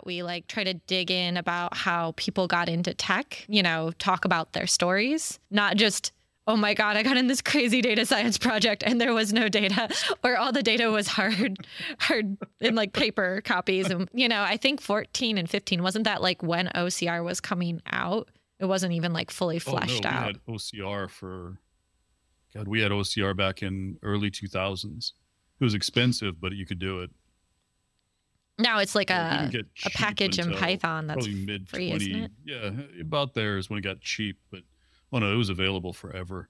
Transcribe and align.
that 0.00 0.06
we 0.06 0.22
like 0.22 0.46
try 0.46 0.64
to 0.64 0.74
dig 0.74 1.10
in 1.10 1.36
about 1.36 1.76
how 1.76 2.14
people 2.16 2.46
got 2.46 2.68
into 2.68 2.94
tech, 2.94 3.44
you 3.48 3.62
know, 3.62 3.92
talk 3.98 4.24
about 4.24 4.52
their 4.52 4.66
stories, 4.66 5.38
not 5.50 5.76
just 5.76 6.12
oh 6.46 6.56
my 6.56 6.72
god 6.72 6.96
i 6.96 7.02
got 7.02 7.18
in 7.18 7.26
this 7.26 7.42
crazy 7.42 7.82
data 7.82 8.06
science 8.06 8.38
project 8.38 8.82
and 8.84 8.98
there 8.98 9.12
was 9.12 9.30
no 9.30 9.46
data 9.46 9.90
or 10.24 10.38
all 10.38 10.50
the 10.50 10.62
data 10.62 10.90
was 10.90 11.06
hard 11.06 11.58
hard 11.98 12.38
in 12.60 12.74
like 12.74 12.94
paper 12.94 13.42
copies 13.44 13.90
and 13.90 14.08
you 14.14 14.26
know 14.26 14.40
i 14.42 14.56
think 14.56 14.80
14 14.80 15.36
and 15.36 15.50
15 15.50 15.82
wasn't 15.82 16.04
that 16.06 16.22
like 16.22 16.42
when 16.42 16.66
ocr 16.74 17.22
was 17.22 17.40
coming 17.40 17.82
out? 17.86 18.30
It 18.58 18.64
wasn't 18.64 18.94
even 18.94 19.12
like 19.12 19.30
fully 19.30 19.58
fleshed 19.58 20.06
oh, 20.06 20.10
no, 20.10 20.16
out 20.16 20.36
we 20.46 20.54
had 20.54 20.60
ocr 20.80 21.10
for 21.10 21.58
god 22.54 22.66
we 22.66 22.80
had 22.80 22.90
ocr 22.90 23.36
back 23.36 23.62
in 23.62 23.98
early 24.02 24.30
2000s 24.30 25.12
it 25.60 25.64
was 25.64 25.74
expensive 25.74 26.40
but 26.40 26.52
you 26.52 26.64
could 26.64 26.78
do 26.78 27.00
it 27.00 27.10
now 28.60 28.78
it's 28.78 28.94
like 28.94 29.10
a 29.10 29.50
a 29.84 29.90
package 29.90 30.38
in 30.38 30.52
python 30.54 31.06
that's 31.06 31.26
probably 31.26 31.44
mid 31.44 31.68
free, 31.68 31.88
20 31.88 32.04
isn't 32.10 32.22
it? 32.24 32.30
yeah 32.44 32.70
about 33.00 33.34
there 33.34 33.58
is 33.58 33.68
when 33.68 33.78
it 33.78 33.82
got 33.82 34.00
cheap 34.00 34.38
but 34.50 34.60
oh 35.12 35.18
no 35.18 35.32
it 35.32 35.36
was 35.36 35.48
available 35.48 35.92
forever 35.92 36.48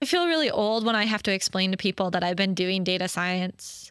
I 0.00 0.06
feel 0.06 0.28
really 0.28 0.48
old 0.48 0.86
when 0.86 0.94
I 0.94 1.06
have 1.06 1.24
to 1.24 1.32
explain 1.32 1.72
to 1.72 1.76
people 1.76 2.12
that 2.12 2.22
I've 2.22 2.36
been 2.36 2.54
doing 2.54 2.84
data 2.84 3.08
science 3.08 3.90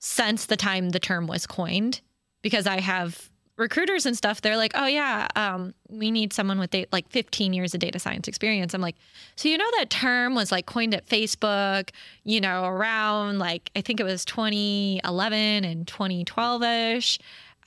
since 0.00 0.46
the 0.46 0.56
time 0.56 0.90
the 0.90 0.98
term 0.98 1.28
was 1.28 1.46
coined 1.46 2.00
because 2.42 2.66
I 2.66 2.80
have 2.80 3.30
recruiters 3.56 4.04
and 4.04 4.16
stuff 4.16 4.40
they're 4.40 4.56
like 4.56 4.72
oh 4.74 4.86
yeah 4.86 5.28
um, 5.36 5.72
we 5.88 6.10
need 6.10 6.32
someone 6.32 6.58
with 6.58 6.70
da- 6.70 6.86
like 6.92 7.08
15 7.10 7.52
years 7.52 7.72
of 7.72 7.80
data 7.80 7.98
science 7.98 8.26
experience 8.26 8.74
i'm 8.74 8.80
like 8.80 8.96
so 9.36 9.48
you 9.48 9.56
know 9.56 9.68
that 9.78 9.90
term 9.90 10.34
was 10.34 10.50
like 10.50 10.66
coined 10.66 10.94
at 10.94 11.06
facebook 11.06 11.90
you 12.24 12.40
know 12.40 12.64
around 12.64 13.38
like 13.38 13.70
i 13.76 13.80
think 13.80 14.00
it 14.00 14.04
was 14.04 14.24
2011 14.24 15.64
and 15.64 15.86
2012ish 15.86 17.18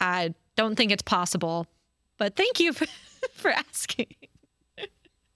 i 0.01 0.33
don't 0.55 0.75
think 0.75 0.91
it's 0.91 1.03
possible 1.03 1.65
but 2.17 2.35
thank 2.35 2.59
you 2.59 2.73
for, 2.77 2.85
for 3.31 3.51
asking 3.51 4.07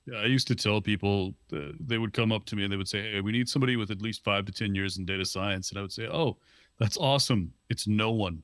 Yeah, 0.07 0.17
I 0.17 0.25
used 0.25 0.47
to 0.47 0.55
tell 0.55 0.81
people 0.81 1.35
uh, 1.53 1.73
they 1.79 1.99
would 1.99 2.11
come 2.11 2.31
up 2.31 2.45
to 2.45 2.55
me 2.55 2.63
and 2.63 2.73
they 2.73 2.75
would 2.75 2.87
say, 2.87 3.13
"Hey, 3.13 3.21
we 3.21 3.31
need 3.31 3.47
somebody 3.47 3.75
with 3.75 3.91
at 3.91 4.01
least 4.01 4.23
five 4.23 4.45
to 4.45 4.51
ten 4.51 4.73
years 4.73 4.97
in 4.97 5.05
data 5.05 5.23
science," 5.23 5.69
and 5.69 5.77
I 5.77 5.83
would 5.83 5.93
say, 5.93 6.07
"Oh, 6.07 6.37
that's 6.79 6.97
awesome. 6.97 7.53
It's 7.69 7.87
no 7.87 8.09
one." 8.09 8.41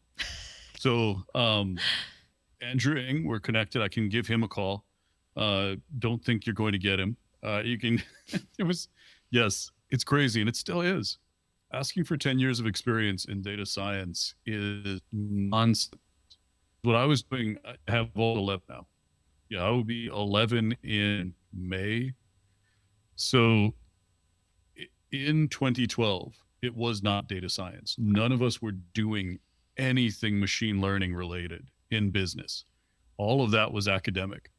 So, 0.79 1.23
um, 1.35 1.77
Andrew 2.61 2.97
Ng, 2.97 3.25
we're 3.25 3.39
connected. 3.39 3.81
I 3.81 3.87
can 3.87 4.09
give 4.09 4.27
him 4.27 4.43
a 4.43 4.47
call. 4.47 4.85
Uh, 5.35 5.75
don't 5.99 6.23
think 6.23 6.45
you're 6.45 6.55
going 6.55 6.71
to 6.71 6.79
get 6.79 6.99
him. 6.99 7.17
Uh, 7.43 7.61
you 7.63 7.77
can. 7.77 8.01
it 8.57 8.63
was, 8.63 8.89
yes, 9.29 9.71
it's 9.91 10.03
crazy, 10.03 10.41
and 10.41 10.49
it 10.49 10.55
still 10.55 10.81
is. 10.81 11.17
Asking 11.73 12.05
for 12.05 12.17
ten 12.17 12.39
years 12.39 12.59
of 12.59 12.65
experience 12.65 13.25
in 13.25 13.41
data 13.41 13.65
science 13.65 14.35
is 14.45 15.01
nonsense. 15.11 15.91
What 16.83 16.95
I 16.95 17.05
was 17.05 17.23
doing, 17.23 17.57
I 17.65 17.75
have 17.91 18.09
all 18.15 18.37
eleven 18.37 18.63
now. 18.69 18.87
Yeah, 19.49 19.63
I 19.63 19.69
will 19.69 19.83
be 19.83 20.07
11 20.07 20.75
in 20.83 21.33
May. 21.53 22.13
So 23.15 23.73
in 25.11 25.47
2012, 25.47 26.33
it 26.61 26.75
was 26.75 27.01
not 27.01 27.27
data 27.27 27.49
science. 27.49 27.95
None 27.97 28.31
of 28.31 28.41
us 28.41 28.61
were 28.61 28.73
doing 28.93 29.39
anything 29.77 30.39
machine 30.39 30.81
learning 30.81 31.13
related 31.15 31.67
in 31.91 32.09
business. 32.11 32.65
All 33.17 33.43
of 33.43 33.51
that 33.51 33.71
was 33.71 33.87
academic. 33.87 34.51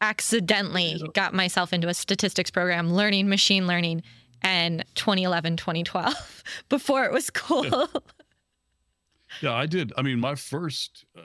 accidentally 0.00 1.00
got 1.14 1.34
myself 1.34 1.72
into 1.72 1.88
a 1.88 1.94
statistics 1.94 2.50
program 2.50 2.92
learning 2.92 3.28
machine 3.28 3.66
learning 3.66 4.02
and 4.42 4.84
2011 4.94 5.56
2012 5.56 6.42
before 6.68 7.04
it 7.04 7.12
was 7.12 7.30
cool 7.30 7.88
Yeah, 9.42 9.54
I 9.54 9.66
did. 9.66 9.92
I 9.98 10.02
mean, 10.02 10.18
my 10.20 10.34
first 10.34 11.04
uh, 11.18 11.22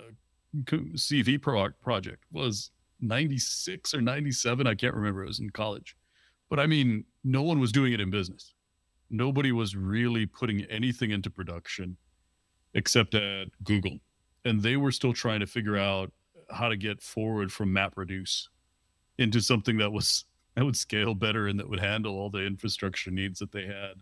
CV 0.65 1.41
pro- 1.41 1.69
project 1.81 2.23
was 2.31 2.71
96 2.99 3.93
or 3.93 4.01
97. 4.01 4.67
I 4.67 4.75
can't 4.75 4.95
remember. 4.95 5.23
It 5.23 5.27
was 5.27 5.39
in 5.39 5.49
college. 5.51 5.95
But 6.49 6.59
I 6.59 6.65
mean, 6.65 7.05
no 7.23 7.41
one 7.43 7.59
was 7.59 7.71
doing 7.71 7.93
it 7.93 8.01
in 8.01 8.09
business. 8.09 8.53
Nobody 9.09 9.51
was 9.53 9.75
really 9.75 10.25
putting 10.25 10.63
anything 10.63 11.11
into 11.11 11.29
production 11.29 11.95
except 12.73 13.15
at 13.15 13.47
Google. 13.63 13.99
And 14.45 14.61
they 14.61 14.77
were 14.77 14.91
still 14.91 15.13
trying 15.13 15.39
to 15.41 15.47
figure 15.47 15.77
out 15.77 16.11
how 16.49 16.69
to 16.69 16.75
get 16.75 17.01
forward 17.01 17.51
from 17.51 17.73
MapReduce 17.73 18.47
into 19.17 19.41
something 19.41 19.77
that 19.77 19.91
was 19.91 20.25
that 20.55 20.65
would 20.65 20.75
scale 20.75 21.15
better 21.15 21.47
and 21.47 21.59
that 21.59 21.69
would 21.69 21.79
handle 21.79 22.17
all 22.17 22.29
the 22.29 22.45
infrastructure 22.45 23.09
needs 23.09 23.39
that 23.39 23.53
they 23.53 23.65
had 23.65 24.01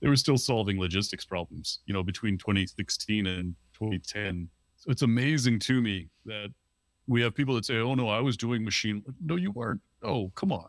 they 0.00 0.08
were 0.08 0.16
still 0.16 0.38
solving 0.38 0.78
logistics 0.78 1.24
problems, 1.24 1.80
you 1.86 1.94
know, 1.94 2.02
between 2.02 2.38
2016 2.38 3.26
and 3.26 3.54
2010. 3.72 4.48
So 4.76 4.90
it's 4.90 5.02
amazing 5.02 5.58
to 5.60 5.80
me 5.80 6.08
that 6.24 6.52
we 7.06 7.20
have 7.22 7.34
people 7.34 7.54
that 7.56 7.64
say, 7.64 7.78
"Oh 7.78 7.94
no, 7.94 8.08
I 8.08 8.20
was 8.20 8.36
doing 8.36 8.64
machine." 8.64 9.02
No, 9.20 9.36
you 9.36 9.50
weren't. 9.50 9.80
Oh, 10.02 10.30
come 10.34 10.52
on, 10.52 10.68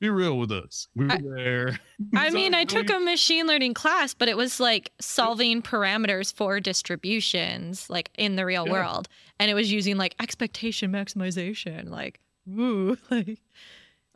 be 0.00 0.08
real 0.10 0.38
with 0.38 0.52
us. 0.52 0.86
We 0.94 1.06
were 1.06 1.12
I- 1.12 1.20
there. 1.36 1.80
i 2.14 2.30
mean 2.30 2.54
i 2.54 2.64
took 2.64 2.88
a 2.90 3.00
machine 3.00 3.46
learning 3.46 3.74
class 3.74 4.14
but 4.14 4.28
it 4.28 4.36
was 4.36 4.60
like 4.60 4.92
solving 5.00 5.60
parameters 5.62 6.32
for 6.32 6.60
distributions 6.60 7.90
like 7.90 8.10
in 8.16 8.36
the 8.36 8.44
real 8.46 8.66
Yeah. 8.66 8.72
world 8.72 9.08
and 9.40 9.50
it 9.50 9.54
was 9.54 9.72
using 9.72 9.96
like 9.96 10.14
expectation 10.20 10.92
maximization 10.92 11.88
like 11.90 12.20
ooh 12.48 12.96
like 13.10 13.38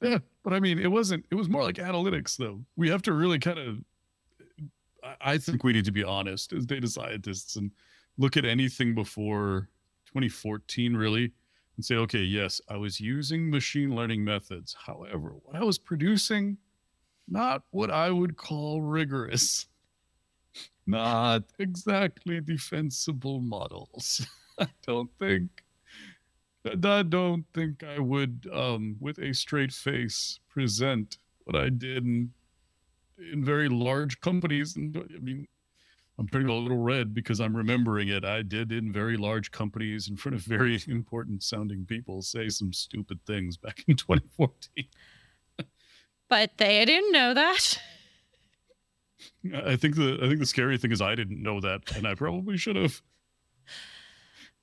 Yeah, 0.01 0.19
but 0.43 0.53
I 0.53 0.59
mean, 0.59 0.81
it 0.81 0.91
wasn't. 0.91 1.25
It 1.31 1.37
was 1.37 1.49
more 1.49 1.63
like 1.63 1.77
analytics, 1.77 2.37
though. 2.37 2.59
We 2.77 2.89
have 2.91 3.03
to 3.03 3.13
really 3.13 3.39
kind 3.39 3.57
of. 3.59 3.79
I- 5.05 5.33
I 5.35 5.39
think 5.39 5.63
we 5.63 5.73
need 5.73 5.85
to 5.85 5.93
be 5.93 6.03
honest 6.03 6.53
as 6.53 6.67
data 6.67 6.89
scientists 6.89 7.55
and 7.55 7.71
look 8.19 8.37
at 8.37 8.45
anything 8.45 8.97
before 8.97 9.69
2014, 10.07 10.97
really, 10.97 11.31
and 11.77 11.85
say, 11.85 11.97
okay, 11.97 12.23
yes, 12.23 12.61
I 12.69 12.77
was 12.77 13.01
using 13.01 13.51
machine 13.51 13.95
learning 13.95 14.25
methods. 14.25 14.77
However, 14.87 15.35
what 15.43 15.57
I 15.57 15.65
was 15.65 15.79
producing, 15.79 16.59
not 17.29 17.63
what 17.71 17.91
I 17.91 18.11
would 18.11 18.37
call 18.37 18.83
rigorous, 18.83 19.67
not 20.87 21.45
exactly 21.59 22.41
defensible 22.41 23.41
models. 23.41 24.27
I 24.59 24.69
don't 24.87 25.11
think. 25.19 25.51
I 26.65 27.03
don't 27.03 27.45
think 27.55 27.83
I 27.83 27.99
would, 27.99 28.49
um, 28.53 28.97
with 29.01 29.19
a 29.19 29.33
straight 29.35 29.73
face, 29.73 30.39
present 30.49 31.19
what 31.45 31.57
I 31.57 31.71
did 31.71 32.05
in, 32.05 32.33
in 33.33 33.45
very 33.45 33.69
large 33.69 34.21
companies. 34.21 34.77
And 34.77 34.97
I 34.97 35.19
mean, 35.19 35.49
I'm 36.19 36.29
turning 36.29 36.49
a 36.49 36.55
little 36.55 36.79
red 36.79 37.15
because 37.15 37.41
I'm 37.41 37.57
remembering 37.57 38.09
it. 38.09 38.25
I 38.25 38.43
did 38.43 38.71
in 38.71 38.93
very 38.93 39.17
large 39.17 39.51
companies 39.51 40.09
in 40.09 40.17
front 40.17 40.37
of 40.37 40.43
very 40.43 40.81
important 40.89 41.43
sounding 41.43 41.85
people 41.87 42.23
say 42.23 42.49
some 42.49 42.73
stupid 42.73 43.21
things 43.27 43.57
back 43.57 43.83
in 43.89 43.97
2014. 43.97 44.87
but 46.29 46.59
they 46.59 46.85
didn't 46.85 47.13
know 47.13 47.35
that 47.35 47.79
I 49.65 49.77
think 49.77 49.97
the 49.97 50.19
I 50.23 50.27
think 50.29 50.41
the 50.41 50.47
scary 50.47 50.79
thing 50.79 50.91
is 50.93 51.01
I 51.01 51.15
didn't 51.15 51.43
know 51.43 51.61
that, 51.61 51.97
and 51.97 52.07
I 52.07 52.15
probably 52.15 52.57
should 52.57 52.77
have. 52.77 53.01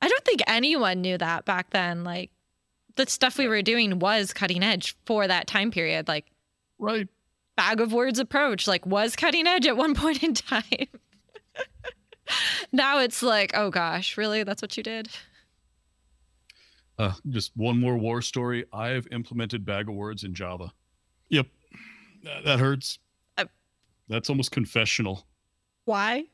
I 0.02 0.08
don't 0.08 0.26
think 0.26 0.42
anyone 0.48 1.02
knew 1.02 1.18
that 1.18 1.46
back 1.46 1.70
then. 1.72 2.04
Like 2.04 2.32
the 2.96 3.06
stuff 3.08 3.38
we 3.38 3.48
were 3.48 3.62
doing 3.62 4.00
was 4.00 4.34
cutting 4.34 4.64
edge 4.64 4.96
for 5.06 5.28
that 5.28 5.48
time 5.48 5.72
period. 5.72 6.08
Like 6.08 6.26
Right. 6.78 7.08
bag 7.58 7.80
of 7.82 7.92
words 7.94 8.20
approach 8.20 8.68
like 8.68 8.86
was 8.86 9.16
cutting 9.16 9.48
edge 9.48 9.66
at 9.68 9.78
one 9.78 9.94
point 9.96 10.24
in 10.24 10.34
time. 10.34 10.64
now 12.72 13.00
it's 13.00 13.22
like, 13.22 13.52
oh 13.56 13.70
gosh, 13.70 14.18
really? 14.18 14.44
That's 14.44 14.62
what 14.62 14.76
you 14.78 14.84
did? 14.84 15.10
Uh, 16.98 17.14
just 17.30 17.52
one 17.56 17.80
more 17.80 17.98
war 17.98 18.22
story. 18.22 18.66
I 18.74 18.90
have 18.90 19.08
implemented 19.12 19.66
bag 19.66 19.88
of 19.88 19.96
words 19.96 20.24
in 20.24 20.34
Java. 20.34 20.72
Yep, 21.30 21.48
that, 22.24 22.44
that 22.44 22.60
hurts. 22.60 23.00
Uh, 23.38 23.46
That's 24.10 24.30
almost 24.30 24.52
confessional. 24.52 25.26
Why? 25.86 26.26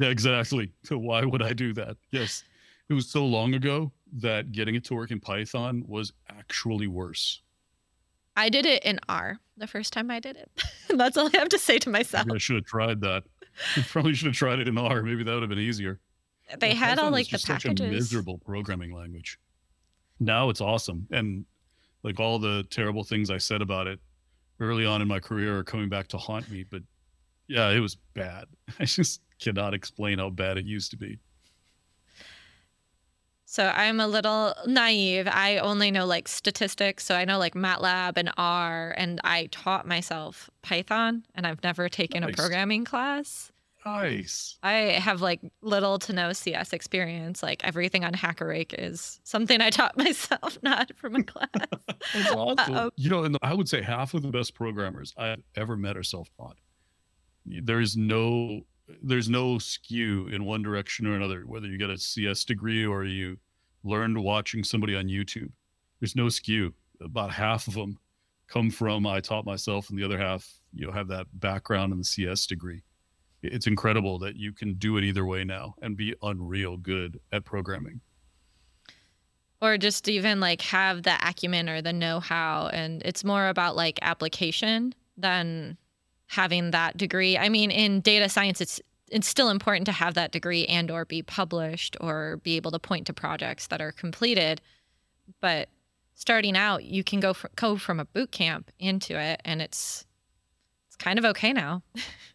Yeah, 0.00 0.08
exactly. 0.08 0.72
So 0.84 0.96
why 0.98 1.24
would 1.24 1.42
I 1.42 1.52
do 1.52 1.72
that? 1.74 1.96
Yes, 2.12 2.44
it 2.88 2.94
was 2.94 3.10
so 3.10 3.26
long 3.26 3.54
ago 3.54 3.92
that 4.20 4.52
getting 4.52 4.74
it 4.74 4.84
to 4.84 4.94
work 4.94 5.10
in 5.10 5.20
Python 5.20 5.84
was 5.86 6.12
actually 6.30 6.86
worse. 6.86 7.42
I 8.36 8.48
did 8.48 8.64
it 8.64 8.84
in 8.84 9.00
R 9.08 9.38
the 9.56 9.66
first 9.66 9.92
time 9.92 10.10
I 10.10 10.20
did 10.20 10.36
it. 10.36 10.50
That's 10.96 11.16
all 11.16 11.30
I 11.34 11.38
have 11.38 11.48
to 11.50 11.58
say 11.58 11.78
to 11.80 11.90
myself. 11.90 12.26
Maybe 12.26 12.36
I 12.36 12.38
should 12.38 12.56
have 12.56 12.64
tried 12.64 13.00
that. 13.02 13.24
Probably 13.88 14.14
should 14.14 14.26
have 14.26 14.34
tried 14.34 14.58
it 14.58 14.68
in 14.68 14.78
R. 14.78 15.02
Maybe 15.02 15.22
that 15.24 15.32
would 15.32 15.42
have 15.42 15.50
been 15.50 15.58
easier. 15.58 16.00
They 16.58 16.68
Yeah, 16.70 16.74
had 16.74 16.98
all 16.98 17.04
Python 17.06 17.12
like 17.12 17.26
the 17.26 17.30
just 17.32 17.46
such 17.46 17.64
a 17.64 17.74
miserable 17.74 18.38
programming 18.38 18.92
language. 18.92 19.38
Now 20.20 20.50
it's 20.50 20.60
awesome, 20.60 21.06
and 21.10 21.44
like 22.02 22.20
all 22.20 22.38
the 22.38 22.64
terrible 22.70 23.04
things 23.04 23.30
I 23.30 23.38
said 23.38 23.62
about 23.62 23.86
it 23.86 24.00
early 24.60 24.84
on 24.86 25.02
in 25.02 25.08
my 25.08 25.18
career 25.20 25.58
are 25.58 25.64
coming 25.64 25.88
back 25.88 26.08
to 26.08 26.18
haunt 26.18 26.50
me. 26.50 26.64
But 26.64 26.82
yeah, 27.48 27.70
it 27.70 27.80
was 27.80 27.96
bad. 28.14 28.46
I 28.78 28.84
just 28.84 29.20
cannot 29.40 29.74
explain 29.74 30.18
how 30.18 30.30
bad 30.30 30.58
it 30.58 30.64
used 30.64 30.90
to 30.92 30.96
be. 30.96 31.18
So 33.52 33.66
I'm 33.66 34.00
a 34.00 34.06
little 34.06 34.54
naive. 34.64 35.28
I 35.30 35.58
only 35.58 35.90
know 35.90 36.06
like 36.06 36.26
statistics. 36.26 37.04
So 37.04 37.14
I 37.14 37.26
know 37.26 37.36
like 37.38 37.52
MATLAB 37.52 38.14
and 38.16 38.30
R, 38.38 38.94
and 38.96 39.20
I 39.24 39.50
taught 39.50 39.86
myself 39.86 40.48
Python, 40.62 41.26
and 41.34 41.46
I've 41.46 41.62
never 41.62 41.90
taken 41.90 42.22
Nice. 42.22 42.32
a 42.32 42.34
programming 42.34 42.86
class. 42.86 43.52
Nice. 43.84 44.56
I 44.62 44.72
have 44.98 45.20
like 45.20 45.40
little 45.60 45.98
to 45.98 46.14
no 46.14 46.32
CS 46.32 46.72
experience. 46.72 47.42
Like 47.42 47.62
everything 47.62 48.06
on 48.06 48.14
HackerRank 48.14 48.74
is 48.78 49.20
something 49.22 49.60
I 49.60 49.68
taught 49.68 49.98
myself, 49.98 50.56
not 50.62 50.90
from 50.96 51.16
a 51.16 51.22
class. 51.32 51.50
That's 52.14 52.30
awesome. 52.30 52.90
You 52.96 53.10
know, 53.10 53.24
and 53.24 53.36
I 53.42 53.52
would 53.52 53.68
say 53.68 53.82
half 53.82 54.14
of 54.14 54.22
the 54.22 54.28
best 54.28 54.54
programmers 54.54 55.12
I've 55.18 55.42
ever 55.56 55.76
met 55.76 55.98
are 55.98 56.02
self-taught. 56.02 56.56
There 57.44 57.80
is 57.80 57.98
no 57.98 58.62
there's 59.02 59.28
no 59.28 59.58
skew 59.58 60.28
in 60.28 60.44
one 60.44 60.62
direction 60.62 61.06
or 61.06 61.14
another, 61.14 61.42
whether 61.46 61.66
you 61.66 61.78
get 61.78 61.90
a 61.90 61.98
CS 61.98 62.44
degree 62.44 62.84
or 62.84 63.04
you 63.04 63.36
learned 63.84 64.18
watching 64.18 64.64
somebody 64.64 64.94
on 64.96 65.06
YouTube. 65.06 65.50
There's 66.00 66.16
no 66.16 66.28
skew. 66.28 66.74
About 67.00 67.32
half 67.32 67.66
of 67.68 67.74
them 67.74 67.98
come 68.48 68.70
from 68.70 69.06
I 69.06 69.20
taught 69.20 69.46
myself, 69.46 69.90
and 69.90 69.98
the 69.98 70.04
other 70.04 70.18
half, 70.18 70.48
you 70.74 70.86
know, 70.86 70.92
have 70.92 71.08
that 71.08 71.26
background 71.34 71.92
in 71.92 71.98
the 71.98 72.04
CS 72.04 72.46
degree. 72.46 72.82
It's 73.42 73.66
incredible 73.66 74.18
that 74.20 74.36
you 74.36 74.52
can 74.52 74.74
do 74.74 74.98
it 74.98 75.04
either 75.04 75.26
way 75.26 75.42
now 75.42 75.74
and 75.82 75.96
be 75.96 76.14
unreal 76.22 76.76
good 76.76 77.18
at 77.32 77.44
programming. 77.44 78.00
Or 79.60 79.78
just 79.78 80.08
even 80.08 80.40
like 80.40 80.60
have 80.62 81.02
the 81.02 81.16
acumen 81.20 81.68
or 81.68 81.82
the 81.82 81.92
know 81.92 82.20
how. 82.20 82.68
And 82.72 83.02
it's 83.04 83.24
more 83.24 83.48
about 83.48 83.74
like 83.74 83.98
application 84.02 84.94
than 85.16 85.76
having 86.32 86.70
that 86.70 86.96
degree. 86.96 87.36
I 87.36 87.50
mean, 87.50 87.70
in 87.70 88.00
data 88.00 88.26
science, 88.26 88.62
it's 88.62 88.80
it's 89.10 89.28
still 89.28 89.50
important 89.50 89.84
to 89.84 89.92
have 89.92 90.14
that 90.14 90.32
degree 90.32 90.64
and 90.64 90.90
or 90.90 91.04
be 91.04 91.22
published 91.22 91.94
or 92.00 92.38
be 92.38 92.56
able 92.56 92.70
to 92.70 92.78
point 92.78 93.06
to 93.08 93.12
projects 93.12 93.66
that 93.66 93.82
are 93.82 93.92
completed. 93.92 94.62
But 95.42 95.68
starting 96.14 96.56
out, 96.56 96.84
you 96.84 97.04
can 97.04 97.20
go 97.20 97.36
go 97.56 97.76
from 97.76 98.00
a 98.00 98.06
boot 98.06 98.32
camp 98.32 98.70
into 98.78 99.20
it, 99.20 99.42
and 99.44 99.60
it's 99.60 100.06
it's 100.86 100.96
kind 100.96 101.18
of 101.18 101.26
okay 101.26 101.52
now. 101.52 101.82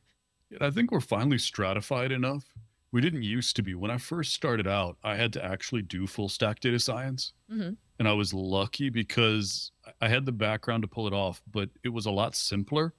I 0.62 0.70
think 0.70 0.92
we're 0.92 1.00
finally 1.02 1.40
stratified 1.40 2.12
enough. 2.12 2.46
We 2.92 3.02
didn't 3.02 3.24
used 3.24 3.56
to 3.56 3.64
be. 3.64 3.74
When 3.74 3.90
I 3.90 3.98
first 3.98 4.34
started 4.34 4.68
out, 4.68 4.98
I 5.04 5.16
had 5.16 5.34
to 5.34 5.44
actually 5.44 5.82
do 5.82 6.06
full 6.06 6.30
stack 6.30 6.60
data 6.60 6.80
science. 6.80 7.34
Mm-hmm. 7.52 7.74
And 8.00 8.08
I 8.08 8.14
was 8.14 8.32
lucky 8.32 8.90
because 8.92 9.72
I 10.00 10.08
had 10.08 10.28
the 10.28 10.32
background 10.32 10.84
to 10.84 10.88
pull 10.88 11.08
it 11.08 11.14
off, 11.14 11.42
but 11.52 11.70
it 11.84 11.90
was 11.90 12.06
a 12.06 12.12
lot 12.12 12.36
simpler 12.36 12.94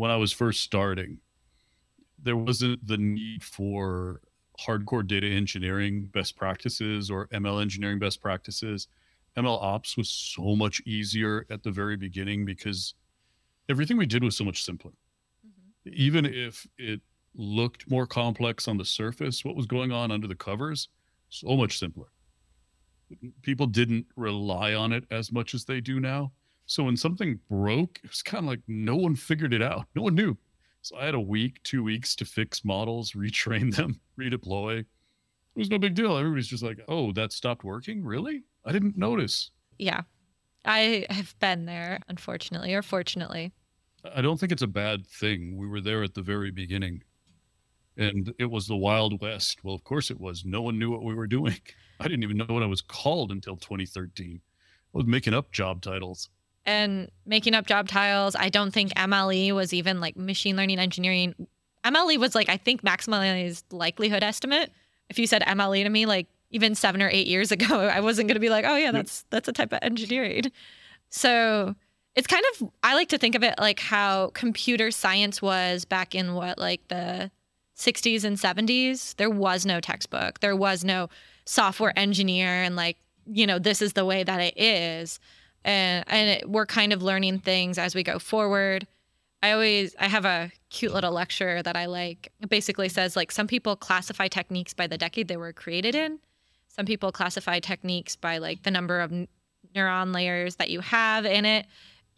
when 0.00 0.10
I 0.10 0.16
was 0.16 0.32
first 0.32 0.62
starting, 0.62 1.18
there 2.22 2.34
wasn't 2.34 2.86
the 2.86 2.96
need 2.96 3.44
for 3.44 4.22
hardcore 4.58 5.06
data 5.06 5.26
engineering 5.26 6.06
best 6.06 6.36
practices 6.36 7.10
or 7.10 7.26
ML 7.26 7.60
engineering 7.60 7.98
best 7.98 8.22
practices. 8.22 8.88
ML 9.36 9.62
ops 9.62 9.98
was 9.98 10.08
so 10.08 10.56
much 10.56 10.80
easier 10.86 11.44
at 11.50 11.62
the 11.64 11.70
very 11.70 11.98
beginning 11.98 12.46
because 12.46 12.94
everything 13.68 13.98
we 13.98 14.06
did 14.06 14.24
was 14.24 14.38
so 14.38 14.42
much 14.42 14.64
simpler. 14.64 14.92
Mm-hmm. 15.46 15.92
Even 15.94 16.24
if 16.24 16.66
it 16.78 17.02
looked 17.34 17.90
more 17.90 18.06
complex 18.06 18.68
on 18.68 18.78
the 18.78 18.86
surface, 18.86 19.44
what 19.44 19.54
was 19.54 19.66
going 19.66 19.92
on 19.92 20.10
under 20.10 20.26
the 20.26 20.34
covers, 20.34 20.88
so 21.28 21.58
much 21.58 21.78
simpler. 21.78 22.08
People 23.42 23.66
didn't 23.66 24.06
rely 24.16 24.72
on 24.72 24.94
it 24.94 25.04
as 25.10 25.30
much 25.30 25.52
as 25.52 25.66
they 25.66 25.82
do 25.82 26.00
now. 26.00 26.32
So 26.70 26.84
when 26.84 26.96
something 26.96 27.40
broke, 27.48 27.98
it 28.04 28.10
was 28.10 28.22
kind 28.22 28.44
of 28.44 28.48
like 28.48 28.60
no 28.68 28.94
one 28.94 29.16
figured 29.16 29.52
it 29.52 29.60
out. 29.60 29.86
No 29.96 30.02
one 30.02 30.14
knew. 30.14 30.38
So 30.82 30.96
I 30.96 31.04
had 31.04 31.16
a 31.16 31.20
week, 31.20 31.60
two 31.64 31.82
weeks 31.82 32.14
to 32.14 32.24
fix 32.24 32.64
models, 32.64 33.10
retrain 33.16 33.74
them, 33.74 34.00
redeploy. 34.16 34.78
It 34.78 34.86
was 35.56 35.68
no 35.68 35.80
big 35.80 35.96
deal. 35.96 36.16
Everybody's 36.16 36.46
just 36.46 36.62
like, 36.62 36.78
oh, 36.86 37.10
that 37.14 37.32
stopped 37.32 37.64
working? 37.64 38.04
Really? 38.04 38.44
I 38.64 38.70
didn't 38.70 38.96
notice. 38.96 39.50
Yeah. 39.78 40.02
I 40.64 41.06
have 41.10 41.36
been 41.40 41.64
there, 41.64 41.98
unfortunately 42.06 42.72
or 42.72 42.82
fortunately. 42.82 43.52
I 44.04 44.20
don't 44.20 44.38
think 44.38 44.52
it's 44.52 44.62
a 44.62 44.68
bad 44.68 45.08
thing. 45.08 45.56
We 45.56 45.66
were 45.66 45.80
there 45.80 46.04
at 46.04 46.14
the 46.14 46.22
very 46.22 46.52
beginning 46.52 47.02
and 47.96 48.32
it 48.38 48.48
was 48.48 48.68
the 48.68 48.76
Wild 48.76 49.20
West. 49.20 49.64
Well, 49.64 49.74
of 49.74 49.82
course 49.82 50.08
it 50.08 50.20
was. 50.20 50.44
No 50.44 50.62
one 50.62 50.78
knew 50.78 50.92
what 50.92 51.02
we 51.02 51.16
were 51.16 51.26
doing. 51.26 51.58
I 51.98 52.04
didn't 52.04 52.22
even 52.22 52.36
know 52.36 52.46
what 52.46 52.62
I 52.62 52.66
was 52.66 52.80
called 52.80 53.32
until 53.32 53.56
2013. 53.56 54.40
I 54.40 54.96
was 54.96 55.06
making 55.06 55.34
up 55.34 55.50
job 55.50 55.82
titles 55.82 56.28
and 56.66 57.10
making 57.26 57.54
up 57.54 57.66
job 57.66 57.88
titles. 57.88 58.36
I 58.36 58.48
don't 58.48 58.70
think 58.70 58.92
MLE 58.94 59.52
was 59.52 59.72
even 59.72 60.00
like 60.00 60.16
machine 60.16 60.56
learning 60.56 60.78
engineering. 60.78 61.34
MLE 61.84 62.18
was 62.18 62.34
like 62.34 62.48
I 62.48 62.56
think 62.56 62.82
maximalized 62.82 63.64
likelihood 63.70 64.22
estimate. 64.22 64.70
If 65.08 65.18
you 65.18 65.26
said 65.26 65.42
MLE 65.42 65.84
to 65.84 65.90
me 65.90 66.06
like 66.06 66.26
even 66.50 66.74
7 66.74 67.00
or 67.00 67.08
8 67.10 67.26
years 67.26 67.52
ago, 67.56 67.80
I 67.80 68.00
wasn't 68.00 68.28
going 68.28 68.34
to 68.34 68.40
be 68.40 68.50
like, 68.50 68.64
"Oh 68.66 68.76
yeah, 68.76 68.92
that's 68.92 69.24
that's 69.30 69.48
a 69.48 69.52
type 69.52 69.72
of 69.72 69.78
engineering." 69.82 70.52
So, 71.08 71.74
it's 72.14 72.26
kind 72.26 72.44
of 72.54 72.70
I 72.82 72.94
like 72.94 73.08
to 73.08 73.18
think 73.18 73.34
of 73.34 73.42
it 73.42 73.54
like 73.58 73.80
how 73.80 74.30
computer 74.34 74.90
science 74.90 75.40
was 75.40 75.84
back 75.84 76.14
in 76.14 76.34
what 76.34 76.58
like 76.58 76.86
the 76.88 77.30
60s 77.76 78.24
and 78.24 78.36
70s. 78.36 79.16
There 79.16 79.30
was 79.30 79.64
no 79.64 79.80
textbook. 79.80 80.40
There 80.40 80.54
was 80.54 80.84
no 80.84 81.08
software 81.46 81.98
engineer 81.98 82.48
and 82.48 82.76
like, 82.76 82.98
you 83.26 83.46
know, 83.46 83.58
this 83.58 83.80
is 83.80 83.94
the 83.94 84.04
way 84.04 84.22
that 84.22 84.40
it 84.40 84.60
is 84.60 85.18
and 85.64 86.04
and 86.08 86.30
it, 86.30 86.50
we're 86.50 86.66
kind 86.66 86.92
of 86.92 87.02
learning 87.02 87.40
things 87.40 87.78
as 87.78 87.94
we 87.94 88.02
go 88.02 88.18
forward. 88.18 88.86
I 89.42 89.52
always 89.52 89.94
I 89.98 90.08
have 90.08 90.24
a 90.24 90.50
cute 90.68 90.92
little 90.92 91.12
lecture 91.12 91.62
that 91.62 91.76
I 91.76 91.86
like. 91.86 92.32
It 92.40 92.48
basically 92.48 92.88
says 92.88 93.16
like 93.16 93.32
some 93.32 93.46
people 93.46 93.76
classify 93.76 94.28
techniques 94.28 94.74
by 94.74 94.86
the 94.86 94.98
decade 94.98 95.28
they 95.28 95.36
were 95.36 95.52
created 95.52 95.94
in. 95.94 96.18
Some 96.68 96.86
people 96.86 97.12
classify 97.12 97.58
techniques 97.58 98.16
by 98.16 98.38
like 98.38 98.62
the 98.62 98.70
number 98.70 99.00
of 99.00 99.12
neuron 99.74 100.14
layers 100.14 100.56
that 100.56 100.70
you 100.70 100.80
have 100.80 101.24
in 101.24 101.44
it. 101.44 101.66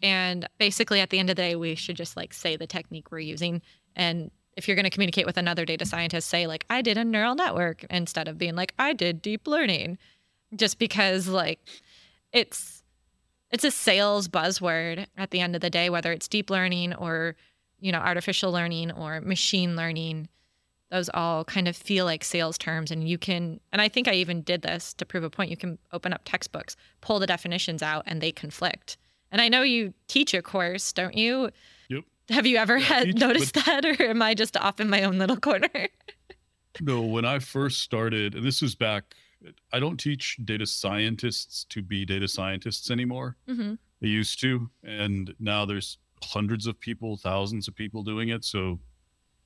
And 0.03 0.49
basically 0.59 1.01
at 1.01 1.11
the 1.11 1.19
end 1.19 1.31
of 1.31 1.37
the 1.37 1.43
day 1.43 1.57
we 1.57 1.75
should 1.75 1.97
just 1.97 2.17
like 2.17 2.35
say 2.35 2.57
the 2.57 2.67
technique 2.67 3.11
we're 3.11 3.21
using 3.21 3.63
and 3.95 4.31
if 4.57 4.69
you're 4.69 4.75
going 4.75 4.85
to 4.85 4.91
communicate 4.91 5.25
with 5.25 5.39
another 5.39 5.65
data 5.65 5.87
scientist 5.87 6.29
say 6.29 6.47
like 6.47 6.67
I 6.69 6.83
did 6.83 6.99
a 6.99 7.05
neural 7.05 7.35
network 7.35 7.85
instead 7.85 8.29
of 8.29 8.37
being 8.37 8.55
like 8.55 8.75
I 8.79 8.93
did 8.93 9.23
deep 9.23 9.47
learning 9.47 9.99
just 10.55 10.79
because 10.79 11.29
like 11.29 11.61
it's 12.33 12.82
it's 13.53 13.65
a 13.65 13.71
sales 13.71 14.29
buzzword 14.29 15.07
at 15.17 15.31
the 15.31 15.41
end 15.41 15.55
of 15.55 15.61
the 15.61 15.71
day, 15.71 15.91
whether 15.91 16.11
it's 16.11 16.27
deep 16.27 16.49
learning 16.51 16.95
or, 16.95 17.37
you 17.79 17.93
know, 17.93 17.99
artificial 17.99 18.51
learning 18.51 18.91
or 18.93 19.21
machine 19.21 19.77
learning. 19.77 20.29
Those 20.91 21.11
all 21.13 21.45
kind 21.45 21.69
of 21.69 21.77
feel 21.77 22.05
like 22.05 22.25
sales 22.25 22.59
terms. 22.59 22.91
And 22.91 23.07
you 23.09 23.19
can, 23.19 23.61
and 23.73 23.81
I 23.81 23.89
think 23.89 24.09
I 24.09 24.15
even 24.15 24.43
did 24.43 24.63
this 24.63 24.95
to 24.95 25.07
prove 25.07 25.23
a 25.23 25.31
point. 25.31 25.51
You 25.51 25.57
can 25.57 25.79
open 25.93 26.13
up 26.13 26.23
textbooks, 26.25 26.77
pull 27.01 27.19
the 27.19 27.27
definitions 27.27 27.83
out, 27.83 28.05
and 28.07 28.21
they 28.21 28.33
conflict. 28.33 28.97
And 29.31 29.41
I 29.41 29.49
know 29.49 29.63
you 29.63 29.95
teach 30.09 30.35
a 30.35 30.43
course, 30.43 30.93
don't 30.93 31.17
you? 31.17 31.51
Yep. 31.89 32.05
Have 32.31 32.47
you 32.47 32.57
ever 32.57 32.79
yeah, 32.79 32.87
had 32.87 33.05
teach, 33.05 33.17
noticed 33.17 33.55
but... 33.55 33.65
that, 33.67 33.85
or 33.85 34.03
am 34.05 34.23
I 34.23 34.35
just 34.35 34.57
off 34.57 34.81
in 34.81 34.89
my 34.89 35.03
own 35.03 35.19
little 35.19 35.39
corner? 35.39 35.89
no, 36.81 37.03
when 37.03 37.25
I 37.25 37.39
first 37.39 37.81
started, 37.81 38.35
and 38.35 38.45
this 38.45 38.63
was 38.63 38.75
back 38.75 39.15
I 39.73 39.81
don't 39.81 39.99
teach 39.99 40.39
data 40.45 40.67
scientists 40.67 41.65
to 41.71 41.83
be 41.83 42.05
data 42.05 42.29
scientists 42.29 42.91
anymore. 42.91 43.37
Mm-hmm. 43.49 43.75
They 44.01 44.09
used 44.09 44.41
to, 44.41 44.71
and 44.85 45.35
now 45.39 45.65
there's 45.65 45.99
hundreds 46.25 46.67
of 46.67 46.79
people, 46.79 47.17
thousands 47.17 47.69
of 47.69 47.75
people 47.75 48.03
doing 48.03 48.29
it. 48.29 48.45
So 48.45 48.79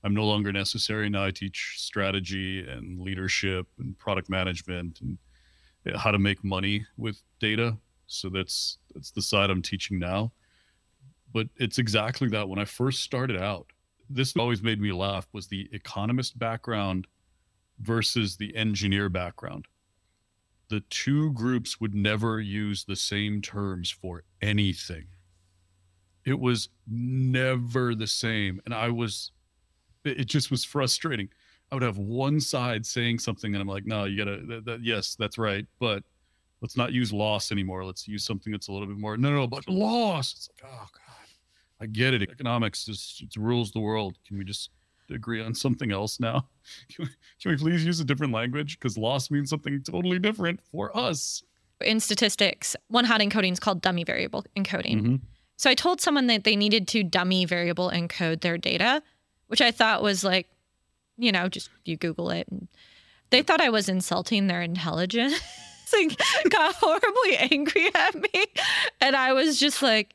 I'm 0.04 0.14
no 0.14 0.24
longer 0.24 0.52
necessary. 0.52 1.08
Now 1.08 1.24
I 1.24 1.30
teach 1.30 1.74
strategy 1.78 2.66
and 2.68 3.00
leadership 3.00 3.66
and 3.78 3.98
product 3.98 4.28
management 4.28 5.00
and 5.00 5.18
how 5.96 6.10
to 6.10 6.18
make 6.18 6.42
money 6.44 6.86
with 6.96 7.22
data. 7.40 7.76
So 8.06 8.28
that's 8.28 8.78
that's 8.94 9.10
the 9.10 9.22
side 9.22 9.50
I'm 9.50 9.62
teaching 9.62 9.98
now. 9.98 10.32
But 11.32 11.48
it's 11.56 11.78
exactly 11.78 12.28
that. 12.28 12.48
When 12.48 12.58
I 12.58 12.64
first 12.64 13.02
started 13.02 13.36
out, 13.36 13.66
this 14.08 14.36
always 14.36 14.62
made 14.62 14.80
me 14.80 14.92
laugh 14.92 15.26
was 15.32 15.48
the 15.48 15.68
economist 15.72 16.38
background 16.38 17.06
versus 17.80 18.36
the 18.36 18.54
engineer 18.56 19.08
background 19.08 19.66
the 20.68 20.80
two 20.90 21.32
groups 21.32 21.80
would 21.80 21.94
never 21.94 22.40
use 22.40 22.84
the 22.84 22.96
same 22.96 23.40
terms 23.40 23.90
for 23.90 24.24
anything. 24.42 25.06
It 26.24 26.38
was 26.38 26.70
never 26.88 27.94
the 27.94 28.06
same. 28.06 28.60
And 28.64 28.74
I 28.74 28.90
was, 28.90 29.30
it 30.04 30.24
just 30.24 30.50
was 30.50 30.64
frustrating. 30.64 31.28
I 31.70 31.76
would 31.76 31.82
have 31.82 31.98
one 31.98 32.40
side 32.40 32.84
saying 32.84 33.18
something, 33.20 33.54
and 33.54 33.62
I'm 33.62 33.68
like, 33.68 33.86
no, 33.86 34.04
you 34.04 34.18
gotta, 34.18 34.40
that, 34.46 34.64
that, 34.64 34.84
yes, 34.84 35.16
that's 35.16 35.38
right. 35.38 35.66
But 35.78 36.02
let's 36.60 36.76
not 36.76 36.92
use 36.92 37.12
loss 37.12 37.52
anymore. 37.52 37.84
Let's 37.84 38.08
use 38.08 38.24
something 38.24 38.52
that's 38.52 38.68
a 38.68 38.72
little 38.72 38.88
bit 38.88 38.98
more, 38.98 39.16
no, 39.16 39.30
no, 39.30 39.46
but 39.46 39.68
loss. 39.68 40.32
It's 40.32 40.48
like, 40.48 40.72
oh, 40.72 40.86
God, 40.92 41.26
I 41.80 41.86
get 41.86 42.14
it. 42.14 42.22
Economics 42.22 42.84
just 42.84 43.36
rules 43.36 43.70
the 43.72 43.80
world. 43.80 44.16
Can 44.26 44.38
we 44.38 44.44
just 44.44 44.70
agree 45.10 45.42
on 45.42 45.54
something 45.54 45.92
else 45.92 46.20
now? 46.20 46.48
Can 46.92 47.04
we, 47.04 47.10
can 47.40 47.50
we 47.52 47.56
please 47.56 47.84
use 47.84 48.00
a 48.00 48.04
different 48.04 48.32
language? 48.32 48.76
Because 48.76 48.98
loss 48.98 49.30
means 49.30 49.50
something 49.50 49.80
totally 49.84 50.18
different 50.18 50.60
for 50.72 50.96
us. 50.96 51.44
In 51.80 52.00
statistics, 52.00 52.74
one 52.88 53.04
hot 53.04 53.20
encoding 53.20 53.52
is 53.52 53.60
called 53.60 53.80
dummy 53.80 54.02
variable 54.02 54.44
encoding. 54.56 54.96
Mm-hmm. 54.96 55.16
So 55.56 55.70
I 55.70 55.74
told 55.74 56.00
someone 56.00 56.26
that 56.26 56.42
they 56.42 56.56
needed 56.56 56.88
to 56.88 57.04
dummy 57.04 57.44
variable 57.44 57.90
encode 57.90 58.40
their 58.40 58.58
data, 58.58 59.02
which 59.46 59.60
I 59.60 59.70
thought 59.70 60.02
was 60.02 60.24
like, 60.24 60.48
you 61.16 61.30
know, 61.30 61.48
just 61.48 61.70
you 61.84 61.96
Google 61.96 62.30
it. 62.30 62.48
And 62.50 62.68
they 63.30 63.42
thought 63.42 63.60
I 63.60 63.70
was 63.70 63.88
insulting 63.88 64.46
their 64.46 64.62
intelligence. 64.62 65.40
like, 65.92 66.20
got 66.48 66.74
horribly 66.74 67.36
angry 67.36 67.90
at 67.94 68.14
me. 68.14 68.46
And 69.00 69.16
I 69.16 69.32
was 69.32 69.58
just 69.58 69.82
like 69.82 70.14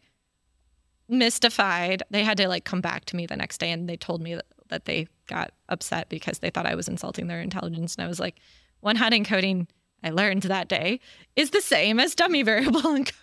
mystified. 1.10 2.04
They 2.10 2.24
had 2.24 2.38
to 2.38 2.48
like 2.48 2.66
come 2.66 2.82
back 2.82 3.06
to 3.06 3.16
me 3.16 3.26
the 3.26 3.36
next 3.36 3.60
day 3.60 3.72
and 3.72 3.88
they 3.88 3.98
told 3.98 4.22
me 4.22 4.38
that, 4.72 4.86
they 4.86 5.08
got 5.28 5.52
upset 5.70 6.10
because 6.10 6.40
they 6.40 6.50
thought 6.50 6.66
I 6.66 6.76
was 6.76 6.88
insulting 6.88 7.28
their 7.28 7.42
intelligence. 7.42 7.96
And 7.96 8.04
I 8.04 8.08
was 8.08 8.20
like, 8.20 8.40
one 8.82 8.96
hot 8.96 9.14
encoding 9.14 9.68
I 10.04 10.10
learned 10.10 10.44
that 10.44 10.68
day 10.68 11.00
is 11.36 11.52
the 11.52 11.62
same 11.62 12.00
as 12.00 12.16
dummy 12.16 12.44
variable 12.44 12.82
encoding. 12.82 13.14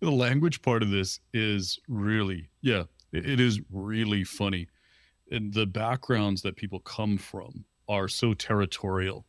The 0.00 0.10
language 0.10 0.62
part 0.62 0.82
of 0.82 0.90
this 0.90 1.20
is 1.32 1.78
really, 1.88 2.50
yeah, 2.60 2.84
it 3.12 3.40
is 3.40 3.60
really 3.70 4.24
funny. 4.24 4.68
And 5.30 5.54
the 5.54 5.66
backgrounds 5.66 6.42
that 6.42 6.56
people 6.56 6.80
come 6.80 7.16
from 7.16 7.64
are 7.88 8.08
so 8.08 8.34
territorial 8.34 9.26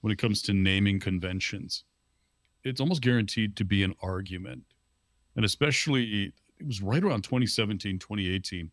when 0.00 0.12
it 0.12 0.18
comes 0.18 0.42
to 0.42 0.52
naming 0.52 1.00
conventions. 1.00 1.84
It's 2.62 2.80
almost 2.80 3.02
guaranteed 3.02 3.56
to 3.56 3.64
be 3.64 3.82
an 3.82 3.94
argument. 4.02 4.64
And 5.36 5.44
especially, 5.44 6.32
it 6.58 6.66
was 6.66 6.80
right 6.80 7.02
around 7.02 7.24
2017, 7.24 7.98
2018, 7.98 8.70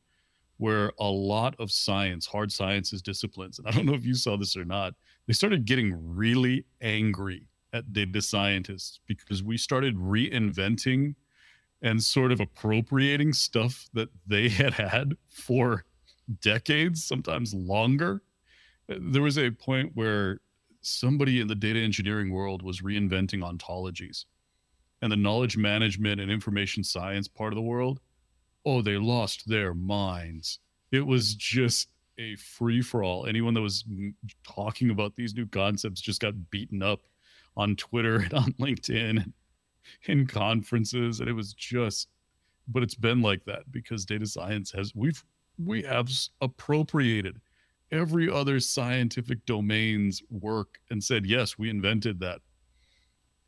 where 0.62 0.92
a 1.00 1.10
lot 1.10 1.56
of 1.58 1.72
science, 1.72 2.28
hard 2.28 2.52
sciences 2.52 3.02
disciplines, 3.02 3.58
and 3.58 3.68
I 3.68 3.72
don't 3.72 3.88
know 3.88 3.96
if 3.96 4.06
you 4.06 4.14
saw 4.14 4.38
this 4.38 4.56
or 4.56 4.64
not, 4.64 4.94
they 5.26 5.34
started 5.34 5.66
getting 5.66 5.92
really 6.16 6.66
angry 6.82 7.48
at 7.74 7.92
data 7.92 8.22
scientists 8.22 9.00
because 9.08 9.42
we 9.42 9.58
started 9.58 9.96
reinventing 9.96 11.16
and 11.82 12.04
sort 12.04 12.32
of 12.32 12.40
appropriating 12.40 13.34
stuff 13.34 13.90
that 13.96 14.10
they 14.28 14.50
had 14.50 14.74
had 14.74 15.16
for 15.30 15.84
decades, 16.42 17.04
sometimes 17.04 17.56
longer. 17.56 18.22
Uh, 18.88 18.98
there 19.02 19.24
was 19.24 19.40
a 19.40 19.50
point 19.50 19.90
where 19.96 20.42
somebody 20.82 21.42
in 21.42 21.48
the 21.48 21.56
data 21.56 21.80
engineering 21.80 22.32
world 22.32 22.62
was 22.62 22.82
reinventing 22.82 23.42
ontologies 23.42 24.26
and 25.02 25.12
the 25.12 25.18
knowledge 25.18 25.58
management 25.58 26.22
and 26.22 26.30
information 26.30 26.84
science 26.84 27.28
part 27.28 27.52
of 27.52 27.56
the 27.56 27.64
world. 27.64 28.00
Oh, 28.66 28.82
they 28.82 28.98
lost 28.98 29.48
their 29.48 29.74
minds. 29.74 30.60
It 30.92 31.06
was 31.06 31.36
just 31.36 31.90
a 32.18 32.36
free 32.36 32.82
for 32.82 33.04
all. 33.04 33.26
Anyone 33.26 33.54
that 33.54 33.62
was 33.62 33.84
talking 34.48 34.90
about 34.90 35.16
these 35.16 35.34
new 35.34 35.48
concepts 35.48 36.02
just 36.02 36.22
got 36.22 36.52
beaten 36.52 36.84
up 36.84 37.02
on 37.58 37.76
Twitter 37.76 38.16
and 38.20 38.34
on 38.34 38.54
LinkedIn 38.54 39.32
in 40.06 40.28
conferences. 40.28 41.20
And 41.20 41.30
it 41.30 41.34
was 41.34 41.54
just, 41.54 42.08
but 42.68 42.84
it's 42.84 42.96
been 42.96 43.22
like 43.22 43.44
that 43.46 43.72
because 43.72 44.06
data 44.06 44.26
science 44.26 44.72
has, 44.72 44.94
we've, 44.96 45.24
we 45.64 45.84
have 45.84 46.10
appropriated 46.42 47.40
every 47.92 48.30
other 48.30 48.60
scientific 48.60 49.46
domain's 49.46 50.22
work 50.30 50.80
and 50.90 51.04
said, 51.04 51.26
yes, 51.26 51.58
we 51.58 51.70
invented 51.70 52.20
that. 52.20 52.42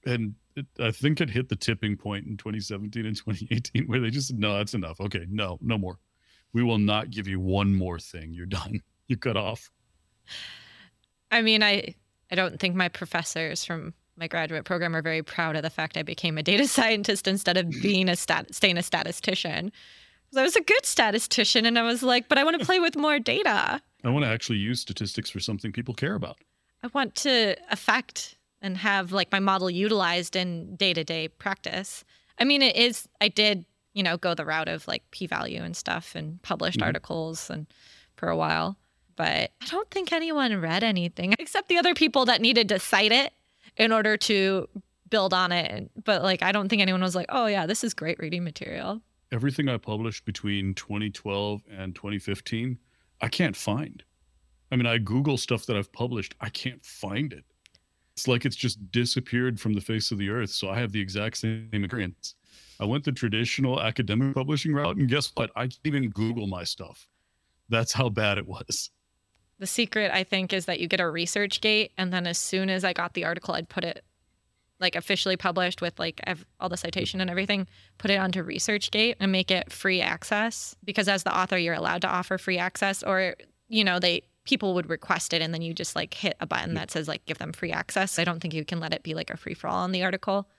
And 0.05 0.35
it, 0.55 0.65
I 0.79 0.91
think 0.91 1.21
it 1.21 1.29
hit 1.29 1.49
the 1.49 1.55
tipping 1.55 1.97
point 1.97 2.25
in 2.27 2.37
2017 2.37 3.05
and 3.05 3.15
2018 3.15 3.85
where 3.85 3.99
they 3.99 4.09
just 4.09 4.27
said, 4.27 4.39
no, 4.39 4.57
that's 4.57 4.73
enough. 4.73 4.99
Okay, 4.99 5.25
no, 5.29 5.57
no 5.61 5.77
more. 5.77 5.99
We 6.53 6.63
will 6.63 6.77
not 6.77 7.09
give 7.09 7.27
you 7.27 7.39
one 7.39 7.73
more 7.73 7.99
thing. 7.99 8.33
You're 8.33 8.45
done. 8.45 8.81
You 9.09 9.17
cut 9.17 9.35
off. 9.35 9.69
I 11.29 11.41
mean, 11.41 11.61
I 11.61 11.93
I 12.31 12.35
don't 12.35 12.57
think 12.57 12.73
my 12.73 12.87
professors 12.87 13.65
from 13.65 13.93
my 14.15 14.27
graduate 14.27 14.63
program 14.63 14.95
are 14.95 15.01
very 15.01 15.21
proud 15.21 15.57
of 15.57 15.61
the 15.61 15.69
fact 15.69 15.97
I 15.97 16.03
became 16.03 16.37
a 16.37 16.43
data 16.43 16.67
scientist 16.69 17.27
instead 17.27 17.57
of 17.57 17.69
being 17.69 18.07
a 18.07 18.15
stat 18.15 18.55
staying 18.55 18.77
a 18.77 18.81
statistician. 18.81 19.73
Because 20.23 20.37
I 20.37 20.43
was 20.43 20.55
a 20.55 20.61
good 20.61 20.85
statistician 20.85 21.65
and 21.65 21.77
I 21.77 21.83
was 21.83 22.01
like, 22.01 22.29
but 22.29 22.37
I 22.37 22.45
want 22.45 22.59
to 22.59 22.65
play 22.65 22.79
with 22.79 22.95
more 22.95 23.19
data. 23.19 23.81
I 24.05 24.09
want 24.09 24.23
to 24.23 24.31
actually 24.31 24.59
use 24.59 24.79
statistics 24.79 25.29
for 25.29 25.41
something 25.41 25.73
people 25.73 25.93
care 25.93 26.15
about. 26.15 26.37
I 26.81 26.87
want 26.93 27.15
to 27.15 27.55
affect 27.71 28.37
and 28.63 28.77
have 28.77 29.11
like 29.11 29.31
my 29.31 29.39
model 29.39 29.69
utilized 29.69 30.35
in 30.35 30.75
day-to-day 30.75 31.27
practice. 31.27 32.03
I 32.39 32.45
mean, 32.45 32.63
it 32.63 32.75
is 32.75 33.07
I 33.21 33.27
did, 33.27 33.65
you 33.93 34.01
know, 34.01 34.17
go 34.17 34.33
the 34.33 34.45
route 34.45 34.69
of 34.69 34.87
like 34.87 35.03
p-value 35.11 35.61
and 35.61 35.77
stuff 35.77 36.15
and 36.15 36.41
published 36.41 36.79
mm-hmm. 36.79 36.87
articles 36.87 37.51
and 37.51 37.67
for 38.15 38.29
a 38.29 38.35
while 38.35 38.77
but 39.15 39.51
I 39.61 39.65
don't 39.67 39.89
think 39.91 40.11
anyone 40.11 40.59
read 40.59 40.83
anything 40.83 41.33
except 41.39 41.69
the 41.69 41.77
other 41.77 41.93
people 41.93 42.25
that 42.25 42.41
needed 42.41 42.69
to 42.69 42.79
cite 42.79 43.11
it 43.11 43.33
in 43.77 43.91
order 43.91 44.17
to 44.17 44.67
build 45.09 45.33
on 45.33 45.51
it. 45.51 45.91
But 46.03 46.23
like, 46.23 46.41
I 46.41 46.51
don't 46.51 46.69
think 46.69 46.81
anyone 46.81 47.01
was 47.01 47.15
like, 47.15 47.27
oh, 47.29 47.47
yeah, 47.47 47.65
this 47.65 47.83
is 47.83 47.93
great 47.93 48.19
reading 48.19 48.43
material. 48.43 49.01
Everything 49.31 49.67
I 49.67 49.77
published 49.77 50.25
between 50.25 50.73
2012 50.75 51.61
and 51.71 51.95
2015, 51.95 52.77
I 53.21 53.27
can't 53.27 53.55
find. 53.55 54.03
I 54.71 54.75
mean, 54.75 54.85
I 54.85 54.97
Google 54.97 55.37
stuff 55.37 55.65
that 55.67 55.75
I've 55.75 55.91
published, 55.91 56.35
I 56.41 56.49
can't 56.49 56.83
find 56.83 57.33
it. 57.33 57.45
It's 58.15 58.27
like 58.27 58.45
it's 58.45 58.55
just 58.55 58.91
disappeared 58.91 59.59
from 59.59 59.73
the 59.73 59.81
face 59.81 60.11
of 60.11 60.17
the 60.17 60.29
earth. 60.29 60.51
So 60.51 60.69
I 60.69 60.79
have 60.79 60.91
the 60.91 61.01
exact 61.01 61.37
same 61.37 61.69
experience. 61.73 62.35
I 62.79 62.85
went 62.85 63.03
the 63.03 63.11
traditional 63.11 63.81
academic 63.81 64.35
publishing 64.35 64.73
route, 64.73 64.97
and 64.97 65.09
guess 65.09 65.31
what? 65.35 65.51
I 65.55 65.63
can't 65.63 65.79
even 65.85 66.09
Google 66.09 66.47
my 66.47 66.63
stuff. 66.63 67.07
That's 67.69 67.93
how 67.93 68.09
bad 68.09 68.37
it 68.37 68.47
was. 68.47 68.91
The 69.59 69.67
secret, 69.67 70.11
I 70.13 70.23
think, 70.23 70.53
is 70.53 70.65
that 70.65 70.79
you 70.79 70.87
get 70.87 70.99
a 70.99 71.03
ResearchGate, 71.03 71.91
and 71.97 72.11
then 72.11 72.27
as 72.27 72.37
soon 72.37 72.69
as 72.69 72.83
I 72.83 72.93
got 72.93 73.13
the 73.13 73.25
article, 73.25 73.53
I'd 73.53 73.69
put 73.69 73.83
it 73.83 74.03
like 74.79 74.95
officially 74.95 75.37
published 75.37 75.81
with 75.81 75.97
like 75.97 76.21
all 76.59 76.67
the 76.67 76.77
citation 76.77 77.21
and 77.21 77.29
everything, 77.29 77.67
put 77.99 78.11
it 78.11 78.17
onto 78.17 78.43
ResearchGate 78.43 79.15
and 79.19 79.31
make 79.31 79.49
it 79.49 79.71
free 79.71 80.01
access. 80.01 80.75
Because 80.83 81.07
as 81.07 81.23
the 81.23 81.35
author, 81.35 81.57
you're 81.57 81.73
allowed 81.73 82.01
to 82.01 82.09
offer 82.09 82.37
free 82.37 82.57
access, 82.57 83.01
or 83.01 83.35
you 83.69 83.83
know 83.83 83.99
they 83.99 84.23
people 84.43 84.73
would 84.73 84.89
request 84.89 85.33
it, 85.33 85.41
and 85.41 85.53
then 85.53 85.61
you 85.61 85.73
just 85.73 85.95
like 85.95 86.13
hit 86.13 86.35
a 86.39 86.45
button 86.45 86.73
that 86.73 86.91
says 86.91 87.07
like 87.07 87.25
give 87.25 87.37
them 87.37 87.53
free 87.53 87.71
access. 87.71 88.19
I 88.19 88.23
don't 88.23 88.39
think 88.39 88.53
you 88.53 88.65
can 88.65 88.79
let 88.79 88.93
it 88.93 89.03
be 89.03 89.13
like 89.13 89.29
a 89.29 89.37
free 89.37 89.53
for 89.53 89.67
all 89.67 89.83
on 89.83 89.91
the 89.91 90.03
article 90.03 90.49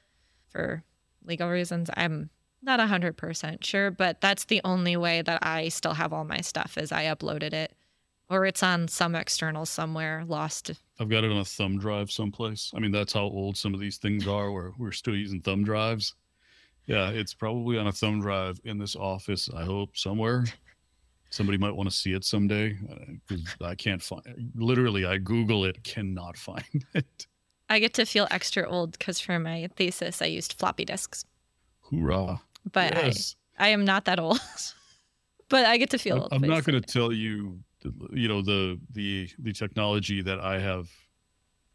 for 0.49 0.83
legal 1.25 1.49
reasons. 1.49 1.91
I'm 1.97 2.31
not 2.63 2.81
100% 2.81 3.63
sure, 3.63 3.91
but 3.91 4.21
that's 4.21 4.47
the 4.47 4.61
only 4.65 4.97
way 4.97 5.23
that 5.23 5.45
I 5.47 5.69
still 5.69 5.95
have 5.95 6.13
all 6.13 6.25
my 6.25 6.41
stuff 6.41 6.79
is 6.79 6.93
I 6.93 7.05
uploaded 7.05 7.53
it 7.53 7.75
or 8.31 8.47
it's 8.47 8.63
on 8.63 8.89
some 8.89 9.15
external 9.15 9.67
somewhere 9.67 10.25
lost. 10.27 10.71
I've 10.99 11.11
got 11.11 11.25
it 11.25 11.31
on 11.31 11.39
a 11.39 11.45
thumb 11.45 11.79
drive 11.79 12.11
someplace. 12.11 12.73
I 12.75 12.81
mean, 12.81 12.93
that's 12.93 13.13
how 13.13 13.25
old 13.25 13.57
some 13.57 13.75
of 13.75 13.81
these 13.81 13.99
things 13.99 14.27
are 14.27 14.51
where 14.51 14.73
we're 14.79 14.93
still 14.93 15.15
using 15.15 15.41
thumb 15.41 15.65
drives. 15.65 16.15
Yeah, 16.87 17.11
it's 17.11 17.35
probably 17.35 17.79
on 17.79 17.87
a 17.87 17.93
thumb 17.93 18.21
drive 18.21 18.61
in 18.65 18.79
this 18.79 18.97
office, 18.97 19.49
I 19.55 19.65
hope, 19.65 19.97
somewhere. 19.97 20.45
Somebody 21.35 21.59
might 21.59 21.75
want 21.75 21.91
to 21.91 21.97
see 21.97 22.13
it 22.13 22.25
someday 22.25 22.79
because 23.27 23.45
uh, 23.61 23.65
I 23.65 23.75
can't 23.75 24.01
find 24.01 24.23
Literally, 24.55 25.05
I 25.05 25.19
Google 25.19 25.65
it, 25.65 25.83
cannot 25.83 26.37
find 26.37 26.85
it. 26.95 27.27
I 27.69 27.81
get 27.81 27.93
to 27.95 28.07
feel 28.07 28.29
extra 28.31 28.69
old 28.69 28.93
because 28.93 29.19
for 29.19 29.41
my 29.41 29.69
thesis, 29.75 30.23
I 30.23 30.27
used 30.27 30.53
floppy 30.53 30.85
disks. 30.85 31.25
Hoorah. 31.81 32.41
But 32.71 32.95
yes. 32.95 33.35
I, 33.59 33.67
I 33.67 33.69
am 33.71 33.85
not 33.85 34.05
that 34.05 34.21
old. 34.21 34.39
but 35.49 35.65
I 35.67 35.77
get 35.77 35.91
to 35.91 35.99
feel 35.99 36.29
I'm, 36.31 36.45
I'm 36.45 36.49
not 36.49 36.63
going 36.63 36.81
to 36.81 36.87
tell 36.87 37.13
you 37.13 37.59
you 38.13 38.29
know 38.29 38.41
the 38.41 38.79
the 38.93 39.29
the 39.41 39.53
technology 39.53 40.23
that 40.23 40.39
I 40.39 40.61
have 40.61 40.89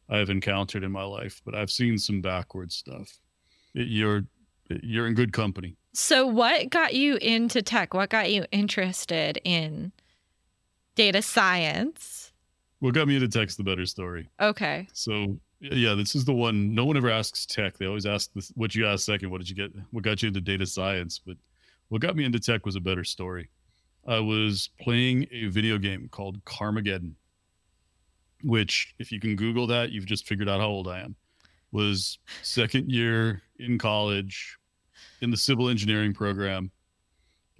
I 0.08 0.20
have 0.20 0.30
encountered 0.30 0.86
in 0.86 0.92
my 0.94 1.04
life, 1.04 1.42
but 1.44 1.54
I've 1.54 1.70
seen 1.70 1.98
some 1.98 2.22
backward 2.22 2.72
stuff. 2.72 3.20
You're 3.74 4.24
you're 4.70 5.08
in 5.08 5.14
good 5.14 5.34
company. 5.34 5.76
So 5.94 6.26
what 6.28 6.70
got 6.70 6.94
you 6.94 7.18
into 7.18 7.62
tech? 7.62 7.94
What 7.94 8.10
got 8.10 8.32
you 8.32 8.46
interested 8.52 9.40
in 9.44 9.92
data 10.96 11.22
science? 11.22 12.32
What 12.80 12.94
got 12.94 13.08
me 13.08 13.16
into 13.16 13.28
tech's 13.28 13.56
the 13.56 13.64
better 13.64 13.86
story. 13.86 14.30
Okay. 14.40 14.88
So 14.94 15.40
yeah, 15.60 15.94
this 15.94 16.16
is 16.16 16.26
the 16.26 16.34
one. 16.34 16.74
No 16.74 16.86
one 16.86 16.96
ever 16.96 17.10
asks 17.10 17.46
tech. 17.46 17.78
They 17.78 17.86
always 17.86 18.06
ask 18.06 18.32
this, 18.34 18.52
what 18.56 18.76
you 18.76 18.86
asked 18.86 19.06
second. 19.06 19.30
What 19.30 19.40
did 19.40 19.50
you 19.50 19.56
get? 19.56 19.72
What 19.92 20.04
got 20.04 20.22
you 20.22 20.28
into 20.28 20.42
data 20.42 20.66
science? 20.66 21.20
But 21.26 21.38
what 21.90 22.02
got 22.02 22.16
me 22.16 22.24
into 22.24 22.40
tech 22.40 22.66
was 22.66 22.76
a 22.76 22.82
better 22.82 23.04
story. 23.04 23.50
I 24.08 24.20
was 24.20 24.70
playing 24.80 25.28
a 25.32 25.48
video 25.48 25.78
game 25.78 26.08
called 26.10 26.44
Carmageddon, 26.46 27.14
which, 28.44 28.96
if 29.00 29.12
you 29.12 29.20
can 29.20 29.36
Google 29.36 29.68
that, 29.68 29.92
you've 29.92 30.06
just 30.06 30.28
figured 30.28 30.48
out 30.48 30.62
how 30.62 30.68
old 30.68 30.88
I 30.88 31.00
am. 31.00 31.16
Was 31.72 32.20
second 32.42 32.90
year 32.90 33.42
in 33.60 33.78
college 33.78 34.58
in 35.22 35.32
the 35.32 35.38
civil 35.38 35.70
engineering 35.70 36.14
program. 36.14 36.72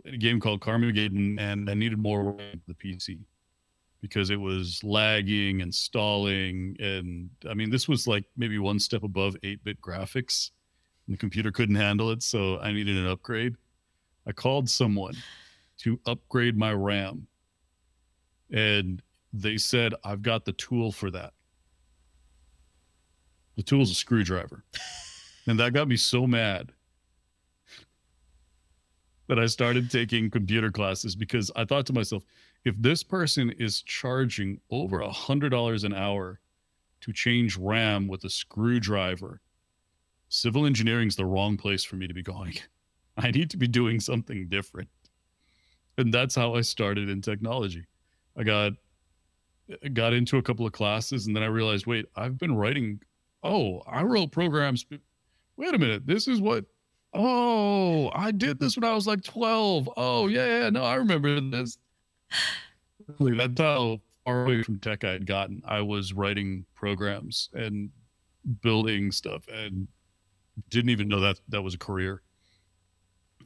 played 0.04 0.16
A 0.16 0.18
game 0.18 0.40
called 0.40 0.62
Carmageddon, 0.62 1.40
and 1.40 1.70
I 1.70 1.74
needed 1.74 2.00
more 2.00 2.24
for 2.24 2.60
the 2.68 2.74
PC 2.74 3.20
because 4.02 4.30
it 4.30 4.40
was 4.40 4.82
lagging 4.84 5.62
and 5.62 5.74
stalling. 5.74 6.76
And 6.80 7.30
I 7.50 7.54
mean, 7.54 7.70
this 7.70 7.88
was 7.88 8.08
like 8.08 8.26
maybe 8.38 8.58
one 8.58 8.80
step 8.80 9.04
above 9.04 9.36
8 9.44 9.64
bit 9.64 9.82
graphics. 9.82 10.52
And 11.08 11.16
the 11.16 11.20
computer 11.20 11.52
couldn't 11.52 11.76
handle 11.76 12.12
it. 12.12 12.24
So 12.24 12.60
I 12.60 12.72
needed 12.72 12.98
an 12.98 13.08
upgrade. 13.08 13.56
I 14.26 14.32
called 14.32 14.70
someone 14.70 15.16
to 15.80 16.00
upgrade 16.06 16.58
my 16.58 16.72
RAM. 16.72 17.28
And 18.52 19.02
they 19.34 19.58
said, 19.58 19.94
I've 20.04 20.22
got 20.22 20.46
the 20.46 20.54
tool 20.54 20.92
for 20.92 21.12
that. 21.12 21.34
The 23.58 23.64
tool 23.64 23.82
is 23.82 23.92
a 23.92 23.96
screwdriver. 23.96 24.64
and 25.48 25.60
that 25.60 25.74
got 25.74 25.88
me 25.88 25.98
so 25.98 26.26
mad 26.26 26.72
that 29.30 29.40
I 29.40 29.46
started 29.46 29.90
taking 29.90 30.30
computer 30.30 30.72
classes 30.72 31.16
because 31.16 31.50
I 31.56 31.64
thought 31.64 31.86
to 31.86 31.94
myself, 31.94 32.24
if 32.66 32.76
this 32.78 33.04
person 33.04 33.52
is 33.52 33.82
charging 33.82 34.60
over 34.70 35.00
a 35.00 35.12
hundred 35.12 35.52
dollars 35.52 35.86
an 35.86 35.94
hour 35.94 36.42
to 37.02 37.14
change 37.14 37.56
RAM 37.56 38.10
with 38.10 38.26
a 38.26 38.30
screwdriver, 38.30 39.40
civil 40.28 40.66
engineering 40.66 41.08
is 41.08 41.16
the 41.16 41.26
wrong 41.26 41.56
place 41.56 41.86
for 41.86 41.96
me 41.96 42.08
to 42.08 42.14
be 42.14 42.24
going. 42.24 42.56
I 43.18 43.32
need 43.32 43.50
to 43.52 43.58
be 43.58 43.68
doing 43.68 44.02
something 44.02 44.50
different 44.50 44.90
and 46.00 46.14
that's 46.14 46.34
how 46.34 46.56
I 46.56 46.62
started 46.62 47.10
in 47.10 47.22
technology. 47.22 47.86
I 48.38 48.44
got 48.44 48.74
got 49.94 50.14
into 50.14 50.38
a 50.38 50.42
couple 50.42 50.66
of 50.66 50.72
classes 50.72 51.28
and 51.28 51.36
then 51.36 51.44
I 51.44 51.48
realized, 51.48 51.86
wait, 51.86 52.06
I've 52.16 52.38
been 52.38 52.56
writing. 52.56 53.02
Oh, 53.44 53.82
I 53.86 54.04
wrote 54.04 54.32
programs. 54.32 54.86
Wait 55.58 55.74
a 55.76 55.78
minute. 55.78 56.08
This 56.08 56.28
is 56.28 56.40
what. 56.42 56.66
Oh, 57.14 58.12
I 58.14 58.32
did 58.32 58.60
this 58.60 58.76
when 58.76 58.84
I 58.84 58.94
was 58.94 59.08
like 59.08 59.24
12. 59.24 59.90
Oh, 59.98 60.28
yeah, 60.28 60.46
yeah. 60.46 60.70
No, 60.70 60.84
I 60.84 60.96
remember 60.96 61.40
this. 61.42 61.78
That's 63.20 63.60
how 63.60 63.94
uh, 63.94 63.98
far 64.26 64.46
away 64.46 64.64
from 64.64 64.80
tech 64.80 65.04
I 65.04 65.12
had 65.12 65.26
gotten. 65.26 65.62
I 65.66 65.82
was 65.82 66.14
writing 66.14 66.66
programs 66.76 67.50
and 67.54 67.90
building 68.62 69.12
stuff 69.12 69.44
and 69.52 69.88
didn't 70.70 70.92
even 70.92 71.08
know 71.08 71.20
that 71.20 71.40
that 71.50 71.62
was 71.62 71.74
a 71.74 71.80
career. 71.80 72.22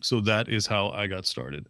So 0.01 0.19
that 0.21 0.49
is 0.49 0.67
how 0.67 0.89
I 0.89 1.07
got 1.07 1.25
started. 1.25 1.67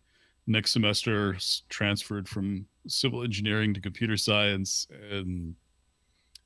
Next 0.48 0.74
semester, 0.74 1.38
transferred 1.70 2.28
from 2.28 2.66
civil 2.88 3.24
engineering 3.24 3.74
to 3.76 3.82
computer 3.82 4.18
science, 4.18 4.88
and 5.10 5.56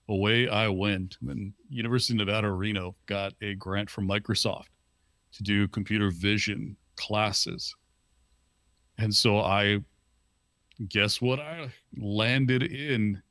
away 0.10 0.50
I 0.50 0.68
went. 0.68 1.18
And 1.28 1.54
University 1.70 2.14
of 2.14 2.28
Nevada, 2.28 2.52
Reno 2.52 2.96
got 3.06 3.34
a 3.42 3.56
grant 3.56 3.90
from 3.90 4.08
Microsoft 4.08 4.66
to 5.38 5.44
do 5.44 5.68
computer 5.68 6.10
vision 6.10 6.76
classes. 6.96 7.76
And 8.98 9.14
so 9.14 9.40
I 9.40 9.80
guess 10.90 11.22
what 11.22 11.40
I 11.40 11.70
landed 11.96 12.64
in 12.64 13.22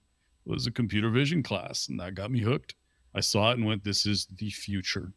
was 0.45 0.67
a 0.67 0.71
computer 0.71 1.11
vision 1.11 1.43
class, 1.43 1.89
and 1.89 1.99
that 1.99 2.15
got 2.15 2.31
me 2.31 2.41
hooked. 2.41 2.75
I 3.15 3.21
saw 3.21 3.51
it 3.51 3.59
and 3.59 3.67
went, 3.67 3.83
This 3.83 4.07
is 4.07 4.29
the 4.37 4.51
future. 4.51 5.13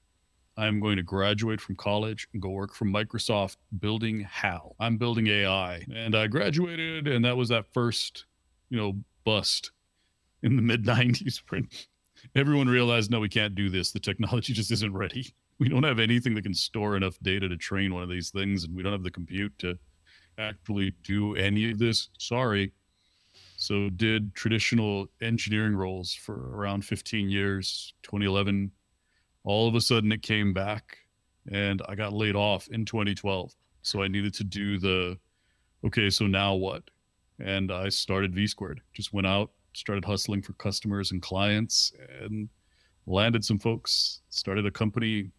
I'm 0.58 0.80
going 0.80 0.98
to 0.98 1.04
graduate 1.04 1.62
from 1.62 1.76
college 1.76 2.28
and 2.34 2.42
go 2.42 2.50
work 2.50 2.74
for 2.74 2.86
Microsoft 2.86 3.58
building 3.80 4.22
HAL. 4.22 4.76
I'm 4.80 4.98
building 4.98 5.28
AI. 5.28 5.86
And 5.94 6.16
I 6.16 6.28
graduated, 6.28 7.08
and 7.08 7.24
that 7.24 7.38
was 7.38 7.50
that 7.50 7.72
first, 7.74 8.26
you 8.70 8.78
know, 8.78 8.98
bust 9.24 9.72
in 10.42 10.56
the 10.56 10.62
mid 10.62 10.84
90s. 10.86 11.42
when 11.50 11.70
Everyone 12.36 12.68
realized, 12.68 13.12
no, 13.12 13.20
we 13.20 13.30
can't 13.30 13.56
do 13.56 13.70
this. 13.70 13.92
The 13.92 14.00
technology 14.00 14.52
just 14.54 14.72
isn't 14.72 14.94
ready. 14.94 15.34
We 15.60 15.70
don't 15.70 15.84
have 15.84 16.00
anything 16.00 16.36
that 16.36 16.44
can 16.44 16.54
store 16.54 16.96
enough 16.96 17.18
data 17.22 17.50
to 17.50 17.58
train 17.58 17.94
one 17.94 18.04
of 18.04 18.10
these 18.10 18.30
things, 18.30 18.64
and 18.64 18.76
we 18.76 18.82
don't 18.82 18.94
have 18.94 19.04
the 19.04 19.12
compute 19.12 19.58
to 19.60 19.78
actually 20.38 20.94
do 21.04 21.36
any 21.36 21.72
of 21.72 21.80
this. 21.80 22.10
Sorry. 22.18 22.72
So, 23.58 23.90
did 23.90 24.34
traditional 24.36 25.08
engineering 25.22 25.76
roles 25.76 26.14
for 26.14 26.56
around 26.56 26.86
15 26.86 27.30
years, 27.30 27.94
2011 28.04 28.72
all 29.44 29.68
of 29.68 29.76
a 29.76 29.82
sudden 29.82 30.12
it 30.12 30.22
came 30.22 30.54
back 30.54 30.98
and 31.52 31.82
I 31.88 31.96
got 31.96 32.14
laid 32.14 32.36
off 32.36 32.68
in 32.70 32.86
2012. 32.86 33.54
So 33.82 34.04
I 34.04 34.08
needed 34.08 34.34
to 34.36 34.44
do 34.44 34.78
the 34.78 35.18
okay, 35.86 36.10
so 36.10 36.28
now 36.28 36.56
what? 36.56 36.84
And 37.40 37.72
I 37.72 37.90
started 37.90 38.36
V 38.36 38.48
squared. 38.48 38.82
Just 38.94 39.14
went 39.14 39.26
out, 39.26 39.52
started 39.74 40.04
hustling 40.04 40.42
for 40.42 40.54
customers 40.54 41.12
and 41.12 41.22
clients 41.22 41.94
and 42.22 42.50
landed 43.08 43.46
some 43.46 43.58
folks, 43.58 44.22
started 44.30 44.66
a 44.66 44.72
company. 44.72 45.32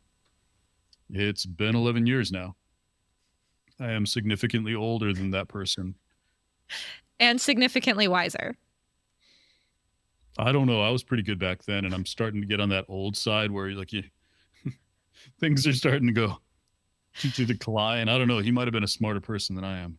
It's 1.12 1.46
been 1.46 1.74
11 1.74 2.06
years 2.06 2.30
now. 2.30 2.56
I 3.80 3.92
am 3.92 4.06
significantly 4.06 4.74
older 4.74 5.12
than 5.12 5.30
that 5.30 5.48
person. 5.48 5.94
And 7.18 7.40
significantly 7.40 8.08
wiser. 8.08 8.56
I 10.38 10.52
don't 10.52 10.66
know. 10.66 10.82
I 10.82 10.90
was 10.90 11.02
pretty 11.02 11.22
good 11.22 11.38
back 11.38 11.64
then, 11.64 11.84
and 11.84 11.94
I'm 11.94 12.06
starting 12.06 12.40
to 12.40 12.46
get 12.46 12.60
on 12.60 12.68
that 12.70 12.84
old 12.88 13.16
side 13.16 13.50
where 13.50 13.70
like 13.70 13.92
you, 13.92 14.04
things 15.40 15.66
are 15.66 15.72
starting 15.72 16.06
to 16.06 16.12
go 16.12 16.38
to 17.34 17.44
decline. 17.44 18.08
I 18.08 18.16
don't 18.18 18.28
know. 18.28 18.38
He 18.38 18.50
might 18.50 18.66
have 18.66 18.72
been 18.72 18.84
a 18.84 18.88
smarter 18.88 19.20
person 19.20 19.56
than 19.56 19.64
I 19.64 19.80
am. 19.80 19.98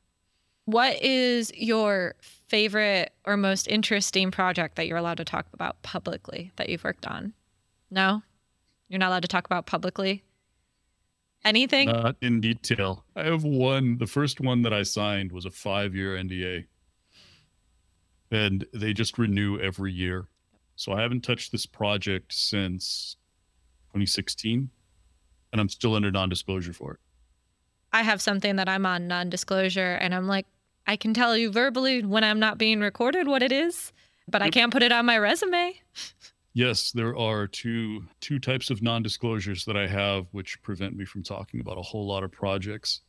What 0.65 1.01
is 1.01 1.51
your 1.55 2.15
favorite 2.47 3.13
or 3.25 3.35
most 3.35 3.67
interesting 3.67 4.31
project 4.31 4.75
that 4.75 4.87
you're 4.87 4.97
allowed 4.97 5.17
to 5.17 5.25
talk 5.25 5.47
about 5.53 5.81
publicly 5.81 6.51
that 6.55 6.69
you've 6.69 6.83
worked 6.83 7.07
on? 7.07 7.33
No, 7.89 8.21
you're 8.87 8.99
not 8.99 9.09
allowed 9.09 9.23
to 9.23 9.27
talk 9.27 9.45
about 9.45 9.65
publicly. 9.65 10.23
Anything? 11.43 11.87
Not 11.87 12.15
in 12.21 12.39
detail. 12.39 13.05
I 13.15 13.23
have 13.23 13.43
one. 13.43 13.97
The 13.97 14.07
first 14.07 14.39
one 14.39 14.61
that 14.61 14.73
I 14.73 14.83
signed 14.83 15.31
was 15.31 15.45
a 15.45 15.51
five-year 15.51 16.15
NDA 16.15 16.65
and 18.31 18.65
they 18.73 18.93
just 18.93 19.17
renew 19.17 19.59
every 19.59 19.91
year. 19.91 20.27
So 20.75 20.93
I 20.93 21.01
haven't 21.01 21.21
touched 21.21 21.51
this 21.51 21.65
project 21.65 22.33
since 22.33 23.17
2016, 23.89 24.69
and 25.51 25.61
I'm 25.61 25.69
still 25.69 25.95
under 25.95 26.09
non-disclosure 26.09 26.73
for 26.73 26.93
it. 26.93 26.99
I 27.93 28.03
have 28.03 28.21
something 28.21 28.55
that 28.55 28.69
I'm 28.69 28.85
on 28.85 29.07
non-disclosure, 29.07 29.95
and 29.95 30.15
I'm 30.15 30.27
like, 30.27 30.47
I 30.87 30.95
can 30.95 31.13
tell 31.13 31.37
you 31.37 31.51
verbally 31.51 32.03
when 32.03 32.23
I'm 32.23 32.39
not 32.39 32.57
being 32.57 32.79
recorded 32.79 33.27
what 33.27 33.43
it 33.43 33.51
is, 33.51 33.91
but 34.27 34.41
I 34.41 34.49
can't 34.49 34.71
put 34.71 34.81
it 34.81 34.91
on 34.91 35.05
my 35.05 35.17
resume. 35.17 35.79
Yes, 36.53 36.91
there 36.91 37.17
are 37.17 37.47
two 37.47 38.03
two 38.19 38.39
types 38.39 38.69
of 38.69 38.81
non-disclosures 38.81 39.63
that 39.65 39.77
I 39.77 39.87
have 39.87 40.27
which 40.31 40.61
prevent 40.61 40.97
me 40.97 41.05
from 41.05 41.23
talking 41.23 41.61
about 41.61 41.77
a 41.77 41.81
whole 41.81 42.05
lot 42.05 42.23
of 42.23 42.31
projects 42.31 43.01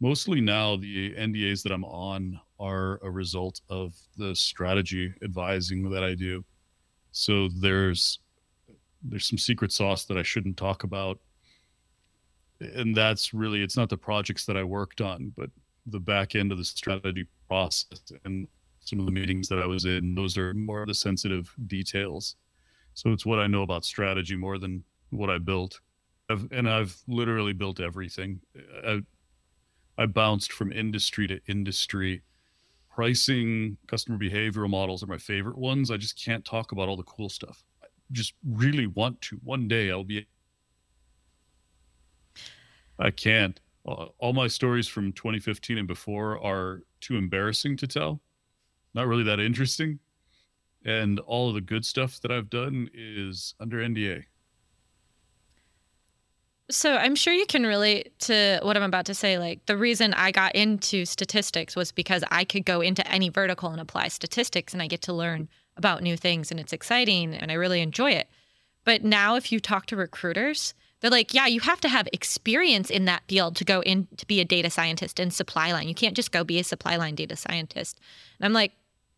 mostly 0.00 0.40
now 0.40 0.76
the 0.76 1.14
NDAs 1.14 1.62
that 1.62 1.72
I'm 1.72 1.84
on 1.84 2.40
are 2.58 2.98
a 3.02 3.10
result 3.10 3.60
of 3.68 3.94
the 4.16 4.34
strategy 4.34 5.12
advising 5.22 5.90
that 5.90 6.04
I 6.04 6.14
do. 6.14 6.44
So 7.12 7.48
there's 7.60 8.20
there's 9.02 9.28
some 9.28 9.38
secret 9.38 9.72
sauce 9.72 10.04
that 10.06 10.18
I 10.18 10.22
shouldn't 10.22 10.56
talk 10.56 10.82
about. 10.84 11.18
And 12.60 12.96
that's 12.96 13.34
really 13.34 13.62
it's 13.62 13.76
not 13.76 13.88
the 13.90 13.96
projects 13.96 14.46
that 14.46 14.56
I 14.56 14.64
worked 14.64 15.00
on, 15.00 15.32
but 15.36 15.50
the 15.86 16.00
back 16.00 16.34
end 16.34 16.52
of 16.52 16.58
the 16.58 16.64
strategy 16.64 17.26
process 17.48 18.00
and 18.24 18.48
some 18.80 19.00
of 19.00 19.06
the 19.06 19.12
meetings 19.12 19.48
that 19.48 19.58
I 19.58 19.66
was 19.66 19.84
in, 19.84 20.14
those 20.14 20.38
are 20.38 20.54
more 20.54 20.82
of 20.82 20.88
the 20.88 20.94
sensitive 20.94 21.52
details. 21.66 22.36
So 22.96 23.12
it's 23.12 23.26
what 23.26 23.38
I 23.38 23.46
know 23.46 23.60
about 23.60 23.84
strategy 23.84 24.36
more 24.36 24.56
than 24.56 24.82
what 25.10 25.28
I 25.28 25.36
built. 25.36 25.80
I've, 26.30 26.48
and 26.50 26.68
I've 26.68 26.96
literally 27.06 27.52
built 27.52 27.78
everything. 27.78 28.40
I, 28.84 29.02
I 29.98 30.06
bounced 30.06 30.50
from 30.50 30.72
industry 30.72 31.26
to 31.26 31.38
industry. 31.46 32.22
Pricing, 32.88 33.76
customer 33.86 34.16
behavioral 34.16 34.70
models 34.70 35.02
are 35.02 35.08
my 35.08 35.18
favorite 35.18 35.58
ones. 35.58 35.90
I 35.90 35.98
just 35.98 36.18
can't 36.22 36.42
talk 36.42 36.72
about 36.72 36.88
all 36.88 36.96
the 36.96 37.02
cool 37.02 37.28
stuff. 37.28 37.62
I 37.82 37.88
just 38.12 38.32
really 38.42 38.86
want 38.86 39.20
to. 39.22 39.36
One 39.44 39.68
day 39.68 39.90
I'll 39.90 40.02
be. 40.02 40.26
I 42.98 43.10
can't. 43.10 43.60
All 43.84 44.32
my 44.32 44.48
stories 44.48 44.88
from 44.88 45.12
2015 45.12 45.76
and 45.76 45.86
before 45.86 46.42
are 46.42 46.82
too 47.02 47.16
embarrassing 47.16 47.76
to 47.76 47.86
tell. 47.86 48.22
Not 48.94 49.06
really 49.06 49.24
that 49.24 49.38
interesting. 49.38 50.00
And 50.86 51.18
all 51.18 51.48
of 51.48 51.54
the 51.54 51.60
good 51.60 51.84
stuff 51.84 52.20
that 52.20 52.30
I've 52.30 52.48
done 52.48 52.88
is 52.94 53.54
under 53.58 53.78
NDA. 53.78 54.24
So 56.70 56.94
I'm 56.94 57.16
sure 57.16 57.32
you 57.32 57.46
can 57.46 57.64
relate 57.64 58.16
to 58.20 58.60
what 58.62 58.76
I'm 58.76 58.84
about 58.84 59.06
to 59.06 59.14
say. 59.14 59.38
Like 59.38 59.66
the 59.66 59.76
reason 59.76 60.14
I 60.14 60.30
got 60.30 60.54
into 60.54 61.04
statistics 61.04 61.74
was 61.74 61.90
because 61.90 62.22
I 62.30 62.44
could 62.44 62.64
go 62.64 62.80
into 62.80 63.06
any 63.10 63.28
vertical 63.28 63.70
and 63.70 63.80
apply 63.80 64.08
statistics 64.08 64.72
and 64.72 64.80
I 64.80 64.86
get 64.86 65.02
to 65.02 65.12
learn 65.12 65.48
about 65.76 66.02
new 66.02 66.16
things 66.16 66.52
and 66.52 66.60
it's 66.60 66.72
exciting 66.72 67.34
and 67.34 67.50
I 67.50 67.54
really 67.54 67.80
enjoy 67.80 68.12
it. 68.12 68.28
But 68.84 69.02
now 69.02 69.34
if 69.34 69.50
you 69.50 69.58
talk 69.58 69.86
to 69.86 69.96
recruiters, 69.96 70.72
they're 71.00 71.10
like, 71.10 71.34
yeah, 71.34 71.46
you 71.46 71.60
have 71.60 71.80
to 71.80 71.88
have 71.88 72.08
experience 72.12 72.90
in 72.90 73.06
that 73.06 73.24
field 73.28 73.56
to 73.56 73.64
go 73.64 73.80
in 73.82 74.06
to 74.16 74.26
be 74.26 74.40
a 74.40 74.44
data 74.44 74.70
scientist 74.70 75.18
in 75.18 75.32
supply 75.32 75.72
line. 75.72 75.88
You 75.88 75.94
can't 75.94 76.14
just 76.14 76.32
go 76.32 76.44
be 76.44 76.60
a 76.60 76.64
supply 76.64 76.96
line 76.96 77.16
data 77.16 77.36
scientist. 77.36 78.00
And 78.38 78.46
I'm 78.46 78.52
like, 78.52 78.72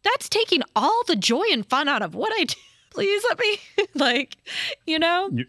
that's 0.05 0.29
taking 0.29 0.63
all 0.77 1.03
the 1.07 1.17
joy 1.17 1.45
and 1.53 1.67
fun 1.67 1.89
out 1.89 2.03
of 2.03 2.15
what 2.15 2.33
I 2.33 2.45
do. 2.45 2.55
Please 2.91 3.23
let 3.29 3.39
me 3.39 3.59
like, 3.95 4.37
you 4.87 4.99
know? 4.99 5.31
You- 5.33 5.47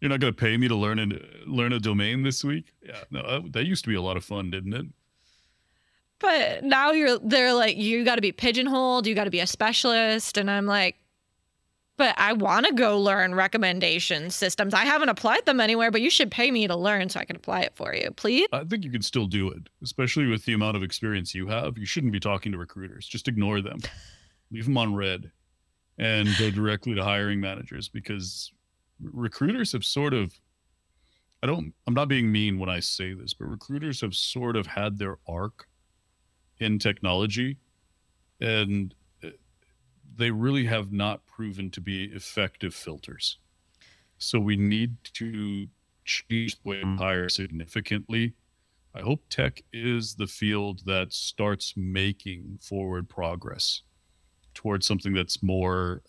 you're 0.00 0.10
not 0.10 0.20
going 0.20 0.34
to 0.34 0.38
pay 0.38 0.56
me 0.58 0.68
to 0.68 0.74
learn 0.74 0.98
a 0.98 1.06
learn 1.46 1.72
a 1.72 1.78
domain 1.80 2.24
this 2.24 2.44
week? 2.44 2.74
Yeah, 2.84 3.04
no, 3.10 3.20
uh, 3.20 3.40
that 3.52 3.64
used 3.64 3.84
to 3.84 3.88
be 3.88 3.94
a 3.96 4.02
lot 4.02 4.18
of 4.18 4.24
fun, 4.24 4.50
didn't 4.50 4.74
it? 4.74 4.84
But 6.18 6.62
now 6.62 6.90
you're 6.92 7.18
they're 7.20 7.54
like 7.54 7.78
you 7.78 8.04
got 8.04 8.16
to 8.16 8.20
be 8.20 8.30
pigeonholed, 8.32 9.06
you 9.06 9.14
got 9.14 9.24
to 9.24 9.30
be 9.30 9.40
a 9.40 9.46
specialist, 9.46 10.36
and 10.36 10.50
I'm 10.50 10.66
like, 10.66 10.96
but 11.96 12.14
I 12.18 12.32
want 12.32 12.66
to 12.66 12.74
go 12.74 13.00
learn 13.00 13.34
recommendation 13.34 14.30
systems. 14.30 14.74
I 14.74 14.84
haven't 14.84 15.08
applied 15.08 15.46
them 15.46 15.60
anywhere, 15.60 15.90
but 15.90 16.00
you 16.00 16.10
should 16.10 16.30
pay 16.30 16.50
me 16.50 16.66
to 16.66 16.76
learn 16.76 17.08
so 17.08 17.20
I 17.20 17.24
can 17.24 17.36
apply 17.36 17.60
it 17.60 17.76
for 17.76 17.94
you, 17.94 18.10
please. 18.10 18.48
I 18.52 18.64
think 18.64 18.84
you 18.84 18.90
can 18.90 19.02
still 19.02 19.26
do 19.26 19.50
it, 19.50 19.68
especially 19.82 20.26
with 20.26 20.44
the 20.44 20.54
amount 20.54 20.76
of 20.76 20.82
experience 20.82 21.34
you 21.34 21.46
have. 21.48 21.78
You 21.78 21.86
shouldn't 21.86 22.12
be 22.12 22.20
talking 22.20 22.52
to 22.52 22.58
recruiters. 22.58 23.06
Just 23.06 23.28
ignore 23.28 23.60
them. 23.60 23.80
Leave 24.50 24.64
them 24.64 24.78
on 24.78 24.94
red 24.94 25.30
and 25.98 26.28
go 26.38 26.50
directly 26.50 26.94
to 26.94 27.04
hiring 27.04 27.40
managers 27.40 27.88
because 27.88 28.52
recruiters 29.00 29.72
have 29.72 29.84
sort 29.84 30.14
of 30.14 30.32
I 31.42 31.46
don't 31.46 31.74
I'm 31.86 31.94
not 31.94 32.08
being 32.08 32.32
mean 32.32 32.58
when 32.58 32.68
I 32.70 32.80
say 32.80 33.12
this, 33.12 33.34
but 33.34 33.46
recruiters 33.46 34.00
have 34.00 34.14
sort 34.14 34.56
of 34.56 34.66
had 34.66 34.98
their 34.98 35.18
arc 35.28 35.66
in 36.58 36.78
technology 36.78 37.58
and 38.40 38.94
they 40.16 40.30
really 40.30 40.66
have 40.66 40.92
not 40.92 41.26
proven 41.26 41.70
to 41.70 41.80
be 41.80 42.04
effective 42.04 42.74
filters. 42.74 43.38
So 44.18 44.38
we 44.38 44.56
need 44.56 44.96
to 45.14 45.68
change 46.04 46.56
the 46.62 46.68
way 46.68 46.76
mm-hmm. 46.76 46.92
we 46.92 46.98
hire 46.98 47.28
significantly. 47.28 48.34
I 48.94 49.00
hope 49.00 49.24
tech 49.28 49.62
is 49.72 50.14
the 50.14 50.26
field 50.28 50.82
that 50.86 51.12
starts 51.12 51.74
making 51.76 52.58
forward 52.62 53.08
progress. 53.08 53.82
towards 54.54 54.86
something 54.86 55.12
that's 55.12 55.42
more 55.42 56.02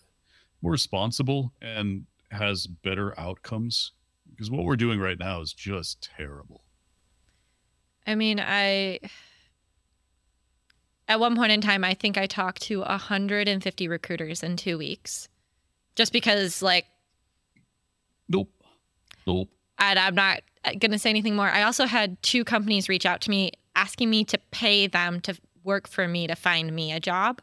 more 0.62 0.72
responsible 0.72 1.52
and 1.60 2.06
has 2.30 2.66
better 2.66 3.18
outcomes 3.18 3.92
because 4.30 4.50
what 4.50 4.64
we're 4.64 4.76
doing 4.76 5.00
right 5.00 5.18
now 5.18 5.40
is 5.40 5.52
just 5.52 6.08
terrible. 6.16 6.62
I 8.06 8.14
mean, 8.14 8.40
I 8.40 9.00
at 11.08 11.20
one 11.20 11.36
point 11.36 11.52
in 11.52 11.60
time, 11.60 11.84
I 11.84 11.94
think 11.94 12.18
I 12.18 12.26
talked 12.26 12.62
to 12.62 12.80
150 12.80 13.88
recruiters 13.88 14.42
in 14.42 14.56
two 14.56 14.78
weeks, 14.78 15.28
just 15.94 16.12
because 16.12 16.62
like, 16.62 16.86
nope, 18.28 18.50
nope. 19.26 19.48
And 19.78 19.98
I'm 19.98 20.14
not 20.14 20.42
gonna 20.78 20.98
say 20.98 21.10
anything 21.10 21.36
more. 21.36 21.48
I 21.48 21.62
also 21.62 21.86
had 21.86 22.20
two 22.22 22.44
companies 22.44 22.88
reach 22.88 23.06
out 23.06 23.20
to 23.22 23.30
me 23.30 23.52
asking 23.76 24.10
me 24.10 24.24
to 24.24 24.38
pay 24.50 24.86
them 24.86 25.20
to 25.20 25.36
work 25.62 25.86
for 25.88 26.08
me 26.08 26.26
to 26.26 26.34
find 26.34 26.74
me 26.74 26.92
a 26.92 27.00
job. 27.00 27.40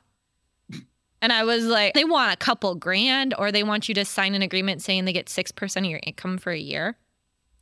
And 1.21 1.31
I 1.31 1.45
was 1.45 1.63
like, 1.63 1.93
they 1.93 2.03
want 2.03 2.33
a 2.33 2.37
couple 2.37 2.75
grand 2.75 3.33
or 3.37 3.49
they 3.49 3.63
want 3.63 3.87
you 3.87 3.95
to 3.95 4.03
sign 4.03 4.35
an 4.35 4.41
agreement 4.41 4.81
saying 4.81 5.05
they 5.05 5.13
get 5.13 5.27
6% 5.27 5.77
of 5.77 5.85
your 5.85 6.01
income 6.03 6.37
for 6.37 6.51
a 6.51 6.57
year. 6.57 6.97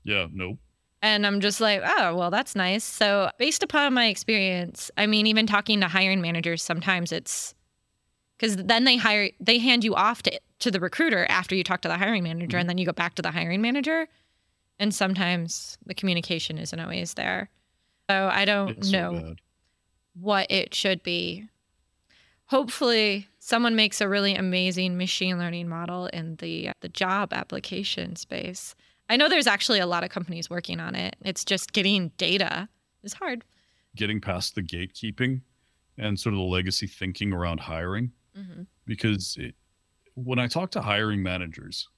Yeah, 0.04 0.26
nope. 0.34 0.58
And 1.02 1.26
I'm 1.26 1.42
just 1.42 1.60
like, 1.60 1.82
oh, 1.84 2.16
well, 2.16 2.30
that's 2.30 2.56
nice. 2.56 2.84
So, 2.84 3.32
based 3.40 3.64
upon 3.64 3.94
my 3.94 4.06
experience, 4.06 4.92
I 4.98 5.08
mean, 5.08 5.26
even 5.26 5.48
talking 5.48 5.82
to 5.82 5.88
hiring 5.88 6.22
managers, 6.22 6.62
sometimes 6.62 7.12
it's 7.12 7.56
because 8.38 8.56
then 8.56 8.84
they 8.86 8.98
hire, 8.98 9.30
they 9.40 9.58
hand 9.58 9.84
you 9.84 9.96
off 9.96 10.24
to, 10.24 10.40
to 10.60 10.72
the 10.72 10.80
recruiter 10.80 11.26
after 11.30 11.56
you 11.56 11.64
talk 11.64 11.82
to 11.82 11.88
the 11.88 11.98
hiring 11.98 12.24
manager, 12.24 12.50
mm-hmm. 12.50 12.62
and 12.62 12.70
then 12.70 12.78
you 12.78 12.86
go 12.86 12.92
back 12.92 13.16
to 13.16 13.22
the 13.22 13.32
hiring 13.32 13.62
manager. 13.62 14.08
And 14.80 14.94
sometimes 14.94 15.78
the 15.86 15.94
communication 15.94 16.58
isn't 16.58 16.80
always 16.80 17.16
there. 17.16 17.50
So, 18.10 18.30
I 18.32 18.46
don't 18.46 18.78
it's 18.78 18.92
know 18.92 19.16
so 19.16 19.36
what 20.14 20.52
it 20.52 20.76
should 20.76 21.02
be. 21.02 21.48
Hopefully, 22.46 23.28
someone 23.40 23.76
makes 23.76 24.02
a 24.02 24.10
really 24.10 24.36
amazing 24.36 24.98
machine 24.98 25.40
learning 25.40 25.68
model 25.68 26.08
in 26.08 26.36
the 26.36 26.72
the 26.82 26.90
job 26.90 27.34
application 27.34 28.16
space. 28.16 28.76
I 29.12 29.18
know 29.18 29.28
there's 29.28 29.46
actually 29.46 29.80
a 29.80 29.86
lot 29.86 30.06
of 30.06 30.10
companies 30.10 30.50
working 30.50 30.80
on 30.80 30.96
it. 30.96 31.18
It's 31.22 31.44
just 31.44 31.74
getting 31.74 32.14
data 32.18 32.70
is 33.04 33.12
hard. 33.12 33.44
Getting 33.94 34.22
past 34.22 34.56
the 34.56 34.64
gatekeeping 34.64 35.42
and 35.98 36.18
sort 36.18 36.32
of 36.32 36.38
the 36.38 36.46
legacy 36.46 36.88
thinking 36.88 37.34
around 37.34 37.60
hiring, 37.60 38.14
mm-hmm. 38.38 38.62
because 38.86 39.36
it, 39.38 39.54
when 40.14 40.40
I 40.40 40.48
talk 40.48 40.72
to 40.72 40.82
hiring 40.82 41.22
managers, 41.22 41.90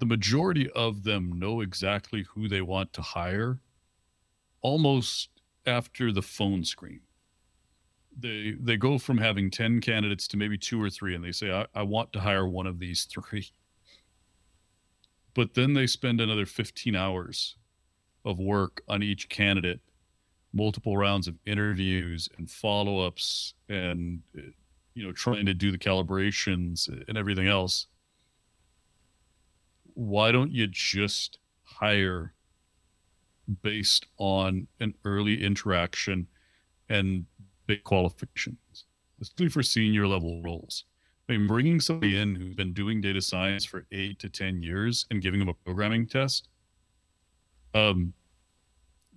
the 0.00 0.06
majority 0.06 0.68
of 0.70 1.04
them 1.04 1.38
know 1.38 1.60
exactly 1.60 2.24
who 2.34 2.48
they 2.48 2.60
want 2.60 2.92
to 2.94 3.02
hire 3.02 3.60
almost 4.62 5.28
after 5.64 6.10
the 6.10 6.22
phone 6.22 6.64
screen 6.64 7.00
they 8.16 8.54
they 8.60 8.76
go 8.76 8.98
from 8.98 9.18
having 9.18 9.50
10 9.50 9.80
candidates 9.80 10.28
to 10.28 10.36
maybe 10.36 10.56
two 10.56 10.80
or 10.80 10.88
three 10.88 11.14
and 11.14 11.24
they 11.24 11.32
say 11.32 11.50
I, 11.50 11.66
I 11.74 11.82
want 11.82 12.12
to 12.12 12.20
hire 12.20 12.46
one 12.46 12.66
of 12.66 12.78
these 12.78 13.04
three 13.04 13.46
but 15.34 15.54
then 15.54 15.74
they 15.74 15.86
spend 15.86 16.20
another 16.20 16.46
15 16.46 16.94
hours 16.94 17.56
of 18.24 18.38
work 18.38 18.82
on 18.88 19.02
each 19.02 19.28
candidate 19.28 19.80
multiple 20.52 20.96
rounds 20.96 21.26
of 21.26 21.34
interviews 21.46 22.28
and 22.38 22.48
follow-ups 22.48 23.54
and 23.68 24.20
you 24.94 25.04
know 25.04 25.12
trying 25.12 25.46
to 25.46 25.54
do 25.54 25.72
the 25.72 25.78
calibrations 25.78 26.88
and 27.08 27.18
everything 27.18 27.48
else 27.48 27.88
why 29.94 30.30
don't 30.32 30.52
you 30.52 30.66
just 30.66 31.38
hire 31.62 32.34
based 33.62 34.06
on 34.18 34.66
an 34.80 34.94
early 35.04 35.42
interaction 35.42 36.26
and 36.88 37.24
big 37.66 37.82
qualifications, 37.84 38.84
especially 39.20 39.48
for 39.48 39.62
senior 39.62 40.06
level 40.06 40.42
roles. 40.42 40.84
I 41.28 41.32
mean, 41.32 41.46
bringing 41.46 41.80
somebody 41.80 42.18
in 42.18 42.34
who's 42.34 42.54
been 42.54 42.74
doing 42.74 43.00
data 43.00 43.22
science 43.22 43.64
for 43.64 43.86
eight 43.92 44.18
to 44.18 44.28
10 44.28 44.62
years 44.62 45.06
and 45.10 45.22
giving 45.22 45.40
them 45.40 45.48
a 45.48 45.54
programming 45.54 46.06
test, 46.06 46.48
um, 47.74 48.12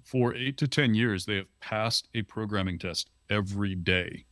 for 0.04 0.34
eight 0.34 0.58
to 0.58 0.68
10 0.70 0.94
years, 0.94 1.26
they 1.26 1.36
have 1.36 1.60
passed 1.60 2.08
a 2.16 2.22
programming 2.22 2.80
test 2.80 3.10
every 3.30 3.76
day 3.76 4.26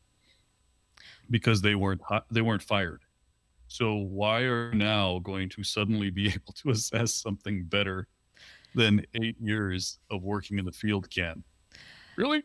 because 1.29 1.61
they 1.61 1.75
weren't, 1.75 2.01
they 2.31 2.41
weren't 2.41 2.63
fired. 2.63 3.01
So 3.67 3.95
why 3.95 4.41
are 4.41 4.73
now 4.73 5.19
going 5.19 5.49
to 5.49 5.63
suddenly 5.63 6.09
be 6.09 6.27
able 6.33 6.53
to 6.53 6.69
assess 6.69 7.13
something 7.13 7.65
better 7.65 8.07
than 8.73 9.05
eight 9.21 9.35
years 9.41 9.99
of 10.09 10.23
working 10.23 10.59
in 10.59 10.65
the 10.65 10.71
field 10.71 11.09
can? 11.09 11.43
Really? 12.15 12.41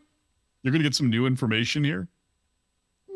You're 0.61 0.71
going 0.71 0.83
to 0.83 0.87
get 0.89 0.95
some 0.95 1.09
new 1.09 1.25
information 1.25 1.85
here? 1.85 2.09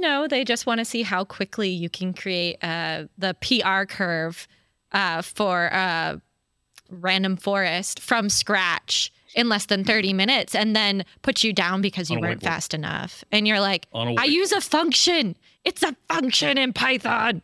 No, 0.05 0.27
they 0.27 0.43
just 0.43 0.67
want 0.67 0.77
to 0.77 0.85
see 0.85 1.01
how 1.01 1.23
quickly 1.25 1.69
you 1.69 1.89
can 1.89 2.13
create 2.13 2.57
uh, 2.63 3.05
the 3.17 3.35
PR 3.41 3.85
curve 3.91 4.47
uh, 4.91 5.23
for 5.23 5.73
uh, 5.73 6.17
random 6.91 7.37
forest 7.37 7.99
from 7.99 8.29
scratch 8.29 9.11
in 9.33 9.49
less 9.49 9.65
than 9.65 9.83
30 9.83 10.13
minutes 10.13 10.53
and 10.53 10.75
then 10.75 11.05
put 11.23 11.43
you 11.43 11.51
down 11.53 11.81
because 11.81 12.11
you 12.11 12.19
weren't 12.19 12.43
fast 12.43 12.75
enough. 12.75 13.23
And 13.31 13.47
you're 13.47 13.59
like, 13.59 13.87
I 14.19 14.25
use 14.25 14.51
a 14.51 14.61
function. 14.61 15.35
It's 15.63 15.81
a 15.81 15.95
function 16.07 16.59
in 16.59 16.71
Python 16.71 17.41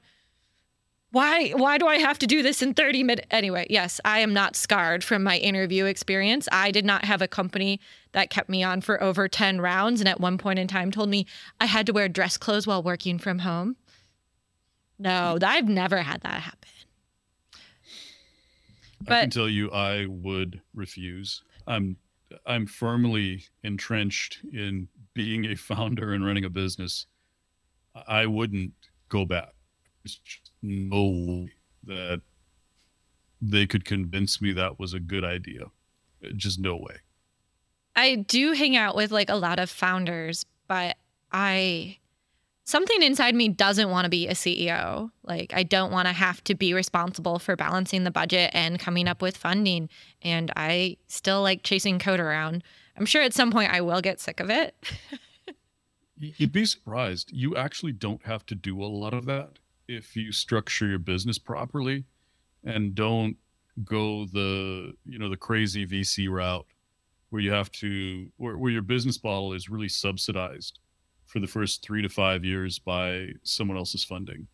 why 1.12 1.50
why 1.50 1.78
do 1.78 1.88
I 1.88 1.98
have 1.98 2.18
to 2.20 2.28
do 2.28 2.42
this 2.42 2.62
in 2.62 2.74
30 2.74 3.04
minutes? 3.04 3.28
Anyway, 3.32 3.68
yes, 3.70 4.00
I 4.06 4.20
am 4.20 4.34
not 4.34 4.56
scarred 4.56 5.04
from 5.04 5.24
my 5.24 5.38
interview 5.38 5.86
experience. 5.86 6.48
I 6.52 6.72
did 6.72 6.86
not 6.86 7.06
have 7.06 7.22
a 7.22 7.28
company 7.28 7.82
that 8.14 8.30
kept 8.30 8.50
me 8.50 8.64
on 8.64 8.82
for 8.82 9.02
over 9.04 9.28
10 9.28 9.60
rounds 9.60 10.00
and 10.00 10.08
at 10.08 10.22
one 10.22 10.38
point 10.38 10.58
in 10.58 10.68
time 10.68 10.90
told 10.90 11.10
me 11.10 11.28
I 11.60 11.66
had 11.66 11.86
to 11.88 11.94
wear 11.94 12.08
dress 12.08 12.38
clothes 12.38 12.66
while 12.66 12.82
working 12.82 13.20
from 13.20 13.40
home. 13.40 13.76
No, 15.00 15.38
I've 15.42 15.68
never 15.68 15.98
had 15.98 16.22
that 16.22 16.42
happen. 16.42 16.70
But, 19.02 19.14
I 19.14 19.22
can 19.22 19.30
tell 19.32 19.50
you 19.50 19.70
I 19.72 20.06
would 20.06 20.62
refuse. 20.74 21.44
I'm 21.68 21.98
I'm 22.46 22.66
firmly 22.66 23.44
entrenched 23.64 24.40
in 24.54 24.88
being 25.14 25.46
a 25.46 25.56
founder 25.56 26.14
and 26.14 26.26
running 26.26 26.46
a 26.46 26.50
business. 26.50 27.08
I 28.08 28.26
wouldn't 28.28 28.72
go 29.10 29.26
back 29.26 29.54
no 30.62 31.48
that 31.84 32.22
they 33.42 33.66
could 33.66 33.86
convince 33.86 34.42
me 34.42 34.54
that 34.54 34.80
was 34.80 34.94
a 34.94 35.00
good 35.00 35.24
idea. 35.24 35.66
Just 36.36 36.60
no 36.60 36.76
way. 36.76 36.98
I 37.96 38.16
do 38.16 38.54
hang 38.54 38.76
out 38.76 38.96
with 38.96 39.12
like 39.12 39.30
a 39.30 39.36
lot 39.36 39.60
of 39.60 39.70
founders, 39.70 40.46
but 40.68 40.98
I 41.32 41.98
something 42.64 43.02
inside 43.02 43.36
me 43.36 43.50
doesn't 43.50 43.90
want 43.90 44.06
to 44.06 44.10
be 44.10 44.28
a 44.28 44.34
CEO. 44.34 45.12
Like 45.24 45.52
I 45.56 45.64
don't 45.64 45.92
want 45.92 46.08
to 46.08 46.14
have 46.14 46.44
to 46.46 46.56
be 46.56 46.74
responsible 46.74 47.40
for 47.40 47.56
balancing 47.56 48.04
the 48.04 48.12
budget 48.12 48.52
and 48.54 48.80
coming 48.80 49.08
up 49.08 49.22
with 49.22 49.36
funding 49.36 49.90
and 50.22 50.52
I 50.56 50.98
still 51.08 51.42
like 51.42 51.64
chasing 51.64 52.00
code 52.00 52.20
around. 52.20 52.64
I'm 52.96 53.06
sure 53.06 53.24
at 53.24 53.34
some 53.34 53.52
point 53.52 53.74
I 53.74 53.82
will 53.82 54.02
get 54.02 54.20
sick 54.20 54.40
of 54.40 54.50
it. 54.50 54.76
You'd 56.18 56.52
be 56.52 56.66
surprised. 56.66 57.32
You 57.34 57.56
actually 57.56 57.94
don't 57.94 58.24
have 58.26 58.46
to 58.46 58.56
do 58.56 58.82
a 58.82 58.86
lot 58.86 59.16
of 59.16 59.26
that 59.26 59.58
if 59.92 60.16
you 60.16 60.32
structure 60.32 60.88
your 60.88 61.00
business 61.00 61.38
properly 61.38 62.06
and 62.64 62.96
don't 62.96 63.36
go 63.84 64.26
the 64.26 64.94
you 65.06 65.18
know 65.20 65.30
the 65.30 65.38
crazy 65.38 65.86
VC 65.86 66.30
route 66.30 66.66
where 67.30 67.42
you 67.42 67.52
have 67.52 67.72
to 67.72 68.28
where, 68.38 68.58
where 68.58 68.72
your 68.72 68.82
business 68.82 69.22
model 69.24 69.54
is 69.54 69.70
really 69.70 69.90
subsidized 69.90 70.80
for 71.26 71.40
the 71.40 71.48
first 71.48 71.84
three 71.84 72.02
to 72.02 72.10
five 72.10 72.44
years 72.44 72.80
by 72.80 73.30
someone 73.44 73.78
else's 73.78 74.04
funding. 74.04 74.48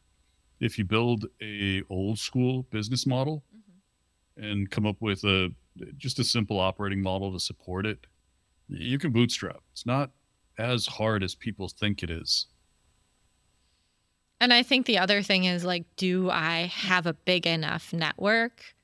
If 0.59 0.77
you 0.77 0.85
build 0.85 1.25
a 1.41 1.83
old 1.89 2.19
school 2.19 2.63
business 2.71 3.05
model 3.05 3.43
mm-hmm. 3.55 4.43
and 4.43 4.71
come 4.71 4.85
up 4.85 4.97
with 4.99 5.23
a 5.23 5.49
just 5.97 6.19
a 6.19 6.23
simple 6.23 6.59
operating 6.59 7.01
model 7.01 7.31
to 7.33 7.39
support 7.39 7.85
it, 7.85 8.07
you 8.67 8.97
can 8.97 9.11
bootstrap. 9.11 9.61
It's 9.71 9.85
not 9.85 10.11
as 10.57 10.87
hard 10.87 11.23
as 11.23 11.35
people 11.35 11.67
think 11.67 12.01
it 12.01 12.09
is. 12.09 12.47
And 14.39 14.53
I 14.53 14.63
think 14.63 14.85
the 14.85 14.99
other 14.99 15.23
thing 15.23 15.45
is 15.45 15.65
like, 15.65 15.85
do 15.95 16.29
I 16.29 16.71
have 16.73 17.07
a 17.07 17.13
big 17.13 17.47
enough 17.47 17.91
network 17.91 18.75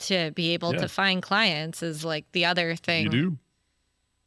to 0.00 0.30
be 0.30 0.54
able 0.54 0.72
yeah. 0.74 0.80
to 0.80 0.88
find 0.88 1.22
clients? 1.22 1.82
Is 1.82 2.04
like 2.04 2.24
the 2.32 2.46
other 2.46 2.74
thing. 2.76 3.04
You 3.04 3.10
do. 3.10 3.38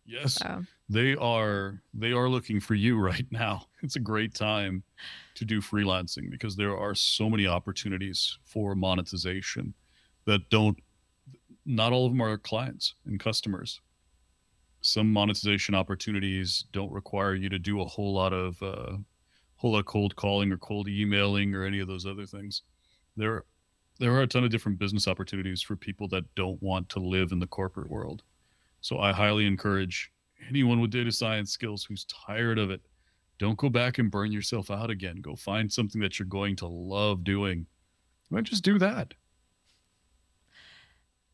Yes. 0.06 0.36
So. 0.36 0.64
They 0.90 1.16
are 1.16 1.82
they 1.94 2.12
are 2.12 2.30
looking 2.30 2.60
for 2.60 2.76
you 2.76 3.00
right 3.00 3.26
now. 3.32 3.66
It's 3.82 3.96
a 3.96 4.02
great 4.02 4.36
time 4.36 4.84
to 5.36 5.46
do 5.46 5.62
freelancing 5.62 6.30
because 6.30 6.56
there 6.56 6.78
are 6.78 6.94
so 6.94 7.30
many 7.30 7.48
opportunities 7.48 8.38
for 8.46 8.76
monetization 8.76 9.74
that 10.26 10.50
don't 10.50 10.78
not 11.66 11.94
all 11.94 12.06
of 12.06 12.12
them 12.12 12.22
are 12.22 12.38
clients 12.38 12.96
and 13.06 13.20
customers. 13.20 13.82
Some 14.82 15.12
monetization 15.12 15.76
opportunities 15.76 16.66
don't 16.74 16.92
require 16.92 17.36
you 17.36 17.48
to 17.50 17.58
do 17.58 17.82
a 17.82 17.86
whole 17.86 18.14
lot 18.14 18.34
of 18.34 18.62
uh, 18.62 18.98
whole 19.64 19.72
lot 19.72 19.86
cold 19.86 20.14
calling 20.18 20.52
or 20.52 20.58
cold 20.58 20.90
emailing 20.90 21.56
or 21.56 21.64
any 21.64 21.80
of 21.80 21.88
those 21.88 22.06
other 22.06 22.26
things. 22.26 22.64
There, 23.16 23.46
there 24.00 24.12
are 24.14 24.24
a 24.24 24.28
ton 24.28 24.44
of 24.44 24.52
different 24.52 24.78
business 24.78 25.08
opportunities 25.08 25.62
for 25.62 25.78
people 25.78 26.10
that 26.10 26.26
don't 26.36 26.62
want 26.62 26.90
to 26.90 27.00
live 27.00 27.32
in 27.32 27.40
the 27.40 27.48
corporate 27.48 27.90
world. 27.90 28.24
So 28.82 29.00
I 29.00 29.14
highly 29.14 29.46
encourage 29.46 30.12
anyone 30.50 30.82
with 30.82 30.92
data 30.92 31.12
science 31.14 31.52
skills 31.52 31.86
who's 31.86 32.06
tired 32.06 32.60
of 32.60 32.72
it 32.72 32.82
Don't 33.40 33.58
go 33.58 33.70
back 33.70 33.98
and 34.00 34.12
burn 34.12 34.32
yourself 34.32 34.70
out 34.70 34.90
again. 34.90 35.18
Go 35.22 35.36
find 35.36 35.72
something 35.72 36.02
that 36.02 36.20
you're 36.20 36.28
going 36.28 36.56
to 36.58 36.68
love 36.68 37.24
doing. 37.24 37.68
Why 38.30 38.42
just 38.42 38.64
do 38.64 38.78
that? 38.80 39.14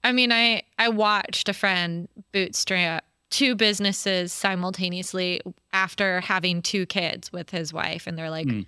I 0.04 0.12
mean, 0.12 0.32
I 0.32 0.64
I 0.78 0.90
watched 0.90 1.50
a 1.50 1.54
friend 1.54 2.08
bootstrap 2.32 3.06
two 3.30 3.56
businesses 3.56 4.34
simultaneously 4.34 5.42
after 5.72 6.20
having 6.22 6.62
two 6.62 6.86
kids 6.86 7.32
with 7.32 7.50
his 7.50 7.74
wife 7.74 8.08
and 8.08 8.18
they're 8.18 8.30
like 8.30 8.48
mm. 8.48 8.66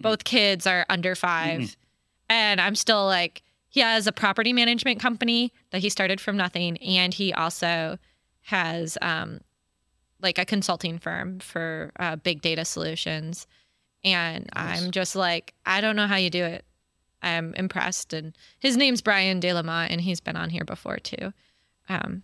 both 0.00 0.24
kids 0.24 0.66
are 0.66 0.86
under 0.88 1.14
5 1.14 1.60
mm 1.60 1.76
and 2.30 2.60
I'm 2.60 2.74
still 2.74 3.06
like 3.06 3.42
he 3.70 3.80
has 3.80 4.06
a 4.06 4.12
property 4.12 4.52
management 4.52 5.00
company 5.00 5.52
that 5.70 5.80
he 5.80 5.88
started 5.88 6.20
from 6.20 6.36
nothing 6.36 6.76
and 6.78 7.14
he 7.14 7.32
also 7.32 7.98
has 8.42 8.98
um 9.00 9.40
like 10.20 10.38
a 10.38 10.44
consulting 10.44 10.98
firm 10.98 11.38
for 11.38 11.92
uh, 11.98 12.16
big 12.16 12.42
data 12.42 12.64
solutions 12.64 13.46
and 14.04 14.48
nice. 14.54 14.82
I'm 14.82 14.90
just 14.90 15.16
like 15.16 15.54
I 15.64 15.80
don't 15.80 15.96
know 15.96 16.06
how 16.06 16.16
you 16.16 16.30
do 16.30 16.44
it 16.44 16.64
I'm 17.22 17.54
impressed. 17.54 18.12
And 18.12 18.36
his 18.58 18.76
name's 18.76 19.02
Brian 19.02 19.40
DeLama, 19.40 19.86
and 19.90 20.00
he's 20.00 20.20
been 20.20 20.36
on 20.36 20.50
here 20.50 20.64
before 20.64 20.98
too. 20.98 21.32
Um, 21.88 22.22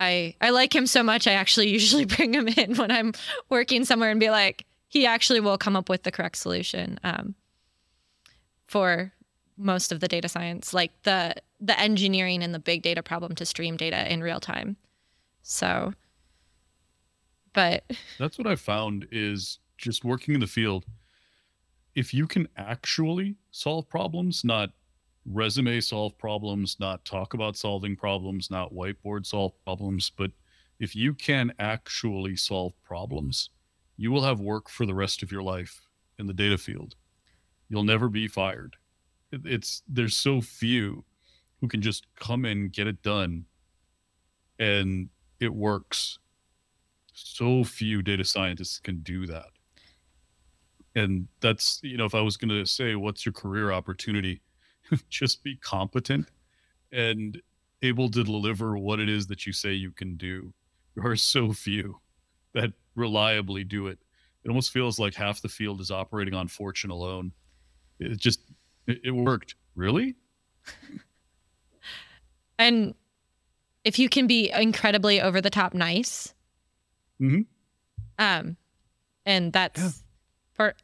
I 0.00 0.34
I 0.40 0.50
like 0.50 0.74
him 0.74 0.86
so 0.86 1.02
much. 1.02 1.26
I 1.26 1.32
actually 1.32 1.68
usually 1.78 2.04
bring 2.04 2.34
him 2.34 2.48
in 2.48 2.74
when 2.74 2.90
I'm 2.90 3.12
working 3.48 3.84
somewhere 3.84 4.10
and 4.10 4.18
be 4.18 4.30
like, 4.30 4.66
he 4.88 5.06
actually 5.06 5.40
will 5.40 5.58
come 5.58 5.76
up 5.76 5.88
with 5.88 6.02
the 6.02 6.10
correct 6.10 6.38
solution 6.38 6.98
um, 7.04 7.34
for 8.66 9.12
most 9.56 9.92
of 9.92 10.00
the 10.00 10.08
data 10.08 10.28
science, 10.28 10.72
like 10.72 10.90
the 11.02 11.34
the 11.60 11.78
engineering 11.78 12.42
and 12.42 12.54
the 12.54 12.58
big 12.58 12.82
data 12.82 13.02
problem 13.02 13.34
to 13.36 13.44
stream 13.44 13.76
data 13.76 14.10
in 14.10 14.22
real 14.22 14.40
time. 14.40 14.76
So, 15.42 15.92
but 17.52 17.84
that's 18.18 18.38
what 18.38 18.46
I 18.46 18.56
found 18.56 19.06
is 19.12 19.58
just 19.76 20.04
working 20.04 20.34
in 20.34 20.40
the 20.40 20.46
field 20.46 20.86
if 21.94 22.14
you 22.14 22.26
can 22.26 22.48
actually 22.56 23.36
solve 23.50 23.88
problems, 23.88 24.44
not 24.44 24.70
resume 25.26 25.80
solve 25.80 26.16
problems, 26.18 26.76
not 26.80 27.04
talk 27.04 27.34
about 27.34 27.56
solving 27.56 27.96
problems, 27.96 28.50
not 28.50 28.72
whiteboard 28.72 29.26
solve 29.26 29.52
problems, 29.64 30.10
but 30.10 30.30
if 30.78 30.96
you 30.96 31.14
can 31.14 31.52
actually 31.58 32.36
solve 32.36 32.72
problems, 32.82 33.50
you 33.96 34.10
will 34.10 34.22
have 34.22 34.40
work 34.40 34.68
for 34.68 34.86
the 34.86 34.94
rest 34.94 35.22
of 35.22 35.30
your 35.30 35.42
life 35.42 35.82
in 36.18 36.26
the 36.26 36.32
data 36.32 36.56
field. 36.56 36.96
You'll 37.68 37.84
never 37.84 38.08
be 38.08 38.28
fired. 38.28 38.76
It's 39.30 39.82
there's 39.86 40.16
so 40.16 40.40
few 40.40 41.04
who 41.60 41.68
can 41.68 41.82
just 41.82 42.06
come 42.16 42.44
in, 42.44 42.70
get 42.70 42.86
it 42.86 43.02
done, 43.02 43.44
and 44.58 45.10
it 45.38 45.54
works. 45.54 46.18
So 47.12 47.62
few 47.62 48.02
data 48.02 48.24
scientists 48.24 48.80
can 48.80 49.02
do 49.02 49.26
that 49.26 49.50
and 50.94 51.28
that's 51.40 51.80
you 51.82 51.96
know 51.96 52.04
if 52.04 52.14
i 52.14 52.20
was 52.20 52.36
going 52.36 52.48
to 52.48 52.66
say 52.66 52.94
what's 52.94 53.24
your 53.24 53.32
career 53.32 53.72
opportunity 53.72 54.40
just 55.08 55.42
be 55.42 55.56
competent 55.56 56.28
and 56.92 57.40
able 57.82 58.10
to 58.10 58.24
deliver 58.24 58.76
what 58.76 59.00
it 59.00 59.08
is 59.08 59.26
that 59.28 59.46
you 59.46 59.52
say 59.52 59.72
you 59.72 59.90
can 59.92 60.16
do. 60.16 60.52
There 60.94 61.06
are 61.10 61.16
so 61.16 61.52
few 61.52 62.00
that 62.52 62.72
reliably 62.94 63.64
do 63.64 63.86
it. 63.86 63.98
It 64.44 64.48
almost 64.48 64.72
feels 64.72 64.98
like 64.98 65.14
half 65.14 65.40
the 65.40 65.48
field 65.48 65.80
is 65.80 65.90
operating 65.90 66.34
on 66.34 66.48
fortune 66.48 66.90
alone. 66.90 67.32
It 67.98 68.18
just 68.18 68.40
it, 68.86 69.00
it 69.04 69.10
worked. 69.10 69.54
Really? 69.74 70.16
And 72.60 72.94
if 73.84 73.98
you 73.98 74.10
can 74.10 74.26
be 74.26 74.50
incredibly 74.50 75.20
over 75.20 75.40
the 75.40 75.48
top 75.48 75.72
nice. 75.72 76.34
Mm-hmm. 77.20 77.42
um 78.18 78.56
and 79.26 79.52
that's 79.52 79.80
yeah. 79.80 79.90
for 80.52 80.74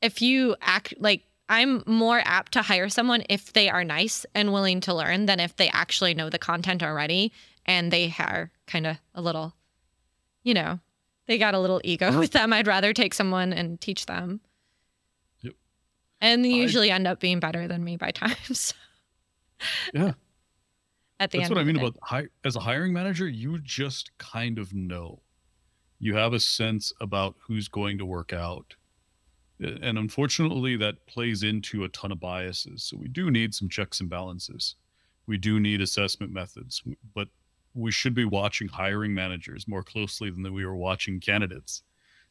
if 0.00 0.22
you 0.22 0.54
act 0.60 0.94
like 1.00 1.24
I'm 1.52 1.82
more 1.84 2.22
apt 2.24 2.52
to 2.52 2.62
hire 2.62 2.88
someone 2.88 3.24
if 3.28 3.52
they 3.52 3.68
are 3.68 3.84
nice 3.84 4.24
and 4.34 4.54
willing 4.54 4.80
to 4.80 4.94
learn 4.94 5.26
than 5.26 5.38
if 5.38 5.54
they 5.54 5.68
actually 5.68 6.14
know 6.14 6.30
the 6.30 6.38
content 6.38 6.82
already 6.82 7.30
and 7.66 7.92
they 7.92 8.14
are 8.18 8.50
kind 8.66 8.86
of 8.86 8.96
a 9.14 9.20
little, 9.20 9.54
you 10.44 10.54
know, 10.54 10.80
they 11.26 11.36
got 11.36 11.52
a 11.52 11.58
little 11.58 11.82
ego 11.84 12.08
uh-huh. 12.08 12.20
with 12.20 12.30
them. 12.30 12.54
I'd 12.54 12.66
rather 12.66 12.94
take 12.94 13.12
someone 13.12 13.52
and 13.52 13.78
teach 13.82 14.06
them. 14.06 14.40
Yep. 15.42 15.52
And 16.22 16.42
they 16.42 16.48
usually 16.48 16.90
I, 16.90 16.94
end 16.94 17.06
up 17.06 17.20
being 17.20 17.38
better 17.38 17.68
than 17.68 17.84
me 17.84 17.98
by 17.98 18.12
times. 18.12 18.72
yeah. 19.92 20.14
At 21.20 21.32
the 21.32 21.38
That's 21.40 21.50
what 21.50 21.58
I 21.58 21.64
mean 21.64 21.76
about 21.76 21.98
hi- 22.02 22.28
as 22.44 22.56
a 22.56 22.60
hiring 22.60 22.94
manager, 22.94 23.28
you 23.28 23.58
just 23.58 24.16
kind 24.16 24.58
of 24.58 24.72
know. 24.72 25.20
You 25.98 26.16
have 26.16 26.32
a 26.32 26.40
sense 26.40 26.94
about 26.98 27.36
who's 27.40 27.68
going 27.68 27.98
to 27.98 28.06
work 28.06 28.32
out 28.32 28.74
and 29.62 29.98
unfortunately 29.98 30.76
that 30.76 31.06
plays 31.06 31.42
into 31.42 31.84
a 31.84 31.88
ton 31.90 32.12
of 32.12 32.20
biases. 32.20 32.84
So 32.84 32.96
we 32.96 33.08
do 33.08 33.30
need 33.30 33.54
some 33.54 33.68
checks 33.68 34.00
and 34.00 34.10
balances. 34.10 34.76
We 35.26 35.38
do 35.38 35.60
need 35.60 35.80
assessment 35.80 36.32
methods 36.32 36.82
but 37.14 37.28
we 37.74 37.90
should 37.90 38.14
be 38.14 38.24
watching 38.24 38.68
hiring 38.68 39.14
managers 39.14 39.66
more 39.66 39.82
closely 39.82 40.30
than 40.30 40.52
we 40.52 40.66
were 40.66 40.76
watching 40.76 41.20
candidates 41.20 41.82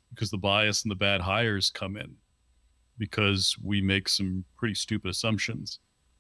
because 0.10 0.30
the 0.30 0.38
bias 0.38 0.84
and 0.84 0.92
the 0.92 0.96
bad 0.96 1.22
hires 1.22 1.70
come 1.70 1.98
in 1.98 2.16
because 2.98 3.56
we 3.64 3.82
make 3.82 4.08
some 4.08 4.44
pretty 4.58 4.76
stupid 4.76 5.10
assumptions 5.10 5.80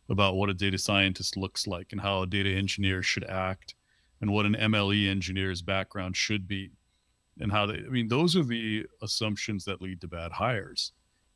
about 0.09 0.35
what 0.35 0.49
a 0.49 0.53
data 0.53 0.77
scientist 0.77 1.37
looks 1.37 1.67
like 1.67 1.91
and 1.91 2.01
how 2.01 2.21
a 2.21 2.27
data 2.27 2.49
engineer 2.49 3.03
should 3.03 3.23
act 3.25 3.75
and 4.21 4.31
what 4.31 4.45
an 4.45 4.55
MLE 4.55 5.07
engineer's 5.09 5.61
background 5.61 6.15
should 6.17 6.47
be 6.47 6.71
and 7.39 7.51
how 7.51 7.65
they 7.65 7.75
I 7.75 7.89
mean 7.89 8.07
those 8.07 8.35
are 8.35 8.43
the 8.43 8.85
assumptions 9.01 9.65
that 9.65 9.81
lead 9.81 10.01
to 10.01 10.07
bad 10.07 10.31
hires 10.31 10.93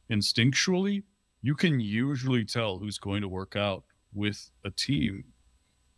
instinctually, 0.10 1.04
you 1.42 1.56
can 1.56 1.80
usually 1.80 2.46
tell 2.46 2.78
who's 2.78 2.98
going 2.98 3.22
to 3.22 3.28
work 3.28 3.56
out 3.56 3.84
with 4.14 4.50
a 4.64 4.72
team 4.72 5.24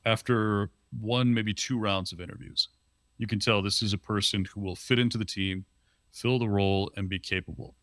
after 0.06 0.72
one, 1.00 1.34
maybe 1.34 1.54
two 1.54 1.80
rounds 1.80 2.12
of 2.12 2.22
interviews. 2.22 2.70
You 3.18 3.28
can 3.28 3.40
tell 3.40 3.62
this 3.62 3.82
is 3.82 3.94
a 3.94 3.98
person 3.98 4.46
who 4.46 4.62
will 4.62 4.76
fit 4.76 5.00
into 5.00 5.18
the 5.18 5.26
team, 5.26 5.66
fill 6.12 6.40
the 6.40 6.50
role, 6.50 6.92
and 6.96 7.10
be 7.10 7.20
capable. 7.20 7.76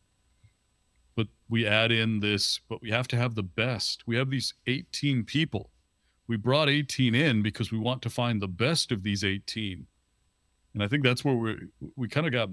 But 1.16 1.28
we 1.48 1.66
add 1.66 1.92
in 1.92 2.20
this, 2.20 2.60
but 2.68 2.82
we 2.82 2.90
have 2.90 3.08
to 3.08 3.16
have 3.16 3.34
the 3.34 3.42
best. 3.42 4.04
We 4.06 4.16
have 4.16 4.30
these 4.30 4.54
18 4.66 5.24
people. 5.24 5.70
We 6.26 6.36
brought 6.36 6.68
18 6.68 7.14
in 7.14 7.42
because 7.42 7.70
we 7.70 7.78
want 7.78 8.02
to 8.02 8.10
find 8.10 8.40
the 8.40 8.48
best 8.48 8.90
of 8.90 9.02
these 9.02 9.22
18. 9.22 9.86
And 10.72 10.82
I 10.82 10.88
think 10.88 11.04
that's 11.04 11.24
where 11.24 11.34
we 11.34 11.56
we 11.96 12.08
kind 12.08 12.26
of 12.26 12.32
got 12.32 12.48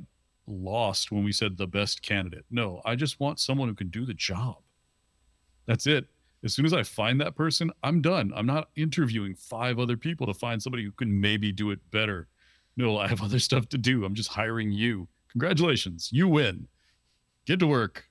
lost 0.52 1.12
when 1.12 1.24
we 1.24 1.32
said 1.32 1.58
the 1.58 1.68
best 1.68 2.02
candidate. 2.02 2.46
No, 2.52 2.82
I 2.86 2.96
just 2.96 3.20
want 3.20 3.40
someone 3.40 3.70
who 3.70 3.76
can 3.76 3.90
do 3.90 4.06
the 4.06 4.14
job. 4.14 4.58
That's 5.66 5.88
it. 5.88 6.08
As 6.44 6.54
soon 6.54 6.66
as 6.66 6.74
I 6.74 6.84
find 6.84 7.22
that 7.22 7.36
person, 7.36 7.72
I'm 7.84 8.02
done. 8.02 8.32
I'm 8.36 8.48
not 8.48 8.70
interviewing 8.76 9.36
five 9.36 9.80
other 9.80 9.96
people 9.96 10.26
to 10.28 10.34
find 10.34 10.62
somebody 10.62 10.84
who 10.84 10.92
can 10.92 11.22
maybe 11.22 11.52
do 11.52 11.72
it 11.72 11.80
better. 11.92 12.28
No, 12.76 12.98
I 12.98 13.08
have 13.08 13.22
other 13.24 13.40
stuff 13.40 13.70
to 13.70 13.78
do. 13.78 14.06
I'm 14.06 14.16
just 14.16 14.30
hiring 14.30 14.72
you. 14.72 15.08
Congratulations. 15.32 16.10
You 16.12 16.28
win. 16.28 16.68
Get 17.46 17.60
to 17.60 17.68
work. 17.68 18.06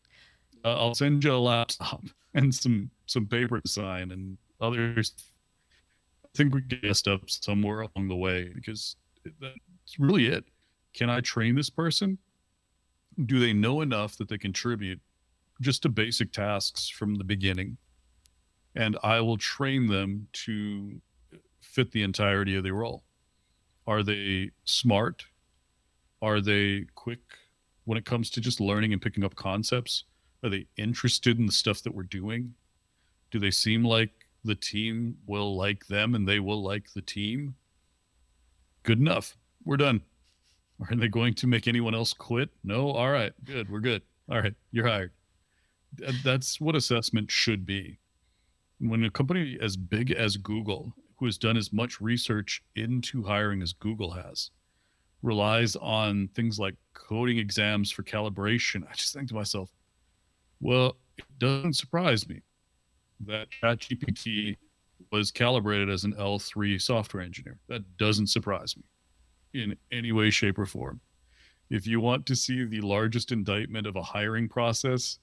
Uh, 0.64 0.76
I'll 0.76 0.94
send 0.94 1.24
you 1.24 1.34
a 1.34 1.36
laptop 1.36 2.04
and 2.34 2.54
some 2.54 2.90
some 3.06 3.26
paper 3.26 3.60
to 3.60 3.68
sign 3.68 4.12
and 4.12 4.38
others. 4.60 5.14
I 6.24 6.28
think 6.36 6.54
we 6.54 6.60
get 6.60 7.08
up 7.08 7.28
somewhere 7.28 7.80
along 7.80 8.08
the 8.08 8.16
way 8.16 8.52
because 8.54 8.96
that's 9.40 9.98
really 9.98 10.26
it. 10.26 10.44
Can 10.94 11.10
I 11.10 11.20
train 11.20 11.56
this 11.56 11.70
person? 11.70 12.18
Do 13.24 13.38
they 13.38 13.52
know 13.52 13.80
enough 13.80 14.16
that 14.16 14.28
they 14.28 14.38
contribute 14.38 15.00
just 15.60 15.82
to 15.82 15.88
basic 15.88 16.32
tasks 16.32 16.88
from 16.88 17.16
the 17.16 17.24
beginning? 17.24 17.76
And 18.74 18.96
I 19.02 19.20
will 19.20 19.36
train 19.36 19.88
them 19.88 20.28
to 20.44 21.00
fit 21.60 21.90
the 21.92 22.02
entirety 22.02 22.56
of 22.56 22.64
the 22.64 22.72
role. 22.72 23.04
Are 23.86 24.02
they 24.02 24.50
smart? 24.64 25.24
Are 26.22 26.40
they 26.40 26.86
quick 26.94 27.20
when 27.84 27.98
it 27.98 28.04
comes 28.04 28.30
to 28.30 28.40
just 28.40 28.60
learning 28.60 28.92
and 28.92 29.02
picking 29.02 29.24
up 29.24 29.34
concepts? 29.34 30.04
Are 30.42 30.50
they 30.50 30.66
interested 30.76 31.38
in 31.38 31.46
the 31.46 31.52
stuff 31.52 31.82
that 31.82 31.94
we're 31.94 32.04
doing? 32.04 32.54
Do 33.30 33.38
they 33.38 33.50
seem 33.50 33.84
like 33.84 34.10
the 34.44 34.54
team 34.54 35.16
will 35.26 35.56
like 35.56 35.86
them 35.86 36.14
and 36.14 36.26
they 36.26 36.40
will 36.40 36.62
like 36.62 36.92
the 36.92 37.02
team? 37.02 37.54
Good 38.82 38.98
enough. 38.98 39.36
We're 39.64 39.76
done. 39.76 40.02
Are 40.90 40.96
they 40.96 41.08
going 41.08 41.34
to 41.34 41.46
make 41.46 41.68
anyone 41.68 41.94
else 41.94 42.12
quit? 42.12 42.50
No. 42.64 42.90
All 42.90 43.10
right. 43.10 43.32
Good. 43.44 43.68
We're 43.68 43.80
good. 43.80 44.02
All 44.30 44.40
right. 44.40 44.54
You're 44.72 44.86
hired. 44.86 45.12
Uh, 46.06 46.12
that's 46.24 46.60
what 46.60 46.76
assessment 46.76 47.30
should 47.30 47.66
be. 47.66 47.98
When 48.78 49.04
a 49.04 49.10
company 49.10 49.58
as 49.60 49.76
big 49.76 50.12
as 50.12 50.36
Google, 50.36 50.94
who 51.18 51.26
has 51.26 51.36
done 51.36 51.56
as 51.56 51.72
much 51.72 52.00
research 52.00 52.62
into 52.76 53.22
hiring 53.22 53.60
as 53.60 53.74
Google 53.74 54.10
has, 54.10 54.50
relies 55.22 55.76
on 55.76 56.28
things 56.34 56.58
like 56.58 56.76
coding 56.94 57.36
exams 57.36 57.90
for 57.90 58.02
calibration, 58.02 58.82
I 58.88 58.94
just 58.94 59.12
think 59.12 59.28
to 59.28 59.34
myself, 59.34 59.70
well, 60.60 60.96
it 61.18 61.24
doesn't 61.38 61.74
surprise 61.74 62.26
me 62.26 62.40
that 63.26 63.48
ChatGPT 63.62 64.56
was 65.12 65.30
calibrated 65.30 65.90
as 65.90 66.04
an 66.04 66.14
L3 66.14 66.80
software 66.80 67.22
engineer. 67.22 67.58
That 67.68 67.98
doesn't 67.98 68.28
surprise 68.28 68.74
me 68.78 68.84
in 69.54 69.76
any 69.90 70.12
way, 70.12 70.30
shape, 70.30 70.58
or 70.58 70.66
form. 70.66 71.00
if 71.68 71.86
you 71.86 72.00
want 72.00 72.26
to 72.26 72.34
see 72.34 72.64
the 72.64 72.80
largest 72.80 73.30
indictment 73.30 73.86
of 73.86 73.94
a 73.96 74.02
hiring 74.02 74.48
process, 74.48 75.18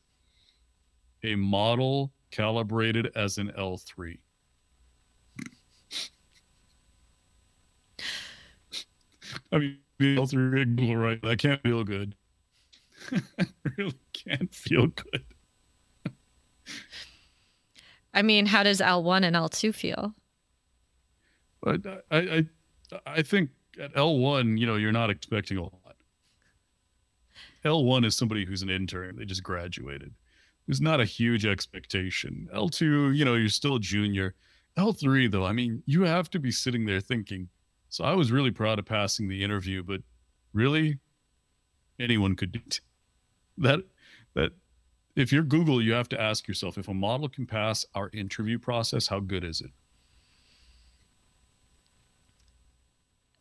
a 1.23 1.35
model 1.35 2.13
calibrated 2.31 3.11
as 3.15 3.37
an 3.37 3.51
L3. 3.57 4.17
I 9.51 9.57
mean, 9.57 9.77
the 9.97 10.15
L3 10.15 10.75
Google, 10.75 10.97
right? 10.97 11.21
That 11.21 11.39
can't 11.39 11.61
feel 11.61 11.83
good. 11.83 12.15
really 13.77 13.93
can't 14.13 14.53
feel 14.53 14.87
good. 14.87 15.23
I 18.13 18.21
mean, 18.21 18.45
how 18.47 18.63
does 18.63 18.81
L1 18.81 19.23
and 19.23 19.35
L2 19.35 19.73
feel? 19.75 20.13
But 21.61 21.81
I, 22.09 22.17
I, 22.17 22.45
I 23.05 23.21
think 23.21 23.49
at 23.79 23.93
L1, 23.93 24.57
you 24.57 24.65
know, 24.65 24.75
you're 24.75 24.91
not 24.91 25.09
expecting 25.09 25.57
a 25.57 25.63
lot. 25.63 25.95
L1 27.65 28.05
is 28.05 28.15
somebody 28.15 28.45
who's 28.45 28.61
an 28.61 28.69
intern; 28.69 29.15
they 29.15 29.25
just 29.25 29.43
graduated. 29.43 30.13
There's 30.67 30.81
not 30.81 30.99
a 30.99 31.05
huge 31.05 31.45
expectation. 31.45 32.49
L2, 32.53 33.15
you 33.15 33.25
know, 33.25 33.35
you're 33.35 33.49
still 33.49 33.75
a 33.75 33.79
junior. 33.79 34.35
L3, 34.77 35.31
though, 35.31 35.45
I 35.45 35.53
mean, 35.53 35.81
you 35.85 36.03
have 36.03 36.29
to 36.31 36.39
be 36.39 36.51
sitting 36.51 36.85
there 36.85 36.99
thinking. 36.99 37.49
So 37.89 38.03
I 38.03 38.13
was 38.13 38.31
really 38.31 38.51
proud 38.51 38.79
of 38.79 38.85
passing 38.85 39.27
the 39.27 39.43
interview, 39.43 39.81
but 39.83 40.01
really, 40.53 40.99
anyone 41.99 42.35
could 42.35 42.51
do 42.51 42.59
it. 42.65 42.81
That 43.57 43.81
that 44.35 44.51
if 45.15 45.31
you're 45.31 45.43
Google, 45.43 45.81
you 45.81 45.93
have 45.93 46.09
to 46.09 46.21
ask 46.21 46.47
yourself 46.47 46.77
if 46.77 46.87
a 46.87 46.93
model 46.93 47.29
can 47.29 47.47
pass 47.47 47.85
our 47.95 48.09
interview 48.13 48.59
process, 48.59 49.07
how 49.07 49.19
good 49.19 49.43
is 49.43 49.61
it? 49.61 49.71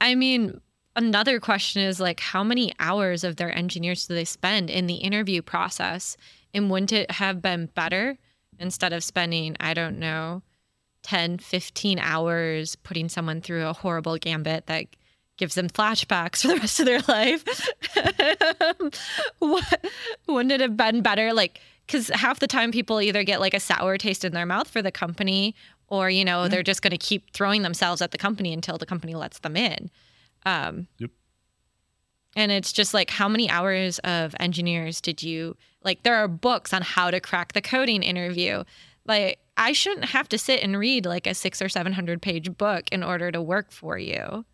I 0.00 0.14
mean, 0.14 0.60
another 0.94 1.40
question 1.40 1.82
is 1.82 2.00
like, 2.00 2.20
how 2.20 2.42
many 2.42 2.72
hours 2.78 3.24
of 3.24 3.36
their 3.36 3.56
engineers 3.56 4.06
do 4.06 4.14
they 4.14 4.24
spend 4.24 4.70
in 4.70 4.86
the 4.86 4.96
interview 4.96 5.42
process? 5.42 6.16
And 6.52 6.70
wouldn't 6.70 6.92
it 6.92 7.10
have 7.12 7.42
been 7.42 7.66
better 7.66 8.18
instead 8.58 8.92
of 8.92 9.04
spending, 9.04 9.56
I 9.60 9.74
don't 9.74 9.98
know, 9.98 10.42
10, 11.02 11.38
15 11.38 11.98
hours 11.98 12.74
putting 12.76 13.08
someone 13.08 13.40
through 13.40 13.66
a 13.66 13.72
horrible 13.72 14.16
gambit 14.18 14.66
that 14.66 14.86
gives 15.36 15.54
them 15.54 15.68
flashbacks 15.68 16.40
for 16.42 16.48
the 16.48 16.56
rest 16.56 16.80
of 16.80 16.86
their 16.86 17.00
life. 17.06 17.44
wouldn't 20.26 20.52
it 20.52 20.60
have 20.60 20.76
been 20.76 21.02
better? 21.02 21.32
Like, 21.32 21.60
because 21.86 22.08
half 22.08 22.40
the 22.40 22.48
time 22.48 22.72
people 22.72 23.00
either 23.00 23.22
get 23.22 23.40
like 23.40 23.54
a 23.54 23.60
sour 23.60 23.96
taste 23.96 24.24
in 24.24 24.32
their 24.32 24.46
mouth 24.46 24.68
for 24.68 24.82
the 24.82 24.90
company 24.90 25.54
or, 25.88 26.10
you 26.10 26.24
know, 26.24 26.48
they're 26.48 26.62
just 26.62 26.82
going 26.82 26.90
to 26.92 26.98
keep 26.98 27.32
throwing 27.32 27.62
themselves 27.62 28.02
at 28.02 28.10
the 28.10 28.18
company 28.18 28.52
until 28.52 28.78
the 28.78 28.86
company 28.86 29.14
lets 29.14 29.38
them 29.40 29.56
in. 29.56 29.90
Um, 30.44 30.88
Yep. 30.98 31.10
And 32.36 32.52
it's 32.52 32.70
just 32.70 32.92
like, 32.92 33.08
how 33.10 33.28
many 33.28 33.48
hours 33.48 33.98
of 34.00 34.36
engineers 34.38 35.00
did 35.00 35.22
you 35.22 35.56
like? 35.82 36.02
There 36.02 36.16
are 36.16 36.28
books 36.28 36.74
on 36.74 36.82
how 36.82 37.10
to 37.10 37.18
crack 37.18 37.54
the 37.54 37.62
coding 37.62 38.02
interview. 38.02 38.62
Like, 39.06 39.38
I 39.56 39.72
shouldn't 39.72 40.04
have 40.06 40.28
to 40.28 40.38
sit 40.38 40.62
and 40.62 40.78
read 40.78 41.06
like 41.06 41.26
a 41.26 41.32
six 41.32 41.62
or 41.62 41.70
700 41.70 42.20
page 42.20 42.54
book 42.58 42.90
in 42.92 43.02
order 43.02 43.32
to 43.32 43.40
work 43.40 43.72
for 43.72 43.96
you. 43.96 44.44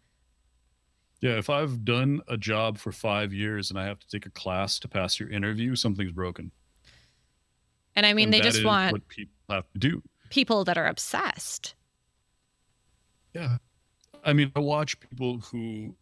Yeah, 1.21 1.39
if 1.39 1.51
I've 1.51 1.85
done 1.85 2.21
a 2.29 2.37
job 2.37 2.79
for 2.79 2.93
five 2.93 3.33
years 3.33 3.71
and 3.71 3.79
I 3.79 3.87
have 3.87 3.99
to 3.99 4.09
take 4.09 4.27
a 4.27 4.31
class 4.31 4.79
to 4.81 4.89
pass 4.89 5.19
your 5.19 5.31
interview, 5.31 5.75
something's 5.75 6.13
broken. 6.13 6.53
And 7.95 8.07
I 8.07 8.13
mean, 8.13 8.27
And 8.27 8.35
they 8.35 8.41
just 8.41 8.65
want 8.65 8.93
what 8.93 9.07
people 9.09 9.35
have 9.51 9.71
to 9.73 9.79
do. 9.79 10.03
People 10.33 10.65
that 10.65 10.79
are 10.79 10.87
obsessed. 10.87 11.75
Yeah. 13.35 13.59
I 14.25 14.33
mean, 14.33 14.51
I 14.57 14.61
watch 14.61 14.99
people 14.99 15.39
who 15.39 15.95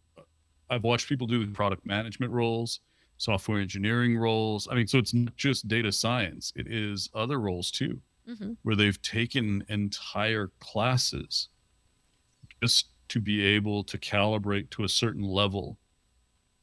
I've 0.69 0.83
watched 0.83 1.09
people 1.09 1.27
do 1.27 1.45
product 1.51 1.85
management 1.85 2.31
roles, 2.31 2.79
software 3.17 3.59
engineering 3.59 4.17
roles. 4.17 4.69
I 4.71 4.75
mean, 4.75 4.87
so 4.87 4.99
it's 4.99 5.13
not 5.13 5.35
just 5.35 5.67
data 5.67 5.91
science, 5.91 6.53
it 6.55 6.67
is 6.67 7.09
other 7.13 7.39
roles 7.39 7.71
too, 7.71 7.99
hmm 8.25 8.53
where 8.63 8.75
they've 8.75 9.01
taken 9.01 9.65
entire 9.67 10.51
classes 10.59 11.49
just 12.63 12.87
to 13.09 13.19
be 13.19 13.43
able 13.43 13.83
to 13.83 13.97
calibrate 13.97 14.69
to 14.69 14.85
a 14.85 14.89
certain 14.89 15.23
level 15.23 15.77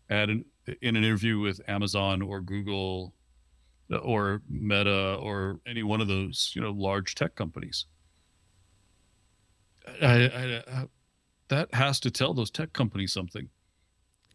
at 0.08 0.30
an 0.30 0.44
in 0.80 0.96
an 0.96 1.04
interview 1.04 1.38
with 1.38 1.60
Amazon 1.68 2.22
or 2.22 2.40
Google 2.40 3.12
or 3.96 4.42
Meta 4.48 5.14
or 5.20 5.60
any 5.66 5.82
one 5.82 6.00
of 6.00 6.08
those, 6.08 6.52
you 6.54 6.62
know, 6.62 6.70
large 6.70 7.14
tech 7.14 7.34
companies. 7.34 7.86
I, 10.02 10.06
I, 10.06 10.62
I, 10.70 10.84
that 11.48 11.72
has 11.74 11.98
to 12.00 12.10
tell 12.10 12.34
those 12.34 12.50
tech 12.50 12.72
companies 12.72 13.12
something. 13.12 13.48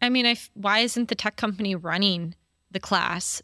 I 0.01 0.09
mean, 0.09 0.25
I 0.25 0.35
why 0.53 0.79
isn't 0.79 1.09
the 1.09 1.15
tech 1.15 1.35
company 1.35 1.75
running 1.75 2.35
the 2.71 2.79
class? 2.79 3.41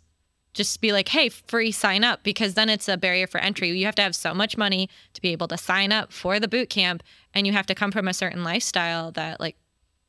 Just 0.53 0.81
be 0.81 0.91
like, 0.91 1.09
hey, 1.09 1.29
free 1.29 1.71
sign 1.71 2.03
up, 2.03 2.23
because 2.23 2.55
then 2.55 2.69
it's 2.69 2.89
a 2.89 2.97
barrier 2.97 3.27
for 3.27 3.37
entry. 3.37 3.69
You 3.69 3.85
have 3.85 3.95
to 3.95 4.01
have 4.01 4.15
so 4.15 4.33
much 4.33 4.57
money 4.57 4.89
to 5.13 5.21
be 5.21 5.29
able 5.31 5.47
to 5.49 5.57
sign 5.57 5.91
up 5.91 6.11
for 6.11 6.39
the 6.39 6.47
boot 6.47 6.71
camp, 6.71 7.03
and 7.35 7.45
you 7.45 7.53
have 7.53 7.67
to 7.67 7.75
come 7.75 7.91
from 7.91 8.07
a 8.07 8.13
certain 8.13 8.43
lifestyle 8.43 9.11
that, 9.11 9.39
like, 9.39 9.55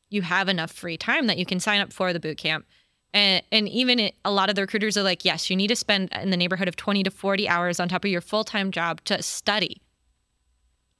you 0.08 0.22
have 0.22 0.48
enough 0.48 0.72
free 0.72 0.96
time 0.96 1.26
that 1.26 1.36
you 1.36 1.44
can 1.44 1.60
sign 1.60 1.82
up 1.82 1.92
for 1.92 2.14
the 2.14 2.18
boot 2.18 2.38
camp. 2.38 2.64
And, 3.12 3.42
and 3.50 3.68
even 3.68 3.98
it, 3.98 4.14
a 4.24 4.30
lot 4.30 4.48
of 4.48 4.54
the 4.54 4.62
recruiters 4.62 4.96
are 4.96 5.02
like, 5.02 5.24
yes, 5.24 5.50
you 5.50 5.56
need 5.56 5.68
to 5.68 5.76
spend 5.76 6.10
in 6.12 6.30
the 6.30 6.36
neighborhood 6.36 6.68
of 6.68 6.76
20 6.76 7.02
to 7.04 7.10
40 7.10 7.48
hours 7.48 7.80
on 7.80 7.88
top 7.88 8.04
of 8.04 8.10
your 8.10 8.20
full 8.20 8.44
time 8.44 8.70
job 8.70 9.02
to 9.04 9.22
study 9.22 9.82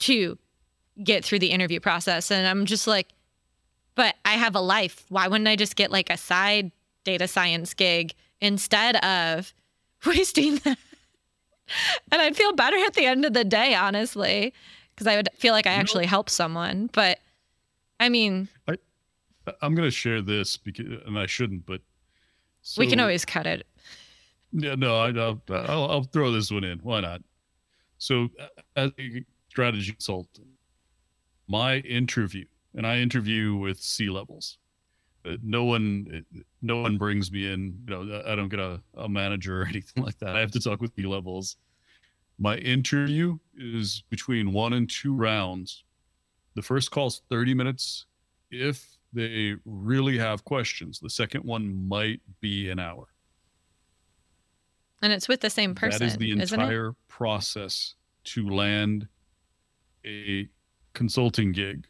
to 0.01 0.39
get 1.03 1.25
through 1.25 1.39
the 1.39 1.51
interview 1.51 1.81
process. 1.81 2.31
And 2.31 2.47
I'm 2.47 2.67
just 2.67 2.87
like, 2.87 3.09
but 3.95 4.17
I 4.25 4.33
have 4.33 4.55
a 4.55 4.61
life. 4.61 5.05
Why 5.09 5.29
wouldn't 5.29 5.49
I 5.49 5.57
just 5.57 5.77
get 5.77 5.91
like 5.91 6.11
a 6.11 6.17
side 6.17 6.73
data 7.05 7.29
science 7.29 7.75
gig 7.75 8.15
instead 8.41 8.97
of 9.05 9.53
wasting 10.07 10.57
that? 10.57 10.79
and 12.11 12.21
I'd 12.21 12.37
feel 12.37 12.53
better 12.53 12.77
at 12.79 12.95
the 12.95 13.07
end 13.07 13.25
of 13.25 13.33
the 13.33 13.45
day, 13.45 13.75
honestly, 13.75 14.53
because 14.95 15.07
I 15.07 15.17
would 15.17 15.29
feel 15.37 15.53
like 15.53 15.67
I 15.67 15.73
actually 15.73 16.07
helped 16.07 16.31
someone. 16.31 16.91
But 16.93 17.21
I 17.99 18.09
mean, 18.09 18.49
I, 18.67 18.77
I'm 19.63 19.75
going 19.75 19.87
to 19.87 19.95
share 19.95 20.23
this 20.23 20.57
because, 20.57 20.87
and 21.07 21.19
I 21.19 21.27
shouldn't, 21.27 21.67
but 21.67 21.83
we 22.77 22.87
can 22.87 23.01
always 23.01 23.25
cut 23.25 23.47
it. 23.47 23.67
Yeah, 24.53 24.75
no, 24.75 24.97
I, 24.97 25.11
I'll, 25.11 25.41
I'll, 25.51 25.91
I'll 25.91 26.03
throw 26.05 26.33
this 26.33 26.51
one 26.51 26.65
in. 26.65 26.79
Why 26.81 27.01
not? 27.01 27.23
So, 27.99 28.29
uh, 28.41 28.47
as 28.77 28.91
a 28.99 29.25
strategy 29.49 29.93
consultant, 29.93 30.49
my 31.47 31.79
interview, 31.79 32.47
and 32.75 32.87
I 32.87 32.99
interview 32.99 33.57
with 33.57 33.79
C 33.81 34.09
levels. 34.09 34.59
No 35.43 35.65
one, 35.65 36.25
no 36.63 36.79
one 36.79 36.97
brings 36.97 37.31
me 37.31 37.53
in. 37.53 37.79
You 37.87 38.07
know, 38.07 38.23
I 38.27 38.35
don't 38.35 38.49
get 38.49 38.61
a, 38.61 38.81
a 38.97 39.09
manager 39.09 39.63
or 39.63 39.65
anything 39.69 40.03
like 40.03 40.19
that. 40.19 40.35
I 40.35 40.41
have 40.41 40.53
to 40.53 40.61
talk 40.61 40.81
with 40.81 40.95
C 40.97 41.03
levels. 41.03 41.57
My 42.39 42.57
interview 42.57 43.39
is 43.55 44.03
between 44.09 44.53
one 44.53 44.73
and 44.73 44.89
two 44.89 45.15
rounds. 45.15 45.85
The 46.55 46.63
first 46.63 46.91
call 46.91 47.09
is 47.09 47.21
30 47.29 47.53
minutes. 47.55 48.07
If 48.51 48.99
they 49.13 49.57
really 49.65 50.19
have 50.19 50.45
questions, 50.45 51.01
the 51.01 51.11
second 51.11 51.45
one 51.45 51.89
might 51.89 52.21
be 52.41 52.71
an 52.71 52.79
hour. 52.79 53.09
And 55.03 55.13
it's 55.13 55.29
with 55.29 55.41
the 55.41 55.51
same 55.51 55.75
person, 55.75 55.99
That 56.01 56.07
is 56.07 56.17
the 56.19 56.31
entire 56.33 56.93
process 57.09 57.95
to 58.25 58.49
land 58.49 59.09
a 60.05 60.49
consulting 60.93 61.53
gig 61.53 61.87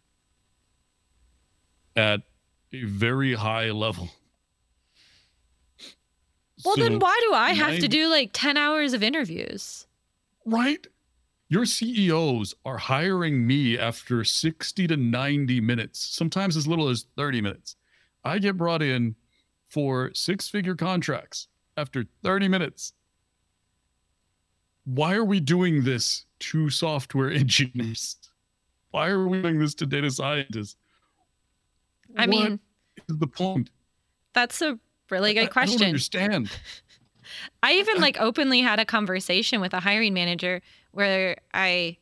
at 1.97 2.21
a 2.73 2.85
very 2.85 3.35
high 3.35 3.71
level. 3.71 4.11
Well, 6.65 6.77
So- 6.77 6.83
then 6.83 6.99
why 6.99 7.19
do 7.27 7.35
I 7.35 7.53
have 7.53 7.79
to 7.81 7.89
do 7.89 8.09
like 8.09 8.31
10 8.33 8.57
hours 8.57 8.93
of 8.93 9.03
interviews? 9.03 9.87
right? 10.47 10.85
Your 11.51 11.67
CEOs 11.67 12.55
are 12.65 12.79
hiring 12.79 13.45
me 13.45 13.77
after 13.77 14.23
60 14.23 14.87
to 14.87 14.97
90 14.97 15.61
minutes, 15.61 15.99
sometimes 15.99 16.57
as 16.57 16.69
little 16.69 16.89
as 16.89 17.07
30 17.17 17.41
minutes. 17.41 17.75
I 18.25 18.39
get 18.39 18.57
brought 18.57 18.83
in 18.83 19.17
for 19.69 20.13
six 20.15 20.49
figure 20.49 20.77
contracts 20.77 21.49
after 21.77 22.05
30 22.23 22.47
minutes. 22.47 22.93
Why 24.85 25.15
are 25.15 25.25
we 25.25 25.41
doing 25.41 25.83
this 25.83 26.25
to 26.39 26.71
software 26.71 27.31
engineers? 27.33 28.17
Why 28.93 29.09
are 29.09 29.27
we 29.27 29.43
doing 29.43 29.59
this 29.59 29.75
to 29.77 29.87
data 29.87 30.11
scientists? 30.13 30.77
I 32.17 32.23
What 32.23 32.29
mean, 32.29 32.61
is 33.09 33.19
the 33.19 33.27
point? 33.27 33.71
that's 34.35 34.63
a 34.63 34.79
really 35.11 35.37
I- 35.37 35.47
question. 35.47 35.79
I 35.79 35.79
don't 35.81 35.89
understand. 35.89 36.51
I 37.63 37.73
even 37.75 38.01
like 38.01 38.19
openly 38.21 38.61
had 38.61 38.79
a 38.79 38.85
conversation 38.85 39.61
with 39.61 39.75
a 39.75 39.81
hiring 39.81 40.15
manager 40.15 40.61
where 40.93 41.37
I 41.55 41.97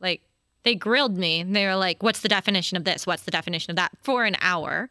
like 0.00 0.22
they 0.62 0.74
grilled 0.74 1.16
me 1.16 1.40
and 1.40 1.54
they 1.54 1.66
were 1.66 1.76
like, 1.76 2.02
What's 2.02 2.20
the 2.20 2.28
definition 2.28 2.76
of 2.76 2.84
this? 2.84 3.06
What's 3.06 3.22
the 3.22 3.30
definition 3.30 3.70
of 3.70 3.76
that? 3.76 3.92
For 4.02 4.24
an 4.24 4.36
hour. 4.40 4.90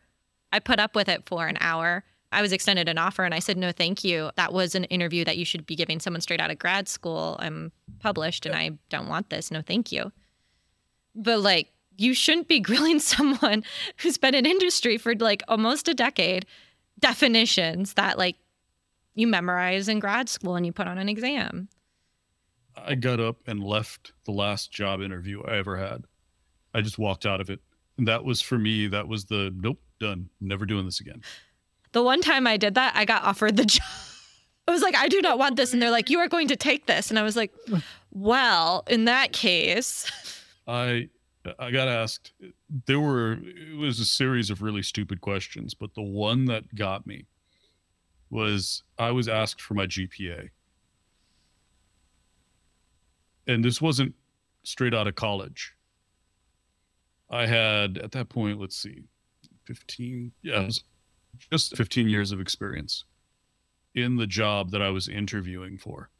I 0.52 0.60
put 0.60 0.80
up 0.80 0.96
with 0.96 1.10
it 1.10 1.28
for 1.28 1.48
an 1.48 1.58
hour. 1.60 2.04
I 2.32 2.42
was 2.42 2.52
extended 2.52 2.88
an 2.88 2.98
offer 2.98 3.24
and 3.24 3.34
I 3.34 3.40
said, 3.40 3.58
No, 3.58 3.72
thank 3.72 4.04
you. 4.04 4.32
That 4.36 4.54
was 4.54 4.76
an 4.76 4.86
interview 4.86 5.26
that 5.26 5.38
you 5.38 5.46
should 5.46 5.66
be 5.66 5.76
giving 5.76 6.00
someone 6.00 6.22
straight 6.22 6.42
out 6.42 6.52
of 6.52 6.60
grad 6.60 6.88
school. 6.88 7.38
I'm 7.40 7.72
published 8.00 8.46
and 8.46 8.56
I 8.56 8.72
don't 8.90 9.08
want 9.08 9.30
this. 9.30 9.52
No, 9.52 9.62
thank 9.62 9.92
you. 9.92 10.12
But 11.16 11.40
like, 11.40 11.72
you 11.98 12.14
shouldn't 12.14 12.48
be 12.48 12.60
grilling 12.70 13.00
someone 13.00 13.64
who's 13.98 14.18
been 14.18 14.36
in 14.36 14.46
industry 14.46 14.98
for 14.98 15.16
like 15.16 15.44
almost 15.48 15.88
a 15.88 15.94
decade 15.94 16.46
definitions 17.00 17.94
that 17.94 18.18
like 18.18 18.36
you 19.16 19.28
memorize 19.28 19.88
in 19.88 20.00
grad 20.00 20.30
school 20.30 20.56
and 20.56 20.66
you 20.66 20.72
put 20.72 20.88
on 20.88 20.98
an 20.98 21.10
exam. 21.10 21.70
I 22.86 22.95
got 22.95 23.19
up 23.19 23.38
and 23.47 23.63
left 23.63 24.13
the 24.25 24.32
last 24.32 24.71
job 24.71 25.01
interview 25.01 25.41
I 25.43 25.57
ever 25.57 25.77
had. 25.77 26.05
I 26.73 26.82
just 26.82 26.97
walked 26.97 27.25
out 27.25 27.41
of 27.41 27.49
it. 27.49 27.59
And 27.97 28.07
that 28.07 28.23
was 28.23 28.41
for 28.41 28.57
me, 28.57 28.88
that 28.88 29.07
was 29.07 29.25
the 29.25 29.53
nope, 29.55 29.80
done. 29.99 30.30
Never 30.39 30.65
doing 30.65 30.86
this 30.86 30.99
again. 30.99 31.21
The 31.91 32.03
one 32.03 32.21
time 32.21 32.47
I 32.47 32.57
did 32.57 32.75
that, 32.75 32.95
I 32.95 33.05
got 33.05 33.23
offered 33.23 33.57
the 33.57 33.65
job. 33.65 33.86
I 34.67 34.71
was 34.71 34.82
like, 34.82 34.95
I 34.95 35.07
do 35.07 35.19
not 35.21 35.39
want 35.39 35.55
this. 35.55 35.73
And 35.73 35.82
they're 35.82 35.89
like, 35.89 36.09
you 36.09 36.19
are 36.19 36.27
going 36.27 36.47
to 36.49 36.55
take 36.55 36.86
this. 36.86 37.09
And 37.09 37.17
I 37.17 37.23
was 37.23 37.36
like, 37.36 37.51
well, 38.11 38.84
in 38.88 39.05
that 39.05 39.34
case. 39.34 40.09
I 40.67 41.09
I 41.57 41.71
got 41.71 41.88
asked 41.88 42.34
there 42.86 42.99
were 42.99 43.39
it 43.41 43.77
was 43.77 43.99
a 43.99 44.05
series 44.05 44.49
of 44.49 44.61
really 44.61 44.84
stupid 44.84 45.21
questions, 45.21 45.73
but 45.73 45.95
the 45.95 46.03
one 46.03 46.45
that 46.45 46.75
got 46.75 47.07
me 47.07 47.25
was 48.30 48.84
I 48.97 49.11
was 49.11 49.27
asked 49.27 49.61
for 49.61 49.73
my 49.73 49.88
GPA. 49.88 50.49
And 53.50 53.66
this 53.66 53.82
wasn't 53.82 54.14
straight 54.62 54.93
out 54.93 55.08
of 55.08 55.16
college. 55.16 55.74
I 57.32 57.47
had 57.47 57.97
at 57.97 58.12
that 58.12 58.30
point, 58.30 58.60
let's 58.60 58.76
see, 58.76 59.06
15, 59.66 60.32
yeah, 60.43 60.70
just 61.52 61.76
15 61.76 62.08
years 62.08 62.32
of 62.32 62.39
experience 62.39 63.06
in 63.95 64.18
the 64.18 64.28
job 64.28 64.70
that 64.70 64.84
I 64.84 64.89
was 64.89 65.08
interviewing 65.08 65.80
for. 65.80 66.12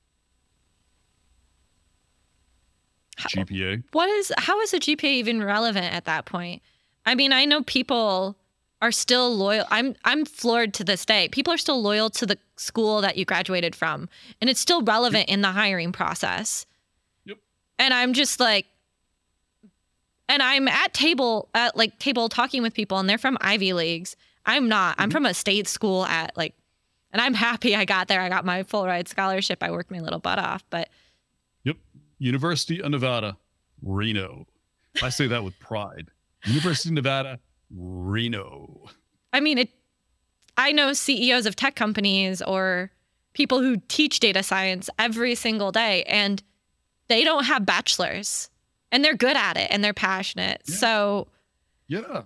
GPA. 3.20 3.84
What 3.92 4.10
is 4.10 4.34
how 4.40 4.60
is 4.62 4.74
a 4.74 4.80
GPA 4.80 5.04
even 5.04 5.44
relevant 5.44 5.94
at 5.94 6.06
that 6.06 6.26
point? 6.26 6.64
I 7.06 7.14
mean, 7.14 7.32
I 7.32 7.46
know 7.46 7.62
people 7.62 8.38
are 8.82 8.92
still 8.92 9.36
loyal. 9.36 9.66
I'm 9.70 9.96
I'm 10.04 10.26
floored 10.26 10.74
to 10.76 10.84
this 10.84 11.06
day. 11.06 11.28
People 11.28 11.54
are 11.54 11.58
still 11.58 11.80
loyal 11.80 12.10
to 12.12 12.26
the 12.26 12.40
school 12.56 13.02
that 13.02 13.18
you 13.18 13.26
graduated 13.26 13.76
from, 13.76 14.10
and 14.42 14.50
it's 14.50 14.60
still 14.60 14.82
relevant 14.82 15.30
in 15.30 15.42
the 15.42 15.52
hiring 15.52 15.92
process. 15.92 16.66
And 17.80 17.94
I'm 17.94 18.14
just 18.14 18.40
like 18.40 18.68
and 20.28 20.44
I'm 20.44 20.68
at 20.68 20.94
table 20.94 21.50
at 21.56 21.76
like 21.76 21.98
table 22.00 22.30
talking 22.30 22.62
with 22.62 22.74
people 22.74 23.00
and 23.00 23.10
they're 23.10 23.18
from 23.18 23.38
Ivy 23.42 23.74
Leagues. 23.74 24.16
I'm 24.46 24.70
not. 24.70 24.96
I'm 24.98 25.10
mm-hmm. 25.10 25.18
from 25.18 25.26
a 25.26 25.34
state 25.34 25.68
school 25.68 26.06
at 26.06 26.38
like 26.38 26.54
and 27.12 27.22
I'm 27.22 27.34
happy 27.34 27.76
I 27.76 27.86
got 27.86 28.08
there. 28.08 28.22
I 28.22 28.30
got 28.30 28.46
my 28.46 28.64
full 28.64 28.86
ride 28.86 29.08
scholarship. 29.08 29.64
I 29.64 29.72
worked 29.72 29.90
my 29.90 30.00
little 30.00 30.20
butt 30.20 30.40
off, 30.40 30.64
but 30.70 30.90
Yep. 31.64 31.78
University 32.20 32.82
of 32.82 32.92
Nevada, 32.92 33.38
Reno. 33.82 34.46
I 35.02 35.10
say 35.10 35.28
that 35.28 35.44
with 35.44 35.60
pride. 35.60 36.12
University 36.46 36.90
of 36.90 36.94
Nevada, 36.94 37.40
Reno. 37.76 38.90
I 39.34 39.40
mean, 39.40 39.58
it 39.58 39.70
I 40.58 40.72
know 40.72 40.94
CEOs 40.94 41.46
of 41.46 41.56
tech 41.56 41.76
companies 41.76 42.42
or 42.42 42.92
people 43.34 43.62
who 43.62 43.78
teach 43.88 44.20
data 44.20 44.44
science 44.44 44.90
every 45.00 45.34
single 45.34 45.72
day 45.72 46.04
and 46.04 46.44
they 47.10 47.24
don't 47.24 47.46
have 47.46 47.66
bachelors 47.66 48.50
and 48.92 49.04
they're 49.04 49.16
good 49.16 49.36
at 49.36 49.58
it 49.58 49.68
and 49.72 49.84
they're 49.84 49.94
passionate. 49.94 50.62
Yeah. 50.66 50.76
So 50.76 51.28
Yeah. 51.88 52.24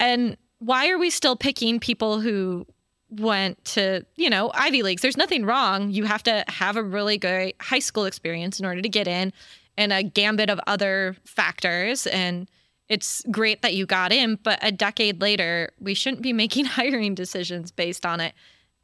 And 0.00 0.36
why 0.58 0.88
are 0.90 0.98
we 0.98 1.10
still 1.10 1.36
picking 1.36 1.78
people 1.80 2.20
who 2.20 2.66
went 3.10 3.62
to, 3.64 4.04
you 4.16 4.30
know, 4.30 4.50
Ivy 4.54 4.82
Leagues? 4.82 5.02
There's 5.02 5.16
nothing 5.16 5.44
wrong. 5.44 5.90
You 5.90 6.04
have 6.04 6.22
to 6.24 6.44
have 6.48 6.76
a 6.76 6.82
really 6.82 7.18
good 7.18 7.52
high 7.60 7.78
school 7.78 8.04
experience 8.04 8.58
in 8.58 8.66
order 8.66 8.80
to 8.80 8.88
get 8.88 9.06
in 9.06 9.32
and 9.76 9.92
a 9.92 10.02
gambit 10.02 10.48
of 10.50 10.60
other 10.66 11.16
factors 11.24 12.06
and 12.06 12.48
it's 12.88 13.24
great 13.30 13.62
that 13.62 13.74
you 13.74 13.84
got 13.84 14.12
in, 14.12 14.36
but 14.36 14.58
a 14.62 14.70
decade 14.70 15.20
later, 15.20 15.72
we 15.80 15.94
shouldn't 15.94 16.22
be 16.22 16.32
making 16.32 16.64
hiring 16.66 17.14
decisions 17.14 17.70
based 17.70 18.06
on 18.06 18.20
it. 18.20 18.34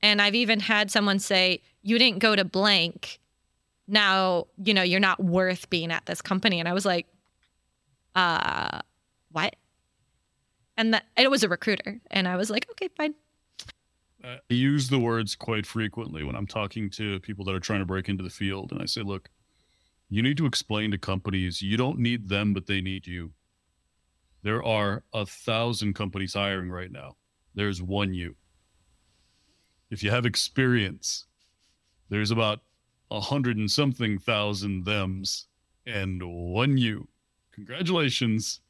And 0.03 0.21
I've 0.21 0.35
even 0.35 0.61
had 0.61 0.91
someone 0.91 1.19
say, 1.19 1.63
You 1.83 1.99
didn't 1.99 2.19
go 2.19 2.35
to 2.35 2.45
blank. 2.45 3.21
Now, 3.89 4.47
you 4.63 4.75
know, 4.75 4.83
you're 4.83 5.01
not 5.01 5.23
worth 5.23 5.69
being 5.71 5.91
at 5.91 6.07
this 6.07 6.23
company. 6.23 6.61
And 6.61 6.69
I 6.69 6.73
was 6.73 6.85
like, 6.85 7.07
Uh, 8.15 8.81
what? 9.31 9.57
And 10.77 10.95
that 10.95 11.05
it 11.17 11.31
was 11.31 11.43
a 11.43 11.49
recruiter. 11.49 12.01
And 12.11 12.27
I 12.27 12.37
was 12.37 12.51
like, 12.51 12.67
Okay, 12.73 12.89
fine. 12.97 13.15
I 14.25 14.39
use 14.49 14.89
the 14.89 15.01
words 15.01 15.35
quite 15.35 15.67
frequently 15.67 16.23
when 16.23 16.37
I'm 16.37 16.47
talking 16.47 16.89
to 16.91 17.19
people 17.21 17.45
that 17.47 17.55
are 17.57 17.61
trying 17.61 17.81
to 17.81 17.87
break 17.87 18.09
into 18.09 18.23
the 18.23 18.31
field. 18.31 18.71
And 18.71 18.81
I 18.81 18.87
say, 18.87 19.03
Look, 19.03 19.31
you 20.09 20.23
need 20.23 20.37
to 20.37 20.47
explain 20.47 20.91
to 20.93 20.99
companies 20.99 21.63
you 21.63 21.77
don't 21.77 21.99
need 21.99 22.29
them, 22.29 22.55
but 22.55 22.67
they 22.67 22.81
need 22.81 23.07
you 23.07 23.33
there 24.43 24.63
are 24.63 25.05
a 25.13 25.25
thousand 25.25 25.95
companies 25.95 26.35
hiring 26.35 26.71
right 26.71 26.91
now. 26.91 27.17
There's 27.55 27.81
one 27.81 28.13
you. 28.13 28.37
If 29.91 30.03
you 30.03 30.11
have 30.11 30.27
experience, 30.27 31.27
there's 32.09 32.31
about 32.31 32.61
a 33.13 33.21
hundred 33.21 33.59
and 33.59 33.71
something 33.71 34.19
thousand 34.19 34.85
thems 34.85 35.47
and 35.87 36.23
one 36.25 36.79
you. 36.79 37.07
Congratulations. 37.53 38.61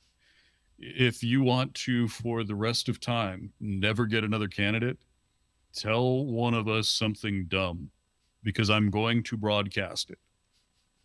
If 0.78 1.22
you 1.22 1.42
want 1.42 1.72
to, 1.74 2.08
for 2.08 2.42
the 2.42 2.56
rest 2.56 2.88
of 2.88 2.98
time, 2.98 3.52
never 3.60 4.04
get 4.04 4.24
another 4.24 4.48
candidate, 4.48 4.98
tell 5.72 6.26
one 6.26 6.54
of 6.54 6.66
us 6.66 6.88
something 6.88 7.44
dumb 7.46 7.90
because 8.42 8.68
I'm 8.68 8.90
going 8.90 9.22
to 9.24 9.36
broadcast 9.36 10.10
it. 10.10 10.18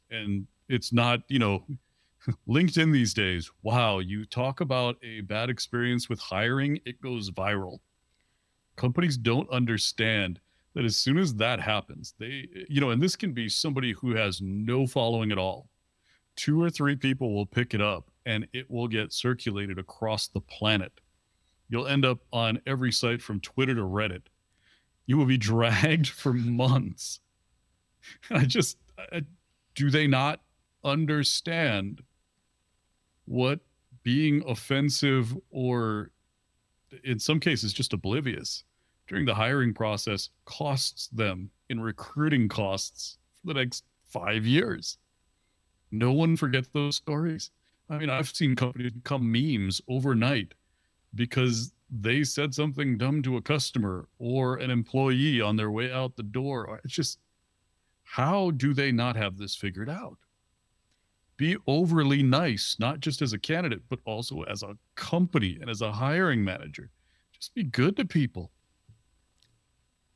And 0.10 0.48
it's 0.68 0.92
not, 0.92 1.20
you 1.28 1.38
know, 1.38 1.64
LinkedIn 2.50 2.92
these 2.92 3.14
days, 3.14 3.52
wow, 3.62 4.00
you 4.00 4.26
talk 4.26 4.62
about 4.62 4.96
a 5.04 5.22
bad 5.22 5.52
experience 5.52 6.10
with 6.10 6.20
hiring, 6.20 6.80
it 6.86 7.00
goes 7.02 7.30
viral. 7.30 7.78
Companies 8.78 9.16
don't 9.16 9.50
understand 9.52 10.40
that 10.78 10.86
as 10.86 10.96
soon 10.96 11.18
as 11.18 11.34
that 11.34 11.60
happens, 11.60 12.14
they, 12.20 12.48
you 12.70 12.80
know, 12.80 12.92
and 12.92 13.02
this 13.02 13.16
can 13.16 13.34
be 13.34 13.50
somebody 13.50 13.94
who 13.94 14.14
has 14.14 14.44
no 14.44 14.86
following 14.86 15.32
at 15.32 15.40
all. 15.40 15.72
Two 16.36 16.62
or 16.62 16.70
three 16.70 16.96
people 16.96 17.34
will 17.34 17.48
pick 17.48 17.74
it 17.74 17.82
up 17.82 18.12
and 18.28 18.48
it 18.54 18.70
will 18.70 18.88
get 18.88 19.12
circulated 19.12 19.80
across 19.80 20.28
the 20.28 20.40
planet. 20.40 20.92
You'll 21.68 21.88
end 21.88 22.06
up 22.06 22.20
on 22.32 22.62
every 22.68 22.92
site 22.92 23.24
from 23.24 23.40
Twitter 23.40 23.74
to 23.74 23.82
Reddit. 23.82 24.28
You 25.08 25.18
will 25.18 25.26
be 25.26 25.38
dragged 25.40 26.10
for 26.10 26.32
months. 26.32 27.22
I 28.30 28.46
just, 28.46 28.78
I, 29.00 29.24
do 29.74 29.90
they 29.90 30.06
not 30.06 30.42
understand 30.84 32.04
what 33.26 33.62
being 34.04 34.44
offensive 34.48 35.36
or 35.50 36.12
in 37.04 37.18
some 37.18 37.40
cases 37.40 37.74
just 37.74 37.94
oblivious 37.94 38.64
during 39.08 39.26
the 39.26 39.34
hiring 39.34 39.74
process 39.74 40.30
costs 40.46 41.08
them 41.08 41.50
in 41.70 41.80
recruiting 41.80 42.48
costs 42.48 43.18
for 43.40 43.54
the 43.54 43.60
next 43.60 43.84
five 44.06 44.46
years. 44.46 44.98
No 45.92 46.12
one 46.12 46.36
forgets 46.36 46.70
those 46.74 46.96
stories. 46.96 47.52
I 47.90 47.98
mean, 47.98 48.10
I've 48.10 48.30
seen 48.30 48.56
companies 48.56 48.92
become 48.92 49.32
memes 49.32 49.82
overnight 49.88 50.54
because 51.16 51.74
they 51.90 52.24
said 52.24 52.54
something 52.54 52.98
dumb 52.98 53.22
to 53.24 53.38
a 53.38 53.42
customer 53.42 54.10
or 54.20 54.58
an 54.58 54.70
employee 54.70 55.40
on 55.40 55.56
their 55.56 55.72
way 55.72 55.92
out 55.92 56.16
the 56.18 56.24
door. 56.24 56.82
It's 56.84 56.94
just, 56.94 57.20
how 58.04 58.52
do 58.52 58.74
they 58.74 58.92
not 58.92 59.16
have 59.16 59.38
this 59.38 59.56
figured 59.56 59.90
out? 59.90 60.18
be 61.38 61.56
overly 61.68 62.24
nice, 62.24 62.76
not 62.80 63.00
just 63.00 63.22
as 63.22 63.32
a 63.32 63.40
candidate, 63.40 63.82
but 63.90 64.00
also 64.06 64.42
as 64.44 64.64
a 64.64 64.76
company 64.96 65.58
and 65.62 65.70
as 65.70 65.82
a 65.82 65.92
hiring 65.92 66.44
manager. 66.44 66.90
Just 67.32 67.54
be 67.54 67.64
good 67.64 67.96
to 67.98 68.06
people. 68.06 68.52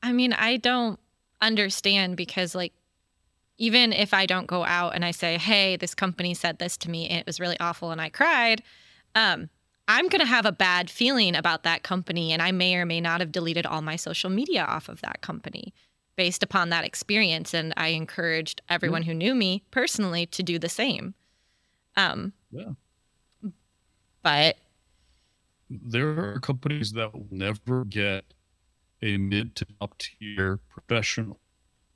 I 0.04 0.12
mean, 0.12 0.34
I 0.34 0.58
don't 0.58 1.00
understand 1.42 2.18
because, 2.18 2.56
like, 2.56 2.74
even 3.58 3.94
if 3.94 4.14
I 4.14 4.26
don't 4.26 4.48
go 4.48 4.66
out 4.66 4.96
and 4.96 5.06
I 5.06 5.12
say, 5.12 5.38
hey, 5.38 5.76
this 5.76 5.94
company 5.94 6.34
said 6.34 6.58
this 6.58 6.78
to 6.78 6.90
me 6.90 7.08
and 7.08 7.20
it 7.20 7.28
was 7.28 7.40
really 7.40 7.60
awful 7.60 7.92
and 7.92 8.02
I 8.02 8.10
cried, 8.10 8.64
um, 9.14 9.50
I'm 9.88 10.08
going 10.08 10.22
to 10.22 10.26
have 10.26 10.46
a 10.46 10.52
bad 10.52 10.90
feeling 10.90 11.36
about 11.36 11.64
that 11.64 11.84
company. 11.84 12.32
And 12.32 12.42
I 12.42 12.52
may 12.52 12.76
or 12.76 12.86
may 12.86 13.02
not 13.02 13.20
have 13.20 13.32
deleted 13.32 13.66
all 13.66 13.82
my 13.82 13.98
social 13.98 14.30
media 14.30 14.64
off 14.64 14.90
of 14.90 15.02
that 15.02 15.22
company 15.22 15.74
based 16.16 16.44
upon 16.44 16.70
that 16.70 16.86
experience. 16.86 17.54
And 17.54 17.74
I 17.78 17.90
encouraged 17.90 18.62
everyone 18.70 19.04
who 19.04 19.14
knew 19.14 19.36
me 19.36 19.64
personally 19.70 20.26
to 20.28 20.44
do 20.44 20.58
the 20.58 20.70
same. 20.70 21.14
Um, 21.98 22.34
yeah. 22.52 22.72
But 24.24 24.58
there 25.70 26.34
are 26.34 26.40
companies 26.40 26.94
that 26.94 27.14
will 27.14 27.28
never 27.30 27.86
get 27.86 28.26
a 29.02 29.18
mid 29.18 29.56
to 29.56 29.66
top 29.80 29.98
tier 29.98 30.60
professional 30.70 31.40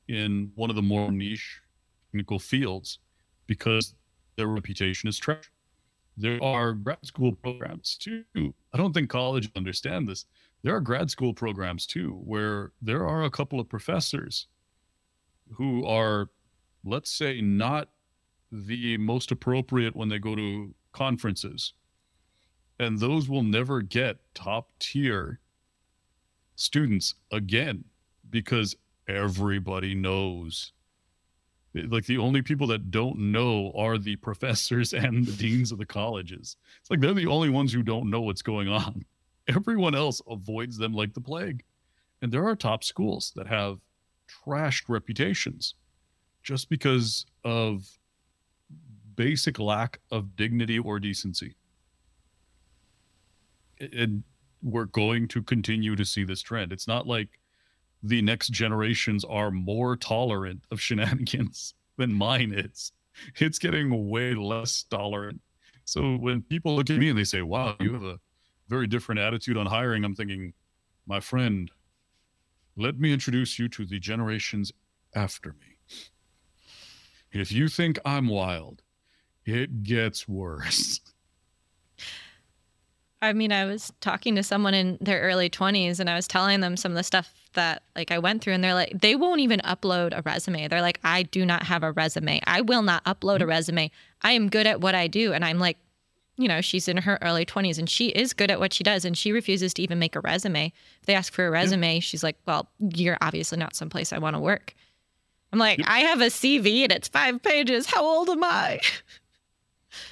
in 0.07 0.51
one 0.55 0.69
of 0.69 0.75
the 0.75 0.81
more 0.81 1.11
niche 1.11 1.61
technical 2.07 2.39
fields 2.39 2.99
because 3.47 3.95
their 4.37 4.47
reputation 4.47 5.07
is 5.07 5.17
trash. 5.17 5.51
There 6.17 6.41
are 6.41 6.73
grad 6.73 7.05
school 7.05 7.33
programs 7.33 7.97
too. 7.97 8.23
I 8.35 8.77
don't 8.77 8.93
think 8.93 9.09
college 9.09 9.49
understand 9.55 10.07
this 10.07 10.25
there 10.65 10.75
are 10.75 10.81
grad 10.81 11.11
school 11.11 11.31
programs 11.31 11.85
too 11.85 12.19
where 12.25 12.71
there 12.81 13.05
are 13.07 13.23
a 13.23 13.29
couple 13.29 13.59
of 13.59 13.69
professors 13.69 14.47
who 15.51 15.85
are 15.85 16.31
let's 16.83 17.11
say 17.11 17.39
not 17.39 17.89
the 18.51 18.97
most 18.97 19.31
appropriate 19.31 19.95
when 19.95 20.09
they 20.09 20.17
go 20.17 20.35
to 20.35 20.73
conferences 20.91 21.73
and 22.79 22.97
those 22.97 23.29
will 23.29 23.43
never 23.43 23.83
get 23.83 24.17
top 24.33 24.71
tier 24.79 25.39
students 26.55 27.15
again 27.31 27.83
because 28.29 28.75
everybody 29.07 29.95
knows. 29.95 30.71
Like 31.73 32.05
the 32.05 32.17
only 32.17 32.41
people 32.41 32.67
that 32.67 32.89
don't 32.89 33.19
know 33.19 33.71
are 33.75 33.97
the 33.97 34.15
professors 34.15 34.93
and 34.93 35.25
the 35.25 35.33
deans 35.33 35.71
of 35.71 35.77
the 35.77 35.85
colleges. 35.85 36.57
It's 36.79 36.89
like 36.89 37.01
they're 37.01 37.13
the 37.13 37.27
only 37.27 37.49
ones 37.49 37.73
who 37.73 37.83
don't 37.83 38.09
know 38.09 38.21
what's 38.21 38.41
going 38.41 38.69
on. 38.69 39.05
Everyone 39.47 39.93
else 39.93 40.21
avoids 40.27 40.77
them 40.77 40.93
like 40.93 41.13
the 41.13 41.21
plague. 41.21 41.63
And 42.21 42.31
there 42.31 42.47
are 42.47 42.55
top 42.55 42.83
schools 42.83 43.31
that 43.35 43.45
have 43.47 43.79
trashed 44.27 44.85
reputations 44.87 45.75
just 46.41 46.69
because 46.69 47.25
of 47.43 47.85
basic 49.15 49.59
lack 49.59 49.99
of 50.11 50.35
dignity 50.35 50.79
or 50.79 50.99
decency. 50.99 51.55
And 53.79 54.23
we're 54.65 54.85
going 54.85 55.27
to 55.27 55.43
continue 55.43 55.95
to 55.95 56.03
see 56.03 56.23
this 56.23 56.41
trend. 56.41 56.73
It's 56.73 56.87
not 56.87 57.05
like 57.05 57.39
the 58.01 58.21
next 58.21 58.49
generations 58.49 59.23
are 59.23 59.51
more 59.51 59.95
tolerant 59.95 60.63
of 60.71 60.81
shenanigans 60.81 61.75
than 61.97 62.13
mine 62.13 62.51
is. 62.51 62.91
It's 63.35 63.59
getting 63.59 64.09
way 64.09 64.33
less 64.33 64.83
tolerant. 64.83 65.39
So 65.85 66.15
when 66.15 66.41
people 66.41 66.75
look 66.75 66.89
at 66.89 66.97
me 66.97 67.09
and 67.09 67.17
they 67.17 67.23
say, 67.23 67.43
wow, 67.43 67.75
you 67.79 67.93
have 67.93 68.03
a 68.03 68.19
very 68.67 68.87
different 68.87 69.21
attitude 69.21 69.55
on 69.55 69.67
hiring, 69.67 70.03
I'm 70.03 70.15
thinking, 70.15 70.53
my 71.05 71.19
friend, 71.19 71.69
let 72.75 72.99
me 72.99 73.13
introduce 73.13 73.59
you 73.59 73.69
to 73.69 73.85
the 73.85 73.99
generations 73.99 74.71
after 75.13 75.53
me. 75.53 75.77
If 77.31 77.51
you 77.51 77.67
think 77.67 77.99
I'm 78.03 78.27
wild, 78.27 78.81
it 79.45 79.83
gets 79.83 80.27
worse. 80.27 81.01
I 83.25 83.33
mean, 83.33 83.51
I 83.51 83.65
was 83.65 83.91
talking 84.01 84.35
to 84.35 84.43
someone 84.43 84.73
in 84.73 84.97
their 85.01 85.21
early 85.21 85.49
20s 85.49 85.99
and 85.99 86.09
I 86.09 86.15
was 86.15 86.27
telling 86.27 86.61
them 86.61 86.77
some 86.77 86.91
of 86.91 86.95
the 86.95 87.03
stuff 87.03 87.33
that 87.53 87.83
like 87.95 88.11
I 88.11 88.19
went 88.19 88.43
through 88.43 88.53
and 88.53 88.63
they're 88.63 88.73
like 88.73 88.99
they 89.01 89.15
won't 89.15 89.41
even 89.41 89.59
upload 89.61 90.17
a 90.17 90.21
resume. 90.21 90.67
They're 90.67 90.81
like 90.81 90.99
I 91.03 91.23
do 91.23 91.45
not 91.45 91.63
have 91.63 91.83
a 91.83 91.91
resume. 91.91 92.41
I 92.45 92.61
will 92.61 92.81
not 92.81 93.03
upload 93.05 93.37
a 93.37 93.39
mm-hmm. 93.39 93.49
resume. 93.49 93.91
I 94.21 94.31
am 94.31 94.49
good 94.49 94.67
at 94.67 94.81
what 94.81 94.95
I 94.95 95.07
do 95.07 95.33
and 95.33 95.43
I'm 95.43 95.59
like 95.59 95.77
you 96.37 96.49
know, 96.49 96.59
she's 96.59 96.89
in 96.89 96.97
her 96.97 97.17
early 97.21 97.45
20s 97.45 97.77
and 97.77 97.89
she 97.89 98.09
is 98.09 98.33
good 98.33 98.51
at 98.51 98.59
what 98.59 98.73
she 98.73 98.83
does 98.83 99.05
and 99.05 99.17
she 99.17 99.31
refuses 99.31 99.73
to 99.73 99.81
even 99.81 99.99
make 99.99 100.17
a 100.17 100.19
resume. 100.19 100.73
If 100.99 101.05
they 101.05 101.15
ask 101.15 101.31
for 101.31 101.47
a 101.47 101.49
resume, 101.49 102.01
she's 102.01 102.23
like, 102.23 102.35
"Well, 102.45 102.69
you're 102.77 103.17
obviously 103.21 103.57
not 103.57 103.73
someplace 103.73 104.11
I 104.11 104.17
want 104.17 104.35
to 104.35 104.41
work." 104.41 104.75
I'm 105.53 105.59
like, 105.59 105.77
yep. 105.77 105.87
"I 105.89 105.99
have 105.99 106.19
a 106.19 106.25
CV 106.25 106.83
and 106.83 106.91
it's 106.91 107.07
5 107.07 107.41
pages. 107.41 107.85
How 107.85 108.03
old 108.03 108.29
am 108.29 108.43
I?" 108.43 108.81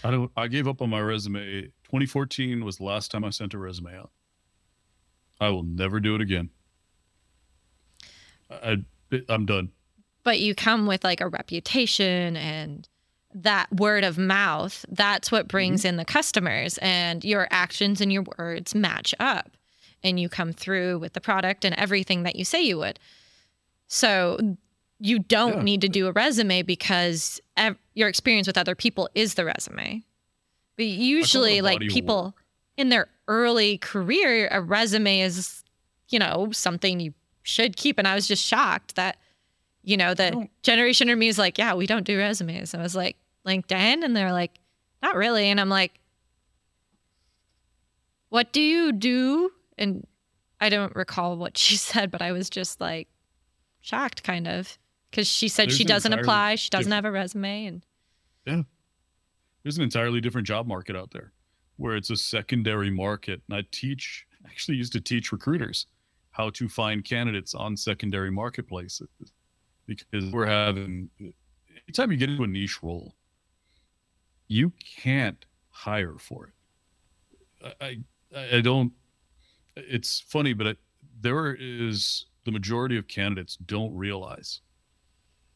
I 0.04 0.12
don't 0.12 0.32
I 0.36 0.48
gave 0.48 0.68
up 0.68 0.82
on 0.82 0.90
my 0.90 1.02
resume 1.02 1.72
2014 1.86 2.64
was 2.66 2.78
the 2.78 2.84
last 2.84 3.12
time 3.12 3.24
I 3.24 3.30
sent 3.30 3.54
a 3.54 3.58
resume 3.58 3.96
out. 3.96 4.12
I 5.40 5.50
will 5.50 5.64
never 5.64 6.00
do 6.00 6.16
it 6.16 6.22
again. 6.22 6.50
I, 8.50 8.78
I'm 9.30 9.46
done. 9.46 9.72
But 10.24 10.40
you 10.40 10.56
come 10.56 10.86
with 10.86 11.04
like 11.04 11.22
a 11.22 11.28
reputation 11.28 12.38
and 12.38 12.88
that 13.36 13.72
word 13.74 14.04
of 14.04 14.18
mouth. 14.18 14.86
That's 14.90 15.32
what 15.32 15.48
brings 15.48 15.82
mm-hmm. 15.82 15.90
in 15.90 15.98
the 15.98 16.06
customers, 16.06 16.78
and 16.80 17.24
your 17.26 17.48
actions 17.52 18.00
and 18.00 18.14
your 18.14 18.24
words 18.38 18.76
match 18.76 19.14
up, 19.20 19.58
and 20.04 20.20
you 20.20 20.30
come 20.30 20.54
through 20.54 21.00
with 21.00 21.14
the 21.14 21.22
product 21.22 21.66
and 21.66 21.76
everything 21.76 22.24
that 22.24 22.36
you 22.36 22.46
say 22.46 22.62
you 22.62 22.78
would. 22.78 23.00
So 23.88 24.56
you 25.04 25.20
don't 25.20 25.58
yeah. 25.58 25.64
need 25.64 25.82
to 25.82 25.90
do 25.90 26.08
a 26.08 26.14
resume 26.14 26.62
because 26.62 27.42
ev- 27.58 27.78
your 27.94 28.08
experience 28.08 28.48
with 28.48 28.58
other 28.58 28.74
people 28.74 29.10
is 29.14 29.34
the 29.34 29.44
resume. 29.44 30.02
But 30.78 30.86
usually, 30.86 31.60
like 31.60 31.82
people 31.82 32.34
in 32.78 32.88
their 32.88 33.10
early 33.28 33.78
career, 33.80 34.48
a 34.50 34.62
resume 34.62 35.20
is, 35.20 35.66
you 36.08 36.20
know, 36.20 36.52
something 36.54 37.02
you 37.02 37.14
should 37.42 37.76
keep. 37.76 38.00
And 38.00 38.08
I 38.08 38.16
was 38.16 38.30
just 38.30 38.44
shocked 38.46 38.96
that, 38.96 39.18
you 39.84 39.98
know, 39.98 40.14
the 40.14 40.48
generation 40.62 41.10
of 41.10 41.18
me 41.18 41.28
is 41.28 41.38
like, 41.38 41.58
yeah, 41.58 41.74
we 41.74 41.86
don't 41.86 42.06
do 42.06 42.18
resumes. 42.18 42.74
And 42.74 42.82
I 42.82 42.84
was 42.84 42.96
like, 42.96 43.18
LinkedIn? 43.46 44.06
And 44.06 44.16
they're 44.16 44.32
like, 44.32 44.58
not 45.02 45.18
really. 45.18 45.50
And 45.50 45.60
I'm 45.60 45.70
like, 45.70 46.00
what 48.30 48.54
do 48.54 48.62
you 48.62 48.94
do? 48.94 49.52
And 49.78 50.08
I 50.62 50.70
don't 50.70 50.96
recall 50.96 51.36
what 51.36 51.58
she 51.58 51.76
said, 51.78 52.10
but 52.10 52.22
I 52.22 52.32
was 52.32 52.50
just 52.50 52.80
like 52.80 53.10
shocked 53.82 54.24
kind 54.24 54.48
of 54.48 54.78
because 55.14 55.28
she 55.28 55.48
said 55.48 55.68
There's 55.68 55.78
she 55.78 55.84
doesn't 55.84 56.12
apply. 56.12 56.56
She 56.56 56.70
doesn't 56.70 56.92
have 56.92 57.06
a 57.06 57.12
resume. 57.12 57.68
And 57.68 57.86
yeah 58.48 58.64
there's 59.64 59.78
an 59.78 59.84
entirely 59.84 60.20
different 60.22 60.46
job 60.46 60.68
market 60.68 60.96
out 60.96 61.12
there 61.12 61.32
where 61.78 61.96
it's 61.96 62.10
a 62.10 62.16
secondary 62.16 62.92
market. 62.92 63.42
And 63.48 63.58
I 63.58 63.64
teach, 63.72 64.26
actually 64.46 64.78
used 64.78 64.94
to 64.94 65.02
teach 65.02 65.32
recruiters 65.32 65.88
how 66.32 66.50
to 66.52 66.68
find 66.68 67.04
candidates 67.04 67.56
on 67.56 67.76
secondary 67.78 68.30
marketplaces 68.30 69.08
because 69.86 70.32
we're 70.32 70.46
having, 70.46 71.10
anytime 71.88 72.12
you 72.12 72.18
get 72.18 72.30
into 72.30 72.44
a 72.44 72.48
niche 72.48 72.82
role, 72.84 73.16
you 74.48 74.72
can't 75.02 75.46
hire 75.70 76.18
for 76.20 76.48
it. 76.48 77.76
I, 77.80 77.98
I, 78.38 78.58
I 78.58 78.62
don't, 78.62 78.92
it's 79.76 80.20
funny, 80.20 80.54
but 80.54 80.68
I, 80.68 80.76
there 81.22 81.56
is 81.56 82.26
the 82.46 82.52
majority 82.52 82.98
of 82.98 83.08
candidates 83.08 83.56
don't 83.66 83.96
realize 83.96 84.62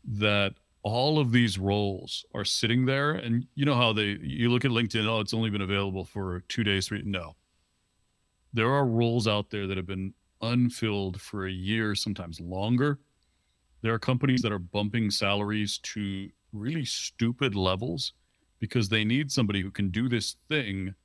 that 0.07 0.53
all 0.83 1.19
of 1.19 1.31
these 1.31 1.59
roles 1.59 2.25
are 2.33 2.45
sitting 2.45 2.85
there 2.85 3.11
and 3.11 3.45
you 3.55 3.65
know 3.65 3.75
how 3.75 3.91
they 3.91 4.17
you 4.21 4.49
look 4.49 4.63
at 4.63 4.71
linkedin 4.71 5.05
oh 5.05 5.19
it's 5.19 5.33
only 5.33 5.49
been 5.49 5.61
available 5.61 6.05
for 6.05 6.41
two 6.47 6.63
days 6.63 6.87
three 6.87 7.01
no. 7.03 7.35
There 8.53 8.71
are 8.71 8.85
roles 8.85 9.27
out 9.27 9.49
there 9.49 9.67
that 9.67 9.77
have 9.77 9.85
been 9.85 10.13
unfilled 10.41 11.19
for 11.19 11.45
a 11.45 11.51
year 11.51 11.93
sometimes 11.93 12.39
longer. 12.39 12.99
There 13.81 13.93
are 13.93 13.99
companies 13.99 14.41
that 14.41 14.51
are 14.51 14.59
bumping 14.59 15.11
salaries 15.11 15.79
to 15.79 16.29
really 16.53 16.85
stupid 16.85 17.53
levels 17.53 18.13
because 18.59 18.89
they 18.89 19.03
need 19.03 19.31
somebody 19.31 19.61
who 19.61 19.71
can 19.71 19.89
do 19.89 20.09
this 20.09 20.37
thing 20.47 20.95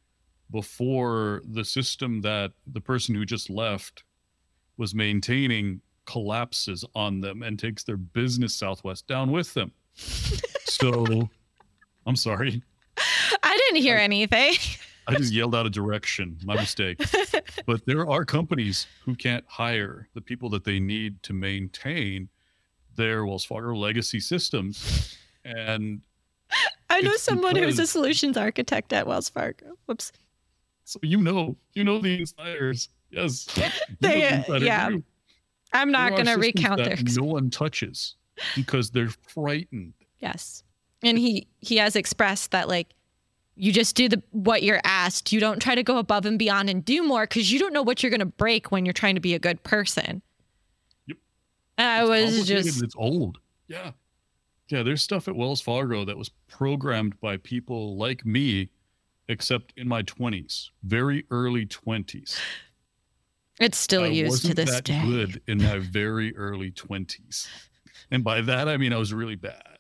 before 0.50 1.42
the 1.44 1.64
system 1.64 2.20
that 2.20 2.53
the 2.66 2.80
person 2.80 3.14
who 3.14 3.24
just 3.24 3.50
left 3.50 4.05
was 4.76 4.94
maintaining 4.94 5.80
collapses 6.07 6.84
on 6.94 7.20
them 7.20 7.42
and 7.42 7.59
takes 7.59 7.84
their 7.84 7.96
business 7.96 8.55
Southwest 8.55 9.07
down 9.07 9.30
with 9.30 9.55
them. 9.55 9.72
so 10.64 11.28
I'm 12.07 12.16
sorry. 12.16 12.62
I 13.42 13.57
didn't 13.57 13.82
hear 13.82 13.98
I, 13.98 14.03
anything. 14.03 14.55
I 15.09 15.16
just 15.16 15.32
yelled 15.32 15.55
out 15.55 15.66
a 15.66 15.70
direction. 15.70 16.38
My 16.44 16.55
mistake. 16.55 17.00
but 17.66 17.84
there 17.86 18.09
are 18.09 18.24
companies 18.24 18.86
who 19.05 19.14
can't 19.14 19.44
hire 19.48 20.09
the 20.14 20.20
people 20.20 20.48
that 20.50 20.64
they 20.64 20.78
need 20.78 21.22
to 21.24 21.32
maintain 21.32 22.28
their 22.94 23.26
Wells 23.26 23.44
Fargo 23.44 23.74
legacy 23.74 24.20
systems. 24.20 25.18
And 25.44 26.03
I 26.88 27.00
know 27.00 27.16
someone 27.16 27.55
because, 27.55 27.78
who's 27.78 27.78
a 27.80 27.86
solutions 27.86 28.36
architect 28.36 28.92
at 28.92 29.07
Wells 29.07 29.28
Fargo. 29.28 29.76
Whoops. 29.86 30.12
So 30.84 31.00
you 31.03 31.18
know, 31.18 31.57
you 31.74 31.84
know 31.84 31.98
the 31.98 32.20
insiders. 32.20 32.88
Yes. 33.11 33.46
they, 34.00 34.20
yeah. 34.20 34.90
I'm 35.73 35.91
not 35.91 36.12
going 36.12 36.27
to 36.27 36.35
recount 36.35 36.85
their. 36.85 36.97
No 37.16 37.25
one 37.25 37.51
touches 37.51 38.16
because 38.55 38.91
they're 38.91 39.11
frightened. 39.29 39.95
Yes, 40.20 40.62
and 41.03 41.18
he 41.18 41.47
he 41.61 41.77
has 41.77 41.97
expressed 41.97 42.51
that 42.53 42.68
like 42.68 42.95
you 43.55 43.73
just 43.73 43.97
do 43.97 44.09
the 44.09 44.23
what 44.31 44.62
you're 44.62 44.81
asked. 44.85 45.33
You 45.33 45.41
don't 45.41 45.61
try 45.61 45.75
to 45.75 45.83
go 45.83 45.99
above 45.99 46.27
and 46.27 46.39
beyond 46.39 46.70
and 46.70 46.85
do 46.85 47.03
more 47.03 47.25
because 47.25 47.53
you 47.53 47.59
don't 47.59 47.73
know 47.73 47.83
what 47.83 48.03
you're 48.03 48.11
going 48.11 48.20
to 48.20 48.27
break 48.27 48.73
when 48.73 48.87
you're 48.87 48.93
trying 48.93 49.14
to 49.14 49.20
be 49.20 49.35
a 49.35 49.39
good 49.39 49.62
person. 49.62 50.23
Yep. 51.07 51.18
I 51.79 52.05
was 52.05 52.47
just. 52.47 52.83
It's 52.83 52.97
old. 52.97 53.39
Yeah. 53.68 53.93
Yeah. 54.68 54.83
There's 54.83 55.03
stuff 55.03 55.29
at 55.29 55.37
Wells 55.37 55.61
Fargo 55.61 56.05
that 56.05 56.16
was 56.16 56.31
programmed 56.49 57.20
by 57.20 57.37
people 57.37 57.97
like 57.97 58.25
me, 58.25 58.70
except 59.29 59.73
in 59.77 59.87
my 59.87 60.03
20s, 60.03 60.70
very 60.83 61.25
early 61.31 61.66
20s. 61.66 62.39
It's 63.62 63.78
still 63.78 64.02
I 64.02 64.08
used 64.08 64.44
to 64.46 64.54
this 64.54 64.80
day. 64.80 65.00
Good 65.04 65.40
in 65.46 65.58
my 65.58 65.78
very 65.78 66.36
early 66.36 66.70
twenties, 66.70 67.48
and 68.10 68.24
by 68.24 68.40
that 68.40 68.68
I 68.68 68.76
mean 68.76 68.92
I 68.92 68.98
was 68.98 69.14
really 69.14 69.36
bad. 69.36 69.78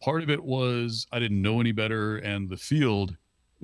Part 0.00 0.22
of 0.22 0.30
it 0.30 0.44
was 0.44 1.06
I 1.10 1.18
didn't 1.18 1.42
know 1.42 1.60
any 1.60 1.72
better, 1.72 2.16
and 2.18 2.48
the 2.48 2.56
field, 2.56 3.16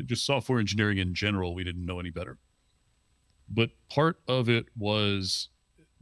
just 0.04 0.26
software 0.26 0.58
engineering 0.58 0.98
in 0.98 1.14
general, 1.14 1.54
we 1.54 1.62
didn't 1.62 1.86
know 1.86 2.00
any 2.00 2.10
better. 2.10 2.38
But 3.48 3.70
part 3.88 4.20
of 4.26 4.48
it 4.48 4.66
was 4.76 5.48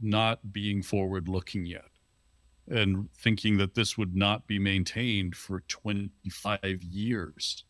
not 0.01 0.51
being 0.51 0.81
forward 0.81 1.27
looking 1.27 1.65
yet 1.65 1.89
and 2.67 3.09
thinking 3.15 3.57
that 3.57 3.75
this 3.75 3.97
would 3.97 4.15
not 4.15 4.47
be 4.47 4.59
maintained 4.59 5.35
for 5.35 5.61
25 5.61 6.83
years. 6.83 7.63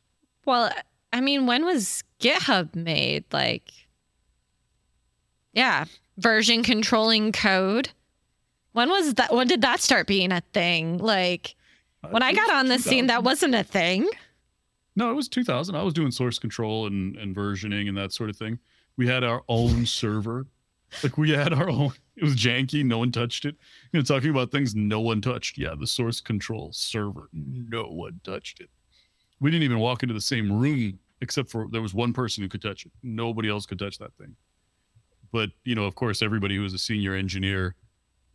Well, 0.46 0.72
I 1.12 1.22
mean, 1.22 1.46
when 1.46 1.66
was 1.66 2.04
GitHub 2.20 2.76
made? 2.76 3.26
Like 3.32 3.72
yeah, 5.54 5.86
version 6.18 6.64
controlling 6.64 7.32
code. 7.32 7.90
When 8.74 8.90
was 8.90 9.16
that? 9.16 9.34
When 9.34 9.48
did 9.48 9.62
that 9.62 9.80
start 9.80 10.08
being 10.08 10.32
a 10.32 10.42
thing? 10.54 10.98
Like 10.98 11.56
uh, 12.04 12.10
when 12.10 12.24
I 12.24 12.34
got 12.34 12.50
on 12.52 12.68
the 12.68 12.80
scene, 12.80 13.08
that 13.08 13.24
wasn't 13.24 13.56
a 13.56 13.64
thing. 13.64 14.08
No, 14.96 15.10
it 15.10 15.16
was 15.16 15.30
2000. 15.30 15.76
I 15.76 15.84
was 15.84 15.94
doing 15.94 16.12
source 16.12 16.40
control 16.40 16.88
and, 16.88 17.16
and 17.16 17.36
versioning 17.36 17.88
and 17.88 17.98
that 17.98 18.12
sort 18.12 18.30
of 18.30 18.36
thing. 18.36 18.60
We 18.98 19.08
had 19.08 19.24
our 19.24 19.44
own 19.48 19.86
server 19.86 20.46
like 21.04 21.18
we 21.18 21.32
had 21.32 21.54
our 21.54 21.70
own. 21.70 21.92
It 22.16 22.24
was 22.24 22.36
janky. 22.36 22.84
No 22.84 22.98
one 22.98 23.12
touched 23.12 23.46
it. 23.46 23.56
You 23.92 24.00
know, 24.00 24.04
talking 24.04 24.30
about 24.30 24.52
things 24.52 24.76
no 24.76 25.00
one 25.00 25.22
touched. 25.22 25.58
Yeah, 25.58 25.76
the 25.80 25.88
source 25.88 26.20
control 26.20 26.72
server. 26.74 27.30
No 27.34 27.84
one 27.84 28.20
touched 28.24 28.60
it. 28.60 28.70
We 29.40 29.52
didn't 29.52 29.64
even 29.64 29.80
walk 29.80 30.04
into 30.04 30.14
the 30.14 30.22
same 30.22 30.52
room 30.52 31.00
except 31.22 31.50
for 31.50 31.68
there 31.72 31.82
was 31.82 31.94
one 31.94 32.14
person 32.14 32.44
who 32.44 32.50
could 32.50 32.62
touch 32.62 32.86
it. 32.86 32.92
Nobody 33.04 33.50
else 33.50 33.66
could 33.66 33.80
touch 33.80 33.98
that 34.00 34.14
thing. 34.16 34.36
But 35.32 35.50
you 35.64 35.76
know, 35.76 35.86
of 35.86 35.96
course, 35.96 36.22
everybody 36.22 36.56
who 36.56 36.62
was 36.64 36.74
a 36.74 36.80
senior 36.80 37.14
engineer 37.14 37.76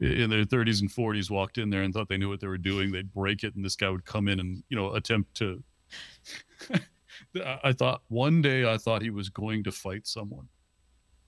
in 0.01 0.29
their 0.29 0.45
30s 0.45 0.81
and 0.81 0.91
40s 0.91 1.31
walked 1.31 1.59
in 1.59 1.71
there 1.71 1.83
and 1.83 1.95
thought 1.95 2.09
they 2.09 2.17
knew 2.17 2.29
what 2.29 2.41
they 2.41 2.47
were 2.47 2.59
doing. 2.59 2.93
They'd 2.93 3.13
break 3.13 3.45
it, 3.45 3.55
and 3.55 3.65
this 3.65 3.77
guy 3.77 3.89
would 3.89 4.05
come 4.05 4.29
in 4.29 4.41
and 4.41 4.63
you 4.69 4.77
know 4.77 4.95
attempt 4.95 5.35
to. 5.37 5.63
I 7.65 7.73
thought 7.73 8.03
one 8.09 8.43
day 8.43 8.71
I 8.71 8.77
thought 8.77 9.03
he 9.03 9.11
was 9.11 9.29
going 9.29 9.65
to 9.65 9.73
fight 9.73 10.07
someone 10.07 10.49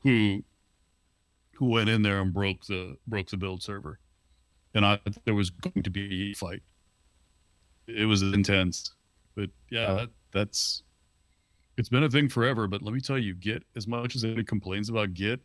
who 0.02 0.42
who 1.54 1.66
went 1.66 1.88
in 1.88 2.02
there 2.02 2.20
and 2.20 2.32
broke 2.32 2.66
the 2.66 2.96
broke 3.06 3.30
the 3.30 3.36
build 3.36 3.62
server, 3.62 3.98
and 4.74 4.84
I 4.84 5.00
there 5.24 5.34
was 5.34 5.50
going 5.50 5.82
to 5.82 5.90
be 5.90 6.32
a 6.32 6.34
fight. 6.34 6.62
It 7.86 8.06
was 8.06 8.22
intense, 8.22 8.92
but 9.36 9.50
yeah, 9.70 9.94
that, 9.94 10.08
that's 10.32 10.82
it's 11.76 11.88
been 11.88 12.02
a 12.02 12.10
thing 12.10 12.28
forever. 12.28 12.66
But 12.66 12.82
let 12.82 12.92
me 12.92 13.00
tell 13.00 13.18
you, 13.18 13.34
Git 13.34 13.62
as 13.76 13.86
much 13.86 14.16
as 14.16 14.24
anybody 14.24 14.44
complains 14.44 14.88
about 14.88 15.14
Git, 15.14 15.40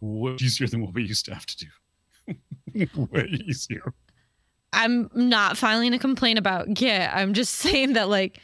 way 0.00 0.36
easier 0.40 0.66
than 0.66 0.82
what 0.82 0.94
we 0.94 1.04
used 1.04 1.24
to 1.26 1.34
have 1.34 1.46
to 1.46 1.56
do. 1.56 2.86
way 3.12 3.24
easier. 3.46 3.92
I'm 4.72 5.08
not 5.14 5.56
filing 5.56 5.94
a 5.94 5.98
complaint 5.98 6.38
about 6.38 6.72
Git. 6.74 7.08
I'm 7.14 7.34
just 7.34 7.54
saying 7.56 7.94
that 7.94 8.08
like 8.08 8.40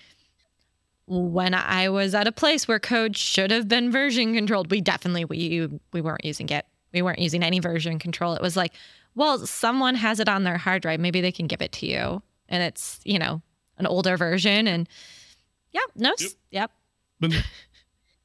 when 1.06 1.54
I 1.54 1.88
was 1.88 2.14
at 2.14 2.28
a 2.28 2.32
place 2.32 2.68
where 2.68 2.78
code 2.78 3.16
should 3.16 3.50
have 3.50 3.66
been 3.66 3.90
version 3.90 4.34
controlled, 4.34 4.70
we 4.70 4.80
definitely 4.80 5.24
we 5.24 5.68
we 5.92 6.00
weren't 6.00 6.24
using 6.24 6.46
Git. 6.46 6.66
We 6.92 7.02
weren't 7.02 7.18
using 7.18 7.42
any 7.42 7.60
version 7.60 7.98
control. 7.98 8.34
It 8.34 8.42
was 8.42 8.56
like, 8.56 8.72
well, 9.14 9.46
someone 9.46 9.94
has 9.96 10.20
it 10.20 10.28
on 10.28 10.44
their 10.44 10.58
hard 10.58 10.82
drive. 10.82 11.00
Maybe 11.00 11.20
they 11.20 11.32
can 11.32 11.46
give 11.46 11.62
it 11.62 11.72
to 11.72 11.86
you. 11.86 12.22
And 12.48 12.62
it's, 12.62 13.00
you 13.04 13.18
know, 13.18 13.42
an 13.78 13.86
older 13.86 14.16
version. 14.16 14.66
And 14.66 14.88
yeah, 15.72 15.80
no, 15.94 16.14
yep. 16.50 16.70
yep. 17.20 17.42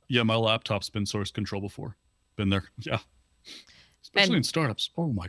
Yeah, 0.08 0.24
my 0.24 0.36
laptop's 0.36 0.90
been 0.90 1.06
source 1.06 1.32
control 1.32 1.62
before. 1.62 1.96
Been 2.36 2.50
there. 2.50 2.64
Yeah. 2.80 3.00
Especially 4.04 4.28
and 4.28 4.36
in 4.38 4.44
startups. 4.44 4.90
Oh 4.98 5.08
my. 5.08 5.28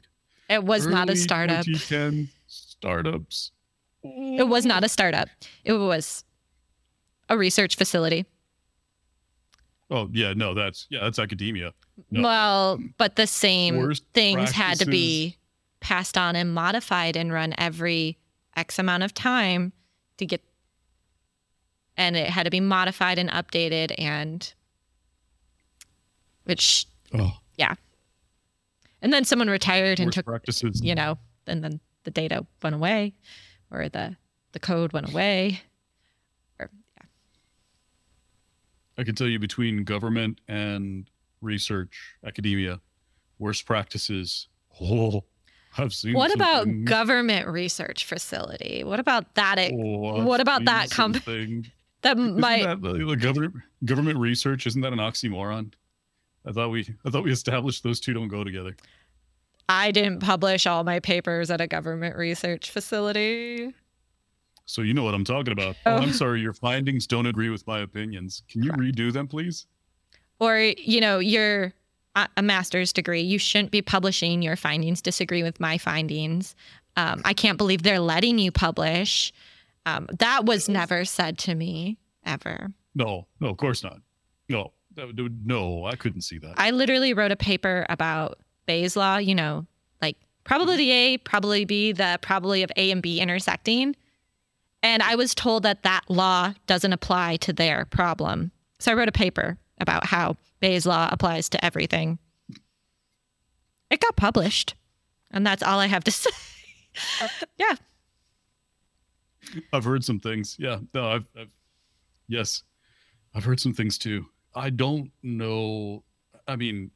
It 0.48 0.62
was 0.64 0.86
Early 0.86 0.94
not 0.94 1.10
a 1.10 1.16
startup. 1.16 1.64
2010 1.64 2.28
startups. 2.46 3.50
It 4.04 4.46
was 4.48 4.64
not 4.64 4.84
a 4.84 4.88
startup. 4.88 5.28
It 5.64 5.72
was 5.72 6.24
a 7.28 7.36
research 7.36 7.74
facility. 7.76 8.24
Oh 9.90 10.08
yeah, 10.12 10.32
no, 10.34 10.54
that's 10.54 10.86
yeah, 10.90 11.00
that's 11.02 11.18
academia. 11.18 11.72
No. 12.10 12.22
Well, 12.22 12.78
but 12.98 13.16
the 13.16 13.26
same 13.26 13.78
Worst 13.78 14.04
things 14.14 14.36
practices. 14.52 14.56
had 14.56 14.78
to 14.80 14.86
be 14.86 15.36
passed 15.80 16.16
on 16.18 16.36
and 16.36 16.52
modified 16.52 17.16
and 17.16 17.32
run 17.32 17.54
every 17.58 18.18
X 18.56 18.78
amount 18.78 19.02
of 19.02 19.14
time 19.14 19.72
to 20.18 20.26
get, 20.26 20.42
and 21.96 22.16
it 22.16 22.28
had 22.30 22.44
to 22.44 22.50
be 22.50 22.60
modified 22.60 23.18
and 23.18 23.30
updated 23.30 23.94
and, 23.98 24.52
which, 26.44 26.86
oh. 27.14 27.32
yeah. 27.56 27.74
And 29.02 29.12
then 29.12 29.24
someone 29.24 29.48
retired 29.48 29.98
Worst 29.98 30.00
and 30.00 30.12
took 30.12 30.26
practices. 30.26 30.80
You 30.82 30.94
know, 30.94 31.18
and 31.46 31.62
then 31.62 31.80
the 32.04 32.10
data 32.10 32.46
went 32.62 32.74
away, 32.74 33.14
or 33.70 33.88
the 33.88 34.16
the 34.52 34.58
code 34.58 34.92
went 34.92 35.10
away. 35.10 35.60
Or, 36.58 36.70
yeah. 36.96 37.06
I 38.98 39.04
can 39.04 39.14
tell 39.14 39.28
you 39.28 39.38
between 39.38 39.84
government 39.84 40.40
and 40.48 41.08
research, 41.40 42.16
academia, 42.24 42.80
worst 43.38 43.66
practices. 43.66 44.48
Oh, 44.80 45.24
I've 45.78 45.92
seen. 45.92 46.14
What 46.14 46.34
about 46.34 46.64
things. 46.64 46.88
government 46.88 47.48
research 47.48 48.04
facility? 48.04 48.82
What 48.82 48.98
about 48.98 49.34
that? 49.34 49.58
Oh, 49.58 50.24
what 50.24 50.40
about 50.40 50.64
that 50.64 50.90
company? 50.90 51.64
That 52.02 52.16
might 52.16 52.62
that 52.62 52.82
the 52.82 53.16
government 53.16 53.54
government 53.84 54.18
research 54.18 54.66
isn't 54.66 54.80
that 54.80 54.92
an 54.92 54.98
oxymoron? 54.98 55.72
I 56.46 56.52
thought 56.52 56.70
we 56.70 56.88
I 57.04 57.10
thought 57.10 57.24
we 57.24 57.32
established 57.32 57.82
those 57.82 58.00
two 58.00 58.14
don't 58.14 58.28
go 58.28 58.44
together. 58.44 58.76
I 59.68 59.90
didn't 59.90 60.20
publish 60.20 60.66
all 60.66 60.84
my 60.84 61.00
papers 61.00 61.50
at 61.50 61.60
a 61.60 61.66
government 61.66 62.16
research 62.16 62.70
facility. 62.70 63.74
So 64.64 64.82
you 64.82 64.94
know 64.94 65.04
what 65.04 65.14
I'm 65.14 65.24
talking 65.24 65.52
about. 65.52 65.76
Oh. 65.86 65.96
I'm 65.96 66.12
sorry, 66.12 66.40
your 66.40 66.52
findings 66.52 67.06
don't 67.06 67.26
agree 67.26 67.50
with 67.50 67.66
my 67.66 67.80
opinions. 67.80 68.42
Can 68.48 68.62
you 68.62 68.70
Correct. 68.70 68.96
redo 68.96 69.12
them, 69.12 69.28
please? 69.28 69.66
Or, 70.38 70.58
you 70.58 71.00
know, 71.00 71.18
you're 71.18 71.72
a 72.36 72.42
master's 72.42 72.92
degree. 72.92 73.20
You 73.20 73.38
shouldn't 73.38 73.70
be 73.70 73.82
publishing 73.82 74.42
your 74.42 74.56
findings 74.56 75.02
disagree 75.02 75.42
with 75.42 75.60
my 75.60 75.78
findings. 75.78 76.54
Um, 76.96 77.20
I 77.24 77.34
can't 77.34 77.58
believe 77.58 77.82
they're 77.82 78.00
letting 78.00 78.38
you 78.38 78.50
publish. 78.50 79.32
Um, 79.84 80.08
that 80.18 80.46
was 80.46 80.68
never 80.68 81.04
said 81.04 81.38
to 81.38 81.54
me 81.54 81.98
ever. 82.24 82.72
No, 82.94 83.26
no, 83.40 83.48
of 83.48 83.58
course 83.58 83.82
not. 83.82 84.00
No, 84.48 84.72
no, 84.96 85.84
I 85.84 85.96
couldn't 85.96 86.22
see 86.22 86.38
that. 86.38 86.54
I 86.56 86.70
literally 86.70 87.14
wrote 87.14 87.32
a 87.32 87.36
paper 87.36 87.86
about 87.88 88.38
Bayes' 88.66 88.96
law. 88.96 89.16
You 89.18 89.34
know, 89.34 89.66
like 90.00 90.16
probability 90.44 90.86
mm-hmm. 90.86 91.14
A, 91.14 91.18
probably 91.18 91.64
B, 91.64 91.92
the 91.92 92.18
probability 92.22 92.62
of 92.62 92.72
A 92.76 92.90
and 92.90 93.02
B 93.02 93.20
intersecting. 93.20 93.94
And 94.82 95.02
I 95.02 95.16
was 95.16 95.34
told 95.34 95.64
that 95.64 95.82
that 95.82 96.02
law 96.08 96.54
doesn't 96.66 96.92
apply 96.92 97.36
to 97.38 97.52
their 97.52 97.86
problem. 97.86 98.52
So 98.78 98.92
I 98.92 98.94
wrote 98.94 99.08
a 99.08 99.12
paper 99.12 99.58
about 99.80 100.06
how 100.06 100.36
Bayes' 100.60 100.86
law 100.86 101.08
applies 101.10 101.48
to 101.50 101.64
everything. 101.64 102.18
It 103.90 104.00
got 104.00 104.16
published. 104.16 104.74
And 105.30 105.46
that's 105.46 105.62
all 105.62 105.78
I 105.80 105.86
have 105.86 106.04
to 106.04 106.10
say. 106.12 106.30
yeah. 107.58 107.74
I've 109.72 109.84
heard 109.84 110.04
some 110.04 110.20
things. 110.20 110.56
Yeah. 110.58 110.78
No, 110.94 111.08
I've, 111.08 111.26
I've, 111.38 111.50
yes, 112.28 112.62
I've 113.34 113.44
heard 113.44 113.60
some 113.60 113.74
things 113.74 113.98
too. 113.98 114.26
I 114.56 114.70
don't 114.70 115.12
know. 115.22 116.02
I 116.48 116.56
mean, 116.56 116.90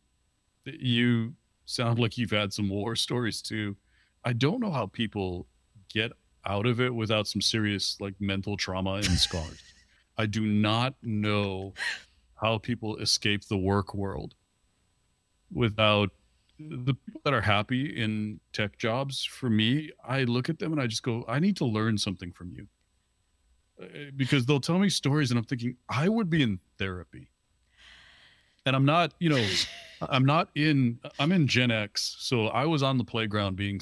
you 0.65 1.35
sound 1.67 1.99
like 1.99 2.19
you've 2.19 2.31
had 2.31 2.53
some 2.53 2.69
war 2.69 2.97
stories 2.97 3.43
too. 3.43 3.77
I 4.25 4.33
don't 4.33 4.61
know 4.61 4.71
how 4.71 4.87
people 4.87 5.47
get 5.93 6.13
out 6.47 6.67
of 6.67 6.81
it 6.81 6.95
without 6.95 7.29
some 7.29 7.43
serious 7.43 7.97
like 8.01 8.15
mental 8.19 8.57
trauma 8.57 8.95
and 8.95 9.05
scars. 9.27 9.63
I 10.19 10.27
do 10.27 10.41
not 10.41 10.95
know 11.03 11.75
how 12.41 12.59
people 12.59 12.97
escape 12.97 13.47
the 13.47 13.57
work 13.57 13.95
world 13.95 14.35
without 15.53 16.11
the 16.59 16.95
people 16.95 17.21
that 17.25 17.33
are 17.33 17.41
happy 17.41 17.97
in 18.01 18.41
tech 18.53 18.77
jobs 18.77 19.25
for 19.25 19.49
me 19.49 19.91
i 20.05 20.25
look 20.25 20.49
at 20.51 20.59
them 20.59 20.73
and 20.73 20.81
i 20.81 20.87
just 20.87 21.03
go 21.03 21.25
i 21.27 21.39
need 21.39 21.57
to 21.57 21.65
learn 21.65 21.97
something 21.97 22.33
from 22.33 22.53
you 22.53 22.67
uh, 23.83 24.11
because 24.15 24.45
they'll 24.45 24.61
tell 24.61 24.79
me 24.79 24.91
stories 24.91 25.31
and 25.31 25.39
i'm 25.39 25.45
thinking 25.45 25.75
i 25.89 26.09
would 26.09 26.29
be 26.29 26.43
in 26.43 26.59
therapy 26.79 27.30
and 28.67 28.77
i'm 28.77 28.85
not 28.85 29.13
you 29.19 29.29
know 29.29 29.47
i'm 30.09 30.25
not 30.25 30.49
in 30.55 30.99
i'm 31.19 31.33
in 31.33 31.47
gen 31.47 31.71
x 31.71 32.17
so 32.19 32.49
i 32.49 32.65
was 32.65 32.83
on 32.83 32.99
the 32.99 33.05
playground 33.05 33.57
being 33.57 33.81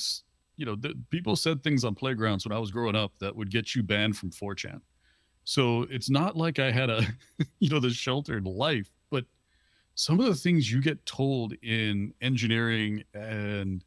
you 0.59 0.67
know, 0.67 0.77
people 1.11 1.37
said 1.37 1.63
things 1.63 1.85
on 1.85 1.95
playgrounds 1.95 2.45
when 2.45 2.55
I 2.55 2.59
was 2.59 2.73
growing 2.73 2.97
up 2.97 3.13
that 3.21 3.35
would 3.35 3.49
get 3.49 3.75
you 3.75 3.83
banned 3.83 4.17
from 4.17 4.31
4chan. 4.31 4.81
So 5.45 5.87
it's 5.89 6.11
not 6.11 6.37
like 6.37 6.59
I 6.59 6.73
had 6.73 6.91
a, 6.91 7.07
you 7.61 7.71
know, 7.71 7.79
the 7.79 7.91
sheltered 7.91 8.45
life, 8.45 8.91
but 9.09 9.25
some 9.95 10.19
of 10.19 10.27
the 10.27 10.35
things 10.35 10.71
you 10.71 10.83
get 10.83 11.07
told 11.07 11.55
in 11.63 12.13
engineering 12.21 13.05
and 13.15 13.85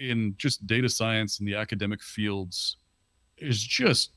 in 0.00 0.34
just 0.36 0.66
data 0.66 0.88
science 0.88 1.38
and 1.38 1.46
the 1.46 1.54
academic 1.54 2.02
fields 2.02 2.78
is 3.38 3.62
just 3.62 4.10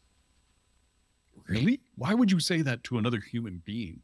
really 1.47 1.79
why 1.95 2.15
would 2.15 2.31
you 2.31 2.39
say 2.39 2.63
that 2.63 2.83
to 2.83 2.97
another 2.97 3.19
human 3.19 3.61
being 3.63 3.99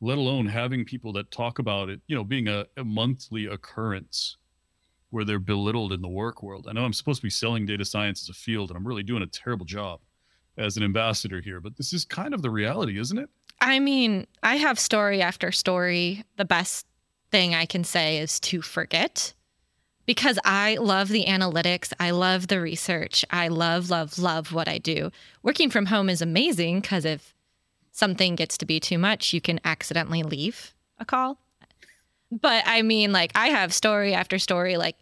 let 0.00 0.18
alone 0.18 0.46
having 0.46 0.84
people 0.84 1.12
that 1.12 1.30
talk 1.30 1.58
about 1.58 1.88
it 1.88 2.00
you 2.06 2.14
know 2.14 2.24
being 2.24 2.48
a, 2.48 2.66
a 2.76 2.84
monthly 2.84 3.46
occurrence 3.46 4.36
where 5.10 5.24
they're 5.24 5.38
belittled 5.38 5.92
in 5.92 6.02
the 6.02 6.08
work 6.08 6.42
world. 6.42 6.66
I 6.68 6.72
know 6.72 6.84
I'm 6.84 6.92
supposed 6.92 7.20
to 7.20 7.26
be 7.26 7.30
selling 7.30 7.64
data 7.64 7.84
science 7.84 8.22
as 8.22 8.28
a 8.28 8.34
field, 8.38 8.70
and 8.70 8.76
I'm 8.76 8.86
really 8.86 9.02
doing 9.02 9.22
a 9.22 9.26
terrible 9.26 9.66
job 9.66 10.00
as 10.58 10.76
an 10.76 10.82
ambassador 10.82 11.40
here, 11.40 11.60
but 11.60 11.76
this 11.76 11.92
is 11.92 12.04
kind 12.04 12.34
of 12.34 12.42
the 12.42 12.50
reality, 12.50 12.98
isn't 12.98 13.18
it? 13.18 13.28
I 13.60 13.78
mean, 13.78 14.26
I 14.42 14.56
have 14.56 14.78
story 14.78 15.22
after 15.22 15.52
story. 15.52 16.24
The 16.36 16.44
best 16.44 16.86
thing 17.30 17.54
I 17.54 17.66
can 17.66 17.84
say 17.84 18.18
is 18.18 18.38
to 18.40 18.62
forget 18.62 19.34
because 20.06 20.38
I 20.44 20.76
love 20.76 21.08
the 21.08 21.24
analytics. 21.24 21.92
I 21.98 22.10
love 22.10 22.48
the 22.48 22.60
research. 22.60 23.24
I 23.30 23.48
love, 23.48 23.90
love, 23.90 24.18
love 24.18 24.52
what 24.52 24.68
I 24.68 24.78
do. 24.78 25.10
Working 25.42 25.70
from 25.70 25.86
home 25.86 26.08
is 26.08 26.22
amazing 26.22 26.80
because 26.80 27.04
if 27.04 27.34
something 27.96 28.36
gets 28.36 28.58
to 28.58 28.66
be 28.66 28.78
too 28.78 28.98
much, 28.98 29.32
you 29.32 29.40
can 29.40 29.58
accidentally 29.64 30.22
leave 30.22 30.74
a 30.98 31.04
call. 31.04 31.38
But 32.30 32.62
I 32.66 32.82
mean, 32.82 33.12
like, 33.12 33.32
I 33.34 33.48
have 33.48 33.72
story 33.72 34.12
after 34.12 34.38
story. 34.38 34.76
Like, 34.76 34.96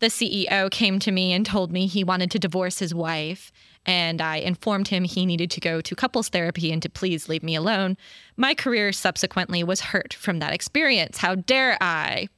the 0.00 0.06
CEO 0.06 0.70
came 0.70 1.00
to 1.00 1.10
me 1.10 1.32
and 1.32 1.44
told 1.44 1.72
me 1.72 1.86
he 1.86 2.04
wanted 2.04 2.30
to 2.30 2.38
divorce 2.38 2.78
his 2.78 2.94
wife. 2.94 3.50
And 3.84 4.20
I 4.20 4.36
informed 4.36 4.88
him 4.88 5.04
he 5.04 5.26
needed 5.26 5.50
to 5.52 5.60
go 5.60 5.80
to 5.80 5.96
couples 5.96 6.28
therapy 6.28 6.70
and 6.70 6.80
to 6.82 6.88
please 6.88 7.28
leave 7.28 7.42
me 7.42 7.56
alone. 7.56 7.96
My 8.36 8.54
career 8.54 8.92
subsequently 8.92 9.64
was 9.64 9.80
hurt 9.80 10.14
from 10.14 10.38
that 10.38 10.52
experience. 10.52 11.18
How 11.18 11.34
dare 11.34 11.76
I? 11.80 12.28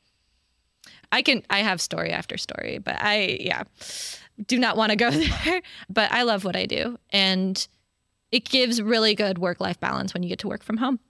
I 1.12 1.22
can 1.22 1.42
I 1.50 1.58
have 1.58 1.80
story 1.80 2.12
after 2.12 2.38
story, 2.38 2.78
but 2.78 2.96
I 3.00 3.38
yeah, 3.40 3.64
do 4.46 4.58
not 4.58 4.76
want 4.76 4.90
to 4.90 4.96
go 4.96 5.10
there. 5.44 5.60
But 5.90 6.12
I 6.12 6.22
love 6.22 6.44
what 6.44 6.56
I 6.56 6.66
do 6.66 6.98
and 7.10 7.66
it 8.32 8.44
gives 8.44 8.80
really 8.80 9.14
good 9.14 9.38
work-life 9.38 9.80
balance 9.80 10.14
when 10.14 10.22
you 10.22 10.28
get 10.28 10.38
to 10.40 10.48
work 10.48 10.62
from 10.62 10.76
home. 10.78 11.00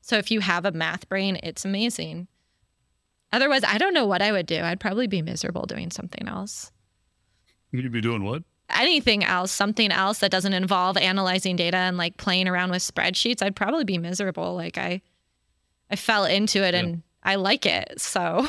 So 0.00 0.16
if 0.18 0.30
you 0.30 0.40
have 0.40 0.66
a 0.66 0.72
math 0.72 1.08
brain, 1.08 1.38
it's 1.42 1.64
amazing. 1.64 2.28
Otherwise, 3.32 3.64
I 3.64 3.78
don't 3.78 3.94
know 3.94 4.06
what 4.06 4.22
I 4.22 4.32
would 4.32 4.46
do. 4.46 4.60
I'd 4.60 4.78
probably 4.78 5.06
be 5.06 5.22
miserable 5.22 5.66
doing 5.66 5.90
something 5.90 6.28
else. 6.28 6.70
You'd 7.72 7.90
be 7.90 8.00
doing 8.00 8.22
what? 8.22 8.44
Anything 8.70 9.24
else, 9.24 9.50
something 9.50 9.90
else 9.90 10.20
that 10.20 10.30
doesn't 10.30 10.52
involve 10.52 10.96
analyzing 10.96 11.56
data 11.56 11.76
and 11.76 11.96
like 11.96 12.16
playing 12.16 12.46
around 12.46 12.70
with 12.70 12.82
spreadsheets, 12.82 13.42
I'd 13.42 13.56
probably 13.56 13.84
be 13.84 13.98
miserable. 13.98 14.54
Like 14.54 14.78
I 14.78 15.02
I 15.90 15.96
fell 15.96 16.24
into 16.24 16.62
it 16.62 16.74
yeah. 16.74 16.80
and 16.80 17.02
I 17.22 17.34
like 17.34 17.66
it. 17.66 18.00
So 18.00 18.46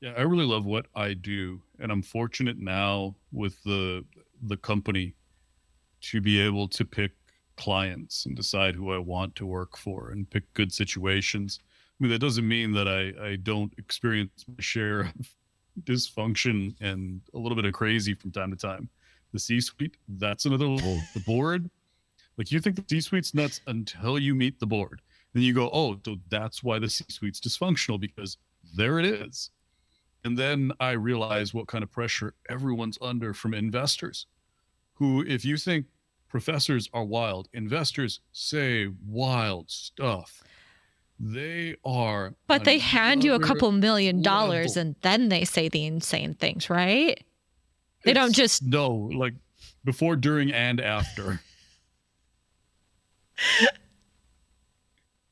Yeah, 0.00 0.14
I 0.16 0.22
really 0.22 0.46
love 0.46 0.64
what 0.64 0.86
I 0.94 1.14
do 1.14 1.60
and 1.78 1.92
I'm 1.92 2.02
fortunate 2.02 2.58
now 2.58 3.16
with 3.32 3.62
the 3.64 4.04
the 4.42 4.56
company 4.56 5.14
to 6.10 6.20
be 6.20 6.40
able 6.40 6.68
to 6.68 6.84
pick 6.84 7.12
clients 7.56 8.26
and 8.26 8.36
decide 8.36 8.74
who 8.74 8.92
I 8.92 8.98
want 8.98 9.34
to 9.36 9.46
work 9.46 9.76
for 9.76 10.10
and 10.10 10.28
pick 10.28 10.52
good 10.54 10.72
situations. 10.72 11.60
I 11.62 12.04
mean, 12.04 12.10
that 12.12 12.18
doesn't 12.18 12.46
mean 12.46 12.72
that 12.72 12.88
I, 12.88 13.12
I 13.24 13.36
don't 13.36 13.72
experience 13.78 14.44
my 14.48 14.54
share 14.58 15.00
of 15.00 15.34
dysfunction 15.84 16.74
and 16.80 17.20
a 17.34 17.38
little 17.38 17.56
bit 17.56 17.64
of 17.64 17.72
crazy 17.72 18.14
from 18.14 18.32
time 18.32 18.50
to 18.50 18.56
time. 18.56 18.88
The 19.32 19.38
C 19.38 19.60
suite, 19.60 19.96
that's 20.08 20.44
another 20.44 20.68
level. 20.68 21.00
The 21.14 21.20
board, 21.20 21.70
like 22.36 22.52
you 22.52 22.60
think 22.60 22.76
the 22.76 22.84
C 22.88 23.00
suite's 23.00 23.34
nuts 23.34 23.60
until 23.66 24.18
you 24.18 24.34
meet 24.34 24.60
the 24.60 24.66
board. 24.66 25.00
Then 25.32 25.42
you 25.42 25.52
go, 25.52 25.70
oh, 25.72 25.98
so 26.04 26.16
that's 26.28 26.62
why 26.62 26.78
the 26.78 26.88
C 26.88 27.04
suite's 27.08 27.40
dysfunctional 27.40 27.98
because 27.98 28.38
there 28.76 28.98
it 28.98 29.06
is. 29.06 29.50
And 30.24 30.38
then 30.38 30.72
I 30.80 30.92
realize 30.92 31.52
what 31.52 31.66
kind 31.66 31.84
of 31.84 31.90
pressure 31.90 32.34
everyone's 32.48 32.98
under 33.02 33.34
from 33.34 33.54
investors 33.54 34.26
who, 34.94 35.24
if 35.26 35.44
you 35.44 35.56
think 35.56 35.86
professors 36.34 36.90
are 36.92 37.04
wild. 37.04 37.48
Investors 37.52 38.18
say 38.32 38.88
wild 39.06 39.70
stuff. 39.70 40.42
They 41.20 41.76
are. 41.84 42.34
But 42.48 42.64
they 42.64 42.78
hand 42.80 43.22
you 43.22 43.34
a 43.34 43.38
couple 43.38 43.70
million 43.70 44.20
dollars 44.20 44.74
level. 44.74 44.80
and 44.80 44.96
then 45.02 45.28
they 45.28 45.44
say 45.44 45.68
the 45.68 45.86
insane 45.86 46.34
things, 46.34 46.68
right? 46.68 47.24
They 48.02 48.10
it's, 48.10 48.18
don't 48.18 48.32
just. 48.34 48.64
No, 48.64 48.90
like 48.90 49.34
before, 49.84 50.16
during, 50.16 50.50
and 50.50 50.80
after. 50.80 51.40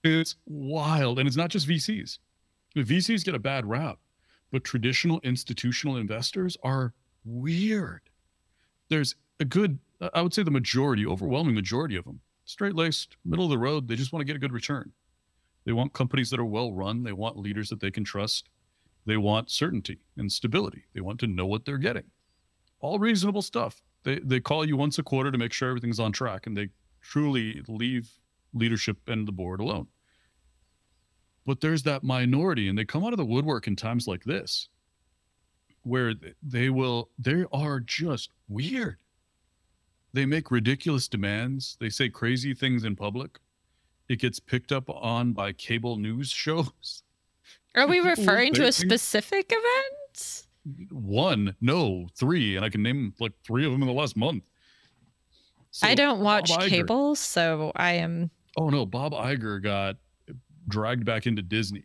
it's 0.04 0.36
wild. 0.46 1.18
And 1.18 1.26
it's 1.26 1.36
not 1.36 1.50
just 1.50 1.66
VCs. 1.66 2.18
The 2.76 2.84
VCs 2.84 3.24
get 3.24 3.34
a 3.34 3.40
bad 3.40 3.68
rap, 3.68 3.98
but 4.52 4.62
traditional 4.62 5.18
institutional 5.24 5.96
investors 5.96 6.56
are 6.62 6.94
weird. 7.24 8.02
There's 8.88 9.16
a 9.40 9.44
good 9.44 9.80
I 10.14 10.22
would 10.22 10.34
say 10.34 10.42
the 10.42 10.50
majority, 10.50 11.06
overwhelming 11.06 11.54
majority 11.54 11.96
of 11.96 12.04
them, 12.04 12.20
straight 12.44 12.74
laced, 12.74 13.16
middle 13.24 13.44
of 13.44 13.50
the 13.50 13.58
road. 13.58 13.86
They 13.88 13.96
just 13.96 14.12
want 14.12 14.20
to 14.22 14.26
get 14.26 14.36
a 14.36 14.40
good 14.40 14.52
return. 14.52 14.92
They 15.64 15.72
want 15.72 15.92
companies 15.92 16.30
that 16.30 16.40
are 16.40 16.44
well 16.44 16.72
run. 16.72 17.04
They 17.04 17.12
want 17.12 17.38
leaders 17.38 17.68
that 17.68 17.80
they 17.80 17.90
can 17.90 18.04
trust. 18.04 18.48
They 19.06 19.16
want 19.16 19.50
certainty 19.50 19.98
and 20.16 20.30
stability. 20.30 20.84
They 20.94 21.00
want 21.00 21.20
to 21.20 21.26
know 21.26 21.46
what 21.46 21.64
they're 21.64 21.78
getting. 21.78 22.04
All 22.80 22.98
reasonable 22.98 23.42
stuff. 23.42 23.80
They, 24.04 24.18
they 24.18 24.40
call 24.40 24.64
you 24.64 24.76
once 24.76 24.98
a 24.98 25.02
quarter 25.02 25.30
to 25.30 25.38
make 25.38 25.52
sure 25.52 25.68
everything's 25.68 26.00
on 26.00 26.10
track 26.10 26.46
and 26.46 26.56
they 26.56 26.68
truly 27.00 27.62
leave 27.68 28.10
leadership 28.52 28.96
and 29.06 29.26
the 29.26 29.32
board 29.32 29.60
alone. 29.60 29.86
But 31.46 31.60
there's 31.60 31.82
that 31.84 32.04
minority, 32.04 32.68
and 32.68 32.78
they 32.78 32.84
come 32.84 33.04
out 33.04 33.12
of 33.12 33.16
the 33.16 33.24
woodwork 33.24 33.66
in 33.66 33.74
times 33.74 34.06
like 34.06 34.22
this 34.24 34.68
where 35.82 36.14
they 36.40 36.70
will, 36.70 37.10
they 37.18 37.44
are 37.52 37.80
just 37.80 38.30
weird 38.48 38.98
they 40.12 40.26
make 40.26 40.50
ridiculous 40.50 41.08
demands. 41.08 41.76
They 41.80 41.88
say 41.88 42.08
crazy 42.08 42.54
things 42.54 42.84
in 42.84 42.96
public. 42.96 43.38
It 44.08 44.16
gets 44.20 44.40
picked 44.40 44.72
up 44.72 44.88
on 44.88 45.32
by 45.32 45.52
cable 45.52 45.96
news 45.96 46.30
shows. 46.30 47.02
Are 47.74 47.86
we 47.86 48.00
referring 48.08 48.54
to 48.54 48.66
a 48.66 48.72
specific 48.72 49.52
event? 49.52 50.46
One, 50.90 51.56
no, 51.60 52.08
three, 52.16 52.56
and 52.56 52.64
I 52.64 52.68
can 52.68 52.82
name 52.82 53.14
like 53.18 53.32
three 53.44 53.64
of 53.64 53.72
them 53.72 53.82
in 53.82 53.88
the 53.88 53.94
last 53.94 54.16
month. 54.16 54.44
So 55.72 55.88
I 55.88 55.94
don't 55.94 56.20
watch 56.20 56.50
cable, 56.68 57.14
so 57.14 57.72
I 57.74 57.92
am. 57.92 58.30
Oh 58.58 58.68
no, 58.68 58.84
Bob 58.84 59.12
Iger 59.12 59.62
got 59.62 59.96
dragged 60.68 61.04
back 61.04 61.26
into 61.26 61.42
Disney 61.42 61.84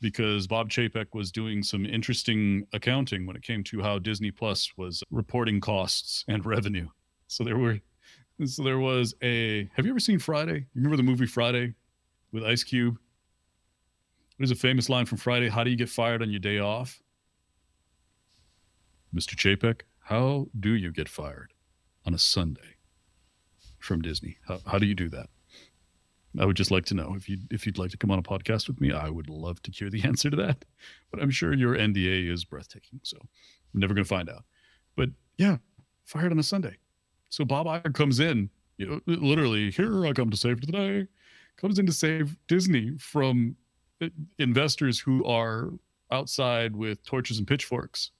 because 0.00 0.46
Bob 0.46 0.70
Chapek 0.70 1.06
was 1.12 1.30
doing 1.30 1.62
some 1.62 1.84
interesting 1.84 2.66
accounting 2.72 3.26
when 3.26 3.36
it 3.36 3.42
came 3.42 3.62
to 3.64 3.82
how 3.82 3.98
Disney 3.98 4.30
Plus 4.30 4.72
was 4.76 5.02
reporting 5.10 5.60
costs 5.60 6.24
and 6.26 6.44
revenue. 6.44 6.88
So 7.34 7.42
there 7.42 7.58
were, 7.58 7.80
so 8.46 8.62
there 8.62 8.78
was 8.78 9.12
a. 9.20 9.68
Have 9.74 9.84
you 9.84 9.90
ever 9.90 9.98
seen 9.98 10.20
Friday? 10.20 10.66
You 10.72 10.76
remember 10.76 10.96
the 10.96 11.02
movie 11.02 11.26
Friday 11.26 11.74
with 12.30 12.44
Ice 12.44 12.62
Cube? 12.62 12.96
There's 14.38 14.52
a 14.52 14.56
famous 14.56 14.88
line 14.88 15.06
from 15.06 15.18
Friday. 15.18 15.48
How 15.48 15.64
do 15.64 15.70
you 15.70 15.76
get 15.76 15.88
fired 15.88 16.22
on 16.22 16.30
your 16.30 16.38
day 16.38 16.60
off? 16.60 17.02
Mr. 19.12 19.34
Chapek, 19.34 19.80
how 19.98 20.46
do 20.58 20.74
you 20.74 20.92
get 20.92 21.08
fired 21.08 21.52
on 22.06 22.14
a 22.14 22.18
Sunday 22.18 22.76
from 23.80 24.00
Disney? 24.00 24.38
How, 24.46 24.60
how 24.66 24.78
do 24.78 24.86
you 24.86 24.94
do 24.94 25.08
that? 25.08 25.28
I 26.38 26.46
would 26.46 26.56
just 26.56 26.70
like 26.70 26.84
to 26.86 26.94
know 26.94 27.14
if 27.16 27.28
you 27.28 27.38
if 27.50 27.66
you'd 27.66 27.78
like 27.78 27.90
to 27.90 27.96
come 27.96 28.12
on 28.12 28.20
a 28.20 28.22
podcast 28.22 28.68
with 28.68 28.80
me. 28.80 28.92
I 28.92 29.10
would 29.10 29.28
love 29.28 29.60
to 29.64 29.72
hear 29.72 29.90
the 29.90 30.02
answer 30.04 30.30
to 30.30 30.36
that. 30.36 30.64
But 31.10 31.20
I'm 31.20 31.30
sure 31.30 31.52
your 31.52 31.74
NDA 31.74 32.30
is 32.30 32.44
breathtaking, 32.44 33.00
so 33.02 33.16
I'm 33.20 33.80
never 33.80 33.92
going 33.92 34.04
to 34.04 34.08
find 34.08 34.30
out. 34.30 34.44
But 34.94 35.08
yeah, 35.36 35.56
fired 36.04 36.30
on 36.30 36.38
a 36.38 36.44
Sunday. 36.44 36.76
So 37.34 37.44
Bob 37.44 37.66
Iger 37.66 37.92
comes 37.92 38.20
in, 38.20 38.48
you 38.78 38.86
know, 38.86 39.00
literally, 39.06 39.72
here 39.72 40.06
I 40.06 40.12
come 40.12 40.30
to 40.30 40.36
save 40.36 40.60
today, 40.60 41.08
comes 41.56 41.80
in 41.80 41.86
to 41.86 41.92
save 41.92 42.36
Disney 42.46 42.96
from 43.00 43.56
uh, 44.00 44.06
investors 44.38 45.00
who 45.00 45.24
are 45.24 45.70
outside 46.12 46.76
with 46.76 47.04
torches 47.04 47.38
and 47.38 47.46
pitchforks. 47.48 48.12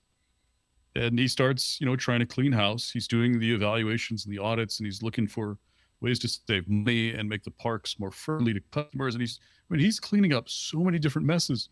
And 0.96 1.16
he 1.16 1.28
starts, 1.28 1.80
you 1.80 1.86
know, 1.86 1.94
trying 1.94 2.18
to 2.20 2.26
clean 2.26 2.50
house. 2.50 2.90
He's 2.90 3.06
doing 3.06 3.38
the 3.38 3.54
evaluations 3.54 4.24
and 4.24 4.34
the 4.34 4.42
audits, 4.42 4.80
and 4.80 4.86
he's 4.86 5.00
looking 5.00 5.28
for 5.28 5.58
ways 6.00 6.18
to 6.18 6.28
save 6.28 6.68
money 6.68 7.12
and 7.12 7.28
make 7.28 7.44
the 7.44 7.52
parks 7.52 8.00
more 8.00 8.10
friendly 8.10 8.52
to 8.52 8.60
customers. 8.72 9.14
And 9.14 9.22
he's, 9.22 9.38
I 9.70 9.74
mean, 9.74 9.80
he's 9.80 10.00
cleaning 10.00 10.32
up 10.32 10.48
so 10.48 10.80
many 10.80 10.98
different 10.98 11.28
messes. 11.28 11.68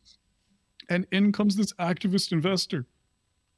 And 0.90 1.08
in 1.10 1.32
comes 1.32 1.56
this 1.56 1.72
activist 1.72 2.30
investor 2.30 2.86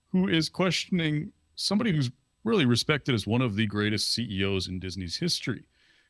who 0.09 0.29
is 0.29 0.49
questioning 0.49 1.33
somebody 1.55 1.93
who's 1.93 2.11
really 2.45 2.67
respected 2.67 3.15
as 3.15 3.27
one 3.27 3.41
of 3.41 3.57
the 3.57 3.67
greatest 3.67 4.13
CEOs 4.13 4.69
in 4.69 4.79
Disney's 4.79 5.17
history, 5.17 5.65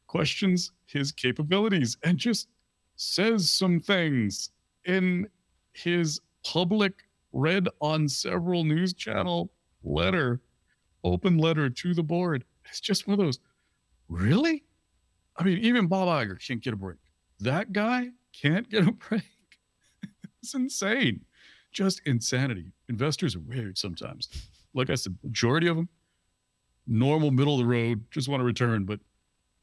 questions 0.07 0.72
his 0.87 1.12
capabilities 1.12 1.97
and 2.03 2.18
just 2.18 2.49
says 2.97 3.49
some 3.49 3.80
things 3.80 4.51
in 4.85 5.28
his 5.72 6.20
public 6.45 7.05
read 7.32 7.68
on 7.80 8.09
several 8.09 8.64
news 8.64 8.93
channel 8.93 9.51
letter, 9.82 10.41
open 11.03 11.39
letter 11.39 11.70
to 11.70 11.95
the 11.95 12.03
board. 12.03 12.45
It's 12.66 12.80
just 12.80 13.07
one 13.07 13.18
of 13.18 13.24
those, 13.24 13.39
really? 14.09 14.64
I 15.37 15.45
mean, 15.45 15.59
even 15.59 15.87
Bob 15.87 16.09
Iger 16.09 16.45
can't 16.45 16.62
get 16.62 16.74
a 16.74 16.76
break. 16.76 16.99
That 17.41 17.72
guy 17.72 18.11
can't 18.32 18.68
get 18.68 18.87
a 18.87 18.93
break. 19.09 19.22
it's 20.43 20.55
insane. 20.55 21.24
Just 21.72 22.01
insanity. 22.07 22.72
Investors 22.89 23.35
are 23.35 23.41
weird 23.41 23.76
sometimes. 23.76 24.28
Like 24.74 24.91
I 24.91 24.95
said, 24.95 25.16
majority 25.22 25.66
of 25.66 25.76
them 25.76 25.89
normal 26.87 27.30
middle 27.30 27.55
of 27.55 27.61
the 27.61 27.66
road, 27.66 28.05
just 28.11 28.28
want 28.28 28.41
to 28.41 28.45
return. 28.45 28.85
But 28.85 29.01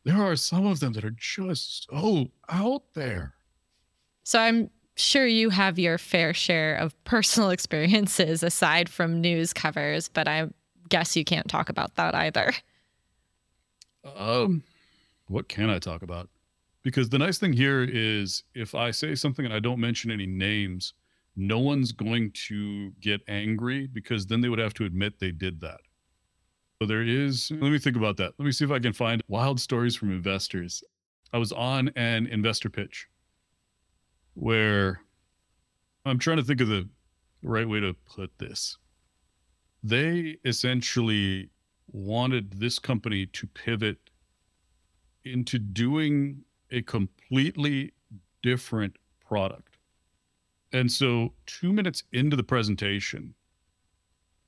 there 0.04 0.22
are 0.22 0.36
some 0.36 0.66
of 0.66 0.80
them 0.80 0.94
that 0.94 1.06
are 1.06 1.16
just 1.18 1.88
so 1.90 2.32
out 2.50 2.84
there. 2.94 3.36
So 4.24 4.40
I'm 4.40 4.70
sure 4.96 5.26
you 5.26 5.50
have 5.50 5.80
your 5.80 5.98
fair 5.98 6.34
share 6.34 6.76
of 6.76 7.02
personal 7.04 7.50
experiences 7.52 8.44
aside 8.44 8.90
from 8.90 9.22
news 9.22 9.54
covers, 9.54 10.08
but 10.08 10.28
I 10.28 10.50
guess 10.90 11.16
you 11.16 11.24
can't 11.24 11.48
talk 11.48 11.70
about 11.70 11.96
that 11.96 12.16
either. 12.16 12.54
Um, 14.16 14.64
what 15.28 15.48
can 15.48 15.70
I 15.70 15.80
talk 15.80 16.02
about? 16.02 16.30
Because 16.84 17.10
the 17.10 17.20
nice 17.20 17.38
thing 17.38 17.54
here 17.54 17.84
is 17.84 18.44
if 18.56 18.74
I 18.74 18.92
say 18.92 19.14
something 19.14 19.46
and 19.46 19.54
I 19.54 19.60
don't 19.60 19.80
mention 19.80 20.10
any 20.10 20.26
names, 20.26 20.94
no 21.36 21.60
one's 21.60 21.92
going 21.92 22.32
to 22.48 22.92
get 23.00 23.22
angry 23.28 23.88
because 23.88 24.26
then 24.26 24.42
they 24.42 24.50
would 24.50 24.60
have 24.60 24.74
to 24.76 24.86
admit 24.86 25.20
they 25.20 25.32
did 25.32 25.62
that. 25.62 25.82
So 26.82 26.88
there 26.88 27.04
is, 27.04 27.52
let 27.52 27.72
me 27.72 27.78
think 27.78 27.96
about 27.96 28.18
that. 28.18 28.34
Let 28.40 28.46
me 28.46 28.52
see 28.52 28.66
if 28.66 28.72
I 28.72 28.80
can 28.80 28.92
find 28.92 29.22
wild 29.28 29.60
stories 29.60 29.96
from 29.96 30.10
investors. 30.10 30.84
I 31.32 31.38
was 31.38 31.52
on 31.52 31.92
an 31.96 32.26
investor 32.26 32.72
pitch 32.72 33.08
where 34.34 35.04
I'm 36.08 36.18
trying 36.18 36.38
to 36.38 36.44
think 36.44 36.60
of 36.60 36.70
the 36.70 36.90
right 37.44 37.70
way 37.70 37.82
to 37.82 37.96
put 38.16 38.32
this. 38.40 38.80
They 39.84 40.38
essentially 40.44 41.52
wanted 41.92 42.54
this 42.60 42.80
company 42.80 43.28
to 43.28 43.46
pivot 43.46 44.00
into 45.24 45.60
doing 45.60 46.42
a 46.72 46.82
completely 46.82 47.94
different 48.42 48.96
product. 49.24 49.78
And 50.74 50.92
so, 50.92 51.34
two 51.46 51.74
minutes 51.74 52.02
into 52.12 52.36
the 52.36 52.44
presentation, 52.44 53.36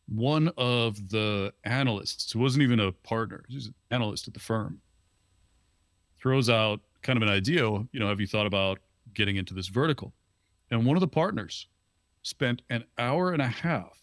one 0.08 0.51
of 0.58 1.10
the 1.10 1.54
analysts, 1.64 2.32
who 2.32 2.39
wasn't 2.39 2.64
even 2.64 2.80
a 2.80 2.91
partner, 2.91 3.45
he's 3.47 3.68
an 3.68 3.74
analyst 3.91 4.28
at 4.28 4.34
the 4.34 4.39
firm, 4.39 4.80
throws 6.20 6.49
out 6.49 6.82
kind 7.01 7.18
of 7.18 7.24
an 7.24 7.30
idea. 7.30 7.64
You 7.64 7.99
know, 7.99 8.08
have 8.08 8.20
you 8.20 8.28
thought 8.28 8.45
about 8.45 8.80
getting 9.14 9.38
into 9.38 9.54
this 9.54 9.68
vertical? 9.68 10.14
And 10.72 10.86
one 10.86 10.97
of 10.97 11.01
the 11.01 11.08
partners 11.08 11.68
spent 12.24 12.62
an 12.70 12.84
hour 12.97 13.32
and 13.32 13.41
a 13.41 13.47
half 13.47 13.99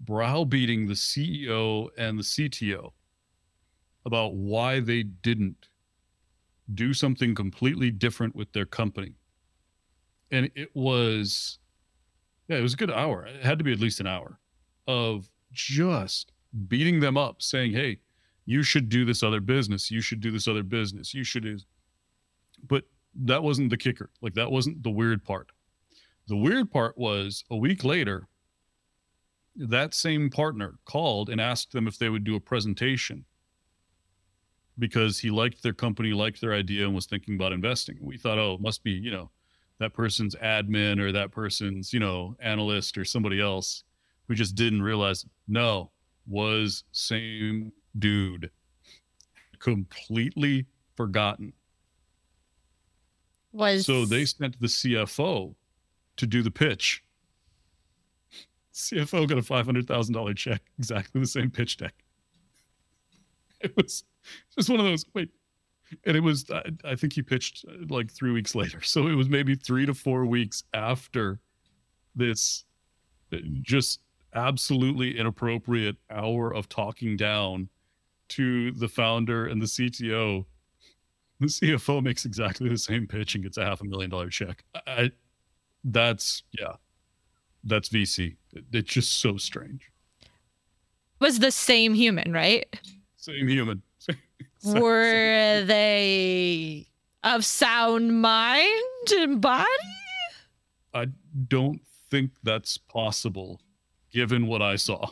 browbeating 0.00 0.86
the 0.86 0.94
CEO 0.94 1.88
and 1.96 2.18
the 2.18 2.22
CTO 2.22 2.92
about 4.04 4.34
why 4.34 4.80
they 4.80 5.02
didn't 5.02 5.68
do 6.74 6.92
something 6.92 7.34
completely 7.34 7.90
different 7.90 8.34
with 8.34 8.52
their 8.52 8.66
company. 8.66 9.14
And 10.30 10.50
it 10.54 10.70
was, 10.74 11.58
yeah, 12.48 12.56
it 12.56 12.62
was 12.62 12.74
a 12.74 12.76
good 12.76 12.90
hour. 12.90 13.26
It 13.26 13.42
had 13.42 13.58
to 13.58 13.64
be 13.64 13.72
at 13.72 13.80
least 13.80 14.00
an 14.00 14.06
hour 14.06 14.38
of 14.86 15.28
just 15.52 16.32
beating 16.68 17.00
them 17.00 17.16
up, 17.16 17.42
saying, 17.42 17.72
hey, 17.72 17.98
you 18.44 18.62
should 18.62 18.88
do 18.88 19.04
this 19.04 19.22
other 19.22 19.40
business. 19.40 19.90
You 19.90 20.00
should 20.00 20.20
do 20.20 20.30
this 20.30 20.46
other 20.46 20.62
business. 20.62 21.12
You 21.12 21.24
should 21.24 21.42
do. 21.42 21.58
But 22.66 22.84
that 23.14 23.42
wasn't 23.42 23.70
the 23.70 23.76
kicker. 23.76 24.10
Like, 24.22 24.34
that 24.34 24.50
wasn't 24.50 24.82
the 24.82 24.90
weird 24.90 25.24
part. 25.24 25.50
The 26.28 26.36
weird 26.36 26.70
part 26.70 26.96
was 26.96 27.44
a 27.50 27.56
week 27.56 27.84
later, 27.84 28.28
that 29.56 29.94
same 29.94 30.30
partner 30.30 30.78
called 30.84 31.30
and 31.30 31.40
asked 31.40 31.72
them 31.72 31.88
if 31.88 31.98
they 31.98 32.08
would 32.08 32.24
do 32.24 32.36
a 32.36 32.40
presentation 32.40 33.24
because 34.78 35.18
he 35.18 35.30
liked 35.30 35.62
their 35.62 35.72
company, 35.72 36.12
liked 36.12 36.40
their 36.40 36.52
idea, 36.52 36.84
and 36.84 36.94
was 36.94 37.06
thinking 37.06 37.34
about 37.34 37.52
investing. 37.52 37.96
We 38.00 38.18
thought, 38.18 38.38
oh, 38.38 38.54
it 38.54 38.60
must 38.60 38.84
be, 38.84 38.90
you 38.90 39.10
know, 39.10 39.30
that 39.78 39.94
person's 39.94 40.34
admin 40.36 41.00
or 41.00 41.12
that 41.12 41.30
person's, 41.30 41.92
you 41.92 42.00
know, 42.00 42.36
analyst 42.40 42.98
or 42.98 43.04
somebody 43.04 43.40
else 43.40 43.84
who 44.28 44.34
just 44.34 44.54
didn't 44.54 44.82
realize, 44.82 45.24
no, 45.48 45.90
was 46.26 46.84
same 46.92 47.72
dude. 47.98 48.50
Completely 49.58 50.66
forgotten. 50.96 51.52
Was 53.52 53.86
So 53.86 54.04
they 54.04 54.24
sent 54.24 54.60
the 54.60 54.66
CFO 54.66 55.54
to 56.16 56.26
do 56.26 56.42
the 56.42 56.50
pitch. 56.50 57.02
CFO 58.74 59.26
got 59.26 59.38
a 59.38 59.42
$500,000 59.42 60.36
check, 60.36 60.60
exactly 60.78 61.20
the 61.20 61.26
same 61.26 61.50
pitch 61.50 61.78
deck. 61.78 61.94
It 63.60 63.74
was 63.74 64.04
just 64.54 64.68
one 64.68 64.80
of 64.80 64.84
those, 64.84 65.06
wait. 65.14 65.30
And 66.04 66.16
it 66.16 66.20
was, 66.20 66.44
I, 66.50 66.62
I 66.84 66.94
think 66.94 67.14
he 67.14 67.22
pitched 67.22 67.64
uh, 67.66 67.86
like 67.88 68.12
three 68.12 68.32
weeks 68.32 68.54
later. 68.54 68.82
So 68.82 69.06
it 69.06 69.14
was 69.14 69.30
maybe 69.30 69.54
three 69.54 69.86
to 69.86 69.94
four 69.94 70.26
weeks 70.26 70.64
after 70.74 71.40
this 72.14 72.64
uh, 73.32 73.38
just 73.62 74.00
absolutely 74.36 75.18
inappropriate 75.18 75.96
hour 76.10 76.54
of 76.54 76.68
talking 76.68 77.16
down 77.16 77.68
to 78.28 78.70
the 78.72 78.88
founder 78.88 79.46
and 79.46 79.60
the 79.60 79.66
CTO. 79.66 80.44
The 81.40 81.46
CFO 81.46 82.02
makes 82.02 82.24
exactly 82.24 82.68
the 82.68 82.78
same 82.78 83.06
pitch 83.06 83.34
and 83.34 83.44
gets 83.44 83.56
a 83.56 83.64
half 83.64 83.80
a 83.80 83.84
million 83.84 84.10
dollar 84.10 84.28
check. 84.30 84.64
I, 84.86 85.10
that's 85.86 86.42
yeah 86.58 86.72
that's 87.64 87.88
vc 87.88 88.36
it's 88.72 88.92
just 88.92 89.20
so 89.20 89.36
strange 89.36 89.90
was 91.18 91.38
the 91.38 91.50
same 91.50 91.94
human, 91.94 92.30
right? 92.32 92.66
same 93.16 93.48
human 93.48 93.82
Were 94.64 95.64
they 95.64 96.86
of 97.24 97.44
sound 97.44 98.20
mind 98.20 99.12
and 99.12 99.40
body? 99.40 99.64
i 100.92 101.06
don't 101.48 101.80
think 102.10 102.32
that's 102.42 102.78
possible 102.78 103.60
given 104.16 104.46
what 104.46 104.62
i 104.62 104.76
saw. 104.76 105.10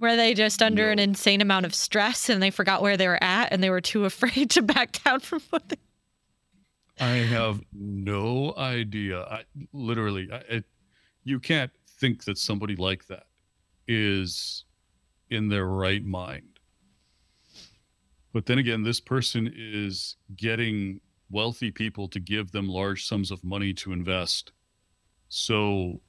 Were 0.00 0.16
they 0.16 0.34
just 0.34 0.60
under 0.62 0.90
an 0.90 0.98
insane 0.98 1.40
amount 1.40 1.64
of 1.64 1.72
stress 1.72 2.28
and 2.28 2.42
they 2.42 2.50
forgot 2.50 2.82
where 2.82 2.96
they 2.96 3.06
were 3.06 3.22
at 3.22 3.52
and 3.52 3.62
they 3.62 3.70
were 3.70 3.80
too 3.80 4.04
afraid 4.10 4.50
to 4.50 4.62
back 4.62 5.00
down 5.04 5.20
from 5.20 5.40
what 5.50 5.68
they 5.68 5.76
i 6.98 7.18
have 7.18 7.62
no 7.72 8.52
idea. 8.56 9.22
I 9.22 9.44
literally 9.72 10.28
I, 10.32 10.38
it, 10.56 10.64
you 11.22 11.38
can't 11.38 11.70
think 11.86 12.24
that 12.24 12.36
somebody 12.36 12.74
like 12.74 13.06
that 13.06 13.26
is 13.86 14.64
in 15.30 15.48
their 15.48 15.66
right 15.66 16.04
mind. 16.04 16.58
But 18.32 18.46
then 18.46 18.58
again 18.58 18.82
this 18.82 18.98
person 18.98 19.52
is 19.56 20.16
getting 20.34 21.00
wealthy 21.30 21.70
people 21.70 22.08
to 22.08 22.18
give 22.18 22.50
them 22.50 22.68
large 22.68 23.06
sums 23.06 23.30
of 23.30 23.44
money 23.44 23.72
to 23.74 23.92
invest. 23.92 24.50
So 25.28 26.00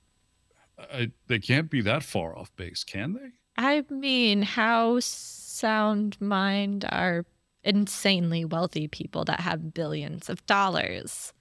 I, 0.78 1.12
they 1.28 1.40
can't 1.40 1.70
be 1.70 1.82
that 1.82 2.04
far 2.04 2.38
off 2.38 2.56
base 2.56 2.84
can 2.84 3.14
they 3.14 3.32
I 3.56 3.84
mean, 3.90 4.42
how 4.42 5.00
sound 5.00 6.20
mind 6.20 6.86
are 6.90 7.26
insanely 7.64 8.44
wealthy 8.44 8.88
people 8.88 9.24
that 9.26 9.42
have 9.42 9.74
billions 9.74 10.30
of 10.30 10.46
dollars. 10.46 11.34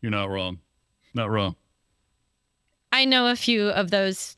you're 0.00 0.10
not 0.10 0.28
wrong 0.28 0.58
not 1.14 1.30
wrong 1.30 1.56
I 2.94 3.06
know 3.06 3.26
a 3.26 3.34
few 3.34 3.70
of 3.70 3.90
those, 3.90 4.36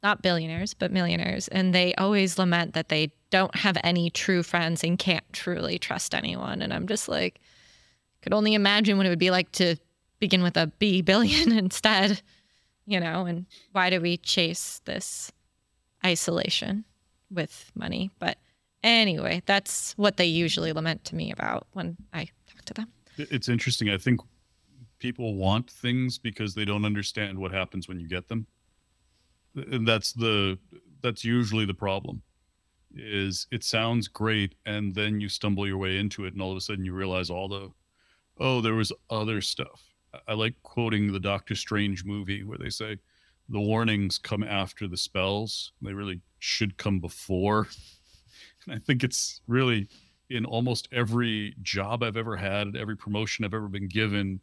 not 0.00 0.22
billionaires, 0.22 0.74
but 0.74 0.92
millionaires, 0.92 1.48
and 1.48 1.74
they 1.74 1.92
always 1.96 2.38
lament 2.38 2.72
that 2.74 2.88
they 2.88 3.10
don't 3.30 3.56
have 3.56 3.76
any 3.82 4.10
true 4.10 4.44
friends 4.44 4.84
and 4.84 4.96
can't 4.96 5.24
truly 5.32 5.76
trust 5.76 6.14
anyone. 6.14 6.62
And 6.62 6.72
I'm 6.72 6.86
just 6.86 7.08
like, 7.08 7.40
could 8.22 8.32
only 8.32 8.54
imagine 8.54 8.96
what 8.96 9.06
it 9.06 9.08
would 9.08 9.18
be 9.18 9.32
like 9.32 9.50
to 9.52 9.74
begin 10.20 10.44
with 10.44 10.56
a 10.56 10.68
B 10.78 11.02
billion 11.02 11.50
instead, 11.58 12.22
you 12.86 13.00
know? 13.00 13.26
And 13.26 13.46
why 13.72 13.90
do 13.90 14.00
we 14.00 14.16
chase 14.16 14.80
this 14.84 15.32
isolation 16.04 16.84
with 17.30 17.70
money? 17.74 18.10
But 18.18 18.38
anyway, 18.82 19.42
that's 19.46 19.92
what 19.96 20.16
they 20.16 20.26
usually 20.26 20.72
lament 20.72 21.04
to 21.06 21.16
me 21.16 21.32
about 21.32 21.66
when 21.72 21.96
I 22.12 22.28
talk 22.46 22.64
to 22.66 22.74
them. 22.74 22.88
It's 23.18 23.48
interesting. 23.48 23.90
I 23.90 23.98
think 23.98 24.20
people 24.98 25.34
want 25.34 25.70
things 25.70 26.18
because 26.18 26.54
they 26.54 26.64
don't 26.64 26.84
understand 26.84 27.38
what 27.38 27.52
happens 27.52 27.88
when 27.88 28.00
you 28.00 28.08
get 28.08 28.28
them. 28.28 28.46
And 29.54 29.86
that's 29.86 30.12
the 30.12 30.58
that's 31.02 31.24
usually 31.24 31.64
the 31.64 31.74
problem. 31.74 32.22
Is 32.94 33.46
it 33.50 33.64
sounds 33.64 34.08
great 34.08 34.54
and 34.64 34.94
then 34.94 35.20
you 35.20 35.28
stumble 35.28 35.66
your 35.66 35.78
way 35.78 35.98
into 35.98 36.24
it 36.24 36.32
and 36.32 36.42
all 36.42 36.50
of 36.50 36.56
a 36.56 36.60
sudden 36.60 36.84
you 36.84 36.94
realize 36.94 37.30
all 37.30 37.48
the 37.48 37.70
oh 38.38 38.60
there 38.60 38.74
was 38.74 38.92
other 39.10 39.40
stuff. 39.40 39.82
I- 40.28 40.34
like 40.34 40.54
quoting 40.62 41.12
the 41.12 41.20
Doctor 41.20 41.54
Strange 41.54 42.04
movie 42.04 42.42
where 42.44 42.58
they 42.58 42.70
say 42.70 42.98
the 43.48 43.60
warnings 43.60 44.18
come 44.18 44.42
after 44.42 44.88
the 44.88 44.96
spells. 44.96 45.72
They 45.80 45.92
really 45.92 46.20
should 46.38 46.76
come 46.76 47.00
before. 47.00 47.68
And 48.66 48.74
I 48.74 48.78
think 48.80 49.04
it's 49.04 49.40
really 49.46 49.88
in 50.28 50.44
almost 50.44 50.88
every 50.90 51.54
job 51.62 52.02
I've 52.02 52.16
ever 52.16 52.36
had, 52.36 52.74
every 52.74 52.96
promotion 52.96 53.44
I've 53.44 53.54
ever 53.54 53.68
been 53.68 53.86
given, 53.86 54.40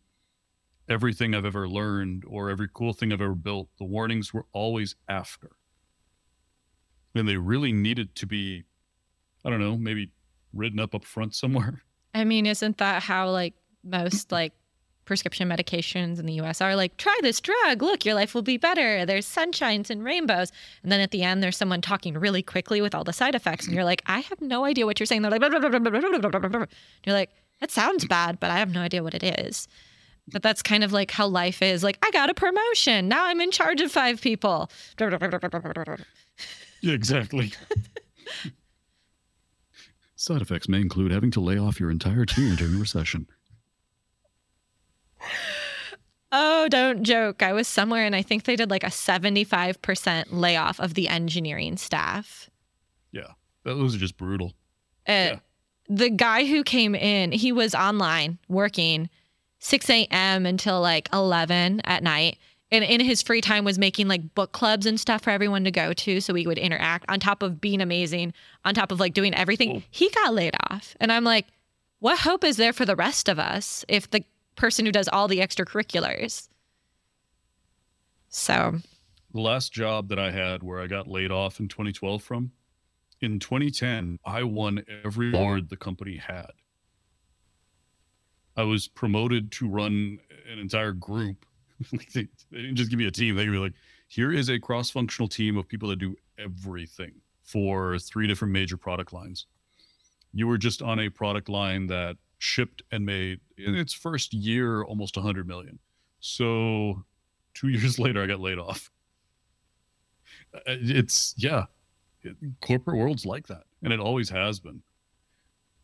everything 0.88 1.36
I've 1.36 1.46
ever 1.46 1.68
learned, 1.68 2.24
or 2.26 2.50
every 2.50 2.70
cool 2.74 2.94
thing 2.94 3.12
I've 3.12 3.20
ever 3.20 3.36
built, 3.36 3.68
the 3.78 3.84
warnings 3.84 4.34
were 4.34 4.46
always 4.54 4.96
after. 5.10 5.52
And 7.14 7.28
they 7.28 7.36
really 7.36 7.74
needed 7.74 8.16
to 8.16 8.26
be, 8.26 8.64
I 9.44 9.50
don't 9.50 9.60
know, 9.60 9.78
maybe 9.78 10.12
written 10.54 10.80
up 10.80 10.96
up 10.96 11.04
front 11.04 11.36
somewhere. 11.36 11.82
I 12.14 12.24
mean, 12.24 12.46
isn't 12.46 12.78
that 12.78 13.04
how 13.04 13.30
like 13.30 13.56
most 13.84 14.32
like 14.32 14.54
prescription 15.06 15.50
medications 15.50 16.20
in 16.20 16.26
the 16.26 16.34
US 16.42 16.62
are 16.62 16.76
like, 16.76 16.98
try 16.98 17.18
this 17.22 17.40
drug. 17.42 17.82
Look, 17.82 18.06
your 18.06 18.16
life 18.16 18.34
will 18.34 18.42
be 18.42 18.58
better. 18.58 19.06
There's 19.06 19.28
sunshines 19.28 19.90
and 19.90 20.04
rainbows. 20.04 20.52
And 20.82 20.92
then 20.92 21.00
at 21.00 21.12
the 21.12 21.24
end, 21.24 21.44
there's 21.44 21.58
someone 21.58 21.82
talking 21.82 22.16
really 22.16 22.42
quickly 22.42 22.82
with 22.82 22.96
all 22.96 23.04
the 23.04 23.14
side 23.14 23.36
effects. 23.36 23.66
And 23.66 23.76
you're 23.76 23.84
like, 23.84 24.02
I 24.06 24.20
have 24.20 24.42
no 24.42 24.66
idea 24.66 24.86
what 24.86 25.00
you're 25.00 25.08
saying. 25.08 25.22
They're 25.22 25.32
like, 25.32 25.42
blah, 25.42 25.50
blah, 25.50 25.60
blah, 25.70 26.66
you're 27.06 27.16
like, 27.16 27.32
that 27.60 27.72
sounds 27.72 28.06
bad, 28.06 28.40
but 28.40 28.52
I 28.52 28.58
have 28.58 28.72
no 28.72 28.82
idea 28.82 29.04
what 29.04 29.14
it 29.14 29.24
is. 29.24 29.68
But 30.32 30.42
that's 30.42 30.62
kind 30.62 30.84
of 30.84 30.94
like 30.94 31.12
how 31.12 31.28
life 31.28 31.62
is. 31.62 31.84
Like, 31.84 31.98
I 32.02 32.10
got 32.12 32.30
a 32.30 32.34
promotion. 32.34 33.08
Now 33.08 33.26
I'm 33.26 33.42
in 33.42 33.52
charge 33.52 33.82
of 33.82 33.92
five 33.92 34.22
people. 34.22 34.70
Exactly. 36.82 37.54
side 40.16 40.42
effects 40.42 40.70
may 40.70 40.80
include 40.80 41.12
having 41.12 41.32
to 41.32 41.42
lay 41.42 41.58
off 41.58 41.80
your 41.80 41.92
entire 41.92 42.26
team 42.26 42.56
during 42.56 42.76
a 42.76 42.80
recession. 42.80 43.28
Oh, 46.36 46.68
don't 46.68 47.04
joke. 47.04 47.44
I 47.44 47.54
was 47.54 47.68
somewhere 47.68 48.06
and 48.06 48.16
I 48.16 48.24
think 48.24 48.44
they 48.44 48.56
did 48.56 48.72
like 48.72 48.84
a 48.84 48.88
75% 48.88 50.26
layoff 50.32 50.80
of 50.80 50.96
the 50.96 51.08
engineering 51.08 51.78
staff. 51.78 52.50
Yeah. 53.12 53.34
Those 53.64 53.96
are 53.96 54.00
just 54.00 54.18
brutal. 54.18 54.54
Uh, 55.08 55.12
Yeah. 55.12 55.40
The 55.90 56.10
guy 56.10 56.46
who 56.46 56.64
came 56.64 56.96
in, 56.96 57.34
he 57.34 57.52
was 57.52 57.76
online 57.76 58.40
working 58.48 59.10
6 59.60 59.90
a.m. 59.90 60.46
until 60.46 60.80
like 60.82 61.10
11 61.14 61.82
at 61.84 62.02
night. 62.02 62.38
And 62.72 62.84
in 62.84 63.02
his 63.02 63.22
free 63.22 63.42
time 63.42 63.64
was 63.66 63.78
making 63.78 64.08
like 64.08 64.34
book 64.34 64.54
clubs 64.54 64.86
and 64.88 65.00
stuff 65.00 65.22
for 65.24 65.30
everyone 65.30 65.66
to 65.66 65.72
go 65.72 65.94
to 65.94 66.20
so 66.22 66.34
we 66.34 66.48
would 66.48 66.58
interact 66.58 67.06
on 67.10 67.20
top 67.20 67.44
of 67.44 67.62
being 67.62 67.82
amazing, 67.82 68.34
on 68.66 68.74
top 68.74 68.92
of 68.92 69.00
like 69.00 69.14
doing 69.14 69.36
everything. 69.36 69.72
Cool. 69.72 69.84
He 69.92 70.10
got 70.10 70.34
laid 70.34 70.56
off. 70.72 70.96
And 71.00 71.12
I'm 71.12 71.26
like, 71.26 71.46
what 72.00 72.18
hope 72.20 72.44
is 72.44 72.58
there 72.58 72.74
for 72.74 72.86
the 72.86 72.96
rest 72.96 73.30
of 73.30 73.38
us 73.38 73.86
if 73.88 74.10
the 74.10 74.24
person 74.56 74.86
who 74.86 74.92
does 74.92 75.08
all 75.08 75.28
the 75.28 75.40
extracurriculars 75.40 76.48
So 78.30 78.76
the 79.34 79.42
last 79.42 79.74
job 79.74 80.10
that 80.10 80.20
I 80.20 80.32
had 80.32 80.64
where 80.64 80.80
I 80.80 80.88
got 80.88 81.08
laid 81.08 81.32
off 81.32 81.60
in 81.60 81.68
2012 81.68 82.22
from, 82.22 82.52
in 83.22 83.40
2010, 83.40 84.20
I 84.26 84.44
won 84.44 84.84
every 85.04 85.34
award 85.34 85.70
the 85.70 85.78
company 85.78 86.18
had. 86.18 86.52
I 88.56 88.64
was 88.64 88.88
promoted 88.88 89.52
to 89.54 89.68
run 89.68 90.20
an 90.52 90.60
entire 90.60 90.92
group. 90.92 91.46
they, 92.14 92.28
they 92.52 92.62
didn't 92.62 92.76
just 92.76 92.92
give 92.92 93.00
me 93.00 93.08
a 93.08 93.12
team. 93.12 93.36
They 93.36 93.50
were 93.50 93.58
like, 93.58 93.74
here 94.08 94.32
is 94.32 94.50
a 94.50 94.60
cross 94.60 94.92
functional 94.92 95.28
team 95.28 95.58
of 95.58 95.68
people 95.68 95.90
that 95.90 95.98
do 95.98 96.16
everything 96.38 97.14
for 97.44 97.98
three 97.98 98.28
different 98.28 98.54
major 98.54 98.78
product 98.78 99.12
lines. 99.12 99.48
You 100.34 100.48
were 100.48 100.58
just 100.58 100.82
on 100.82 101.00
a 101.00 101.10
product 101.10 101.50
line 101.50 101.88
that 101.88 102.18
shipped 102.44 102.84
and 102.92 103.06
made 103.06 103.40
in 103.58 103.74
its 103.74 103.94
first 103.94 104.34
year 104.34 104.84
almost 104.84 105.16
100 105.16 105.48
million. 105.48 105.80
So 106.20 107.06
two 107.54 107.68
years 107.70 107.98
later, 107.98 108.22
I 108.22 108.28
got 108.28 108.42
laid 108.42 108.60
off. 108.60 108.92
Uh, 110.54 110.60
it's, 110.68 111.34
yeah, 111.38 111.66
it, 112.22 112.36
corporate 112.62 112.98
world's 112.98 113.26
like 113.26 113.48
that. 113.48 113.64
And 113.82 113.94
it 113.94 114.00
always 114.00 114.30
has 114.30 114.60
been. 114.60 114.82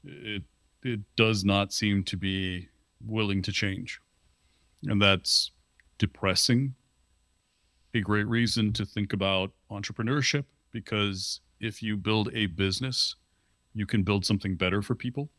It, 0.03 0.43
it 0.83 0.99
does 1.15 1.45
not 1.45 1.71
seem 1.71 2.03
to 2.03 2.17
be 2.17 2.67
willing 3.05 3.41
to 3.43 3.53
change. 3.53 4.01
And 4.83 5.01
that's 5.01 5.51
depressing. 5.97 6.75
A 7.93 8.01
great 8.01 8.27
reason 8.27 8.73
to 8.73 8.85
think 8.85 9.13
about 9.13 9.51
entrepreneurship 9.71 10.43
because 10.71 11.39
if 11.61 11.81
you 11.81 11.95
build 11.95 12.29
a 12.33 12.47
business, 12.47 13.15
you 13.73 13.85
can 13.85 14.03
build 14.03 14.25
something 14.25 14.55
better 14.55 14.81
for 14.81 14.93
people. 14.93 15.29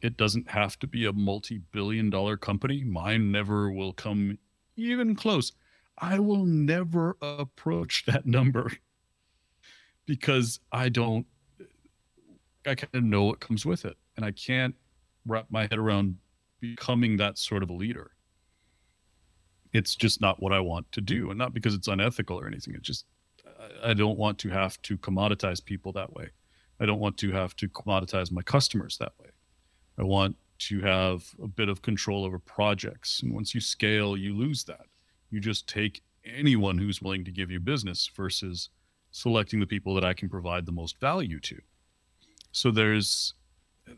It 0.00 0.16
doesn't 0.16 0.50
have 0.50 0.78
to 0.80 0.86
be 0.86 1.06
a 1.06 1.12
multi 1.12 1.58
billion 1.72 2.10
dollar 2.10 2.36
company. 2.36 2.84
Mine 2.84 3.32
never 3.32 3.70
will 3.70 3.92
come 3.92 4.38
even 4.76 5.16
close. 5.16 5.52
I 5.98 6.18
will 6.18 6.44
never 6.44 7.16
approach 7.22 8.04
that 8.06 8.26
number 8.26 8.72
because 10.06 10.60
I 10.70 10.90
don't, 10.90 11.26
I 12.66 12.74
kind 12.74 12.94
of 12.94 13.02
know 13.02 13.24
what 13.24 13.40
comes 13.40 13.64
with 13.64 13.84
it. 13.84 13.96
And 14.16 14.24
I 14.24 14.32
can't 14.32 14.74
wrap 15.26 15.46
my 15.50 15.62
head 15.62 15.78
around 15.78 16.16
becoming 16.60 17.16
that 17.16 17.38
sort 17.38 17.62
of 17.62 17.70
a 17.70 17.74
leader. 17.74 18.12
It's 19.72 19.94
just 19.94 20.20
not 20.20 20.42
what 20.42 20.52
I 20.52 20.60
want 20.60 20.90
to 20.92 21.00
do. 21.00 21.30
And 21.30 21.38
not 21.38 21.54
because 21.54 21.74
it's 21.74 21.88
unethical 21.88 22.38
or 22.38 22.46
anything. 22.46 22.74
It's 22.74 22.86
just, 22.86 23.06
I 23.82 23.94
don't 23.94 24.18
want 24.18 24.38
to 24.40 24.50
have 24.50 24.80
to 24.82 24.98
commoditize 24.98 25.64
people 25.64 25.92
that 25.92 26.12
way. 26.12 26.28
I 26.78 26.86
don't 26.86 27.00
want 27.00 27.16
to 27.18 27.32
have 27.32 27.56
to 27.56 27.68
commoditize 27.68 28.30
my 28.30 28.42
customers 28.42 28.98
that 28.98 29.12
way. 29.18 29.30
I 29.98 30.02
want 30.02 30.36
to 30.58 30.80
have 30.80 31.24
a 31.42 31.46
bit 31.46 31.68
of 31.68 31.82
control 31.82 32.24
over 32.24 32.38
projects. 32.38 33.22
And 33.22 33.34
once 33.34 33.54
you 33.54 33.60
scale, 33.60 34.16
you 34.16 34.34
lose 34.34 34.64
that. 34.64 34.86
You 35.30 35.40
just 35.40 35.68
take 35.68 36.02
anyone 36.24 36.78
who's 36.78 37.02
willing 37.02 37.24
to 37.24 37.30
give 37.30 37.50
you 37.50 37.60
business 37.60 38.10
versus 38.14 38.70
selecting 39.10 39.60
the 39.60 39.66
people 39.66 39.94
that 39.94 40.04
I 40.04 40.14
can 40.14 40.28
provide 40.28 40.66
the 40.66 40.72
most 40.72 40.98
value 41.00 41.40
to. 41.40 41.60
So 42.52 42.70
there's 42.70 43.34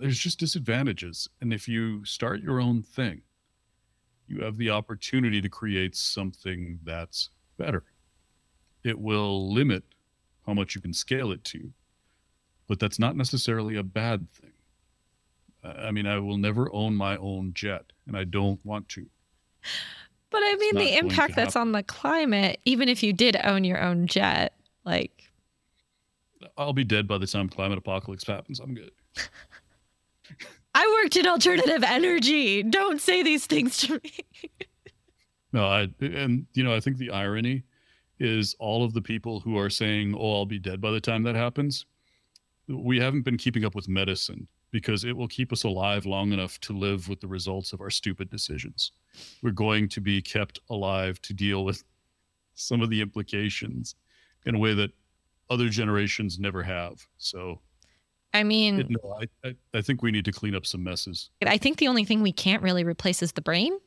there's 0.01 0.18
just 0.18 0.38
disadvantages. 0.38 1.28
And 1.40 1.53
if 1.53 1.66
you 1.66 2.05
start 2.05 2.42
your 2.42 2.61
own 2.61 2.82
thing, 2.82 3.22
you 4.26 4.42
have 4.42 4.59
the 4.59 4.70
opportunity 4.70 5.40
to 5.40 5.49
create 5.49 5.96
something 5.96 6.78
that's 6.84 7.30
better. 7.57 7.84
It 8.84 8.99
will 8.99 9.53
limit 9.53 9.84
how 10.46 10.55
much 10.55 10.74
you 10.74 10.80
can 10.80 10.92
scale 10.92 11.32
it 11.32 11.42
to, 11.44 11.72
but 12.66 12.78
that's 12.78 12.99
not 12.99 13.16
necessarily 13.16 13.76
a 13.76 13.82
bad 13.82 14.30
thing. 14.30 14.47
I 15.64 15.90
mean, 15.90 16.06
I 16.06 16.18
will 16.18 16.38
never 16.38 16.72
own 16.72 16.94
my 16.94 17.16
own 17.16 17.52
jet, 17.54 17.92
and 18.06 18.16
I 18.16 18.24
don't 18.24 18.64
want 18.64 18.88
to. 18.90 19.06
But 20.30 20.42
I 20.42 20.56
mean, 20.59 20.74
the 20.76 20.96
impact 20.98 21.34
that's 21.36 21.56
on 21.56 21.72
the 21.72 21.82
climate, 21.82 22.61
even 22.64 22.88
if 22.88 23.02
you 23.02 23.12
did 23.12 23.36
own 23.44 23.64
your 23.64 23.80
own 23.80 24.06
jet, 24.06 24.54
like. 24.84 25.24
I'll 26.56 26.72
be 26.72 26.84
dead 26.84 27.09
by 27.09 27.18
the 27.18 27.26
time 27.26 27.48
climate 27.48 27.78
apocalypse 27.78 28.26
happens. 28.26 28.61
I'm 28.61 28.74
good. 28.74 28.92
I 30.74 31.00
worked 31.02 31.16
in 31.16 31.26
alternative 31.26 31.82
energy. 31.82 32.62
Don't 32.62 33.00
say 33.00 33.22
these 33.22 33.46
things 33.46 33.78
to 33.78 34.00
me. 34.04 34.12
no, 35.52 35.66
I 35.66 35.88
and 36.00 36.46
you 36.54 36.62
know, 36.62 36.74
I 36.74 36.78
think 36.78 36.98
the 36.98 37.11
irony 37.11 37.64
is 38.20 38.54
all 38.61 38.84
of 38.84 38.92
the 38.92 39.02
people 39.02 39.40
who 39.40 39.59
are 39.59 39.70
saying, 39.70 40.14
"Oh, 40.16 40.34
I'll 40.34 40.46
be 40.46 40.61
dead 40.61 40.80
by 40.80 40.92
the 40.92 41.00
time 41.00 41.24
that 41.24 41.34
happens." 41.34 41.86
We 42.68 43.00
haven't 43.00 43.22
been 43.22 43.38
keeping 43.38 43.64
up 43.64 43.74
with 43.74 43.88
medicine 43.88 44.46
because 44.70 45.04
it 45.04 45.16
will 45.16 45.28
keep 45.28 45.52
us 45.52 45.64
alive 45.64 46.06
long 46.06 46.32
enough 46.32 46.58
to 46.60 46.72
live 46.72 47.08
with 47.08 47.20
the 47.20 47.26
results 47.26 47.72
of 47.72 47.80
our 47.80 47.90
stupid 47.90 48.30
decisions. 48.30 48.92
We're 49.42 49.50
going 49.50 49.88
to 49.90 50.00
be 50.00 50.20
kept 50.20 50.60
alive 50.70 51.20
to 51.22 51.32
deal 51.32 51.64
with 51.64 51.84
some 52.54 52.82
of 52.82 52.90
the 52.90 53.00
implications 53.00 53.94
in 54.46 54.54
a 54.54 54.58
way 54.58 54.74
that 54.74 54.90
other 55.50 55.68
generations 55.68 56.38
never 56.38 56.62
have. 56.62 57.06
So, 57.16 57.60
I 58.34 58.42
mean, 58.42 58.80
it, 58.80 58.86
no, 58.90 59.18
I, 59.20 59.48
I, 59.48 59.54
I 59.74 59.80
think 59.80 60.02
we 60.02 60.10
need 60.10 60.24
to 60.26 60.32
clean 60.32 60.54
up 60.54 60.66
some 60.66 60.84
messes. 60.84 61.30
I 61.46 61.56
think 61.56 61.78
the 61.78 61.88
only 61.88 62.04
thing 62.04 62.22
we 62.22 62.32
can't 62.32 62.62
really 62.62 62.84
replace 62.84 63.22
is 63.22 63.32
the 63.32 63.40
brain. 63.40 63.78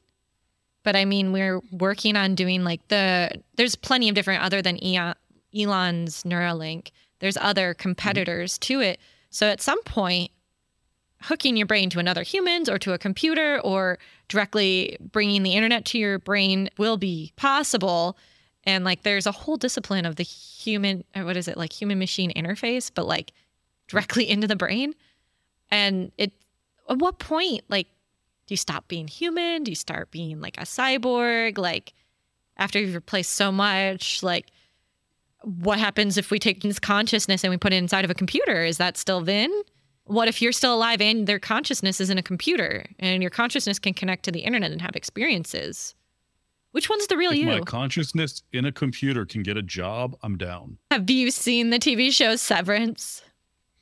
But 0.83 0.95
I 0.95 1.05
mean, 1.05 1.31
we're 1.31 1.61
working 1.71 2.15
on 2.15 2.33
doing 2.33 2.63
like 2.63 2.87
the, 2.87 3.31
there's 3.55 3.75
plenty 3.75 4.09
of 4.09 4.15
different, 4.15 4.41
other 4.41 4.63
than 4.63 4.79
Elon's 4.83 6.23
Neuralink, 6.23 6.89
there's 7.19 7.37
other 7.37 7.73
competitors 7.75 8.53
mm-hmm. 8.53 8.79
to 8.79 8.81
it. 8.81 8.99
So 9.29 9.47
at 9.47 9.61
some 9.61 9.81
point, 9.83 10.31
hooking 11.21 11.55
your 11.55 11.67
brain 11.67 11.89
to 11.91 11.99
another 11.99 12.23
human's 12.23 12.67
or 12.67 12.79
to 12.79 12.93
a 12.93 12.97
computer 12.97 13.59
or 13.63 13.99
directly 14.27 14.97
bringing 15.11 15.43
the 15.43 15.53
internet 15.53 15.85
to 15.85 15.97
your 15.97 16.19
brain 16.19 16.69
will 16.77 16.97
be 16.97 17.31
possible. 17.35 18.17
And 18.63 18.83
like 18.83 19.03
there's 19.03 19.27
a 19.27 19.31
whole 19.31 19.57
discipline 19.57 20.05
of 20.05 20.15
the 20.15 20.23
human 20.23 21.03
uh, 21.15 21.21
what 21.21 21.37
is 21.37 21.47
it 21.47 21.57
like 21.57 21.73
human 21.73 21.99
machine 21.99 22.31
interface 22.35 22.91
but 22.93 23.05
like 23.05 23.31
directly 23.87 24.29
into 24.29 24.47
the 24.47 24.55
brain. 24.55 24.93
And 25.69 26.11
it 26.17 26.31
at 26.89 26.97
what 26.97 27.19
point 27.19 27.63
like 27.69 27.87
do 28.47 28.53
you 28.53 28.57
stop 28.57 28.87
being 28.87 29.07
human? 29.07 29.63
Do 29.63 29.71
you 29.71 29.75
start 29.75 30.11
being 30.11 30.41
like 30.41 30.57
a 30.57 30.61
cyborg? 30.61 31.57
Like 31.57 31.93
after 32.57 32.79
you've 32.79 32.95
replaced 32.95 33.33
so 33.33 33.51
much 33.51 34.23
like 34.23 34.47
what 35.43 35.79
happens 35.79 36.17
if 36.17 36.29
we 36.29 36.37
take 36.37 36.61
this 36.61 36.79
consciousness 36.79 37.43
and 37.43 37.49
we 37.49 37.57
put 37.57 37.73
it 37.73 37.77
inside 37.77 38.05
of 38.05 38.11
a 38.11 38.15
computer? 38.15 38.63
Is 38.63 38.77
that 38.77 38.97
still 38.97 39.21
vin 39.21 39.51
what 40.11 40.27
if 40.27 40.41
you're 40.41 40.51
still 40.51 40.75
alive 40.75 41.01
and 41.01 41.25
their 41.25 41.39
consciousness 41.39 42.01
is 42.01 42.09
in 42.09 42.17
a 42.17 42.23
computer 42.23 42.85
and 42.99 43.23
your 43.23 43.29
consciousness 43.29 43.79
can 43.79 43.93
connect 43.93 44.23
to 44.23 44.31
the 44.31 44.41
internet 44.41 44.71
and 44.71 44.81
have 44.81 44.95
experiences? 44.95 45.95
Which 46.71 46.89
one's 46.89 47.07
the 47.07 47.17
real 47.17 47.31
if 47.31 47.39
you? 47.39 47.45
My 47.45 47.59
consciousness 47.61 48.43
in 48.51 48.65
a 48.65 48.71
computer 48.71 49.25
can 49.25 49.43
get 49.43 49.57
a 49.57 49.61
job. 49.61 50.15
I'm 50.21 50.37
down. 50.37 50.77
Have 50.91 51.09
you 51.09 51.31
seen 51.31 51.69
the 51.69 51.79
TV 51.79 52.11
show 52.11 52.35
Severance? 52.35 53.23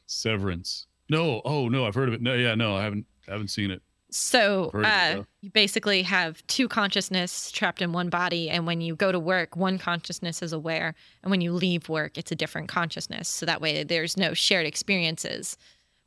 Severance. 0.05 0.87
No. 1.09 1.41
Oh 1.45 1.67
no, 1.67 1.85
I've 1.85 1.95
heard 1.95 2.07
of 2.07 2.13
it. 2.13 2.21
No, 2.21 2.33
yeah, 2.33 2.55
no, 2.55 2.75
I 2.75 2.83
haven't. 2.83 3.05
I 3.27 3.31
haven't 3.31 3.49
seen 3.49 3.71
it. 3.71 3.81
So 4.11 4.71
uh, 4.73 5.23
you 5.41 5.51
basically 5.51 6.01
have 6.01 6.45
two 6.47 6.67
consciousness 6.67 7.51
trapped 7.51 7.79
in 7.79 7.91
one 7.91 8.09
body, 8.09 8.49
and 8.49 8.65
when 8.65 8.81
you 8.81 8.95
go 8.95 9.11
to 9.11 9.19
work, 9.19 9.55
one 9.55 9.77
consciousness 9.77 10.41
is 10.41 10.51
aware, 10.51 10.95
and 11.21 11.29
when 11.29 11.41
you 11.41 11.51
leave 11.53 11.89
work, 11.89 12.17
it's 12.17 12.31
a 12.31 12.35
different 12.35 12.69
consciousness. 12.69 13.29
So 13.29 13.45
that 13.45 13.61
way, 13.61 13.83
there's 13.83 14.17
no 14.17 14.33
shared 14.33 14.65
experiences. 14.65 15.57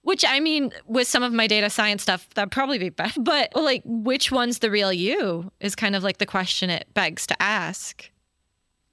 Which 0.03 0.25
I 0.27 0.41
mean, 0.41 0.73
with 0.87 1.07
some 1.07 1.23
of 1.23 1.33
my 1.33 1.47
data 1.47 1.71
science 1.71 2.03
stuff, 2.03 2.29
that'd 2.35 2.51
probably 2.51 2.79
be 2.79 2.89
best. 2.89 3.19
But 3.23 3.55
like, 3.55 3.83
which 3.85 4.33
one's 4.33 4.59
the 4.59 4.71
real 4.71 4.93
you 4.93 5.51
is 5.61 5.77
kind 5.77 5.95
of 5.95 6.03
like 6.03 6.19
the 6.19 6.27
question 6.27 6.71
it 6.71 6.89
begs 6.93 7.27
to 7.29 7.41
ask. 7.41 8.11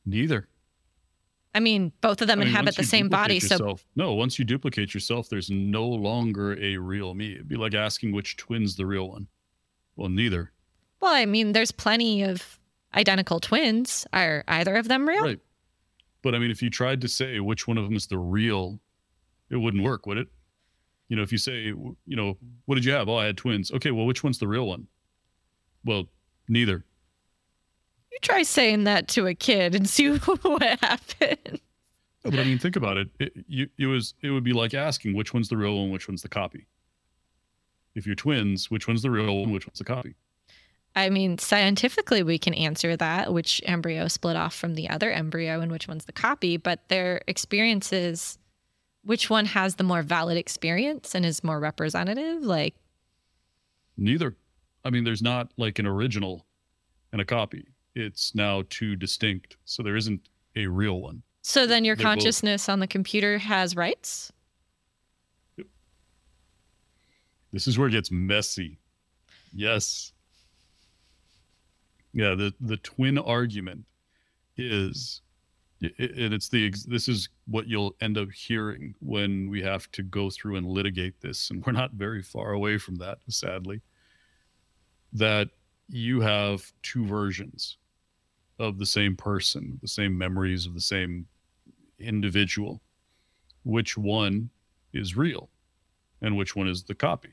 Neither. 0.06 0.48
I 1.54 1.60
mean, 1.60 1.92
both 2.02 2.22
of 2.22 2.28
them 2.28 2.40
I 2.40 2.44
mean, 2.44 2.50
inhabit 2.50 2.76
the 2.76 2.84
same 2.84 3.10
body. 3.10 3.36
Yourself, 3.36 3.80
so 3.80 3.86
no, 3.96 4.14
once 4.14 4.38
you 4.38 4.46
duplicate 4.46 4.94
yourself, 4.94 5.30
there's 5.30 5.50
no 5.50 5.88
longer 5.88 6.56
a 6.62 6.78
real 6.78 7.16
me. 7.16 7.34
It'd 7.34 7.48
be 7.48 7.58
like 7.58 7.74
asking 7.74 8.12
which 8.12 8.38
twin's 8.38 8.76
the 8.76 8.86
real 8.86 9.10
one. 9.10 9.28
Well, 9.96 10.10
neither. 10.10 10.52
Well, 11.02 11.14
I 11.14 11.26
mean, 11.26 11.54
there's 11.54 11.72
plenty 11.72 12.22
of 12.24 12.60
identical 12.94 13.40
twins. 13.40 14.06
Are 14.14 14.44
either 14.48 14.76
of 14.76 14.88
them 14.88 15.08
real? 15.08 15.24
Right. 15.24 15.40
But 16.22 16.36
I 16.36 16.40
mean, 16.40 16.52
if 16.52 16.62
you 16.62 16.70
tried 16.70 17.02
to 17.02 17.08
say 17.08 17.40
which 17.40 17.68
one 17.68 17.78
of 17.78 17.86
them 17.86 17.96
is 17.96 18.08
the 18.08 18.18
real, 18.20 18.80
it 19.50 19.58
wouldn't 19.58 19.84
work, 19.84 20.06
would 20.06 20.18
it? 20.18 20.28
You 21.10 21.16
know, 21.16 21.24
if 21.24 21.32
you 21.32 21.38
say, 21.40 21.54
you 21.56 21.96
know, 22.08 22.38
what 22.66 22.76
did 22.76 22.86
you 22.86 22.94
have? 22.94 23.10
Oh, 23.10 23.18
I 23.18 23.26
had 23.26 23.38
twins. 23.38 23.72
Okay, 23.72 23.92
well, 23.92 24.06
which 24.06 24.24
one's 24.24 24.38
the 24.38 24.48
real 24.48 24.68
one? 24.68 24.88
Well, 25.84 26.06
neither. 26.48 26.86
You 28.12 28.18
try 28.22 28.44
saying 28.44 28.84
that 28.86 29.08
to 29.10 29.28
a 29.28 29.34
kid 29.34 29.76
and 29.76 29.90
see 29.90 30.16
what 30.18 30.80
happens. 30.82 31.60
but 32.24 32.40
I 32.40 32.44
mean, 32.44 32.60
think 32.60 32.76
about 32.76 32.98
it. 32.98 33.10
It, 33.20 33.34
you, 33.48 33.70
it 33.78 33.88
was 33.88 34.14
it 34.22 34.30
would 34.30 34.44
be 34.44 34.54
like 34.54 34.74
asking 34.74 35.16
which 35.16 35.34
one's 35.34 35.50
the 35.50 35.58
real 35.58 35.78
one, 35.78 35.90
which 35.90 36.08
one's 36.08 36.22
the 36.22 36.30
copy. 36.30 36.68
If 37.96 38.06
you're 38.06 38.16
twins, 38.16 38.70
which 38.70 38.88
one's 38.88 39.02
the 39.02 39.12
real 39.12 39.40
one, 39.40 39.52
which 39.52 39.66
one's 39.66 39.80
the 39.80 39.86
copy? 39.86 40.14
I 40.96 41.10
mean, 41.10 41.38
scientifically, 41.38 42.24
we 42.24 42.38
can 42.38 42.54
answer 42.54 42.96
that 42.98 43.34
which 43.34 43.62
embryo 43.66 44.08
split 44.08 44.36
off 44.36 44.54
from 44.54 44.76
the 44.76 44.90
other 44.90 45.12
embryo 45.12 45.60
and 45.60 45.72
which 45.72 45.88
one's 45.88 46.06
the 46.06 46.12
copy, 46.12 46.58
but 46.58 46.88
their 46.88 47.22
experiences 47.28 48.38
which 49.04 49.30
one 49.30 49.46
has 49.46 49.76
the 49.76 49.84
more 49.84 50.02
valid 50.02 50.38
experience 50.38 51.16
and 51.16 51.26
is 51.26 51.44
more 51.44 51.60
representative? 51.60 52.44
Like 52.44 52.76
neither. 53.98 54.36
I 54.86 54.90
mean, 54.90 55.04
there's 55.04 55.22
not 55.22 55.52
like 55.58 55.80
an 55.80 55.86
original 55.88 56.46
and 57.12 57.22
a 57.22 57.26
copy. 57.26 57.68
it's 57.96 58.34
now 58.36 58.64
two 58.70 58.96
distinct. 58.96 59.58
So 59.66 59.84
there 59.84 59.96
isn't 59.98 60.30
a 60.56 60.68
real 60.68 61.02
one. 61.02 61.22
So 61.42 61.66
then 61.68 61.84
your 61.86 61.96
They're 61.96 62.06
both- 62.06 62.16
consciousness 62.18 62.70
on 62.70 62.80
the 62.80 62.88
computer 62.88 63.38
has 63.40 63.76
rights? 63.76 64.32
This 67.52 67.68
is 67.68 67.78
where 67.80 67.88
it 67.88 67.92
gets 67.92 68.12
messy. 68.12 68.78
Yes. 69.54 70.14
Yeah, 72.14 72.36
the 72.36 72.54
the 72.60 72.78
twin 72.78 73.18
argument 73.18 73.86
is 74.58 75.22
and 75.82 76.34
it's 76.34 76.50
the 76.50 76.74
this 76.88 77.08
is 77.08 77.30
what 77.48 77.68
you'll 77.68 77.96
end 78.02 78.18
up 78.18 78.30
hearing 78.32 78.94
when 79.00 79.50
we 79.50 79.62
have 79.62 79.90
to 79.92 80.04
go 80.04 80.30
through 80.30 80.58
and 80.58 80.68
litigate 80.68 81.20
this 81.22 81.50
and 81.50 81.66
we're 81.66 81.72
not 81.72 81.94
very 81.94 82.22
far 82.22 82.52
away 82.52 82.78
from 82.78 82.98
that 82.98 83.20
sadly 83.30 83.82
that 85.14 85.50
you 85.88 86.20
have 86.20 86.72
two 86.84 87.06
versions 87.06 87.78
of 88.60 88.78
the 88.78 88.86
same 88.86 89.16
person 89.16 89.80
the 89.82 89.88
same 89.88 90.18
memories 90.18 90.66
of 90.66 90.74
the 90.74 90.82
same 90.82 91.26
individual. 92.00 92.82
Which 93.64 93.98
one 93.98 94.50
is 94.94 95.16
real 95.18 95.50
and 96.22 96.38
which 96.38 96.56
one 96.56 96.68
is 96.68 96.84
the 96.84 96.96
copy? 96.96 97.30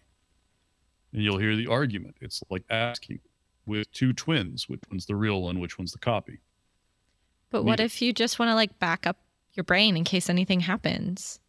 And 1.13 1.23
you'll 1.23 1.39
hear 1.39 1.57
the 1.57 1.69
argument. 1.69 2.17
It's 2.21 2.43
like 2.51 2.65
asking 2.69 3.21
with 3.67 3.91
two 3.93 4.13
twins 4.13 4.69
which 4.69 4.81
one's 4.91 5.07
the 5.07 5.17
real 5.17 5.43
one 5.43 5.59
which 5.59 5.77
one's 5.77 5.93
the 5.93 5.99
copy 5.99 6.39
But 7.57 7.65
what 7.65 7.81
if 7.81 8.03
you 8.03 8.13
just 8.13 8.39
want 8.39 8.51
to 8.51 8.55
like 8.55 8.79
back 8.79 9.07
up 9.07 9.17
your 9.55 9.65
brain 9.65 9.97
in 9.97 10.05
case 10.05 10.29
anything 10.29 10.61
happens? 10.61 11.41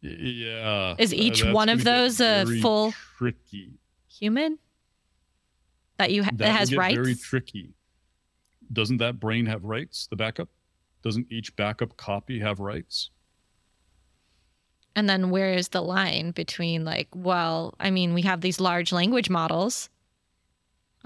Yeah. 0.00 0.94
Is 0.98 1.12
uh, 1.12 1.16
each 1.16 1.42
that's 1.42 1.52
one 1.52 1.68
of 1.68 1.82
those 1.82 2.20
a 2.20 2.46
full- 2.62 2.94
tricky? 3.18 3.72
Human? 4.06 4.60
That 5.96 6.12
you 6.12 6.22
ha- 6.22 6.30
That 6.34 6.50
has 6.50 6.76
rights? 6.76 6.94
Very 6.94 7.16
tricky. 7.16 7.74
Doesn't 8.72 8.98
that 8.98 9.18
brain 9.18 9.46
have 9.46 9.64
rights? 9.64 10.06
The 10.06 10.14
backup. 10.14 10.48
Doesn't 11.02 11.26
each 11.28 11.56
backup 11.56 11.96
copy 11.96 12.38
have 12.38 12.60
rights? 12.60 13.10
And 14.94 15.08
then 15.10 15.30
where 15.30 15.52
is 15.54 15.70
the 15.70 15.82
line 15.82 16.30
between 16.30 16.84
like, 16.84 17.08
well, 17.14 17.74
I 17.80 17.90
mean, 17.90 18.14
we 18.14 18.22
have 18.22 18.42
these 18.42 18.60
large 18.60 18.92
language 18.92 19.28
models. 19.28 19.90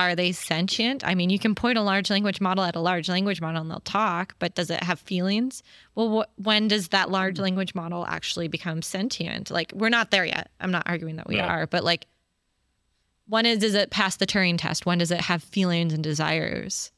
Are 0.00 0.14
they 0.16 0.32
sentient? 0.32 1.04
I 1.06 1.14
mean, 1.14 1.28
you 1.28 1.38
can 1.38 1.54
point 1.54 1.76
a 1.76 1.82
large 1.82 2.08
language 2.08 2.40
model 2.40 2.64
at 2.64 2.74
a 2.74 2.80
large 2.80 3.06
language 3.10 3.38
model 3.42 3.60
and 3.60 3.70
they'll 3.70 3.80
talk, 3.80 4.34
but 4.38 4.54
does 4.54 4.70
it 4.70 4.82
have 4.82 4.98
feelings? 4.98 5.62
Well, 5.94 6.22
wh- 6.22 6.38
when 6.40 6.68
does 6.68 6.88
that 6.88 7.10
large 7.10 7.36
Hmm. 7.36 7.42
language 7.42 7.74
model 7.74 8.06
actually 8.06 8.48
become 8.48 8.80
sentient? 8.80 9.50
Like, 9.50 9.72
we're 9.74 9.90
not 9.90 10.10
there 10.10 10.24
yet. 10.24 10.50
I'm 10.58 10.70
not 10.70 10.84
arguing 10.86 11.16
that 11.16 11.28
we 11.28 11.36
No. 11.36 11.42
are, 11.42 11.66
but 11.66 11.84
like, 11.84 12.06
when 13.26 13.44
is, 13.44 13.58
does 13.58 13.74
it 13.74 13.90
pass 13.90 14.16
the 14.16 14.26
Turing 14.26 14.56
test? 14.56 14.86
When 14.86 14.96
does 14.96 15.10
it 15.10 15.20
have 15.20 15.42
feelings 15.44 15.92
and 15.92 16.02
desires? 16.02 16.92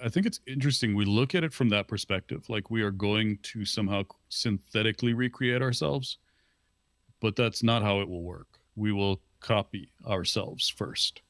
I 0.00 0.08
think 0.08 0.24
it's 0.24 0.38
interesting. 0.46 0.94
We 0.94 1.04
look 1.04 1.34
at 1.34 1.42
it 1.42 1.52
from 1.52 1.68
that 1.70 1.88
perspective, 1.88 2.48
like 2.48 2.70
we 2.70 2.82
are 2.82 2.92
going 2.92 3.38
to 3.42 3.64
somehow 3.64 4.04
synthetically 4.28 5.14
recreate 5.14 5.62
ourselves, 5.62 6.18
but 7.18 7.34
that's 7.34 7.64
not 7.64 7.82
how 7.82 8.00
it 8.02 8.08
will 8.08 8.22
work. 8.22 8.60
We 8.76 8.92
will 8.92 9.20
copy 9.40 9.90
ourselves 10.06 10.68
first. 10.68 11.22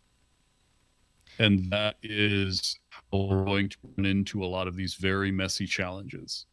And 1.38 1.70
that 1.70 1.96
is 2.02 2.78
we're 3.12 3.44
going 3.44 3.68
to 3.68 3.76
run 3.96 4.06
into 4.06 4.44
a 4.44 4.46
lot 4.46 4.68
of 4.68 4.76
these 4.76 4.94
very 4.94 5.30
messy 5.30 5.66
challenges 5.66 6.46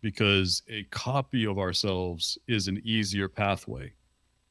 because 0.00 0.62
a 0.68 0.84
copy 0.84 1.46
of 1.46 1.58
ourselves 1.58 2.38
is 2.48 2.68
an 2.68 2.80
easier 2.84 3.28
pathway 3.28 3.92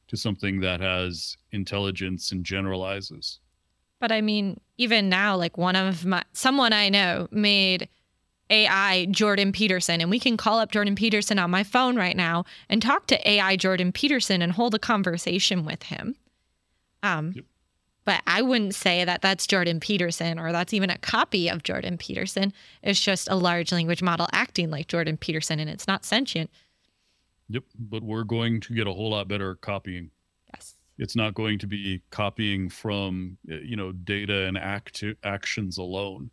to 0.08 0.16
something 0.16 0.60
that 0.60 0.80
has 0.80 1.36
intelligence 1.52 2.32
and 2.32 2.44
generalizes. 2.44 3.40
But 4.00 4.12
I 4.12 4.20
mean, 4.20 4.60
even 4.78 5.08
now, 5.08 5.36
like 5.36 5.58
one 5.58 5.76
of 5.76 6.04
my 6.04 6.24
someone 6.32 6.72
I 6.72 6.88
know 6.88 7.28
made 7.30 7.88
AI 8.48 9.06
Jordan 9.10 9.52
Peterson, 9.52 10.00
and 10.00 10.10
we 10.10 10.18
can 10.18 10.36
call 10.36 10.58
up 10.58 10.72
Jordan 10.72 10.94
Peterson 10.94 11.38
on 11.38 11.50
my 11.50 11.62
phone 11.62 11.96
right 11.96 12.16
now 12.16 12.44
and 12.68 12.80
talk 12.80 13.06
to 13.08 13.28
AI 13.28 13.56
Jordan 13.56 13.92
Peterson 13.92 14.42
and 14.42 14.52
hold 14.52 14.74
a 14.74 14.78
conversation 14.78 15.64
with 15.64 15.84
him. 15.84 16.16
Um, 17.02 17.32
Yep. 17.36 17.44
But 18.04 18.22
I 18.26 18.42
wouldn't 18.42 18.74
say 18.74 19.04
that 19.04 19.22
that's 19.22 19.46
Jordan 19.46 19.80
Peterson 19.80 20.38
or 20.38 20.52
that's 20.52 20.72
even 20.72 20.90
a 20.90 20.98
copy 20.98 21.48
of 21.48 21.62
Jordan 21.62 21.98
Peterson. 21.98 22.52
It's 22.82 23.00
just 23.00 23.28
a 23.30 23.36
large 23.36 23.72
language 23.72 24.02
model 24.02 24.28
acting 24.32 24.70
like 24.70 24.88
Jordan 24.88 25.16
Peterson, 25.16 25.60
and 25.60 25.68
it's 25.68 25.86
not 25.86 26.04
sentient. 26.04 26.50
Yep. 27.50 27.64
But 27.78 28.02
we're 28.02 28.24
going 28.24 28.60
to 28.60 28.74
get 28.74 28.86
a 28.86 28.92
whole 28.92 29.10
lot 29.10 29.28
better 29.28 29.52
at 29.52 29.60
copying. 29.60 30.10
Yes. 30.54 30.76
it's 30.98 31.16
not 31.16 31.34
going 31.34 31.58
to 31.60 31.66
be 31.66 32.02
copying 32.10 32.68
from 32.68 33.38
uh, 33.50 33.56
you 33.56 33.76
know 33.76 33.92
data 33.92 34.46
and 34.46 34.58
act 34.58 35.04
actions 35.22 35.78
alone 35.78 36.30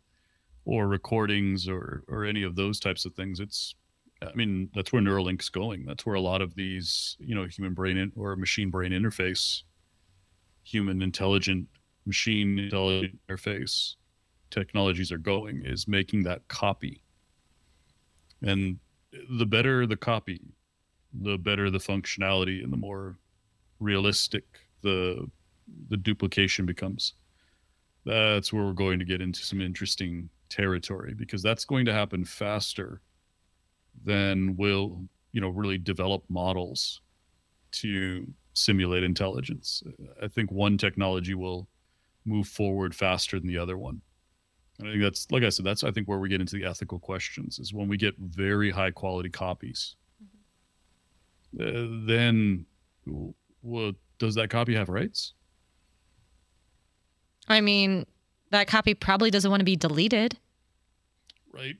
or 0.64 0.86
recordings 0.86 1.68
or 1.68 2.02
or 2.08 2.24
any 2.24 2.42
of 2.42 2.56
those 2.56 2.80
types 2.80 3.04
of 3.04 3.14
things 3.14 3.38
it's 3.38 3.74
i 4.22 4.34
mean 4.34 4.68
that's 4.74 4.92
where 4.92 5.00
neuralink's 5.00 5.48
going 5.48 5.86
that's 5.86 6.04
where 6.04 6.16
a 6.16 6.20
lot 6.20 6.42
of 6.42 6.54
these 6.56 7.16
you 7.20 7.34
know 7.34 7.44
human 7.44 7.74
brain 7.74 7.96
in, 7.96 8.12
or 8.16 8.34
machine 8.34 8.70
brain 8.70 8.90
interface 8.90 9.62
human 10.68 11.00
intelligent 11.02 11.66
machine 12.06 12.58
intelligent 12.58 13.18
interface 13.28 13.94
technologies 14.50 15.12
are 15.12 15.18
going 15.18 15.62
is 15.64 15.88
making 15.88 16.22
that 16.24 16.46
copy. 16.48 17.02
And 18.42 18.78
the 19.30 19.46
better 19.46 19.86
the 19.86 19.96
copy 19.96 20.40
the 21.22 21.38
better 21.38 21.70
the 21.70 21.78
functionality 21.78 22.62
and 22.62 22.72
the 22.72 22.76
more 22.76 23.16
realistic 23.80 24.44
the 24.82 25.26
the 25.88 25.96
duplication 25.96 26.66
becomes. 26.66 27.14
That's 28.04 28.52
where 28.52 28.64
we're 28.64 28.72
going 28.72 28.98
to 28.98 29.04
get 29.04 29.20
into 29.20 29.42
some 29.42 29.60
interesting 29.60 30.28
territory 30.48 31.14
because 31.14 31.42
that's 31.42 31.64
going 31.64 31.84
to 31.86 31.92
happen 31.92 32.24
faster 32.24 33.00
than 34.04 34.56
we'll 34.56 35.02
you 35.32 35.40
know 35.40 35.48
really 35.48 35.78
develop 35.78 36.24
models 36.28 37.00
to 37.70 38.26
simulate 38.58 39.02
intelligence 39.02 39.82
i 40.22 40.28
think 40.28 40.50
one 40.50 40.76
technology 40.76 41.34
will 41.34 41.68
move 42.24 42.46
forward 42.48 42.94
faster 42.94 43.38
than 43.38 43.48
the 43.48 43.58
other 43.58 43.78
one 43.78 44.00
and 44.78 44.88
i 44.88 44.90
think 44.92 45.02
that's 45.02 45.26
like 45.30 45.42
i 45.42 45.48
said 45.48 45.64
that's 45.64 45.84
i 45.84 45.90
think 45.90 46.08
where 46.08 46.18
we 46.18 46.28
get 46.28 46.40
into 46.40 46.56
the 46.56 46.64
ethical 46.64 46.98
questions 46.98 47.58
is 47.58 47.72
when 47.72 47.88
we 47.88 47.96
get 47.96 48.14
very 48.18 48.70
high 48.70 48.90
quality 48.90 49.28
copies 49.30 49.96
uh, 51.58 51.86
then 52.06 52.66
well, 53.62 53.92
does 54.18 54.34
that 54.34 54.50
copy 54.50 54.74
have 54.74 54.88
rights? 54.90 55.32
I 57.48 57.60
mean, 57.62 58.04
that 58.50 58.66
copy 58.68 58.94
probably 58.94 59.30
doesn't 59.30 59.50
want 59.50 59.60
to 59.60 59.64
be 59.64 59.76
deleted, 59.76 60.38
Right. 61.52 61.76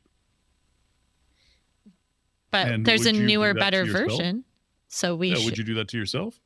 but 2.50 2.68
And 2.68 2.86
there's 2.86 3.04
a 3.04 3.10
would 3.10 3.16
you 3.16 3.20
do 3.20 3.26
newer, 3.26 3.54
better 3.54 3.84
version. 3.84 4.44
So 4.88 5.14
we 5.14 5.28
yeah. 5.28 5.34
should. 5.36 5.44
Would 5.44 5.58
you 5.58 5.64
do 5.64 5.74
that 5.74 5.88
to 5.88 5.98
yourself? 5.98 6.40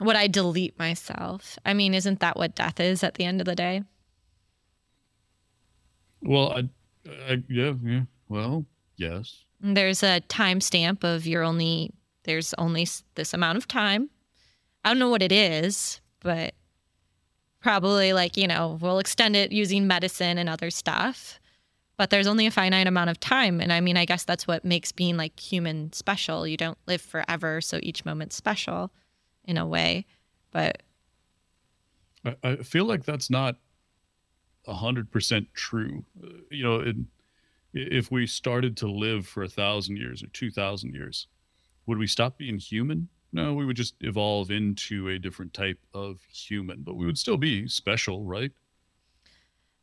Would 0.00 0.16
I 0.16 0.26
delete 0.26 0.78
myself? 0.78 1.58
I 1.64 1.74
mean, 1.74 1.92
isn't 1.92 2.20
that 2.20 2.36
what 2.36 2.54
death 2.54 2.80
is 2.80 3.04
at 3.04 3.14
the 3.14 3.24
end 3.24 3.40
of 3.40 3.44
the 3.44 3.54
day? 3.54 3.82
Well, 6.22 6.52
I, 6.52 6.68
I 7.28 7.42
yeah, 7.48 7.74
yeah. 7.82 8.02
Well, 8.28 8.64
yes. 8.96 9.44
There's 9.60 10.02
a 10.02 10.22
timestamp 10.28 11.04
of 11.04 11.26
your 11.26 11.42
only, 11.42 11.92
there's 12.24 12.54
only 12.54 12.88
this 13.14 13.34
amount 13.34 13.58
of 13.58 13.68
time. 13.68 14.08
I 14.84 14.88
don't 14.88 14.98
know 14.98 15.10
what 15.10 15.22
it 15.22 15.32
is, 15.32 16.00
but 16.20 16.54
probably 17.60 18.14
like, 18.14 18.38
you 18.38 18.46
know, 18.46 18.78
we'll 18.80 19.00
extend 19.00 19.36
it 19.36 19.52
using 19.52 19.86
medicine 19.86 20.38
and 20.38 20.48
other 20.48 20.70
stuff. 20.70 21.38
But 21.98 22.08
there's 22.08 22.26
only 22.26 22.46
a 22.46 22.50
finite 22.50 22.86
amount 22.86 23.10
of 23.10 23.20
time. 23.20 23.60
And 23.60 23.70
I 23.70 23.80
mean, 23.80 23.98
I 23.98 24.06
guess 24.06 24.24
that's 24.24 24.46
what 24.46 24.64
makes 24.64 24.92
being 24.92 25.18
like 25.18 25.38
human 25.38 25.92
special. 25.92 26.46
You 26.46 26.56
don't 26.56 26.78
live 26.86 27.02
forever. 27.02 27.60
So 27.60 27.78
each 27.82 28.06
moment's 28.06 28.36
special 28.36 28.90
in 29.44 29.56
a 29.56 29.66
way. 29.66 30.06
But 30.50 30.82
I, 32.24 32.36
I 32.42 32.56
feel 32.56 32.84
like 32.84 33.04
that's 33.04 33.30
not 33.30 33.56
a 34.66 34.74
hundred 34.74 35.10
percent 35.10 35.48
true. 35.54 36.04
Uh, 36.22 36.28
you 36.50 36.62
know, 36.62 36.80
it, 36.80 36.96
if 37.72 38.10
we 38.10 38.26
started 38.26 38.76
to 38.78 38.88
live 38.88 39.26
for 39.26 39.42
a 39.42 39.48
thousand 39.48 39.96
years 39.96 40.22
or 40.22 40.26
two 40.28 40.50
thousand 40.50 40.94
years, 40.94 41.26
would 41.86 41.98
we 41.98 42.06
stop 42.06 42.38
being 42.38 42.58
human? 42.58 43.08
No, 43.32 43.54
we 43.54 43.64
would 43.64 43.76
just 43.76 43.94
evolve 44.00 44.50
into 44.50 45.08
a 45.08 45.18
different 45.18 45.54
type 45.54 45.78
of 45.94 46.20
human, 46.32 46.82
but 46.82 46.96
we 46.96 47.06
would 47.06 47.18
still 47.18 47.36
be 47.36 47.68
special, 47.68 48.24
right? 48.24 48.50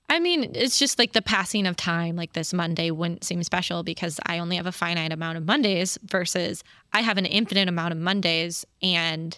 I 0.09 0.19
mean, 0.19 0.51
it's 0.53 0.79
just 0.79 0.99
like 0.99 1.13
the 1.13 1.21
passing 1.21 1.65
of 1.65 1.75
time. 1.75 2.15
Like 2.15 2.33
this 2.33 2.53
Monday 2.53 2.91
wouldn't 2.91 3.23
seem 3.23 3.43
special 3.43 3.83
because 3.83 4.19
I 4.25 4.39
only 4.39 4.55
have 4.55 4.65
a 4.65 4.71
finite 4.71 5.11
amount 5.11 5.37
of 5.37 5.45
Mondays 5.45 5.97
versus 6.03 6.63
I 6.93 7.01
have 7.01 7.17
an 7.17 7.25
infinite 7.25 7.67
amount 7.67 7.93
of 7.93 7.97
Mondays. 7.99 8.65
And, 8.81 9.37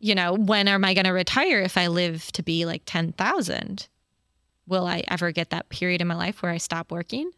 you 0.00 0.14
know, 0.14 0.34
when 0.34 0.68
am 0.68 0.84
I 0.84 0.94
going 0.94 1.04
to 1.04 1.12
retire 1.12 1.60
if 1.60 1.76
I 1.76 1.88
live 1.88 2.30
to 2.32 2.42
be 2.42 2.64
like 2.64 2.82
10,000? 2.86 3.88
Will 4.66 4.86
I 4.86 5.02
ever 5.08 5.32
get 5.32 5.50
that 5.50 5.68
period 5.68 6.00
in 6.00 6.06
my 6.06 6.14
life 6.14 6.42
where 6.42 6.52
I 6.52 6.58
stop 6.58 6.90
working? 6.90 7.30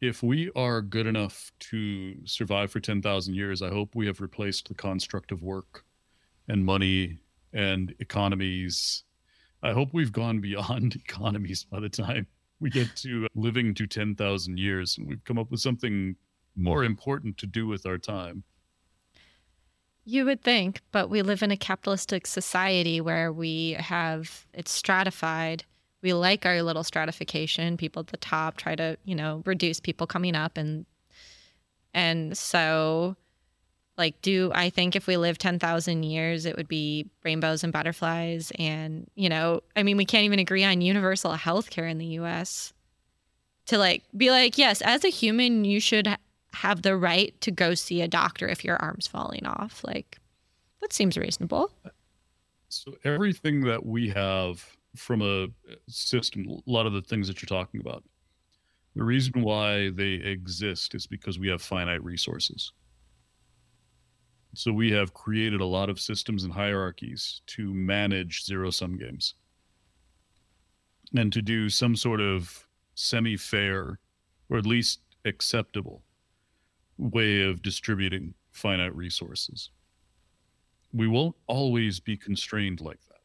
if 0.00 0.22
we 0.22 0.50
are 0.54 0.82
good 0.82 1.06
enough 1.06 1.50
to 1.58 2.14
survive 2.26 2.70
for 2.70 2.80
10,000 2.80 3.34
years, 3.34 3.62
I 3.62 3.70
hope 3.70 3.94
we 3.94 4.06
have 4.06 4.20
replaced 4.20 4.68
the 4.68 4.74
construct 4.74 5.32
of 5.32 5.42
work 5.42 5.84
and 6.48 6.64
money 6.64 7.18
and 7.52 7.94
economies. 8.00 9.04
I 9.62 9.72
hope 9.72 9.90
we've 9.92 10.12
gone 10.12 10.40
beyond 10.40 10.96
economies 11.08 11.64
by 11.64 11.80
the 11.80 11.88
time 11.88 12.26
we 12.60 12.70
get 12.70 12.94
to 12.96 13.26
living 13.34 13.74
to 13.74 13.86
10,000 13.86 14.58
years 14.58 14.96
and 14.98 15.08
we've 15.08 15.24
come 15.24 15.38
up 15.38 15.50
with 15.50 15.60
something 15.60 16.16
more 16.56 16.84
important 16.84 17.36
to 17.38 17.46
do 17.46 17.66
with 17.66 17.86
our 17.86 17.98
time. 17.98 18.44
You 20.06 20.26
would 20.26 20.42
think, 20.42 20.82
but 20.92 21.08
we 21.08 21.22
live 21.22 21.42
in 21.42 21.50
a 21.50 21.56
capitalistic 21.56 22.26
society 22.26 23.00
where 23.00 23.32
we 23.32 23.72
have 23.72 24.46
it's 24.52 24.70
stratified. 24.70 25.64
We 26.02 26.12
like 26.12 26.44
our 26.44 26.62
little 26.62 26.84
stratification. 26.84 27.78
People 27.78 28.00
at 28.00 28.08
the 28.08 28.18
top 28.18 28.58
try 28.58 28.74
to, 28.76 28.98
you 29.04 29.14
know, 29.14 29.42
reduce 29.46 29.80
people 29.80 30.06
coming 30.06 30.34
up 30.36 30.58
and 30.58 30.84
and 31.94 32.36
so 32.36 33.16
like 33.96 34.20
do 34.20 34.50
I 34.54 34.68
think 34.68 34.96
if 34.96 35.06
we 35.06 35.16
live 35.16 35.38
10,000 35.38 36.02
years 36.02 36.44
it 36.44 36.56
would 36.56 36.68
be 36.68 37.06
rainbows 37.22 37.64
and 37.64 37.72
butterflies 37.72 38.52
and, 38.58 39.08
you 39.14 39.30
know, 39.30 39.62
I 39.74 39.82
mean 39.82 39.96
we 39.96 40.04
can't 40.04 40.24
even 40.24 40.38
agree 40.38 40.64
on 40.64 40.82
universal 40.82 41.32
health 41.32 41.70
care 41.70 41.86
in 41.86 41.96
the 41.96 42.18
US 42.18 42.74
to 43.66 43.78
like 43.78 44.02
be 44.14 44.30
like, 44.30 44.58
yes, 44.58 44.82
as 44.82 45.04
a 45.04 45.08
human 45.08 45.64
you 45.64 45.80
should 45.80 46.14
have 46.54 46.82
the 46.82 46.96
right 46.96 47.38
to 47.40 47.50
go 47.50 47.74
see 47.74 48.00
a 48.00 48.08
doctor 48.08 48.48
if 48.48 48.64
your 48.64 48.76
arm's 48.76 49.06
falling 49.06 49.44
off. 49.46 49.82
Like, 49.84 50.18
that 50.80 50.92
seems 50.92 51.16
reasonable. 51.16 51.70
So, 52.68 52.94
everything 53.04 53.62
that 53.62 53.84
we 53.84 54.08
have 54.10 54.64
from 54.96 55.22
a 55.22 55.48
system, 55.88 56.46
a 56.48 56.70
lot 56.70 56.86
of 56.86 56.92
the 56.92 57.02
things 57.02 57.28
that 57.28 57.42
you're 57.42 57.58
talking 57.58 57.80
about, 57.80 58.04
the 58.94 59.04
reason 59.04 59.42
why 59.42 59.90
they 59.90 60.14
exist 60.14 60.94
is 60.94 61.06
because 61.06 61.38
we 61.38 61.48
have 61.48 61.60
finite 61.60 62.04
resources. 62.04 62.72
So, 64.54 64.72
we 64.72 64.92
have 64.92 65.14
created 65.14 65.60
a 65.60 65.66
lot 65.66 65.90
of 65.90 66.00
systems 66.00 66.44
and 66.44 66.52
hierarchies 66.52 67.42
to 67.48 67.74
manage 67.74 68.44
zero 68.44 68.70
sum 68.70 68.96
games 68.96 69.34
and 71.16 71.32
to 71.32 71.42
do 71.42 71.68
some 71.68 71.96
sort 71.96 72.20
of 72.20 72.68
semi 72.94 73.36
fair 73.36 73.98
or 74.48 74.58
at 74.58 74.66
least 74.66 75.00
acceptable 75.24 76.03
way 76.98 77.42
of 77.42 77.62
distributing 77.62 78.34
finite 78.50 78.94
resources. 78.94 79.70
We 80.92 81.08
won't 81.08 81.34
always 81.46 82.00
be 82.00 82.16
constrained 82.16 82.80
like 82.80 83.00
that. 83.08 83.20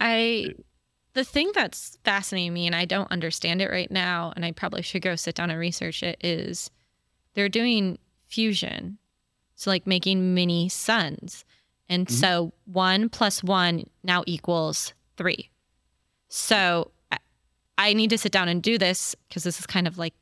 I 0.00 0.54
the 1.14 1.24
thing 1.24 1.50
that's 1.54 1.98
fascinating 2.04 2.52
me 2.52 2.66
and 2.66 2.76
I 2.76 2.84
don't 2.84 3.10
understand 3.10 3.60
it 3.60 3.70
right 3.70 3.90
now 3.90 4.32
and 4.36 4.44
I 4.44 4.52
probably 4.52 4.82
should 4.82 5.02
go 5.02 5.16
sit 5.16 5.34
down 5.34 5.50
and 5.50 5.58
research 5.58 6.02
it 6.02 6.16
is 6.22 6.70
they're 7.34 7.48
doing 7.48 7.98
fusion. 8.28 8.98
So 9.56 9.70
like 9.70 9.86
making 9.86 10.34
mini 10.34 10.68
suns. 10.68 11.44
And 11.88 12.06
mm-hmm. 12.06 12.16
so 12.16 12.52
1 12.66 13.08
plus 13.08 13.42
1 13.42 13.84
now 14.04 14.22
equals 14.26 14.92
3. 15.16 15.50
So 16.28 16.92
I 17.78 17.94
need 17.94 18.10
to 18.10 18.18
sit 18.18 18.32
down 18.32 18.48
and 18.48 18.62
do 18.62 18.76
this 18.76 19.14
because 19.28 19.44
this 19.44 19.58
is 19.58 19.66
kind 19.66 19.86
of 19.86 19.98
like 19.98 20.14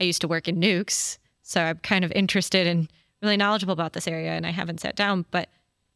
I 0.00 0.04
used 0.04 0.20
to 0.22 0.28
work 0.28 0.48
in 0.48 0.60
nukes, 0.60 1.18
so 1.42 1.60
I'm 1.60 1.78
kind 1.78 2.04
of 2.04 2.12
interested 2.12 2.66
and 2.66 2.90
really 3.22 3.36
knowledgeable 3.36 3.72
about 3.72 3.92
this 3.92 4.08
area, 4.08 4.32
and 4.32 4.46
I 4.46 4.50
haven't 4.50 4.80
sat 4.80 4.96
down, 4.96 5.26
but 5.30 5.48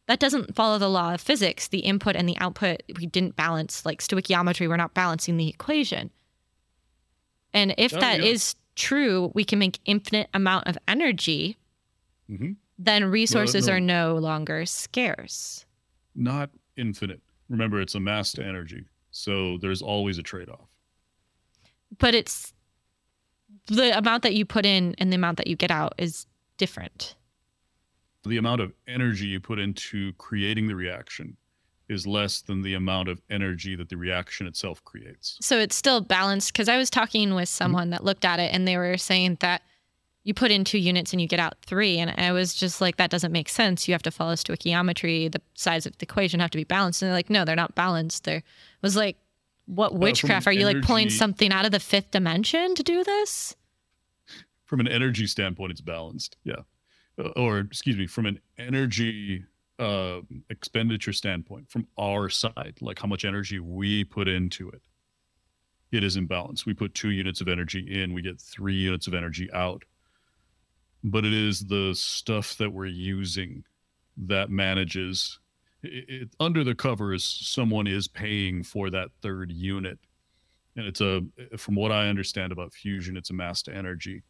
that 0.06 0.20
doesn't 0.20 0.54
follow 0.54 0.78
the 0.78 0.90
law 0.90 1.14
of 1.14 1.20
physics. 1.20 1.68
The 1.68 1.78
input 1.80 2.16
and 2.16 2.28
the 2.28 2.36
output, 2.38 2.82
we 2.98 3.06
didn't 3.06 3.36
balance, 3.36 3.86
like 3.86 4.00
stoichiometry, 4.02 4.68
we're 4.68 4.76
not 4.76 4.94
balancing 4.94 5.36
the 5.36 5.48
equation. 5.48 6.10
And 7.54 7.74
if 7.78 7.94
oh, 7.94 8.00
that 8.00 8.20
yeah. 8.20 8.30
is 8.30 8.56
true, 8.74 9.30
we 9.34 9.44
can 9.44 9.58
make 9.58 9.78
infinite 9.84 10.28
amount 10.34 10.66
of 10.66 10.76
energy, 10.88 11.56
mm-hmm. 12.30 12.52
then 12.78 13.04
resources 13.06 13.66
well, 13.66 13.80
no, 13.80 14.06
are 14.08 14.14
no 14.14 14.18
longer 14.18 14.66
scarce. 14.66 15.64
Not 16.14 16.50
infinite. 16.76 17.20
Remember, 17.48 17.80
it's 17.80 17.94
a 17.94 18.00
mass 18.00 18.32
to 18.32 18.44
energy. 18.44 18.84
So 19.10 19.58
there's 19.58 19.82
always 19.82 20.18
a 20.18 20.22
trade 20.22 20.48
off. 20.48 20.68
But 21.98 22.14
it's 22.14 22.53
the 23.66 23.96
amount 23.96 24.22
that 24.22 24.34
you 24.34 24.44
put 24.44 24.66
in 24.66 24.94
and 24.98 25.10
the 25.10 25.16
amount 25.16 25.38
that 25.38 25.46
you 25.46 25.56
get 25.56 25.70
out 25.70 25.94
is 25.98 26.26
different. 26.56 27.14
The 28.24 28.36
amount 28.36 28.60
of 28.60 28.72
energy 28.88 29.26
you 29.26 29.40
put 29.40 29.58
into 29.58 30.12
creating 30.14 30.66
the 30.66 30.76
reaction 30.76 31.36
is 31.88 32.06
less 32.06 32.40
than 32.40 32.62
the 32.62 32.74
amount 32.74 33.08
of 33.08 33.20
energy 33.28 33.76
that 33.76 33.90
the 33.90 33.96
reaction 33.96 34.46
itself 34.46 34.82
creates. 34.84 35.36
So 35.40 35.58
it's 35.58 35.76
still 35.76 36.00
balanced 36.00 36.52
because 36.52 36.68
I 36.68 36.78
was 36.78 36.88
talking 36.88 37.34
with 37.34 37.48
mm-hmm. 37.48 37.64
someone 37.64 37.90
that 37.90 38.04
looked 38.04 38.24
at 38.24 38.40
it 38.40 38.52
and 38.54 38.66
they 38.66 38.76
were 38.76 38.96
saying 38.96 39.38
that 39.40 39.62
you 40.24 40.32
put 40.32 40.50
in 40.50 40.64
two 40.64 40.78
units 40.78 41.12
and 41.12 41.20
you 41.20 41.28
get 41.28 41.38
out 41.38 41.56
three. 41.66 41.98
And 41.98 42.14
I 42.16 42.32
was 42.32 42.54
just 42.54 42.80
like, 42.80 42.96
that 42.96 43.10
doesn't 43.10 43.32
make 43.32 43.50
sense. 43.50 43.86
You 43.86 43.92
have 43.92 44.02
to 44.04 44.10
follow 44.10 44.32
stoichiometry. 44.32 45.30
The 45.30 45.42
sides 45.52 45.84
of 45.84 45.96
the 45.98 46.04
equation 46.04 46.40
have 46.40 46.50
to 46.52 46.58
be 46.58 46.64
balanced. 46.64 47.02
And 47.02 47.10
they're 47.10 47.16
like, 47.16 47.28
no, 47.28 47.44
they're 47.44 47.54
not 47.54 47.74
balanced. 47.74 48.24
There 48.24 48.42
was 48.80 48.96
like, 48.96 49.18
what 49.66 49.94
witchcraft? 49.94 50.46
Are 50.46 50.52
you 50.52 50.62
energy, 50.62 50.78
like 50.78 50.86
pulling 50.86 51.10
something 51.10 51.52
out 51.52 51.64
of 51.64 51.72
the 51.72 51.80
fifth 51.80 52.10
dimension 52.10 52.74
to 52.74 52.82
do 52.82 53.02
this? 53.04 53.56
From 54.64 54.80
an 54.80 54.88
energy 54.88 55.26
standpoint, 55.26 55.72
it's 55.72 55.80
balanced. 55.80 56.36
Yeah. 56.44 56.62
Uh, 57.18 57.28
or, 57.36 57.58
excuse 57.58 57.96
me, 57.96 58.06
from 58.06 58.26
an 58.26 58.40
energy 58.58 59.44
uh, 59.78 60.20
expenditure 60.50 61.12
standpoint, 61.12 61.70
from 61.70 61.86
our 61.98 62.28
side, 62.28 62.74
like 62.80 62.98
how 62.98 63.06
much 63.06 63.24
energy 63.24 63.60
we 63.60 64.04
put 64.04 64.28
into 64.28 64.68
it, 64.70 64.82
it 65.92 66.02
is 66.02 66.16
imbalance. 66.16 66.66
We 66.66 66.74
put 66.74 66.94
two 66.94 67.10
units 67.10 67.40
of 67.40 67.48
energy 67.48 68.02
in, 68.02 68.14
we 68.14 68.22
get 68.22 68.40
three 68.40 68.74
units 68.74 69.06
of 69.06 69.14
energy 69.14 69.50
out. 69.52 69.84
But 71.04 71.24
it 71.24 71.34
is 71.34 71.66
the 71.66 71.94
stuff 71.94 72.56
that 72.56 72.72
we're 72.72 72.86
using 72.86 73.64
that 74.16 74.50
manages 74.50 75.38
it, 75.84 76.04
it, 76.08 76.28
under 76.40 76.64
the 76.64 76.74
covers, 76.74 77.24
someone 77.24 77.86
is 77.86 78.08
paying 78.08 78.62
for 78.62 78.90
that 78.90 79.08
third 79.22 79.50
unit, 79.52 79.98
and 80.76 80.86
it's 80.86 81.00
a 81.00 81.22
from 81.56 81.74
what 81.74 81.92
I 81.92 82.08
understand 82.08 82.52
about 82.52 82.72
fusion, 82.72 83.16
it's 83.16 83.30
a 83.30 83.34
mass 83.34 83.62
to 83.62 83.74
energy 83.74 84.22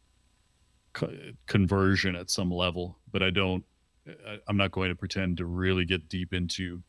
co- 0.93 1.13
conversion 1.47 2.15
at 2.15 2.29
some 2.29 2.51
level. 2.51 2.99
But 3.11 3.23
I 3.23 3.29
don't, 3.29 3.63
I, 4.07 4.39
I'm 4.47 4.57
not 4.57 4.71
going 4.71 4.89
to 4.89 4.95
pretend 4.95 5.37
to 5.37 5.45
really 5.45 5.85
get 5.85 6.09
deep 6.09 6.33
into 6.33 6.81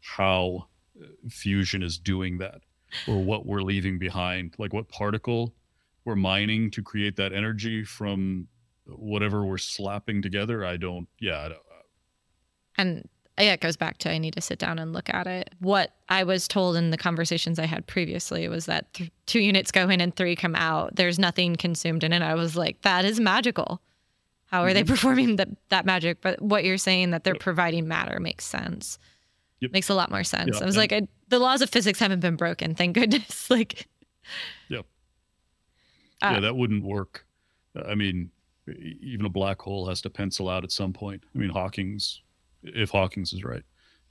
how 0.00 0.68
uh, 1.00 1.06
fusion 1.28 1.82
is 1.82 1.98
doing 1.98 2.38
that 2.38 2.62
or 3.06 3.22
what 3.22 3.46
we're 3.46 3.62
leaving 3.62 3.98
behind, 3.98 4.54
like 4.58 4.72
what 4.72 4.88
particle 4.88 5.54
we're 6.04 6.16
mining 6.16 6.70
to 6.70 6.82
create 6.82 7.16
that 7.16 7.32
energy 7.32 7.84
from 7.84 8.48
whatever 8.86 9.44
we're 9.44 9.58
slapping 9.58 10.22
together. 10.22 10.64
I 10.64 10.76
don't, 10.76 11.06
yeah. 11.20 11.40
I 11.40 11.48
don't, 11.48 11.52
uh, 11.52 11.82
and 12.78 13.08
it 13.42 13.60
goes 13.60 13.76
back 13.76 13.98
to 13.98 14.10
I 14.10 14.18
need 14.18 14.34
to 14.34 14.40
sit 14.40 14.58
down 14.58 14.78
and 14.78 14.92
look 14.92 15.08
at 15.12 15.26
it. 15.26 15.50
What 15.60 15.92
I 16.08 16.24
was 16.24 16.48
told 16.48 16.76
in 16.76 16.90
the 16.90 16.96
conversations 16.96 17.58
I 17.58 17.66
had 17.66 17.86
previously 17.86 18.48
was 18.48 18.66
that 18.66 18.92
th- 18.94 19.10
two 19.26 19.40
units 19.40 19.70
go 19.72 19.88
in 19.88 20.00
and 20.00 20.14
three 20.14 20.36
come 20.36 20.54
out. 20.54 20.96
There's 20.96 21.18
nothing 21.18 21.56
consumed 21.56 22.04
in 22.04 22.12
it. 22.12 22.22
I 22.22 22.34
was 22.34 22.56
like, 22.56 22.82
that 22.82 23.04
is 23.04 23.20
magical. 23.20 23.80
How 24.46 24.62
are 24.62 24.68
mm-hmm. 24.68 24.74
they 24.74 24.84
performing 24.84 25.36
the, 25.36 25.56
that 25.68 25.86
magic? 25.86 26.20
But 26.20 26.42
what 26.42 26.64
you're 26.64 26.78
saying 26.78 27.10
that 27.10 27.24
they're 27.24 27.34
yep. 27.34 27.42
providing 27.42 27.86
matter 27.86 28.18
makes 28.20 28.44
sense. 28.44 28.98
Yep. 29.60 29.72
Makes 29.72 29.88
a 29.90 29.94
lot 29.94 30.10
more 30.10 30.24
sense. 30.24 30.54
Yep. 30.54 30.62
I 30.62 30.64
was 30.64 30.76
like, 30.76 30.92
I, 30.92 31.06
the 31.28 31.38
laws 31.38 31.62
of 31.62 31.70
physics 31.70 32.00
haven't 32.00 32.20
been 32.20 32.36
broken. 32.36 32.74
Thank 32.74 32.94
goodness. 32.94 33.48
like, 33.50 33.86
yep. 34.68 34.86
Uh, 36.22 36.32
yeah, 36.34 36.40
that 36.40 36.56
wouldn't 36.56 36.82
work. 36.82 37.26
I 37.86 37.94
mean, 37.94 38.30
even 39.00 39.26
a 39.26 39.30
black 39.30 39.60
hole 39.60 39.86
has 39.88 40.00
to 40.02 40.10
pencil 40.10 40.48
out 40.48 40.64
at 40.64 40.72
some 40.72 40.92
point. 40.92 41.22
I 41.34 41.38
mean, 41.38 41.50
Hawking's 41.50 42.22
if 42.62 42.90
Hawkins 42.90 43.32
is 43.32 43.44
right. 43.44 43.62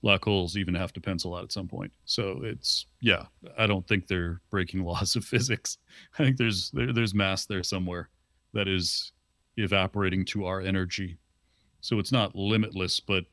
Black 0.01 0.23
holes 0.23 0.55
even 0.55 0.75
have 0.75 0.93
to 0.93 1.01
pencil 1.01 1.35
out 1.35 1.43
at 1.43 1.51
some 1.51 1.67
point. 1.67 1.91
So 2.05 2.41
it's 2.43 2.85
yeah, 3.01 3.25
I 3.57 3.67
don't 3.67 3.85
think 3.87 4.07
they're 4.07 4.41
breaking 4.49 4.83
laws 4.85 5.15
of 5.15 5.25
physics. 5.25 5.77
I 6.17 6.23
think 6.23 6.37
there's 6.37 6.71
there, 6.71 6.93
there's 6.93 7.13
mass 7.13 7.45
there 7.45 7.63
somewhere 7.63 8.09
that 8.53 8.67
is 8.67 9.11
evaporating 9.57 10.25
to 10.25 10.45
our 10.45 10.61
energy. 10.61 11.17
So 11.81 11.99
it's 11.99 12.11
not 12.11 12.35
limitless, 12.35 12.99
but 12.99 13.25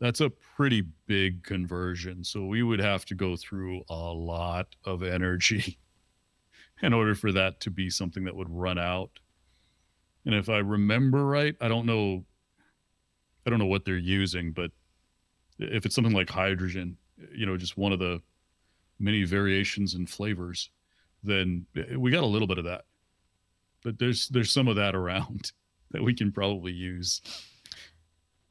that's 0.00 0.20
a 0.20 0.30
pretty 0.30 0.84
big 1.06 1.44
conversion. 1.44 2.24
So 2.24 2.44
we 2.44 2.62
would 2.64 2.80
have 2.80 3.04
to 3.06 3.14
go 3.14 3.36
through 3.36 3.82
a 3.88 3.94
lot 3.94 4.66
of 4.84 5.04
energy 5.04 5.78
in 6.82 6.92
order 6.92 7.14
for 7.14 7.30
that 7.32 7.60
to 7.60 7.70
be 7.70 7.88
something 7.88 8.24
that 8.24 8.34
would 8.34 8.50
run 8.50 8.78
out. 8.78 9.10
And 10.26 10.34
if 10.34 10.48
I 10.48 10.58
remember 10.58 11.24
right, 11.24 11.54
I 11.60 11.68
don't 11.68 11.86
know 11.86 12.24
I 13.46 13.50
don't 13.50 13.58
know 13.58 13.66
what 13.66 13.84
they're 13.84 13.96
using, 13.96 14.52
but 14.52 14.70
if 15.58 15.86
it's 15.86 15.94
something 15.94 16.14
like 16.14 16.30
hydrogen, 16.30 16.96
you 17.34 17.46
know, 17.46 17.56
just 17.56 17.76
one 17.76 17.92
of 17.92 17.98
the 17.98 18.20
many 18.98 19.24
variations 19.24 19.94
and 19.94 20.08
flavors, 20.08 20.70
then 21.22 21.66
we 21.96 22.10
got 22.10 22.22
a 22.22 22.26
little 22.26 22.48
bit 22.48 22.58
of 22.58 22.64
that. 22.64 22.84
But 23.82 23.98
there's 23.98 24.28
there's 24.28 24.50
some 24.50 24.68
of 24.68 24.76
that 24.76 24.94
around 24.94 25.52
that 25.90 26.02
we 26.02 26.14
can 26.14 26.32
probably 26.32 26.72
use. 26.72 27.20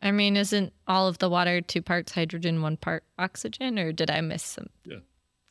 I 0.02 0.12
mean, 0.12 0.36
isn't 0.36 0.74
all 0.88 1.08
of 1.08 1.20
the 1.20 1.30
water 1.30 1.62
two 1.62 1.82
parts 1.82 2.12
hydrogen, 2.12 2.62
one 2.62 2.76
part 2.76 3.04
oxygen, 3.20 3.78
or 3.78 3.92
did 3.92 4.10
I 4.10 4.20
miss 4.22 4.44
some? 4.44 4.68
Yeah, 4.84 4.98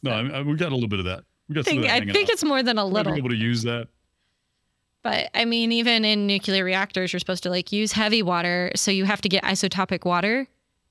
no, 0.03 0.13
I 0.13 0.23
mean, 0.23 0.47
we 0.47 0.57
got 0.57 0.73
a 0.73 0.75
little 0.75 0.89
bit 0.89 0.99
of 0.99 1.05
that. 1.07 1.25
We 1.49 1.55
got. 1.55 1.61
I 1.61 1.71
think, 1.71 1.87
I 1.87 2.01
think 2.01 2.29
it's 2.29 2.45
more 2.45 2.63
than 2.63 2.79
a 2.79 2.85
little. 2.85 3.15
able 3.15 3.29
to 3.31 3.37
use 3.37 3.63
that. 3.63 3.89
But 5.03 5.31
I 5.35 5.45
mean, 5.47 5.73
even 5.73 6.05
in 6.05 6.27
nuclear 6.27 6.65
reactors, 6.65 7.13
you're 7.13 7.21
supposed 7.21 7.43
to 7.45 7.51
like 7.51 7.73
use 7.73 7.93
heavy 7.93 8.23
water. 8.23 8.71
So 8.77 8.91
you 8.91 9.05
have 9.07 9.21
to 9.23 9.29
get 9.29 9.43
isotopic 9.45 10.05
water 10.05 10.47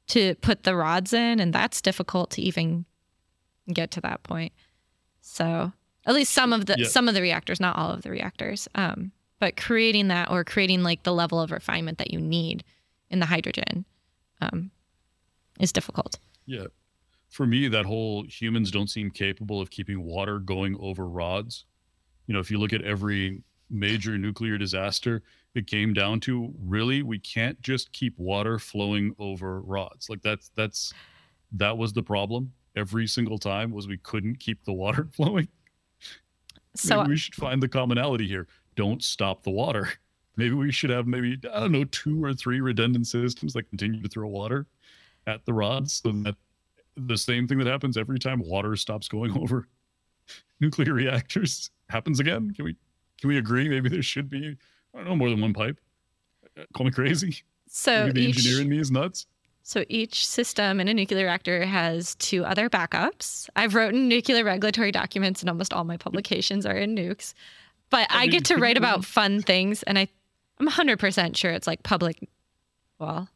to 0.08 0.34
put 0.36 0.64
the 0.64 0.76
rods 0.76 1.14
in, 1.14 1.40
and 1.40 1.54
that's 1.54 1.82
difficult 1.82 2.32
to 2.32 2.42
even 2.42 2.86
get 3.72 3.92
to 3.92 4.02
that 4.02 4.24
point. 4.24 4.52
So 5.22 5.72
at 6.08 6.16
least 6.16 6.32
some 6.34 6.54
of 6.54 6.66
the 6.66 6.76
Yeah. 6.80 6.88
some 6.88 7.08
of 7.08 7.14
the 7.14 7.22
reactors, 7.22 7.60
not 7.60 7.78
all 7.78 7.92
of 7.92 8.02
the 8.02 8.10
reactors. 8.10 8.68
Um, 8.74 9.12
but 9.40 9.56
creating 9.56 10.08
that 10.10 10.32
or 10.32 10.44
creating 10.44 10.82
like 10.84 11.04
the 11.04 11.14
level 11.14 11.40
of 11.40 11.52
refinement 11.52 11.98
that 12.00 12.12
you 12.12 12.20
need 12.20 12.64
in 13.10 13.20
the 13.20 13.26
hydrogen 13.28 13.86
um, 14.42 14.72
is 15.60 15.72
difficult. 15.72 16.18
Yeah. 16.46 16.66
For 17.30 17.46
me, 17.46 17.68
that 17.68 17.86
whole 17.86 18.24
humans 18.24 18.72
don't 18.72 18.90
seem 18.90 19.12
capable 19.12 19.62
of 19.62 19.70
keeping 19.70 20.02
water 20.02 20.40
going 20.40 20.76
over 20.80 21.08
rods. 21.08 21.66
You 22.26 22.34
know, 22.34 22.40
if 22.40 22.50
you 22.50 22.58
look 22.58 22.74
at 22.74 22.82
every 22.82 23.44
major 23.70 24.18
nuclear 24.18 24.58
disaster, 24.58 25.22
it 25.56 25.68
came 25.68 25.94
down 25.94 26.20
to 26.22 26.54
really 26.60 27.02
we 27.04 27.20
can't 27.20 27.60
just 27.62 27.92
keep 27.92 28.18
water 28.18 28.60
flowing 28.60 29.16
over 29.20 29.62
rods. 29.62 30.10
Like 30.10 30.22
that's 30.22 30.52
that's 30.56 30.94
that 31.54 31.78
was 31.78 31.94
the 31.94 32.04
problem 32.04 32.52
every 32.76 33.08
single 33.08 33.38
time 33.38 33.72
was 33.72 33.88
we 33.88 33.98
couldn't 33.98 34.40
keep 34.40 34.64
the 34.64 34.74
water 34.74 35.08
flowing. 35.14 35.48
So 36.76 36.98
maybe 36.98 37.10
we 37.10 37.18
should 37.18 37.36
find 37.36 37.62
the 37.62 37.68
commonality 37.68 38.28
here. 38.28 38.48
Don't 38.76 39.04
stop 39.04 39.44
the 39.44 39.50
water. 39.50 39.90
Maybe 40.38 40.54
we 40.54 40.72
should 40.72 40.90
have 40.90 41.06
maybe 41.06 41.38
I 41.54 41.60
don't 41.60 41.74
know 41.74 41.84
two 41.86 42.24
or 42.24 42.34
three 42.34 42.62
redundant 42.62 43.08
systems 43.08 43.54
that 43.54 43.64
continue 43.64 44.02
to 44.02 44.08
throw 44.08 44.28
water 44.30 44.68
at 45.28 45.46
the 45.46 45.54
rods, 45.54 46.02
so 46.02 46.12
that 46.24 46.36
the 46.96 47.18
same 47.18 47.46
thing 47.46 47.58
that 47.58 47.68
happens 47.68 47.98
every 47.98 48.20
time 48.20 48.40
water 48.40 48.76
stops 48.78 49.10
going 49.10 49.38
over 49.42 49.68
nuclear 50.62 50.94
reactors 50.94 51.72
happens 51.90 52.20
again. 52.20 52.54
Can 52.54 52.66
we 52.66 52.76
can 53.20 53.28
we 53.30 53.38
agree? 53.38 53.70
Maybe 53.70 53.90
there 53.90 54.02
should 54.02 54.30
be 54.30 54.58
I 54.94 54.98
don't 54.98 55.08
know 55.08 55.16
more 55.16 55.30
than 55.30 55.42
one 55.42 55.54
pipe. 55.54 55.80
Uh, 56.58 56.64
Call 56.74 56.86
me 56.86 56.92
crazy. 56.92 57.38
so 57.68 58.08
Maybe 58.08 58.22
the 58.22 58.28
each 58.30 58.38
engineer 58.38 58.62
in 58.62 58.70
me 58.70 58.80
is 58.80 58.92
nuts. 58.92 59.28
So 59.64 59.86
each 59.88 60.26
system 60.26 60.80
in 60.80 60.88
a 60.88 60.94
nuclear 60.94 61.26
reactor 61.26 61.64
has 61.66 62.16
two 62.16 62.44
other 62.44 62.70
backups. 62.70 63.50
I've 63.56 63.76
written 63.76 64.08
nuclear 64.08 64.44
regulatory 64.44 64.92
documents, 64.92 65.42
and 65.42 65.50
almost 65.50 65.74
all 65.74 65.84
my 65.84 65.98
publications 65.98 66.66
are 66.66 66.76
in 66.76 66.96
nukes. 66.96 67.34
But 67.92 68.08
I, 68.12 68.18
I 68.18 68.22
mean, 68.22 68.32
get 68.32 68.46
to 68.46 68.58
write 68.58 68.78
about 68.78 69.06
fun 69.06 69.42
things, 69.42 69.84
and 69.84 70.00
I, 70.00 70.08
I'm 70.60 70.68
100% 70.68 71.36
sure 71.36 71.52
it's 71.52 71.68
like 71.68 71.84
public. 71.84 72.28
Well, 72.98 73.30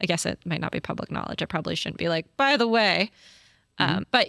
I 0.00 0.06
guess 0.06 0.26
it 0.26 0.38
might 0.44 0.60
not 0.60 0.70
be 0.70 0.80
public 0.80 1.10
knowledge. 1.10 1.42
I 1.42 1.46
probably 1.46 1.74
shouldn't 1.74 1.98
be 1.98 2.08
like, 2.08 2.26
by 2.36 2.56
the 2.56 2.68
way. 2.68 3.10
Um, 3.78 4.06
but 4.12 4.28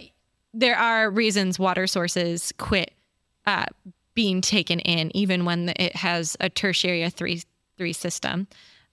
there 0.52 0.76
are 0.76 1.10
reasons 1.10 1.58
water 1.58 1.86
sources 1.86 2.52
quit 2.58 2.92
uh, 3.46 3.66
being 4.16 4.40
taken 4.40 4.80
in, 4.80 5.16
even 5.16 5.44
when 5.44 5.68
it 5.76 5.94
has 5.94 6.36
a 6.40 6.48
tertiary 6.48 7.08
three 7.10 7.42
three 7.78 7.92
system. 7.92 8.48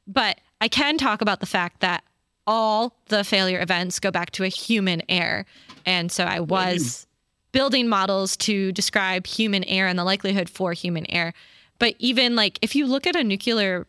But 0.06 0.40
I 0.62 0.68
can 0.68 1.00
talk 1.00 1.22
about 1.22 1.40
the 1.40 1.46
fact 1.48 1.80
that 1.80 2.04
all 2.46 2.94
the 3.08 3.24
failure 3.24 3.62
events 3.62 4.00
go 4.00 4.12
back 4.12 4.32
to 4.32 4.44
a 4.44 4.50
human 4.50 5.02
error, 5.10 5.46
and 5.86 6.12
so 6.12 6.26
I 6.26 6.42
was 6.42 7.08
building 7.54 7.88
models 7.88 8.36
to 8.36 8.72
describe 8.74 9.26
human 9.26 9.64
error 9.64 9.88
and 9.88 9.98
the 9.98 10.04
likelihood 10.04 10.50
for 10.50 10.74
human 10.74 11.10
error. 11.10 11.34
But 11.80 11.96
even 12.00 12.36
like 12.36 12.60
if 12.62 12.76
you 12.76 12.86
look 12.86 13.08
at 13.08 13.16
a 13.16 13.24
nuclear, 13.24 13.88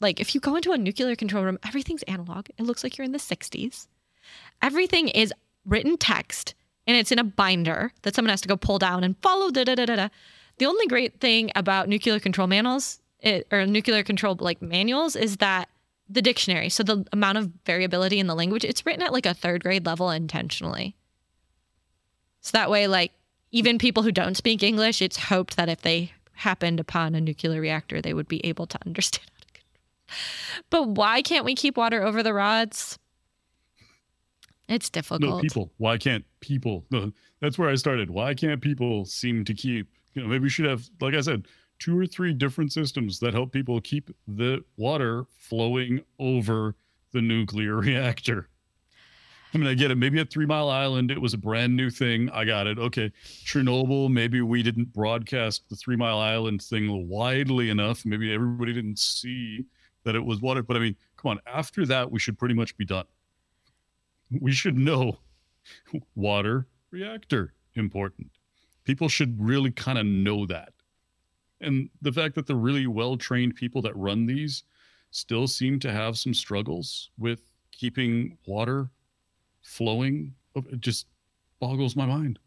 like 0.00 0.20
if 0.20 0.34
you 0.34 0.40
go 0.40 0.54
into 0.54 0.72
a 0.72 0.78
nuclear 0.78 1.16
control 1.16 1.44
room, 1.44 1.58
everything's 1.66 2.04
analog. 2.04 2.46
It 2.56 2.62
looks 2.62 2.84
like 2.84 2.96
you're 2.96 3.04
in 3.04 3.12
the 3.12 3.18
60s. 3.18 3.88
Everything 4.62 5.08
is 5.08 5.32
written 5.66 5.96
text 5.96 6.54
and 6.86 6.96
it's 6.96 7.10
in 7.10 7.18
a 7.18 7.24
binder 7.24 7.92
that 8.02 8.14
someone 8.14 8.30
has 8.30 8.40
to 8.42 8.48
go 8.48 8.56
pull 8.56 8.78
down 8.78 9.02
and 9.02 9.16
follow. 9.22 9.50
Da 9.50 9.64
da 9.64 9.74
da 9.74 9.86
da 9.86 9.96
da. 9.96 10.08
The 10.58 10.66
only 10.66 10.86
great 10.86 11.20
thing 11.20 11.50
about 11.54 11.88
nuclear 11.88 12.18
control 12.18 12.46
manuals 12.46 13.00
it, 13.20 13.46
or 13.50 13.66
nuclear 13.66 14.02
control 14.02 14.36
like 14.38 14.62
manuals 14.62 15.16
is 15.16 15.38
that 15.38 15.68
the 16.08 16.22
dictionary, 16.22 16.68
so 16.68 16.82
the 16.82 17.04
amount 17.12 17.38
of 17.38 17.50
variability 17.66 18.18
in 18.18 18.26
the 18.26 18.34
language, 18.34 18.64
it's 18.64 18.84
written 18.86 19.02
at 19.02 19.12
like 19.12 19.26
a 19.26 19.34
third 19.34 19.62
grade 19.62 19.84
level 19.84 20.10
intentionally. 20.10 20.96
So 22.40 22.50
that 22.52 22.70
way, 22.70 22.86
like 22.86 23.12
even 23.50 23.78
people 23.78 24.02
who 24.02 24.12
don't 24.12 24.36
speak 24.36 24.62
English, 24.62 25.02
it's 25.02 25.16
hoped 25.16 25.56
that 25.56 25.68
if 25.68 25.82
they 25.82 26.12
happened 26.34 26.80
upon 26.80 27.14
a 27.14 27.20
nuclear 27.20 27.60
reactor, 27.60 28.00
they 28.00 28.14
would 28.14 28.28
be 28.28 28.44
able 28.46 28.66
to 28.66 28.78
understand 28.86 29.28
how 29.36 29.44
to. 29.52 29.60
But 30.70 30.88
why 30.88 31.20
can't 31.22 31.44
we 31.44 31.54
keep 31.54 31.76
water 31.76 32.02
over 32.02 32.22
the 32.22 32.32
rods? 32.32 32.98
It's 34.68 34.90
difficult. 34.90 35.22
No, 35.22 35.40
people. 35.40 35.72
Why 35.78 35.98
can't 35.98 36.24
people? 36.40 36.84
No, 36.90 37.12
that's 37.40 37.58
where 37.58 37.68
I 37.68 37.74
started. 37.74 38.10
Why 38.10 38.34
can't 38.34 38.60
people 38.60 39.04
seem 39.04 39.44
to 39.44 39.54
keep? 39.54 39.88
You 40.18 40.24
know, 40.24 40.30
maybe 40.30 40.42
we 40.42 40.48
should 40.48 40.64
have, 40.64 40.84
like 41.00 41.14
I 41.14 41.20
said, 41.20 41.46
two 41.78 41.96
or 41.96 42.04
three 42.04 42.32
different 42.32 42.72
systems 42.72 43.20
that 43.20 43.34
help 43.34 43.52
people 43.52 43.80
keep 43.80 44.10
the 44.26 44.64
water 44.76 45.26
flowing 45.38 46.02
over 46.18 46.74
the 47.12 47.22
nuclear 47.22 47.76
reactor. 47.80 48.48
I 49.54 49.58
mean, 49.58 49.68
I 49.68 49.74
get 49.74 49.92
it. 49.92 49.94
Maybe 49.94 50.18
at 50.18 50.28
Three 50.28 50.44
Mile 50.44 50.68
Island, 50.68 51.12
it 51.12 51.20
was 51.20 51.34
a 51.34 51.38
brand 51.38 51.76
new 51.76 51.88
thing. 51.88 52.28
I 52.30 52.44
got 52.44 52.66
it. 52.66 52.80
Okay. 52.80 53.12
Chernobyl, 53.44 54.10
maybe 54.10 54.40
we 54.40 54.60
didn't 54.60 54.92
broadcast 54.92 55.68
the 55.70 55.76
Three 55.76 55.94
Mile 55.94 56.18
Island 56.18 56.62
thing 56.62 57.08
widely 57.08 57.70
enough. 57.70 58.04
Maybe 58.04 58.34
everybody 58.34 58.72
didn't 58.72 58.98
see 58.98 59.66
that 60.02 60.16
it 60.16 60.24
was 60.24 60.40
water. 60.40 60.64
But 60.64 60.78
I 60.78 60.80
mean, 60.80 60.96
come 61.16 61.30
on. 61.30 61.38
After 61.46 61.86
that, 61.86 62.10
we 62.10 62.18
should 62.18 62.36
pretty 62.40 62.56
much 62.56 62.76
be 62.76 62.84
done. 62.84 63.06
We 64.40 64.50
should 64.50 64.76
know 64.76 65.20
water 66.16 66.66
reactor 66.90 67.54
important. 67.76 68.32
People 68.88 69.10
should 69.10 69.36
really 69.38 69.70
kind 69.70 69.98
of 69.98 70.06
know 70.06 70.46
that. 70.46 70.72
And 71.60 71.90
the 72.00 72.10
fact 72.10 72.34
that 72.36 72.46
the 72.46 72.56
really 72.56 72.86
well 72.86 73.18
trained 73.18 73.54
people 73.54 73.82
that 73.82 73.94
run 73.94 74.24
these 74.24 74.62
still 75.10 75.46
seem 75.46 75.78
to 75.80 75.92
have 75.92 76.18
some 76.18 76.32
struggles 76.32 77.10
with 77.18 77.42
keeping 77.70 78.38
water 78.46 78.88
flowing 79.60 80.32
oh, 80.56 80.64
it 80.72 80.80
just 80.80 81.06
boggles 81.60 81.96
my 81.96 82.06
mind. 82.06 82.38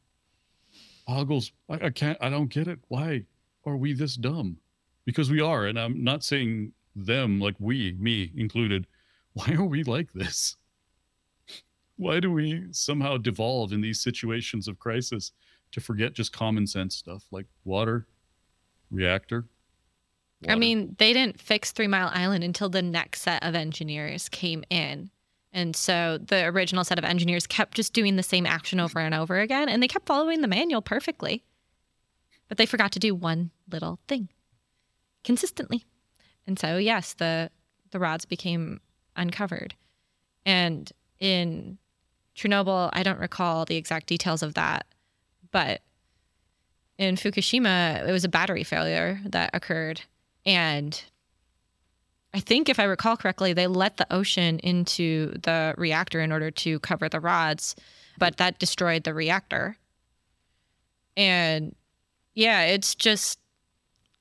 Boggles 1.06 1.52
I, 1.70 1.86
I 1.86 1.90
can't 1.92 2.18
i 2.22 2.28
don't 2.32 2.50
get 2.50 2.68
it. 2.68 2.80
Why 2.88 3.24
are 3.64 3.78
we 3.78 3.94
this 3.94 4.16
dumb? 4.16 4.58
Because 5.06 5.30
we 5.30 5.42
are 5.42 5.68
and 5.68 5.78
i'm 5.78 6.04
not 6.04 6.24
saying 6.24 6.74
them 6.96 7.40
like 7.40 7.56
we 7.60 7.96
me 8.00 8.32
included 8.36 8.88
why 9.34 9.54
are 9.54 9.64
we 9.64 9.84
like 9.84 10.12
this? 10.12 10.58
Why 11.98 12.20
do 12.20 12.32
we 12.32 12.66
somehow 12.72 13.18
devolve 13.18 13.74
in 13.74 13.82
these 13.82 14.00
situations 14.02 14.68
of 14.68 14.80
crisis 14.80 15.34
to 15.72 15.82
forget 15.82 16.14
just 16.14 16.34
common 16.34 16.68
sense 16.68 16.96
stuff 16.96 17.26
like 17.32 17.46
water 17.64 18.08
reactor 18.90 19.46
I 20.50 20.56
mean, 20.56 20.96
they 20.98 21.14
didn't 21.14 21.40
fix 21.40 21.72
Three 21.72 21.88
Mile 21.88 22.10
Island 22.14 22.44
until 22.44 22.70
the 22.70 22.82
next 22.82 23.22
set 23.22 23.44
of 23.44 23.54
engineers 23.54 24.28
came 24.30 24.64
in. 24.70 25.12
And 25.54 25.76
so 25.76 26.18
the 26.18 26.46
original 26.46 26.84
set 26.84 26.98
of 26.98 27.06
engineers 27.06 27.46
kept 27.46 27.76
just 27.76 27.94
doing 27.94 28.16
the 28.16 28.24
same 28.24 28.46
action 28.46 28.80
over 28.80 29.00
and 29.00 29.14
over 29.14 29.40
again, 29.40 29.70
and 29.70 29.84
they 29.84 29.88
kept 29.88 30.08
following 30.08 30.42
the 30.42 30.48
manual 30.48 30.82
perfectly. 30.82 31.44
But 32.48 32.58
they 32.58 32.66
forgot 32.66 32.92
to 32.94 33.00
do 33.00 33.14
one 33.14 33.52
little 33.70 34.00
thing 34.08 34.30
consistently. 35.24 35.86
And 36.48 36.58
so, 36.58 36.78
yes, 36.78 37.14
the, 37.14 37.52
the 37.92 38.00
rods 38.00 38.26
became 38.26 38.80
uncovered. 39.16 39.76
And 40.46 40.92
in 41.20 41.78
Chernobyl, 42.36 42.90
I 42.94 43.04
don't 43.04 43.20
recall 43.20 43.66
the 43.66 43.76
exact 43.76 44.08
details 44.08 44.42
of 44.42 44.56
that, 44.56 44.86
but 45.52 45.82
in 46.98 47.16
Fukushima, 47.16 48.08
it 48.08 48.12
was 48.12 48.24
a 48.24 48.30
battery 48.30 48.64
failure 48.64 49.20
that 49.26 49.50
occurred. 49.54 50.02
And 50.46 51.02
I 52.34 52.40
think, 52.40 52.70
if 52.70 52.80
I 52.80 52.84
recall 52.84 53.18
correctly, 53.18 53.54
they 53.54 53.68
let 53.68 53.98
the 53.98 54.12
ocean 54.14 54.60
into 54.60 55.34
the 55.44 55.74
reactor 55.78 56.22
in 56.22 56.32
order 56.32 56.52
to 56.52 56.80
cover 56.80 57.10
the 57.10 57.20
rods, 57.20 57.76
but 58.18 58.38
that 58.38 58.60
destroyed 58.60 59.04
the 59.04 59.14
reactor. 59.14 59.78
And 61.18 61.76
yeah, 62.36 62.64
it's 62.64 62.96
just 62.96 63.40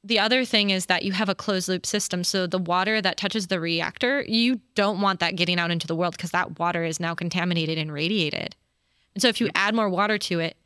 the 0.03 0.19
other 0.19 0.45
thing 0.45 0.71
is 0.71 0.87
that 0.87 1.05
you 1.05 1.13
have 1.13 1.29
a 1.29 1.35
closed 1.35 1.69
loop 1.69 1.85
system. 1.85 2.25
So 2.25 2.47
the 2.47 2.59
water 2.59 3.01
that 3.01 3.17
touches 3.17 3.47
the 3.47 3.61
reactor, 3.61 4.25
you 4.27 4.61
don't 4.75 5.01
want 5.01 5.21
that 5.21 5.37
getting 5.37 5.59
out 5.61 5.71
into 5.71 5.87
the 5.87 5.95
world 5.95 6.17
because 6.17 6.31
that 6.31 6.59
water 6.59 6.83
is 6.83 6.99
now 6.99 7.15
contaminated 7.15 7.79
and 7.79 7.93
radiated. 7.93 8.57
And 9.15 9.23
so 9.23 9.29
if 9.29 9.41
you 9.41 9.51
add 9.55 9.75
more 9.75 9.89
water 9.89 10.19
to 10.19 10.41
it 10.41 10.57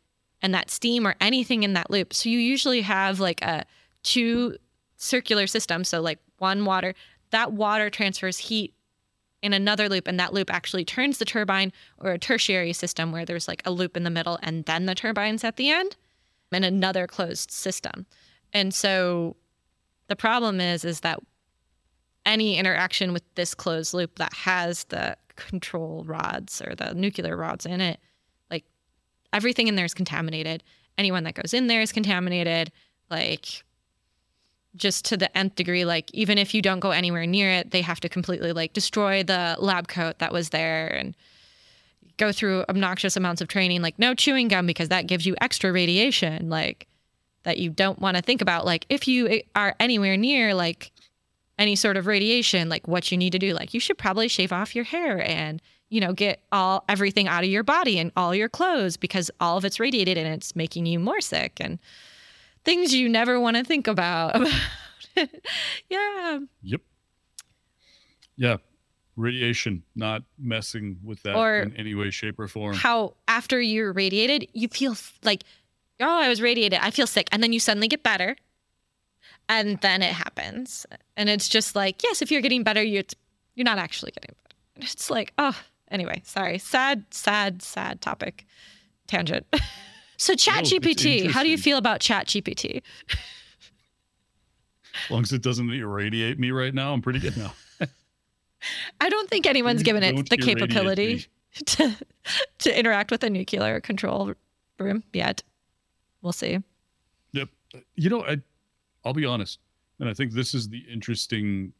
and 0.42 0.54
that 0.54 0.70
steam 0.70 1.06
or 1.06 1.14
anything 1.20 1.62
in 1.62 1.72
that 1.74 1.90
loop, 1.90 2.12
so 2.12 2.28
you 2.28 2.38
usually 2.38 2.82
have 2.82 3.20
like 3.20 3.42
a 3.42 3.64
two 4.02 4.56
circular 4.96 5.46
system. 5.46 5.84
So 5.84 6.00
like 6.00 6.18
one 6.38 6.64
water, 6.64 6.94
that 7.30 7.52
water 7.52 7.90
transfers 7.90 8.38
heat 8.38 8.74
in 9.42 9.52
another 9.52 9.88
loop 9.88 10.08
and 10.08 10.18
that 10.18 10.32
loop 10.32 10.52
actually 10.52 10.84
turns 10.84 11.18
the 11.18 11.24
turbine 11.24 11.72
or 11.98 12.12
a 12.12 12.18
tertiary 12.18 12.72
system 12.72 13.12
where 13.12 13.26
there's 13.26 13.46
like 13.46 13.62
a 13.66 13.70
loop 13.70 13.96
in 13.96 14.04
the 14.04 14.10
middle 14.10 14.38
and 14.42 14.64
then 14.64 14.86
the 14.86 14.94
turbines 14.94 15.44
at 15.44 15.56
the 15.56 15.70
end 15.70 15.96
and 16.52 16.64
another 16.64 17.06
closed 17.06 17.50
system. 17.50 18.06
And 18.52 18.72
so 18.72 19.36
the 20.06 20.16
problem 20.16 20.60
is 20.60 20.84
is 20.84 21.00
that 21.00 21.18
any 22.24 22.56
interaction 22.56 23.12
with 23.12 23.22
this 23.34 23.54
closed 23.54 23.92
loop 23.92 24.18
that 24.18 24.32
has 24.32 24.84
the 24.84 25.16
control 25.36 26.04
rods 26.06 26.62
or 26.62 26.74
the 26.74 26.94
nuclear 26.94 27.36
rods 27.36 27.66
in 27.66 27.80
it, 27.80 28.00
everything 29.34 29.68
in 29.68 29.74
there 29.74 29.84
is 29.84 29.92
contaminated. 29.92 30.62
Anyone 30.96 31.24
that 31.24 31.34
goes 31.34 31.52
in 31.52 31.66
there 31.66 31.82
is 31.82 31.92
contaminated. 31.92 32.72
Like 33.10 33.64
just 34.76 35.04
to 35.06 35.16
the 35.16 35.36
nth 35.36 35.54
degree. 35.54 35.84
Like 35.84 36.12
even 36.12 36.38
if 36.38 36.54
you 36.54 36.62
don't 36.62 36.80
go 36.80 36.90
anywhere 36.90 37.26
near 37.26 37.50
it, 37.50 37.70
they 37.70 37.82
have 37.82 38.00
to 38.00 38.08
completely 38.08 38.52
like 38.52 38.72
destroy 38.72 39.22
the 39.22 39.56
lab 39.58 39.88
coat 39.88 40.18
that 40.18 40.32
was 40.32 40.50
there 40.50 40.88
and 40.88 41.14
go 42.16 42.32
through 42.32 42.64
obnoxious 42.68 43.16
amounts 43.16 43.40
of 43.40 43.48
training, 43.48 43.82
like 43.82 43.98
no 43.98 44.14
chewing 44.14 44.48
gum 44.48 44.66
because 44.66 44.88
that 44.88 45.06
gives 45.06 45.26
you 45.26 45.34
extra 45.40 45.72
radiation, 45.72 46.48
like 46.48 46.86
that 47.42 47.58
you 47.58 47.70
don't 47.70 47.98
want 47.98 48.16
to 48.16 48.22
think 48.22 48.40
about. 48.40 48.64
Like 48.64 48.86
if 48.88 49.06
you 49.06 49.28
eh, 49.28 49.40
are 49.54 49.74
anywhere 49.78 50.16
near 50.16 50.54
like 50.54 50.92
any 51.58 51.76
sort 51.76 51.96
of 51.96 52.06
radiation, 52.06 52.68
like 52.68 52.88
what 52.88 53.10
you 53.10 53.18
need 53.18 53.30
to 53.30 53.38
do, 53.38 53.52
like 53.52 53.74
you 53.74 53.80
should 53.80 53.98
probably 53.98 54.28
shave 54.28 54.52
off 54.52 54.74
your 54.74 54.84
hair 54.84 55.22
and 55.28 55.60
you 55.94 56.00
know 56.00 56.12
get 56.12 56.42
all 56.50 56.84
everything 56.88 57.28
out 57.28 57.44
of 57.44 57.50
your 57.50 57.62
body 57.62 57.98
and 57.98 58.10
all 58.16 58.34
your 58.34 58.48
clothes 58.48 58.96
because 58.96 59.30
all 59.40 59.56
of 59.56 59.64
it's 59.64 59.78
radiated 59.78 60.18
and 60.18 60.34
it's 60.34 60.56
making 60.56 60.86
you 60.86 60.98
more 60.98 61.20
sick 61.20 61.58
and 61.60 61.78
things 62.64 62.92
you 62.92 63.08
never 63.08 63.38
want 63.38 63.56
to 63.56 63.62
think 63.62 63.86
about. 63.86 64.36
yeah. 65.88 66.38
Yep. 66.62 66.80
Yeah 68.36 68.56
radiation 69.16 69.84
not 69.94 70.22
messing 70.38 70.98
with 71.04 71.22
that 71.22 71.36
Or 71.36 71.60
in 71.60 71.76
any 71.76 71.94
way 71.94 72.10
shape 72.10 72.36
or 72.40 72.48
form 72.48 72.74
How 72.74 73.14
after 73.28 73.60
you're 73.60 73.92
radiated, 73.92 74.48
you 74.52 74.66
feel 74.66 74.96
like, 75.22 75.44
oh, 76.00 76.20
I 76.20 76.28
was 76.28 76.42
radiated. 76.42 76.80
I 76.82 76.90
feel 76.90 77.06
sick. 77.06 77.28
And 77.30 77.40
then 77.40 77.52
you 77.52 77.60
suddenly 77.60 77.86
get 77.86 78.02
better. 78.02 78.34
And 79.48 79.80
then 79.82 80.02
it 80.02 80.12
happens. 80.12 80.84
And 81.16 81.28
it's 81.28 81.48
just 81.48 81.76
like, 81.76 82.02
yes, 82.02 82.22
if 82.22 82.32
you're 82.32 82.40
getting 82.40 82.64
better, 82.64 82.82
you're, 82.82 83.04
you're 83.54 83.64
not 83.64 83.78
actually 83.78 84.10
getting 84.10 84.34
better. 84.42 84.90
It's 84.90 85.10
like, 85.10 85.32
oh, 85.38 85.56
anyway, 85.94 86.20
sorry. 86.24 86.58
Sad, 86.58 87.04
sad, 87.10 87.62
sad 87.62 88.00
topic. 88.00 88.44
Tangent. 89.06 89.46
so, 90.18 90.34
Chat 90.34 90.70
it's 90.70 90.72
GPT, 90.72 91.30
how 91.30 91.42
do 91.42 91.48
you 91.48 91.58
feel 91.58 91.78
about 91.78 92.00
Chat 92.00 92.26
GPT? 92.26 92.82
as 95.06 95.10
long 95.10 95.22
as 95.22 95.32
it 95.32 95.42
doesn't 95.42 95.72
irradiate 95.72 96.38
me 96.38 96.52
right 96.52 96.72
now 96.72 96.92
i'm 96.92 97.02
pretty 97.02 97.18
good 97.18 97.36
now 97.36 97.52
I 99.00 99.08
don't 99.08 99.28
think 99.28 99.46
anyone's 99.46 99.82
given 99.82 100.02
it 100.02 100.28
the 100.30 100.36
capability 100.36 101.14
me. 101.16 101.26
to, 101.66 101.96
to 102.58 102.78
interact 102.78 103.10
with 103.10 103.22
a 103.22 103.30
nuclear 103.30 103.80
control 103.80 104.32
room 104.78 105.04
yet. 105.12 105.42
We'll 106.22 106.32
see. 106.32 106.58
Yep. 107.32 107.48
You 107.96 108.10
know, 108.10 108.24
I 108.24 108.40
I'll 109.04 109.12
be 109.12 109.26
honest, 109.26 109.58
and 110.00 110.08
I 110.08 110.14
think 110.14 110.32
this 110.32 110.54
is 110.54 110.68
the 110.68 110.78
interesting 110.90 111.72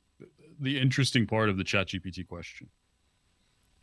the 0.61 0.79
interesting 0.79 1.27
part 1.27 1.49
of 1.49 1.57
the 1.57 1.65
chat 1.65 1.89
GPT 1.89 2.27
question 2.27 2.69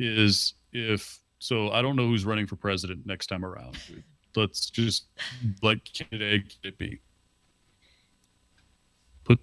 is 0.01 0.53
if 0.73 1.19
so 1.39 1.71
I 1.71 1.81
don't 1.81 1.95
know 1.95 2.07
who's 2.07 2.25
running 2.25 2.47
for 2.47 2.55
president 2.55 3.05
next 3.05 3.27
time 3.27 3.45
around. 3.45 3.77
Let's 4.35 4.69
just 4.69 5.07
like 5.61 5.83
kid 5.85 6.21
A 6.21 6.39
kid 6.39 6.77
B. 6.77 6.99
Put 9.23 9.39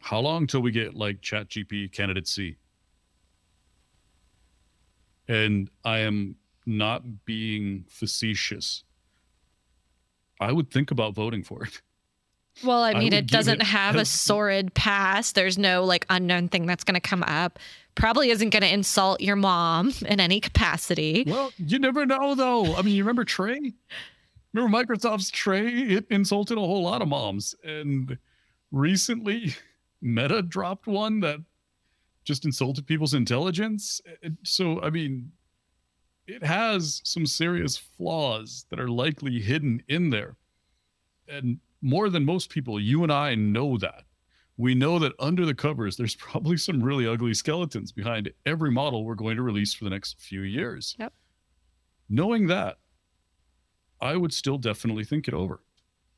how 0.00 0.18
long 0.18 0.46
till 0.46 0.60
we 0.60 0.70
get 0.72 0.94
like 0.94 1.20
chat 1.22 1.48
GP 1.48 1.92
candidate 1.92 2.26
C? 2.26 2.56
And 5.28 5.70
I 5.84 6.00
am 6.00 6.36
not 6.66 7.24
being 7.24 7.84
facetious. 7.88 8.84
I 10.40 10.52
would 10.52 10.70
think 10.70 10.90
about 10.90 11.14
voting 11.14 11.44
for 11.44 11.64
it. 11.64 11.80
Well, 12.64 12.82
I 12.82 12.90
I 12.90 12.94
mean, 12.94 13.04
would 13.04 13.14
it 13.14 13.26
doesn't 13.28 13.62
it 13.62 13.66
have 13.66 13.94
a 13.96 14.04
sordid 14.04 14.74
past. 14.74 15.34
There's 15.34 15.56
no 15.56 15.84
like 15.84 16.04
unknown 16.10 16.48
thing 16.48 16.66
that's 16.66 16.84
going 16.84 16.94
to 16.94 17.00
come 17.00 17.22
up. 17.22 17.58
Probably 17.94 18.30
isn't 18.30 18.50
going 18.50 18.62
to 18.62 18.72
insult 18.72 19.20
your 19.20 19.36
mom 19.36 19.92
in 20.06 20.18
any 20.18 20.40
capacity. 20.40 21.24
Well, 21.26 21.52
you 21.58 21.78
never 21.78 22.06
know 22.06 22.34
though. 22.34 22.74
I 22.74 22.82
mean, 22.82 22.94
you 22.94 23.02
remember 23.02 23.24
Tay? 23.24 23.74
Remember 24.52 24.76
Microsoft's 24.76 25.30
Tay? 25.30 25.66
It 25.66 26.06
insulted 26.10 26.58
a 26.58 26.60
whole 26.60 26.82
lot 26.82 27.02
of 27.02 27.08
moms. 27.08 27.54
And 27.64 28.18
recently, 28.70 29.54
Meta 30.02 30.42
dropped 30.42 30.86
one 30.86 31.20
that 31.20 31.38
just 32.24 32.44
insulted 32.44 32.86
people's 32.86 33.14
intelligence. 33.14 34.00
So, 34.42 34.80
I 34.80 34.90
mean, 34.90 35.32
it 36.26 36.44
has 36.44 37.00
some 37.04 37.26
serious 37.26 37.76
flaws 37.76 38.66
that 38.70 38.78
are 38.78 38.88
likely 38.88 39.40
hidden 39.40 39.82
in 39.88 40.10
there. 40.10 40.36
And 41.28 41.58
more 41.80 42.08
than 42.08 42.24
most 42.24 42.50
people, 42.50 42.80
you 42.80 43.02
and 43.02 43.12
I 43.12 43.34
know 43.34 43.76
that. 43.78 44.04
We 44.62 44.76
know 44.76 45.00
that 45.00 45.12
under 45.18 45.44
the 45.44 45.54
covers, 45.56 45.96
there's 45.96 46.14
probably 46.14 46.56
some 46.56 46.80
really 46.80 47.04
ugly 47.04 47.34
skeletons 47.34 47.90
behind 47.90 48.30
every 48.46 48.70
model 48.70 49.04
we're 49.04 49.16
going 49.16 49.34
to 49.34 49.42
release 49.42 49.74
for 49.74 49.82
the 49.82 49.90
next 49.90 50.20
few 50.20 50.42
years. 50.42 50.94
Yep. 51.00 51.12
Knowing 52.08 52.46
that, 52.46 52.76
I 54.00 54.16
would 54.16 54.32
still 54.32 54.58
definitely 54.58 55.02
think 55.04 55.26
it 55.26 55.34
over. 55.34 55.64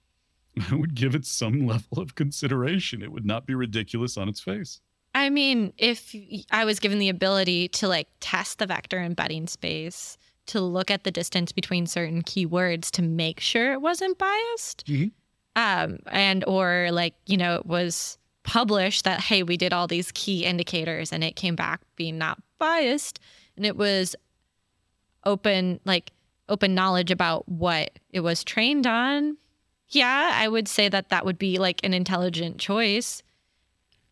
I 0.70 0.74
would 0.74 0.94
give 0.94 1.14
it 1.14 1.24
some 1.24 1.66
level 1.72 1.98
of 2.00 2.16
consideration. 2.16 3.00
It 3.00 3.10
would 3.12 3.24
not 3.24 3.46
be 3.46 3.54
ridiculous 3.54 4.18
on 4.18 4.28
its 4.28 4.40
face. 4.40 4.82
I 5.14 5.30
mean, 5.30 5.72
if 5.78 6.14
I 6.50 6.66
was 6.66 6.78
given 6.80 6.98
the 6.98 7.08
ability 7.08 7.68
to 7.68 7.88
like 7.88 8.08
test 8.20 8.58
the 8.58 8.66
vector 8.66 8.98
embedding 8.98 9.46
space, 9.46 10.18
to 10.48 10.60
look 10.60 10.90
at 10.90 11.04
the 11.04 11.10
distance 11.10 11.50
between 11.50 11.86
certain 11.86 12.22
keywords 12.22 12.90
to 12.90 13.00
make 13.00 13.40
sure 13.40 13.72
it 13.72 13.80
wasn't 13.80 14.18
biased, 14.18 14.84
Mhm. 14.86 15.12
um, 15.56 16.00
and 16.12 16.44
or 16.46 16.90
like 16.92 17.14
you 17.24 17.38
know 17.38 17.54
it 17.54 17.64
was 17.64 18.18
published 18.44 19.04
that 19.04 19.20
hey 19.20 19.42
we 19.42 19.56
did 19.56 19.72
all 19.72 19.86
these 19.86 20.12
key 20.12 20.44
indicators 20.44 21.12
and 21.12 21.24
it 21.24 21.34
came 21.34 21.56
back 21.56 21.80
being 21.96 22.18
not 22.18 22.38
biased, 22.58 23.18
and 23.56 23.66
it 23.66 23.76
was 23.76 24.14
open 25.24 25.80
like 25.84 26.12
open 26.48 26.74
knowledge 26.74 27.10
about 27.10 27.48
what 27.48 27.98
it 28.10 28.20
was 28.20 28.44
trained 28.44 28.86
on. 28.86 29.36
Yeah, 29.88 30.30
I 30.34 30.48
would 30.48 30.68
say 30.68 30.88
that 30.88 31.10
that 31.10 31.24
would 31.24 31.38
be 31.38 31.58
like 31.58 31.80
an 31.84 31.94
intelligent 31.94 32.58
choice. 32.58 33.22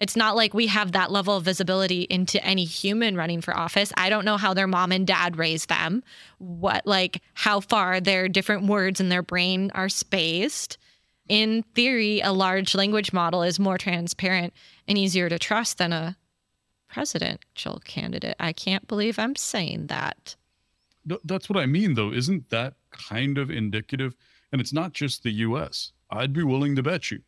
It's 0.01 0.17
not 0.17 0.35
like 0.35 0.53
we 0.53 0.67
have 0.67 0.93
that 0.93 1.13
level 1.13 1.37
of 1.37 1.45
visibility 1.45 2.03
into 2.03 2.45
any 2.45 2.65
human 2.65 3.17
running 3.17 3.41
for 3.41 3.57
office. 3.57 3.93
I 3.97 4.11
don't 4.11 4.25
know 4.25 4.37
how 4.37 4.53
their 4.53 4.67
mom 4.67 4.91
and 4.91 5.07
dad 5.07 5.37
raised 5.37 5.69
them, 5.69 6.03
what, 6.39 6.85
like, 6.87 7.23
how 7.35 7.61
far 7.61 8.01
their 8.01 8.29
different 8.29 8.67
words 8.67 9.01
in 9.01 9.11
their 9.11 9.23
brain 9.23 9.71
are 9.77 9.89
spaced. 9.89 10.77
In 11.28 11.62
theory, 11.74 12.20
a 12.20 12.32
large 12.32 12.74
language 12.74 13.12
model 13.12 13.43
is 13.43 13.59
more 13.59 13.78
transparent 13.78 14.53
and 14.89 14.99
easier 14.99 15.28
to 15.28 15.39
trust 15.39 15.78
than 15.78 15.93
a 15.93 16.16
presidential 16.89 17.81
candidate. 17.85 18.36
I 18.39 18.53
can't 18.53 18.86
believe 18.86 19.19
I'm 19.19 19.36
saying 19.36 19.86
that. 19.86 20.36
That's 21.24 21.49
what 21.49 21.59
I 21.59 21.66
mean, 21.66 21.94
though. 21.94 22.12
Isn't 22.12 22.51
that 22.51 22.74
kind 22.90 23.39
of 23.39 23.51
indicative? 23.51 24.15
And 24.53 24.61
it's 24.61 24.73
not 24.73 24.93
just 24.93 25.23
the 25.23 25.32
US. 25.32 25.93
I'd 26.11 26.32
be 26.32 26.43
willing 26.43 26.77
to 26.77 26.82
bet 26.82 27.11
you 27.11 27.20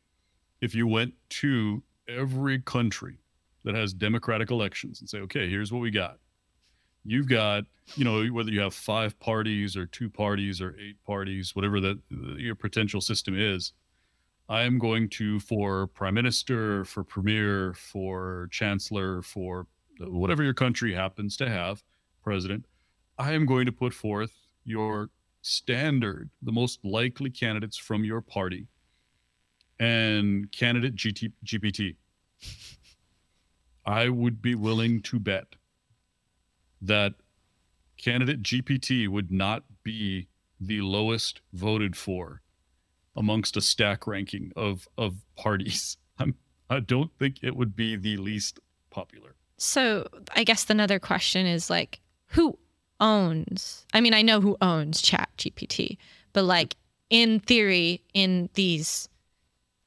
if 0.60 0.74
you 0.74 0.86
went 0.86 1.14
to 1.30 1.82
every 2.06 2.60
country 2.60 3.18
that 3.64 3.74
has 3.74 3.94
democratic 3.94 4.50
elections 4.50 5.00
and 5.00 5.08
say, 5.08 5.18
okay, 5.18 5.48
here's 5.48 5.72
what 5.72 5.80
we 5.80 5.90
got. 5.90 6.18
You've 7.04 7.28
got, 7.28 7.64
you 7.96 8.04
know, 8.04 8.24
whether 8.26 8.50
you 8.50 8.60
have 8.60 8.74
five 8.74 9.18
parties 9.18 9.76
or 9.76 9.86
two 9.86 10.10
parties 10.10 10.60
or 10.60 10.76
eight 10.78 11.02
parties, 11.06 11.56
whatever 11.56 11.80
that 11.80 11.98
your 12.10 12.54
potential 12.54 13.00
system 13.00 13.38
is. 13.38 13.72
I 14.48 14.62
am 14.62 14.78
going 14.78 15.08
to, 15.10 15.40
for 15.40 15.86
prime 15.86 16.14
minister, 16.14 16.84
for 16.84 17.02
premier, 17.02 17.72
for 17.72 18.48
chancellor, 18.50 19.22
for 19.22 19.66
uh, 20.00 20.10
whatever 20.10 20.42
your 20.42 20.54
country 20.54 20.92
happens 20.92 21.36
to 21.38 21.48
have, 21.48 21.82
president, 22.22 22.66
I 23.18 23.32
am 23.32 23.46
going 23.46 23.64
to 23.66 23.72
put 23.72 23.94
forth 23.94 24.32
your 24.64 25.08
standard, 25.40 26.30
the 26.42 26.52
most 26.52 26.84
likely 26.84 27.30
candidates 27.30 27.78
from 27.78 28.04
your 28.04 28.20
party, 28.20 28.66
and 29.80 30.50
candidate 30.52 30.94
GT, 30.94 31.32
GPT. 31.44 31.96
I 33.86 34.08
would 34.08 34.42
be 34.42 34.54
willing 34.54 35.00
to 35.02 35.18
bet 35.18 35.56
that 36.82 37.14
candidate 37.96 38.42
GPT 38.42 39.08
would 39.08 39.30
not 39.30 39.64
be 39.82 40.28
the 40.60 40.82
lowest 40.82 41.40
voted 41.52 41.96
for 41.96 42.42
amongst 43.16 43.56
a 43.56 43.60
stack 43.60 44.06
ranking 44.06 44.52
of 44.56 44.88
of 44.98 45.16
parties. 45.36 45.96
I'm, 46.18 46.34
I 46.70 46.80
don't 46.80 47.10
think 47.18 47.42
it 47.42 47.56
would 47.56 47.76
be 47.76 47.96
the 47.96 48.16
least 48.16 48.60
popular. 48.90 49.34
So 49.56 50.08
I 50.34 50.44
guess 50.44 50.68
another 50.70 50.98
question 50.98 51.46
is 51.46 51.70
like, 51.70 52.00
who 52.26 52.58
owns? 53.00 53.86
I 53.92 54.00
mean, 54.00 54.14
I 54.14 54.22
know 54.22 54.40
who 54.40 54.56
owns 54.60 55.02
Chat 55.02 55.30
GPT, 55.38 55.98
but 56.32 56.44
like 56.44 56.76
in 57.10 57.40
theory, 57.40 58.02
in 58.14 58.48
these 58.54 59.08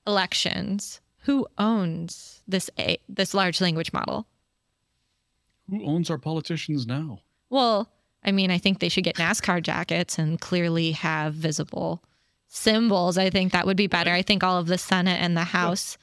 elections, 0.06 1.02
who 1.20 1.46
owns 1.58 2.42
this 2.48 2.70
a 2.80 2.98
this 3.10 3.34
large 3.34 3.60
language 3.60 3.92
model? 3.92 4.28
Who 5.70 5.86
owns 5.86 6.10
our 6.10 6.18
politicians 6.18 6.88
now? 6.88 7.20
Well, 7.50 7.92
I 8.24 8.32
mean, 8.32 8.52
I 8.52 8.58
think 8.58 8.80
they 8.80 8.90
should 8.90 9.04
get 9.04 9.16
NASCAR 9.16 9.62
jackets 9.62 10.18
and 10.18 10.40
clearly 10.40 10.92
have 10.94 11.34
visible 11.34 12.04
symbols. 12.48 13.18
I 13.18 13.30
think 13.30 13.52
that 13.52 13.66
would 13.66 13.78
be 13.78 13.88
better. 13.88 14.12
I 14.12 14.22
think 14.22 14.44
all 14.44 14.58
of 14.58 14.68
the 14.68 14.78
Senate 14.78 15.22
and 15.22 15.36
the 15.36 15.44
House, 15.44 15.98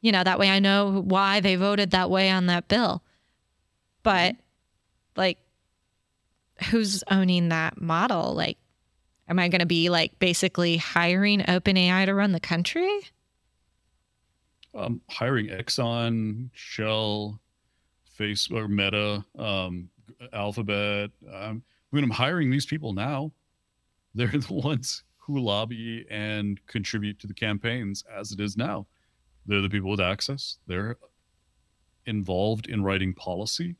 you 0.00 0.12
know, 0.12 0.24
that 0.24 0.38
way 0.38 0.50
I 0.50 0.58
know 0.58 1.02
why 1.02 1.40
they 1.40 1.56
voted 1.56 1.90
that 1.90 2.10
way 2.10 2.30
on 2.30 2.46
that 2.46 2.68
bill. 2.68 3.02
But 4.02 4.36
like 5.16 5.38
who's 6.70 7.02
owning 7.10 7.48
that 7.48 7.80
model? 7.80 8.34
Like 8.34 8.58
Am 9.28 9.38
I 9.38 9.48
going 9.48 9.60
to 9.60 9.66
be 9.66 9.88
like 9.88 10.18
basically 10.18 10.76
hiring 10.76 11.40
OpenAI 11.40 12.06
to 12.06 12.14
run 12.14 12.32
the 12.32 12.40
country? 12.40 13.00
Um, 14.74 15.00
hiring 15.08 15.48
Exxon, 15.48 16.50
Shell, 16.52 17.40
Facebook, 18.18 18.64
or 18.64 18.68
Meta, 18.68 19.24
um, 19.38 19.88
Alphabet. 20.32 21.10
Um, 21.32 21.62
I 21.92 21.96
mean, 21.96 22.04
I'm 22.04 22.10
hiring 22.10 22.50
these 22.50 22.66
people 22.66 22.92
now. 22.92 23.32
They're 24.14 24.26
the 24.28 24.52
ones 24.52 25.04
who 25.26 25.40
lobby 25.40 26.06
and 26.10 26.64
contribute 26.66 27.18
to 27.18 27.26
the 27.26 27.34
campaigns 27.34 28.04
as 28.14 28.32
it 28.32 28.40
is 28.40 28.56
now. 28.56 28.86
They're 29.46 29.62
the 29.62 29.70
people 29.70 29.90
with 29.90 30.00
access. 30.00 30.58
They're 30.66 30.96
involved 32.06 32.66
in 32.66 32.82
writing 32.82 33.14
policy. 33.14 33.76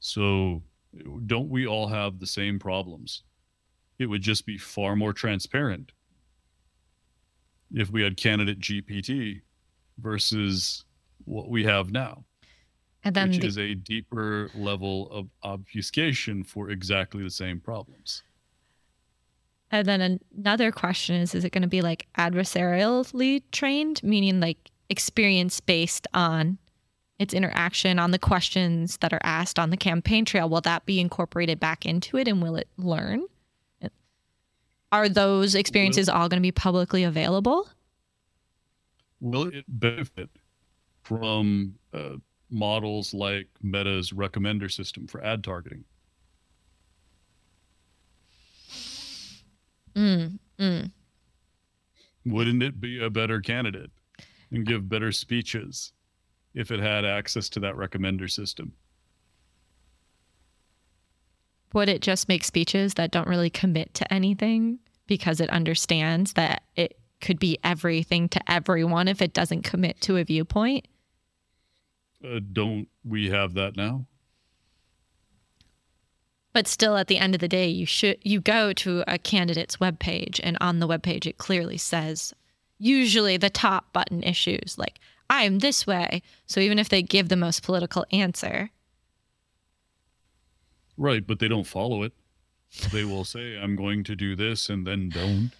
So, 0.00 0.62
don't 1.26 1.48
we 1.48 1.66
all 1.66 1.86
have 1.86 2.18
the 2.18 2.26
same 2.26 2.58
problems? 2.58 3.22
It 3.98 4.06
would 4.06 4.22
just 4.22 4.44
be 4.46 4.58
far 4.58 4.96
more 4.96 5.12
transparent 5.12 5.92
if 7.72 7.90
we 7.90 8.02
had 8.02 8.16
candidate 8.16 8.60
GPT 8.60 9.42
versus 9.98 10.84
what 11.24 11.48
we 11.48 11.64
have 11.64 11.90
now, 11.90 12.24
And 13.04 13.14
then 13.14 13.30
which 13.30 13.40
the, 13.40 13.46
is 13.46 13.58
a 13.58 13.74
deeper 13.74 14.50
level 14.54 15.10
of 15.10 15.28
obfuscation 15.42 16.44
for 16.44 16.70
exactly 16.70 17.22
the 17.22 17.30
same 17.30 17.60
problems. 17.60 18.22
And 19.70 19.86
then 19.86 20.20
another 20.36 20.70
question 20.70 21.16
is 21.16 21.34
is 21.34 21.44
it 21.44 21.50
going 21.50 21.62
to 21.62 21.68
be 21.68 21.82
like 21.82 22.06
adversarially 22.18 23.42
trained, 23.52 24.02
meaning 24.02 24.40
like 24.40 24.70
experience 24.88 25.60
based 25.60 26.06
on 26.14 26.58
its 27.18 27.34
interaction 27.34 27.98
on 27.98 28.10
the 28.10 28.18
questions 28.18 28.98
that 28.98 29.12
are 29.12 29.20
asked 29.22 29.58
on 29.58 29.70
the 29.70 29.76
campaign 29.76 30.24
trail? 30.24 30.48
Will 30.48 30.60
that 30.60 30.86
be 30.86 31.00
incorporated 31.00 31.58
back 31.58 31.86
into 31.86 32.16
it 32.16 32.28
and 32.28 32.42
will 32.42 32.56
it 32.56 32.68
learn? 32.76 33.24
Are 34.92 35.08
those 35.08 35.54
experiences 35.54 36.08
all 36.08 36.28
going 36.28 36.40
to 36.40 36.46
be 36.46 36.52
publicly 36.52 37.02
available? 37.02 37.68
Will 39.20 39.48
it 39.48 39.64
benefit 39.66 40.30
from 41.02 41.74
uh, 41.92 42.16
models 42.50 43.12
like 43.12 43.48
Meta's 43.62 44.12
recommender 44.12 44.70
system 44.70 45.06
for 45.06 45.22
ad 45.24 45.42
targeting? 45.42 45.84
Mm, 49.96 50.38
mm. 50.58 50.90
Wouldn't 52.24 52.62
it 52.62 52.80
be 52.80 53.02
a 53.02 53.10
better 53.10 53.40
candidate 53.40 53.90
and 54.50 54.66
give 54.66 54.88
better 54.88 55.12
speeches 55.12 55.92
if 56.54 56.70
it 56.70 56.80
had 56.80 57.04
access 57.04 57.48
to 57.50 57.60
that 57.60 57.74
recommender 57.74 58.30
system? 58.30 58.72
Would 61.72 61.88
it 61.88 62.02
just 62.02 62.28
make 62.28 62.44
speeches 62.44 62.94
that 62.94 63.10
don't 63.10 63.28
really 63.28 63.50
commit 63.50 63.94
to 63.94 64.12
anything 64.12 64.78
because 65.06 65.40
it 65.40 65.50
understands 65.50 66.32
that 66.34 66.62
it 66.74 66.98
could 67.20 67.38
be 67.38 67.58
everything 67.64 68.28
to 68.30 68.50
everyone 68.50 69.08
if 69.08 69.22
it 69.22 69.32
doesn't 69.32 69.62
commit 69.62 70.00
to 70.02 70.16
a 70.16 70.24
viewpoint? 70.24 70.86
Uh, 72.24 72.40
don't 72.52 72.88
we 73.04 73.30
have 73.30 73.54
that 73.54 73.76
now? 73.76 74.06
But 76.56 76.66
still 76.66 76.96
at 76.96 77.08
the 77.08 77.18
end 77.18 77.34
of 77.34 77.42
the 77.42 77.48
day, 77.48 77.68
you 77.68 77.84
should 77.84 78.16
you 78.22 78.40
go 78.40 78.72
to 78.72 79.04
a 79.06 79.18
candidate's 79.18 79.76
webpage 79.76 80.40
and 80.42 80.56
on 80.58 80.78
the 80.78 80.88
webpage 80.88 81.26
it 81.26 81.36
clearly 81.36 81.76
says 81.76 82.32
usually 82.78 83.36
the 83.36 83.50
top 83.50 83.92
button 83.92 84.22
issues 84.22 84.78
like 84.78 84.98
I'm 85.28 85.58
this 85.58 85.86
way. 85.86 86.22
So 86.46 86.60
even 86.60 86.78
if 86.78 86.88
they 86.88 87.02
give 87.02 87.28
the 87.28 87.36
most 87.36 87.62
political 87.62 88.06
answer, 88.10 88.70
Right, 90.96 91.26
but 91.26 91.40
they 91.40 91.46
don't 91.46 91.66
follow 91.66 92.02
it. 92.04 92.14
They 92.90 93.04
will 93.04 93.24
say, 93.24 93.58
I'm 93.58 93.76
going 93.76 94.02
to 94.04 94.16
do 94.16 94.34
this 94.34 94.70
and 94.70 94.86
then 94.86 95.10
don't. 95.10 95.50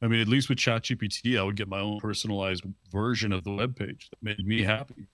I 0.00 0.06
mean, 0.06 0.20
at 0.20 0.28
least 0.28 0.48
with 0.48 0.58
ChatGPT, 0.58 1.36
I 1.36 1.42
would 1.42 1.56
get 1.56 1.66
my 1.66 1.80
own 1.80 1.98
personalized 1.98 2.62
version 2.92 3.32
of 3.32 3.42
the 3.42 3.50
web 3.50 3.74
page 3.74 4.08
that 4.10 4.22
made 4.22 4.46
me 4.46 4.62
happy, 4.62 5.08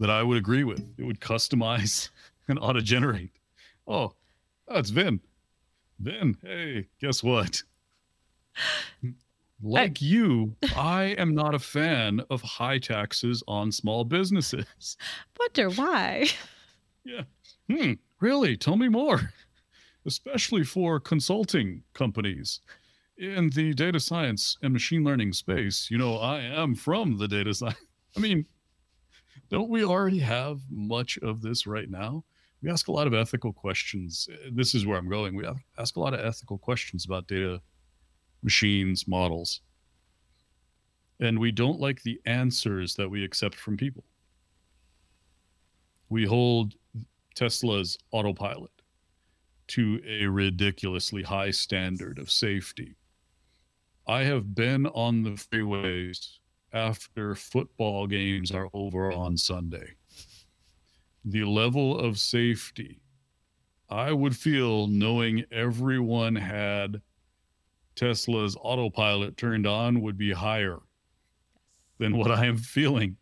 that 0.00 0.10
I 0.10 0.24
would 0.24 0.36
agree 0.36 0.64
with. 0.64 0.84
It 0.98 1.04
would 1.04 1.20
customize 1.20 2.08
and 2.48 2.58
auto 2.58 2.80
generate. 2.80 3.30
Oh, 3.86 4.14
that's 4.66 4.90
Vin. 4.90 5.20
Vin, 5.98 6.36
hey, 6.42 6.88
guess 7.00 7.22
what? 7.22 7.62
Like 9.62 10.02
you, 10.02 10.56
I 10.76 11.14
am 11.18 11.34
not 11.34 11.54
a 11.54 11.58
fan 11.58 12.20
of 12.28 12.42
high 12.42 12.78
taxes 12.78 13.42
on 13.48 13.72
small 13.72 14.04
businesses. 14.04 14.96
wonder 15.38 15.70
why. 15.70 16.26
Yeah. 17.06 17.24
Hmm. 17.70 17.92
Really? 18.20 18.56
Tell 18.56 18.76
me 18.76 18.88
more. 18.88 19.30
Especially 20.06 20.64
for 20.64 20.98
consulting 20.98 21.82
companies 21.92 22.60
in 23.18 23.50
the 23.50 23.74
data 23.74 24.00
science 24.00 24.56
and 24.62 24.72
machine 24.72 25.04
learning 25.04 25.34
space. 25.34 25.88
You 25.90 25.98
know, 25.98 26.16
I 26.16 26.40
am 26.40 26.74
from 26.74 27.18
the 27.18 27.28
data 27.28 27.52
science. 27.52 27.76
I 28.16 28.20
mean, 28.20 28.46
don't 29.50 29.68
we 29.68 29.84
already 29.84 30.20
have 30.20 30.60
much 30.70 31.18
of 31.18 31.42
this 31.42 31.66
right 31.66 31.90
now? 31.90 32.24
We 32.64 32.70
ask 32.70 32.88
a 32.88 32.92
lot 32.92 33.06
of 33.06 33.12
ethical 33.12 33.52
questions. 33.52 34.26
Uh, 34.32 34.48
this 34.50 34.74
is 34.74 34.86
where 34.86 34.96
I'm 34.96 35.08
going. 35.10 35.36
We 35.36 35.44
ask 35.78 35.96
a 35.96 36.00
lot 36.00 36.14
of 36.14 36.20
ethical 36.20 36.56
questions 36.56 37.04
about 37.04 37.26
data, 37.26 37.60
machines, 38.42 39.06
models. 39.06 39.60
And 41.20 41.38
we 41.38 41.52
don't 41.52 41.78
like 41.78 42.02
the 42.02 42.18
answers 42.24 42.94
that 42.94 43.10
we 43.10 43.22
accept 43.22 43.54
from 43.54 43.76
people. 43.76 44.04
We 46.08 46.24
hold 46.24 46.72
Tesla's 47.34 47.98
autopilot 48.12 48.70
to 49.66 50.00
a 50.08 50.26
ridiculously 50.26 51.22
high 51.22 51.50
standard 51.50 52.18
of 52.18 52.30
safety. 52.30 52.94
I 54.06 54.22
have 54.22 54.54
been 54.54 54.86
on 54.86 55.22
the 55.22 55.32
freeways 55.32 56.38
after 56.72 57.34
football 57.34 58.06
games 58.06 58.52
are 58.52 58.70
over 58.72 59.12
on 59.12 59.36
Sunday. 59.36 59.96
The 61.24 61.44
level 61.44 61.98
of 61.98 62.18
safety 62.18 63.00
I 63.88 64.12
would 64.12 64.36
feel 64.36 64.86
knowing 64.86 65.44
everyone 65.52 66.34
had 66.34 67.00
Tesla's 67.94 68.56
autopilot 68.60 69.36
turned 69.36 69.66
on 69.66 70.00
would 70.00 70.18
be 70.18 70.32
higher 70.32 70.80
than 71.98 72.16
what 72.16 72.30
I 72.30 72.46
am 72.46 72.56
feeling 72.56 73.16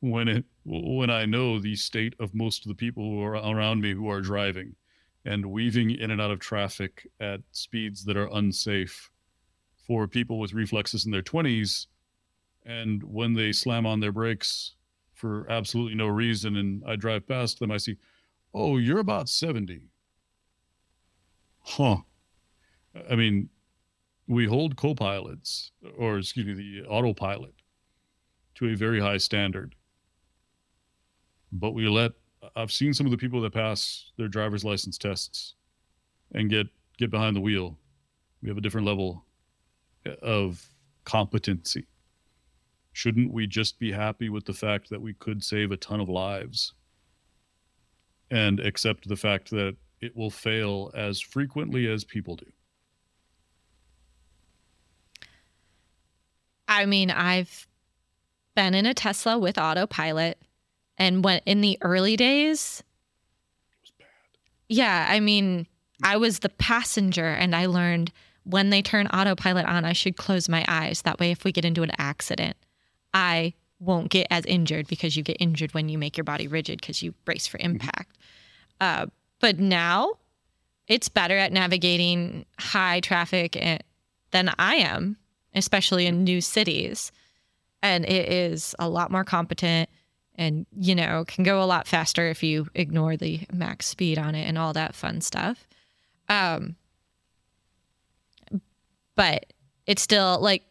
when 0.00 0.28
it 0.28 0.44
when 0.64 1.10
I 1.10 1.26
know 1.26 1.58
the 1.58 1.76
state 1.76 2.14
of 2.20 2.34
most 2.34 2.64
of 2.64 2.68
the 2.68 2.74
people 2.74 3.04
who 3.04 3.22
are 3.22 3.34
around 3.34 3.80
me 3.80 3.92
who 3.92 4.08
are 4.08 4.20
driving 4.20 4.74
and 5.24 5.46
weaving 5.46 5.90
in 5.90 6.10
and 6.10 6.20
out 6.20 6.30
of 6.30 6.40
traffic 6.40 7.06
at 7.20 7.40
speeds 7.52 8.04
that 8.04 8.16
are 8.16 8.28
unsafe 8.32 9.10
for 9.86 10.06
people 10.06 10.38
with 10.38 10.52
reflexes 10.52 11.06
in 11.06 11.12
their 11.12 11.22
20s 11.22 11.86
and 12.64 13.02
when 13.02 13.32
they 13.32 13.52
slam 13.52 13.86
on 13.86 14.00
their 14.00 14.12
brakes 14.12 14.74
for 15.22 15.46
absolutely 15.48 15.94
no 15.94 16.08
reason 16.08 16.56
and 16.56 16.82
I 16.84 16.96
drive 16.96 17.26
past 17.28 17.60
them 17.60 17.70
I 17.70 17.76
see 17.76 17.96
oh 18.52 18.76
you're 18.76 18.98
about 18.98 19.28
70 19.28 19.88
huh 21.60 21.98
I 23.08 23.14
mean 23.14 23.48
we 24.26 24.46
hold 24.46 24.76
co-pilots 24.76 25.70
or 25.96 26.18
excuse 26.18 26.46
me 26.46 26.54
the 26.54 26.88
autopilot 26.88 27.54
to 28.56 28.68
a 28.68 28.74
very 28.74 29.00
high 29.00 29.18
standard 29.18 29.76
but 31.52 31.72
we 31.72 31.86
let 31.86 32.12
I've 32.56 32.72
seen 32.72 32.92
some 32.92 33.06
of 33.06 33.12
the 33.12 33.18
people 33.18 33.40
that 33.42 33.54
pass 33.54 34.10
their 34.16 34.28
driver's 34.28 34.64
license 34.64 34.98
tests 34.98 35.54
and 36.32 36.50
get 36.50 36.66
get 36.98 37.10
behind 37.10 37.36
the 37.36 37.40
wheel. 37.40 37.78
We 38.42 38.48
have 38.48 38.58
a 38.58 38.60
different 38.60 38.86
level 38.86 39.24
of 40.20 40.68
competency. 41.04 41.86
Shouldn't 42.92 43.32
we 43.32 43.46
just 43.46 43.78
be 43.78 43.92
happy 43.92 44.28
with 44.28 44.44
the 44.44 44.52
fact 44.52 44.90
that 44.90 45.00
we 45.00 45.14
could 45.14 45.42
save 45.42 45.72
a 45.72 45.76
ton 45.76 46.00
of 46.00 46.08
lives 46.08 46.74
and 48.30 48.60
accept 48.60 49.08
the 49.08 49.16
fact 49.16 49.50
that 49.50 49.76
it 50.00 50.16
will 50.16 50.30
fail 50.30 50.90
as 50.94 51.20
frequently 51.20 51.86
as 51.90 52.04
people 52.04 52.36
do? 52.36 52.46
I 56.68 56.86
mean, 56.86 57.10
I've 57.10 57.66
been 58.54 58.74
in 58.74 58.86
a 58.86 58.94
Tesla 58.94 59.38
with 59.38 59.58
autopilot 59.58 60.38
and 60.98 61.24
when 61.24 61.40
in 61.46 61.60
the 61.60 61.78
early 61.80 62.16
days, 62.16 62.82
It 63.70 63.80
was 63.82 63.92
bad. 63.98 64.06
yeah, 64.68 65.06
I 65.08 65.20
mean, 65.20 65.66
I 66.02 66.16
was 66.16 66.40
the 66.40 66.48
passenger 66.48 67.26
and 67.28 67.54
I 67.54 67.66
learned 67.66 68.12
when 68.44 68.70
they 68.70 68.82
turn 68.82 69.06
autopilot 69.08 69.66
on, 69.66 69.84
I 69.84 69.92
should 69.92 70.16
close 70.16 70.48
my 70.48 70.64
eyes. 70.66 71.02
That 71.02 71.20
way, 71.20 71.30
if 71.30 71.44
we 71.44 71.52
get 71.52 71.64
into 71.64 71.82
an 71.84 71.92
accident, 71.96 72.56
I 73.14 73.54
won't 73.78 74.10
get 74.10 74.26
as 74.30 74.44
injured 74.46 74.86
because 74.86 75.16
you 75.16 75.22
get 75.22 75.36
injured 75.40 75.74
when 75.74 75.88
you 75.88 75.98
make 75.98 76.16
your 76.16 76.24
body 76.24 76.46
rigid 76.46 76.80
because 76.80 77.02
you 77.02 77.12
brace 77.24 77.46
for 77.46 77.58
impact. 77.60 78.16
Uh, 78.80 79.06
but 79.40 79.58
now 79.58 80.12
it's 80.86 81.08
better 81.08 81.36
at 81.36 81.52
navigating 81.52 82.46
high 82.58 83.00
traffic 83.00 83.82
than 84.30 84.52
I 84.58 84.76
am, 84.76 85.16
especially 85.54 86.06
in 86.06 86.24
new 86.24 86.40
cities. 86.40 87.12
And 87.82 88.04
it 88.04 88.28
is 88.28 88.74
a 88.78 88.88
lot 88.88 89.10
more 89.10 89.24
competent 89.24 89.90
and, 90.36 90.66
you 90.76 90.94
know, 90.94 91.24
can 91.26 91.44
go 91.44 91.62
a 91.62 91.66
lot 91.66 91.86
faster 91.86 92.28
if 92.28 92.42
you 92.42 92.68
ignore 92.74 93.16
the 93.16 93.40
max 93.52 93.86
speed 93.86 94.18
on 94.18 94.34
it 94.34 94.44
and 94.48 94.56
all 94.56 94.72
that 94.72 94.94
fun 94.94 95.20
stuff. 95.20 95.66
Um, 96.28 96.76
but 99.16 99.52
it's 99.86 100.02
still 100.02 100.38
like 100.40 100.62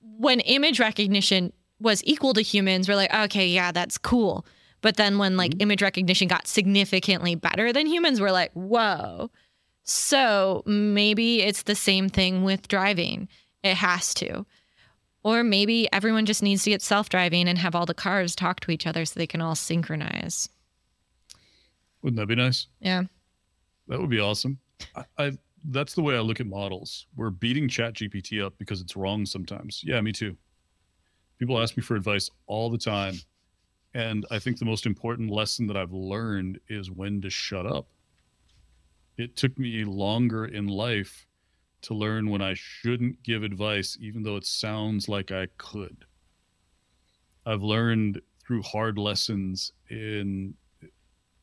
when 0.00 0.40
image 0.40 0.80
recognition 0.80 1.52
was 1.80 2.02
equal 2.04 2.34
to 2.34 2.40
humans, 2.40 2.88
we're 2.88 2.96
like, 2.96 3.14
okay, 3.14 3.46
yeah, 3.46 3.72
that's 3.72 3.98
cool. 3.98 4.46
But 4.80 4.96
then 4.96 5.18
when 5.18 5.36
like 5.36 5.52
mm-hmm. 5.52 5.62
image 5.62 5.82
recognition 5.82 6.28
got 6.28 6.46
significantly 6.46 7.34
better 7.34 7.72
than 7.72 7.86
humans, 7.86 8.20
we're 8.20 8.30
like, 8.30 8.52
whoa. 8.52 9.30
So 9.82 10.62
maybe 10.66 11.42
it's 11.42 11.62
the 11.62 11.74
same 11.74 12.08
thing 12.08 12.42
with 12.42 12.68
driving. 12.68 13.28
It 13.62 13.76
has 13.76 14.14
to. 14.14 14.46
Or 15.22 15.42
maybe 15.42 15.88
everyone 15.92 16.24
just 16.24 16.42
needs 16.42 16.62
to 16.64 16.70
get 16.70 16.82
self 16.82 17.08
driving 17.08 17.48
and 17.48 17.58
have 17.58 17.74
all 17.74 17.86
the 17.86 17.94
cars 17.94 18.36
talk 18.36 18.60
to 18.60 18.70
each 18.70 18.86
other 18.86 19.04
so 19.04 19.18
they 19.18 19.26
can 19.26 19.40
all 19.40 19.54
synchronize. 19.54 20.48
Wouldn't 22.02 22.18
that 22.18 22.26
be 22.26 22.36
nice? 22.36 22.68
Yeah. 22.80 23.02
That 23.88 24.00
would 24.00 24.10
be 24.10 24.20
awesome. 24.20 24.58
I, 24.94 25.04
I 25.18 25.32
that's 25.70 25.94
the 25.94 26.02
way 26.02 26.16
I 26.16 26.20
look 26.20 26.38
at 26.38 26.46
models. 26.46 27.06
We're 27.16 27.30
beating 27.30 27.68
Chat 27.68 27.94
GPT 27.94 28.44
up 28.44 28.54
because 28.58 28.80
it's 28.80 28.94
wrong 28.94 29.26
sometimes. 29.26 29.82
Yeah, 29.84 30.00
me 30.00 30.12
too. 30.12 30.36
People 31.38 31.60
ask 31.60 31.76
me 31.76 31.82
for 31.82 31.96
advice 31.96 32.30
all 32.46 32.70
the 32.70 32.78
time. 32.78 33.14
And 33.94 34.26
I 34.30 34.38
think 34.38 34.58
the 34.58 34.64
most 34.64 34.86
important 34.86 35.30
lesson 35.30 35.66
that 35.68 35.76
I've 35.76 35.92
learned 35.92 36.60
is 36.68 36.90
when 36.90 37.20
to 37.22 37.30
shut 37.30 37.66
up. 37.66 37.88
It 39.16 39.36
took 39.36 39.58
me 39.58 39.84
longer 39.84 40.44
in 40.46 40.66
life 40.66 41.26
to 41.82 41.94
learn 41.94 42.28
when 42.30 42.42
I 42.42 42.54
shouldn't 42.54 43.22
give 43.22 43.42
advice, 43.42 43.96
even 44.00 44.22
though 44.22 44.36
it 44.36 44.44
sounds 44.44 45.08
like 45.08 45.32
I 45.32 45.46
could. 45.56 46.04
I've 47.46 47.62
learned 47.62 48.20
through 48.44 48.62
hard 48.62 48.98
lessons 48.98 49.72
in 49.88 50.54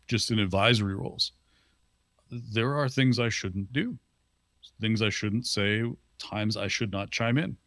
just 0.08 0.32
in 0.32 0.40
advisory 0.40 0.96
roles. 0.96 1.32
There 2.30 2.76
are 2.76 2.90
things 2.90 3.20
I 3.20 3.30
shouldn't 3.30 3.72
do, 3.74 3.98
things 4.82 5.02
I 5.02 5.10
shouldn't 5.10 5.48
say, 5.48 5.84
times 6.20 6.58
I 6.58 6.68
should 6.68 6.92
not 6.92 7.12
chime 7.12 7.38
in. 7.38 7.58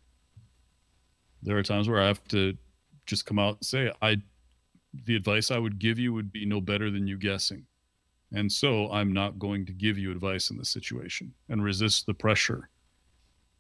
There 1.47 1.56
are 1.56 1.62
times 1.62 1.89
where 1.89 2.02
I 2.02 2.09
have 2.09 2.23
to 2.28 2.56
just 3.06 3.24
come 3.24 3.39
out 3.39 3.59
and 3.59 3.64
say, 3.64 3.93
I 4.02 4.16
the 5.05 5.14
advice 5.14 5.51
I 5.51 5.59
would 5.59 5.78
give 5.78 5.98
you 5.98 6.12
would 6.12 6.32
be 6.32 6.44
no 6.44 6.60
better 6.60 6.90
than 6.90 7.06
you 7.06 7.16
guessing. 7.16 7.66
And 8.32 8.51
so 8.51 8.90
I'm 8.90 9.12
not 9.12 9.39
going 9.39 9.64
to 9.66 9.73
give 9.73 9.97
you 9.97 10.10
advice 10.10 10.51
in 10.51 10.59
this 10.59 10.70
situation 10.70 11.32
and 11.48 11.62
resist 11.62 12.06
the 12.06 12.14
pressure 12.14 12.70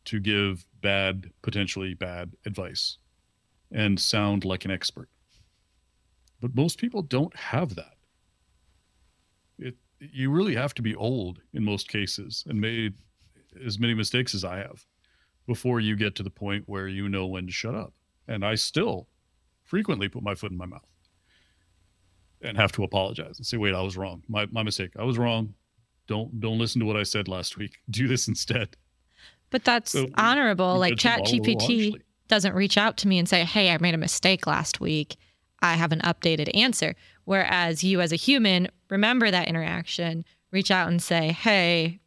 to 0.06 0.18
give 0.18 0.66
bad, 0.80 1.30
potentially 1.42 1.94
bad 1.94 2.32
advice 2.44 2.98
and 3.70 4.00
sound 4.00 4.44
like 4.44 4.64
an 4.64 4.70
expert. 4.70 5.08
But 6.40 6.54
most 6.54 6.78
people 6.78 7.02
don't 7.02 7.36
have 7.36 7.76
that. 7.76 7.94
It 9.58 9.76
you 10.00 10.30
really 10.30 10.56
have 10.56 10.74
to 10.74 10.82
be 10.82 10.96
old 10.96 11.40
in 11.52 11.64
most 11.64 11.88
cases 11.88 12.44
and 12.48 12.60
made 12.60 12.94
as 13.64 13.78
many 13.78 13.94
mistakes 13.94 14.34
as 14.34 14.44
I 14.44 14.58
have 14.58 14.84
before 15.46 15.80
you 15.80 15.96
get 15.96 16.14
to 16.16 16.22
the 16.22 16.30
point 16.30 16.64
where 16.66 16.88
you 16.88 17.08
know 17.08 17.26
when 17.26 17.46
to 17.46 17.52
shut 17.52 17.74
up. 17.74 17.92
And 18.28 18.44
I 18.44 18.56
still 18.56 19.08
frequently 19.64 20.08
put 20.08 20.22
my 20.22 20.34
foot 20.34 20.50
in 20.50 20.56
my 20.56 20.66
mouth 20.66 20.82
and 22.40 22.56
have 22.56 22.72
to 22.72 22.84
apologize 22.84 23.38
and 23.38 23.46
say, 23.46 23.56
wait, 23.56 23.74
I 23.74 23.82
was 23.82 23.96
wrong. 23.96 24.22
My 24.28 24.46
my 24.46 24.62
mistake. 24.62 24.92
I 24.98 25.04
was 25.04 25.18
wrong. 25.18 25.54
Don't 26.06 26.40
don't 26.40 26.58
listen 26.58 26.80
to 26.80 26.86
what 26.86 26.96
I 26.96 27.02
said 27.02 27.28
last 27.28 27.56
week. 27.56 27.76
Do 27.90 28.08
this 28.08 28.28
instead. 28.28 28.76
But 29.50 29.64
that's 29.64 29.92
so 29.92 30.08
honorable. 30.14 30.78
Like 30.78 30.96
Chat 30.98 31.22
GPT 31.22 32.00
doesn't 32.28 32.54
reach 32.54 32.76
out 32.76 32.96
to 32.98 33.08
me 33.08 33.18
and 33.18 33.28
say, 33.28 33.44
Hey, 33.44 33.70
I 33.70 33.78
made 33.78 33.94
a 33.94 33.98
mistake 33.98 34.46
last 34.46 34.80
week. 34.80 35.16
I 35.62 35.74
have 35.74 35.92
an 35.92 36.00
updated 36.00 36.54
answer. 36.54 36.94
Whereas 37.24 37.82
you 37.82 38.00
as 38.00 38.12
a 38.12 38.16
human, 38.16 38.68
remember 38.90 39.30
that 39.30 39.48
interaction, 39.48 40.24
reach 40.50 40.70
out 40.70 40.88
and 40.88 41.00
say, 41.00 41.32
Hey, 41.32 42.00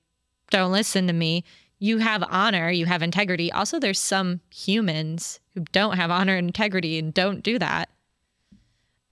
don't 0.52 0.72
listen 0.72 1.08
to 1.08 1.14
me. 1.14 1.44
You 1.80 2.00
have 2.00 2.24
honor, 2.30 2.70
you 2.70 2.86
have 2.86 3.02
integrity. 3.02 3.52
Also, 3.52 3.80
there's 3.80 4.00
some 4.00 4.42
humans 4.54 5.40
who 5.54 5.62
don't 5.72 5.96
have 5.96 6.12
honor 6.12 6.36
and 6.36 6.48
integrity 6.48 7.00
and 7.00 7.14
don't 7.14 7.42
do 7.42 7.58
that. 7.58 7.90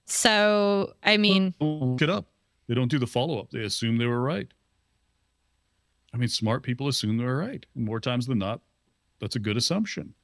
So, 0.04 0.94
I 1.02 1.16
mean, 1.16 1.54
look 1.60 2.02
it 2.02 2.10
up. 2.10 2.26
They 2.66 2.74
don't 2.74 2.90
do 2.90 2.98
the 2.98 3.06
follow 3.06 3.38
up. 3.40 3.50
They 3.50 3.62
assume 3.62 3.96
they 3.96 4.06
were 4.06 4.20
right. 4.20 4.48
I 6.12 6.18
mean, 6.18 6.28
smart 6.28 6.62
people 6.62 6.88
assume 6.88 7.16
they're 7.16 7.36
right. 7.36 7.64
And 7.74 7.84
more 7.84 8.00
times 8.00 8.26
than 8.26 8.38
not, 8.38 8.60
that's 9.20 9.36
a 9.36 9.38
good 9.38 9.56
assumption. 9.56 10.14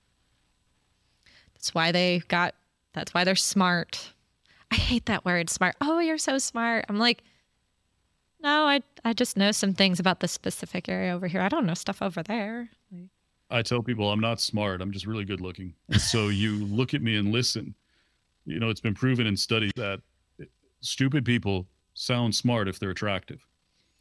That's 1.55 1.75
why 1.75 1.93
they 1.93 2.23
got, 2.29 2.55
that's 2.93 3.15
why 3.15 3.25
they're 3.25 3.35
smart. 3.35 4.12
I 4.71 4.77
hate 4.77 5.07
that 5.07 5.25
word, 5.25 5.49
smart. 5.49 5.77
Oh, 5.81 5.99
you're 5.99 6.19
so 6.19 6.39
smart. 6.39 6.85
I'm 6.89 6.99
like, 6.99 7.23
no, 8.45 8.66
I, 8.66 8.83
I 9.05 9.15
just 9.15 9.37
know 9.39 9.51
some 9.51 9.73
things 9.73 9.99
about 9.99 10.21
this 10.21 10.31
specific 10.31 10.89
area 10.89 11.15
over 11.15 11.27
here. 11.27 11.41
I 11.41 11.49
don't 11.49 11.65
know 11.65 11.75
stuff 11.75 12.03
over 12.03 12.23
there. 12.23 12.69
I 13.51 13.62
tell 13.62 13.83
people 13.83 14.12
I'm 14.12 14.21
not 14.21 14.39
smart. 14.41 14.83
I'm 14.83 14.93
just 14.93 15.07
really 15.07 15.25
good 15.25 15.41
looking. 15.41 15.75
So 15.99 16.29
you 16.29 16.65
look 16.66 16.93
at 16.93 17.03
me 17.03 17.16
and 17.16 17.33
listen. 17.33 17.75
You 18.45 18.61
know, 18.61 18.69
it's 18.69 18.81
been 18.81 18.95
proven 18.95 19.27
in 19.27 19.37
studies 19.37 19.73
that 19.77 20.01
stupid 20.81 21.25
people 21.25 21.66
sound 21.95 22.35
smart 22.35 22.69
if 22.69 22.79
they're 22.79 22.91
attractive. 22.91 23.41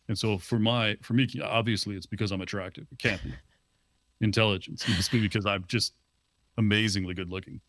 And 0.09 0.17
so 0.17 0.37
for 0.37 0.59
my 0.59 0.97
for 1.01 1.13
me, 1.13 1.27
obviously 1.41 1.95
it's 1.95 2.05
because 2.05 2.31
I'm 2.31 2.41
attractive. 2.41 2.85
It 2.91 2.99
can't 2.99 3.23
be 3.23 3.33
intelligence. 4.19 4.83
It 4.87 4.95
must 4.95 5.11
be 5.11 5.21
because 5.21 5.45
I'm 5.45 5.63
just 5.67 5.93
amazingly 6.57 7.13
good 7.13 7.29
looking. 7.29 7.61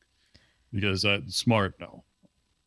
Because 0.73 1.05
I'm 1.05 1.31
smart, 1.31 1.75
no. 1.79 2.03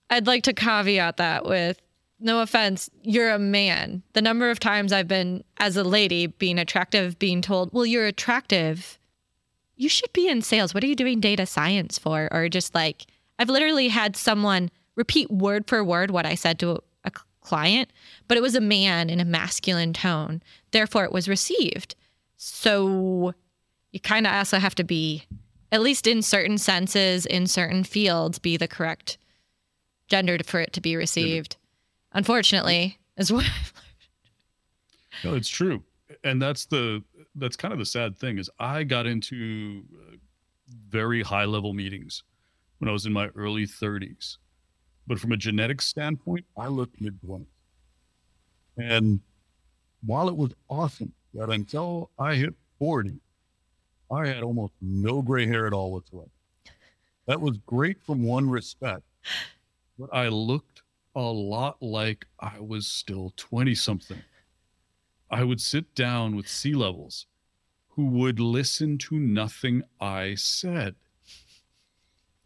I'd 0.09 0.27
like 0.27 0.43
to 0.43 0.53
caveat 0.53 1.17
that 1.17 1.45
with 1.45 1.81
no 2.19 2.41
offense, 2.41 2.89
you're 3.03 3.31
a 3.31 3.39
man. 3.39 4.03
The 4.13 4.21
number 4.21 4.49
of 4.49 4.59
times 4.59 4.91
I've 4.91 5.07
been 5.07 5.43
as 5.57 5.77
a 5.77 5.83
lady 5.83 6.27
being 6.27 6.57
attractive, 6.57 7.19
being 7.19 7.41
told, 7.41 7.71
well, 7.73 7.85
you're 7.85 8.05
attractive. 8.05 8.97
You 9.75 9.89
should 9.89 10.11
be 10.13 10.27
in 10.27 10.41
sales. 10.41 10.73
What 10.73 10.83
are 10.83 10.87
you 10.87 10.95
doing 10.95 11.19
data 11.19 11.45
science 11.45 11.99
for? 11.99 12.27
Or 12.31 12.49
just 12.49 12.73
like, 12.73 13.05
I've 13.37 13.49
literally 13.49 13.89
had 13.89 14.15
someone 14.15 14.71
repeat 14.95 15.29
word 15.29 15.67
for 15.67 15.83
word 15.83 16.09
what 16.09 16.25
I 16.25 16.33
said 16.33 16.59
to 16.59 16.81
a 17.03 17.11
client, 17.41 17.91
but 18.27 18.37
it 18.37 18.41
was 18.41 18.55
a 18.55 18.61
man 18.61 19.09
in 19.09 19.19
a 19.19 19.25
masculine 19.25 19.93
tone. 19.93 20.41
Therefore, 20.71 21.05
it 21.05 21.11
was 21.11 21.29
received. 21.29 21.95
So 22.35 23.33
you 23.91 23.99
kind 23.99 24.27
of 24.27 24.33
also 24.33 24.57
have 24.57 24.75
to 24.75 24.83
be, 24.83 25.23
at 25.71 25.81
least 25.81 26.07
in 26.07 26.21
certain 26.21 26.57
senses, 26.57 27.25
in 27.25 27.47
certain 27.47 27.83
fields, 27.83 28.39
be 28.39 28.57
the 28.57 28.67
correct 28.67 29.17
gender 30.07 30.39
for 30.43 30.59
it 30.59 30.73
to 30.73 30.81
be 30.81 30.95
received. 30.95 31.57
Unfortunately, 32.17 32.97
as 33.17 33.31
well. 33.31 33.45
No, 35.23 35.33
it's 35.33 35.49
true, 35.49 35.83
and 36.23 36.41
that's 36.41 36.65
the 36.65 37.03
that's 37.35 37.55
kind 37.55 37.71
of 37.71 37.79
the 37.79 37.85
sad 37.85 38.17
thing 38.17 38.37
is 38.37 38.49
I 38.59 38.83
got 38.83 39.07
into 39.07 39.83
uh, 39.93 40.15
very 40.89 41.23
high 41.23 41.45
level 41.45 41.73
meetings 41.73 42.23
when 42.79 42.89
I 42.89 42.91
was 42.91 43.05
in 43.05 43.13
my 43.13 43.29
early 43.35 43.65
30s 43.65 44.37
but 45.07 45.19
from 45.19 45.31
a 45.31 45.37
genetic 45.37 45.81
standpoint, 45.81 46.45
I 46.57 46.67
looked 46.67 46.99
mid 46.99 47.17
20s. 47.21 47.45
And 48.77 49.21
while 50.05 50.27
it 50.27 50.35
was 50.35 50.53
awesome 50.69 51.13
that 51.33 51.49
until 51.49 52.11
I 52.19 52.35
hit 52.35 52.53
40, 52.77 53.19
I 54.11 54.27
had 54.27 54.43
almost 54.43 54.73
no 54.81 55.21
gray 55.21 55.47
hair 55.47 55.65
at 55.65 55.73
all 55.73 55.91
whatsoever. 55.93 56.29
That 57.25 57.41
was 57.41 57.57
great 57.65 58.01
from 58.05 58.23
one 58.23 58.49
respect, 58.49 59.03
but 59.97 60.09
I 60.13 60.27
looked 60.27 60.83
a 61.17 61.31
lot 61.31 61.81
like 61.81 62.27
I 62.39 62.59
was 62.59 62.85
still 62.85 63.33
20 63.37 63.73
something. 63.73 64.21
I 65.31 65.43
would 65.43 65.59
sit 65.59 65.95
down 65.95 66.35
with 66.35 66.47
C-levels 66.47 67.25
who 67.87 68.05
would 68.05 68.39
listen 68.39 68.99
to 68.99 69.15
nothing 69.15 69.81
I 69.99 70.35
said. 70.35 70.93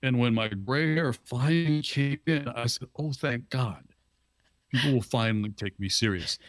And 0.01 0.17
when 0.17 0.33
my 0.33 0.47
gray 0.47 0.95
hair 0.95 1.11
finally 1.11 1.81
came 1.81 2.19
in, 2.25 2.47
I 2.47 2.65
said, 2.65 2.87
"Oh, 2.95 3.11
thank 3.11 3.49
God! 3.49 3.83
People 4.69 4.93
will 4.93 5.01
finally 5.01 5.51
take 5.51 5.79
me 5.79 5.89
serious." 5.89 6.39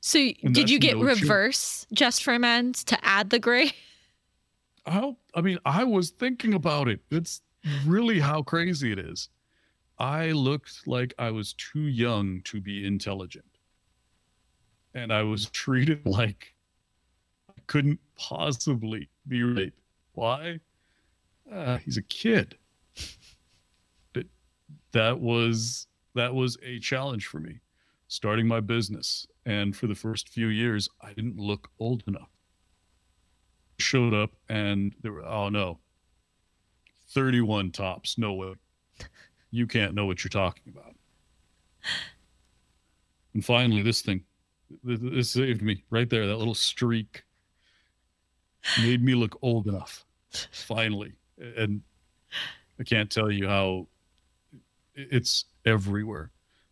So, 0.00 0.18
and 0.42 0.54
did 0.54 0.70
you 0.70 0.78
get 0.78 0.96
no 0.96 1.02
reverse 1.02 1.84
joke. 1.90 1.98
just 1.98 2.22
for 2.22 2.38
men 2.38 2.72
to 2.72 3.04
add 3.04 3.30
the 3.30 3.38
gray? 3.38 3.72
I, 4.86 5.14
I 5.34 5.40
mean, 5.42 5.58
I 5.66 5.84
was 5.84 6.10
thinking 6.10 6.54
about 6.54 6.88
it. 6.88 7.00
It's 7.10 7.42
really 7.84 8.20
how 8.20 8.42
crazy 8.42 8.92
it 8.92 8.98
is. 8.98 9.28
I 9.98 10.32
looked 10.32 10.86
like 10.86 11.14
I 11.18 11.30
was 11.30 11.54
too 11.54 11.86
young 11.86 12.42
to 12.42 12.60
be 12.60 12.86
intelligent, 12.86 13.58
and 14.94 15.12
I 15.12 15.22
was 15.22 15.50
treated 15.50 16.06
like 16.06 16.54
I 17.50 17.60
couldn't 17.66 18.00
possibly 18.16 19.10
be 19.26 19.42
right. 19.42 19.72
Why? 20.12 20.60
uh, 21.52 21.78
he's 21.78 21.96
a 21.96 22.02
kid. 22.02 22.56
But 24.12 24.26
that 24.92 25.20
was 25.20 25.86
that 26.14 26.34
was 26.34 26.56
a 26.62 26.78
challenge 26.80 27.26
for 27.26 27.40
me, 27.40 27.60
starting 28.08 28.48
my 28.48 28.60
business. 28.60 29.26
And 29.46 29.76
for 29.76 29.86
the 29.86 29.94
first 29.94 30.28
few 30.28 30.48
years, 30.48 30.88
I 31.00 31.12
didn't 31.12 31.38
look 31.38 31.70
old 31.78 32.04
enough. 32.06 32.30
Showed 33.78 34.14
up 34.14 34.32
and 34.48 34.94
there 35.02 35.12
were 35.12 35.24
oh 35.24 35.48
no, 35.50 35.80
31 37.10 37.72
tops. 37.72 38.18
No 38.18 38.34
way. 38.34 38.54
You 39.50 39.66
can't 39.66 39.94
know 39.94 40.06
what 40.06 40.22
you're 40.22 40.28
talking 40.28 40.72
about. 40.74 40.94
And 43.34 43.44
finally, 43.44 43.82
this 43.82 44.02
thing, 44.02 44.24
this 44.84 45.30
saved 45.30 45.62
me 45.62 45.84
right 45.90 46.08
there. 46.10 46.26
That 46.26 46.36
little 46.36 46.54
streak 46.54 47.24
made 48.82 49.02
me 49.02 49.14
look 49.14 49.38
old 49.42 49.66
enough. 49.66 50.04
Finally. 50.52 51.14
And 51.38 51.80
I 52.78 52.84
can't 52.84 53.10
tell 53.10 53.30
you 53.30 53.48
how 53.48 53.86
it's 54.94 55.46
everywhere. 55.64 56.30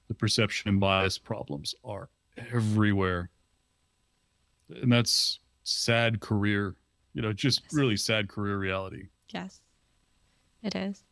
The 0.09 0.15
perception 0.15 0.69
and 0.69 0.79
bias 0.79 1.19
problems 1.19 1.75
are 1.85 2.11
everywhere. 2.37 3.31
And 4.69 4.93
that's 4.93 5.41
sad 5.63 6.21
career, 6.21 6.75
you 7.15 7.23
know, 7.23 7.33
just 7.33 7.63
Yes. 7.65 7.73
really 7.75 7.97
sad 7.97 8.29
career 8.29 8.59
reality. 8.59 9.09
Yes, 9.31 9.63
it 10.63 10.75
is. 10.75 11.06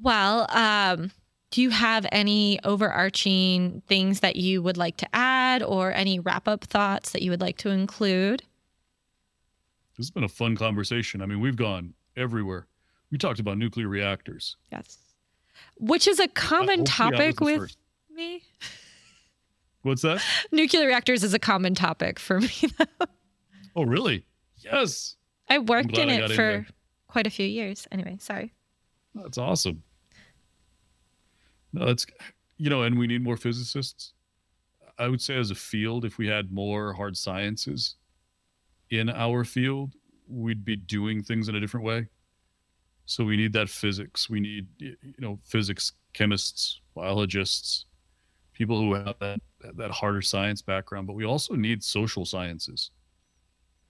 Well, 0.00 0.46
um, 0.50 1.10
do 1.50 1.62
you 1.62 1.70
have 1.70 2.06
any 2.10 2.58
overarching 2.64 3.82
things 3.86 4.20
that 4.20 4.36
you 4.36 4.62
would 4.62 4.76
like 4.76 4.96
to 4.98 5.08
add 5.14 5.62
or 5.62 5.92
any 5.92 6.18
wrap 6.18 6.48
up 6.48 6.64
thoughts 6.64 7.10
that 7.10 7.22
you 7.22 7.30
would 7.30 7.40
like 7.40 7.58
to 7.58 7.70
include? 7.70 8.42
This 9.96 10.06
has 10.06 10.10
been 10.10 10.24
a 10.24 10.28
fun 10.28 10.56
conversation. 10.56 11.22
I 11.22 11.26
mean, 11.26 11.40
we've 11.40 11.56
gone 11.56 11.94
everywhere. 12.16 12.66
We 13.12 13.18
talked 13.18 13.38
about 13.38 13.56
nuclear 13.58 13.86
reactors. 13.86 14.56
Yes. 14.72 14.98
Which 15.78 16.08
is 16.08 16.18
a 16.18 16.26
common 16.26 16.80
hopefully 16.80 17.32
topic 17.32 17.40
with 17.40 17.58
first. 17.60 17.78
me. 18.12 18.42
What's 19.82 20.02
that? 20.02 20.20
Nuclear 20.50 20.86
reactors 20.88 21.22
is 21.22 21.34
a 21.34 21.38
common 21.38 21.76
topic 21.76 22.18
for 22.18 22.40
me. 22.40 22.50
Oh, 23.76 23.84
really? 23.84 24.24
Yes. 24.58 25.16
I 25.48 25.58
worked 25.58 25.98
in 25.98 26.08
it 26.08 26.20
got 26.20 26.30
in 26.30 26.36
for 26.36 26.66
quite 27.08 27.26
a 27.26 27.30
few 27.30 27.46
years. 27.46 27.86
Anyway, 27.90 28.16
sorry. 28.20 28.52
That's 29.14 29.38
awesome. 29.38 29.82
No, 31.74 31.86
that's 31.86 32.06
you 32.56 32.70
know, 32.70 32.82
and 32.82 32.96
we 32.96 33.08
need 33.08 33.22
more 33.22 33.36
physicists. 33.36 34.12
I 34.96 35.08
would 35.08 35.20
say 35.20 35.36
as 35.36 35.50
a 35.50 35.56
field, 35.56 36.04
if 36.04 36.18
we 36.18 36.28
had 36.28 36.52
more 36.52 36.92
hard 36.92 37.16
sciences 37.16 37.96
in 38.90 39.10
our 39.10 39.44
field, 39.44 39.94
we'd 40.28 40.64
be 40.64 40.76
doing 40.76 41.20
things 41.20 41.48
in 41.48 41.56
a 41.56 41.60
different 41.60 41.84
way. 41.84 42.06
So 43.06 43.24
we 43.24 43.36
need 43.36 43.52
that 43.54 43.68
physics. 43.68 44.30
We 44.30 44.38
need 44.38 44.68
you 44.78 44.96
know, 45.18 45.40
physics 45.44 45.92
chemists, 46.12 46.80
biologists, 46.94 47.86
people 48.52 48.78
who 48.78 48.94
have 48.94 49.16
that 49.20 49.40
that 49.76 49.90
harder 49.90 50.22
science 50.22 50.62
background, 50.62 51.08
but 51.08 51.14
we 51.14 51.24
also 51.24 51.54
need 51.54 51.82
social 51.82 52.24
sciences. 52.24 52.92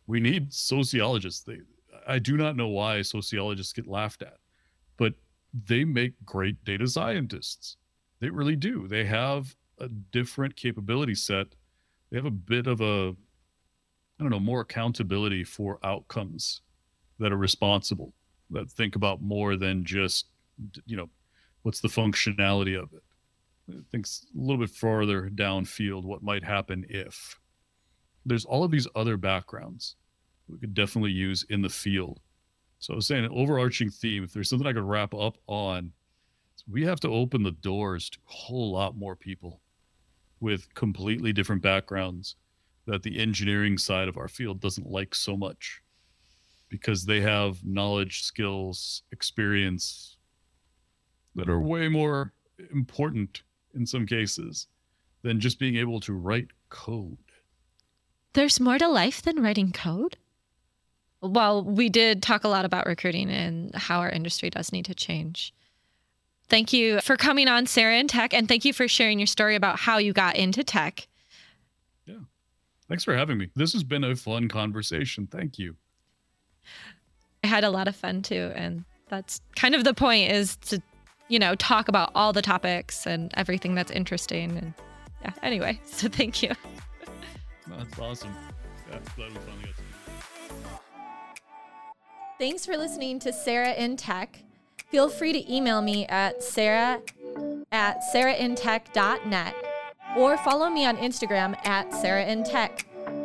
We 0.07 0.21
need 0.21 0.53
sociologists. 0.53 1.43
They, 1.45 1.59
I 2.07 2.19
do 2.19 2.37
not 2.39 2.57
know 2.57 2.69
why 2.69 3.03
sociologists 3.03 3.75
get 3.75 3.87
laughed 3.87 4.23
at 4.23 4.39
they 5.67 5.85
make 5.85 6.15
great 6.25 6.63
data 6.65 6.87
scientists. 6.89 7.77
They 8.21 8.31
really 8.31 8.57
do. 8.57 8.89
They 8.89 9.05
have 9.05 9.55
a 9.79 9.89
different 9.89 10.57
capability 10.57 11.15
set. 11.15 11.47
They 12.11 12.17
have 12.17 12.27
a 12.27 12.31
bit 12.31 12.67
of 12.67 12.81
a, 12.81 13.15
I 14.19 14.23
don't 14.23 14.31
know, 14.31 14.41
more 14.41 14.61
accountability 14.61 15.45
for 15.45 15.79
outcomes 15.85 16.63
that 17.19 17.33
are 17.33 17.37
responsible, 17.37 18.13
that 18.51 18.71
think 18.71 18.97
about 18.97 19.23
more 19.23 19.57
than 19.57 19.85
just, 19.85 20.27
you 20.87 20.97
know, 20.97 21.09
what's 21.63 21.81
the 21.81 21.89
functionality 21.89 22.81
of 22.81 22.93
it. 22.93 23.03
It 23.69 23.85
thinks 23.91 24.27
a 24.35 24.41
little 24.41 24.59
bit 24.59 24.71
farther 24.71 25.31
downfield 25.31 26.05
what 26.05 26.23
might 26.23 26.45
happen 26.45 26.85
if. 26.89 27.39
There's 28.27 28.45
all 28.45 28.65
of 28.65 28.71
these 28.71 28.89
other 28.95 29.17
backgrounds 29.17 29.97
we 30.49 30.59
could 30.59 30.75
definitely 30.75 31.13
use 31.13 31.45
in 31.49 31.63
the 31.63 31.69
field. 31.69 32.21
So 32.85 32.93
I 32.93 32.97
was 32.97 33.07
saying 33.07 33.25
an 33.25 33.31
overarching 33.33 33.89
theme, 33.89 34.25
if 34.25 34.35
there's 34.35 34.51
something 34.51 34.69
I 34.69 34.75
could 34.75 34.83
wrap 34.83 35.15
up 35.15 35.39
on, 35.47 35.93
we 36.71 36.85
have 36.85 37.01
to 37.01 37.09
open 37.09 37.43
the 37.43 37.53
doors 37.53 38.11
to 38.11 38.19
a 38.29 38.31
whole 38.31 38.73
lot 38.73 38.95
more 38.95 39.17
people 39.17 39.63
with 40.39 40.75
completely 40.75 41.33
different 41.33 41.63
backgrounds 41.63 42.37
that 42.85 43.03
the 43.03 43.19
engineering 43.19 43.79
side 43.79 44.07
of 44.07 44.19
our 44.19 44.29
field 44.29 44.61
doesn't 44.61 44.87
like 44.87 45.15
so 45.15 45.35
much 45.35 45.81
because 46.69 47.07
they 47.07 47.23
have 47.23 47.65
knowledge, 47.65 48.23
skills, 48.23 49.03
experience 49.13 50.19
that 51.37 51.49
are 51.49 51.63
way 51.63 51.89
more 51.89 52.35
important 52.71 53.45
in 53.75 53.87
some 53.87 54.05
cases 54.05 54.67
than 55.23 55.41
just 55.41 55.59
being 55.59 55.77
able 55.77 56.01
to 56.01 56.13
write 56.13 56.49
code. 56.69 57.17
There's 58.35 58.61
more 58.61 58.77
to 58.77 58.89
life 58.89 59.23
than 59.23 59.43
writing 59.43 59.73
code? 59.73 60.19
Well, 61.25 61.65
we 61.65 61.89
did 61.89 62.23
talk 62.23 62.45
a 62.45 62.49
lot 62.49 62.65
about 62.65 62.87
recruiting 62.87 63.31
and 63.31 63.75
how 63.75 64.01
our 64.01 64.11
industry 64.11 64.51
does 64.51 64.73
need 64.73 64.85
to 64.85 64.95
change. 64.95 65.55
Thank 66.49 66.73
you 66.75 67.01
for 67.01 67.17
coming 67.17 67.49
on, 67.49 67.67
Sarah 67.67 67.99
in 67.99 68.09
Tech, 68.09 68.35
and 68.35 68.47
thank 68.47 68.67
you 68.67 68.75
for 68.75 68.87
sharing 68.87 69.19
your 69.19 69.27
story 69.27 69.55
about 69.55 69.79
how 69.79 69.97
you 69.97 70.13
got 70.13 70.37
into 70.37 70.63
tech. 70.63 71.09
Yeah. 72.05 72.17
Thanks 72.89 73.05
for 73.05 73.17
having 73.17 73.39
me. 73.39 73.49
This 73.57 73.73
has 73.73 73.83
been 73.83 74.05
a 74.05 74.15
fun 74.15 74.49
conversation. 74.49 75.27
Thank 75.27 75.59
you. 75.59 75.77
I 77.43 77.47
had 77.47 77.65
a 77.65 77.71
lot 77.71 77.89
of 77.89 77.97
fun 77.97 78.21
too, 78.21 78.53
and 78.55 78.85
that's 79.09 79.41
kind 79.57 79.75
of 79.75 79.85
the 79.85 79.95
point 79.95 80.31
is 80.31 80.57
to, 80.57 80.83
you 81.29 81.39
know, 81.39 81.55
talk 81.55 81.89
about 81.89 82.11
all 82.15 82.35
the 82.35 82.43
topics 82.43 83.07
and 83.07 83.33
everything 83.35 83.75
that's 83.75 83.91
interesting. 83.91 84.59
And 84.59 84.75
yeah, 85.23 85.33
anyway, 85.43 85.81
so 85.87 86.09
thank 86.09 86.43
you. 86.43 86.51
That's 87.67 87.99
awesome. 87.99 88.35
Yeah, 88.91 88.99
glad 89.17 89.31
we 89.31 89.39
finally 89.39 89.65
got 89.65 89.77
to. 89.77 89.83
Thanks 92.37 92.67
for 92.67 92.77
listening 92.77 93.21
to 93.21 93.33
Sarah 93.33 93.75
in 93.75 93.97
Tech. 93.97 94.41
Feel 94.91 95.09
free 95.09 95.33
to 95.33 95.53
email 95.53 95.81
me 95.81 96.05
at 96.07 96.43
sarah 96.43 97.01
at 97.71 98.03
sarahintech.net 98.13 99.55
or 100.17 100.37
follow 100.39 100.69
me 100.69 100.85
on 100.85 100.97
Instagram 100.97 101.57
at 101.65 101.91
sarahintech. 101.91 102.85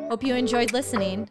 Hope 0.09 0.23
you 0.23 0.35
enjoyed 0.35 0.73
listening. 0.73 1.27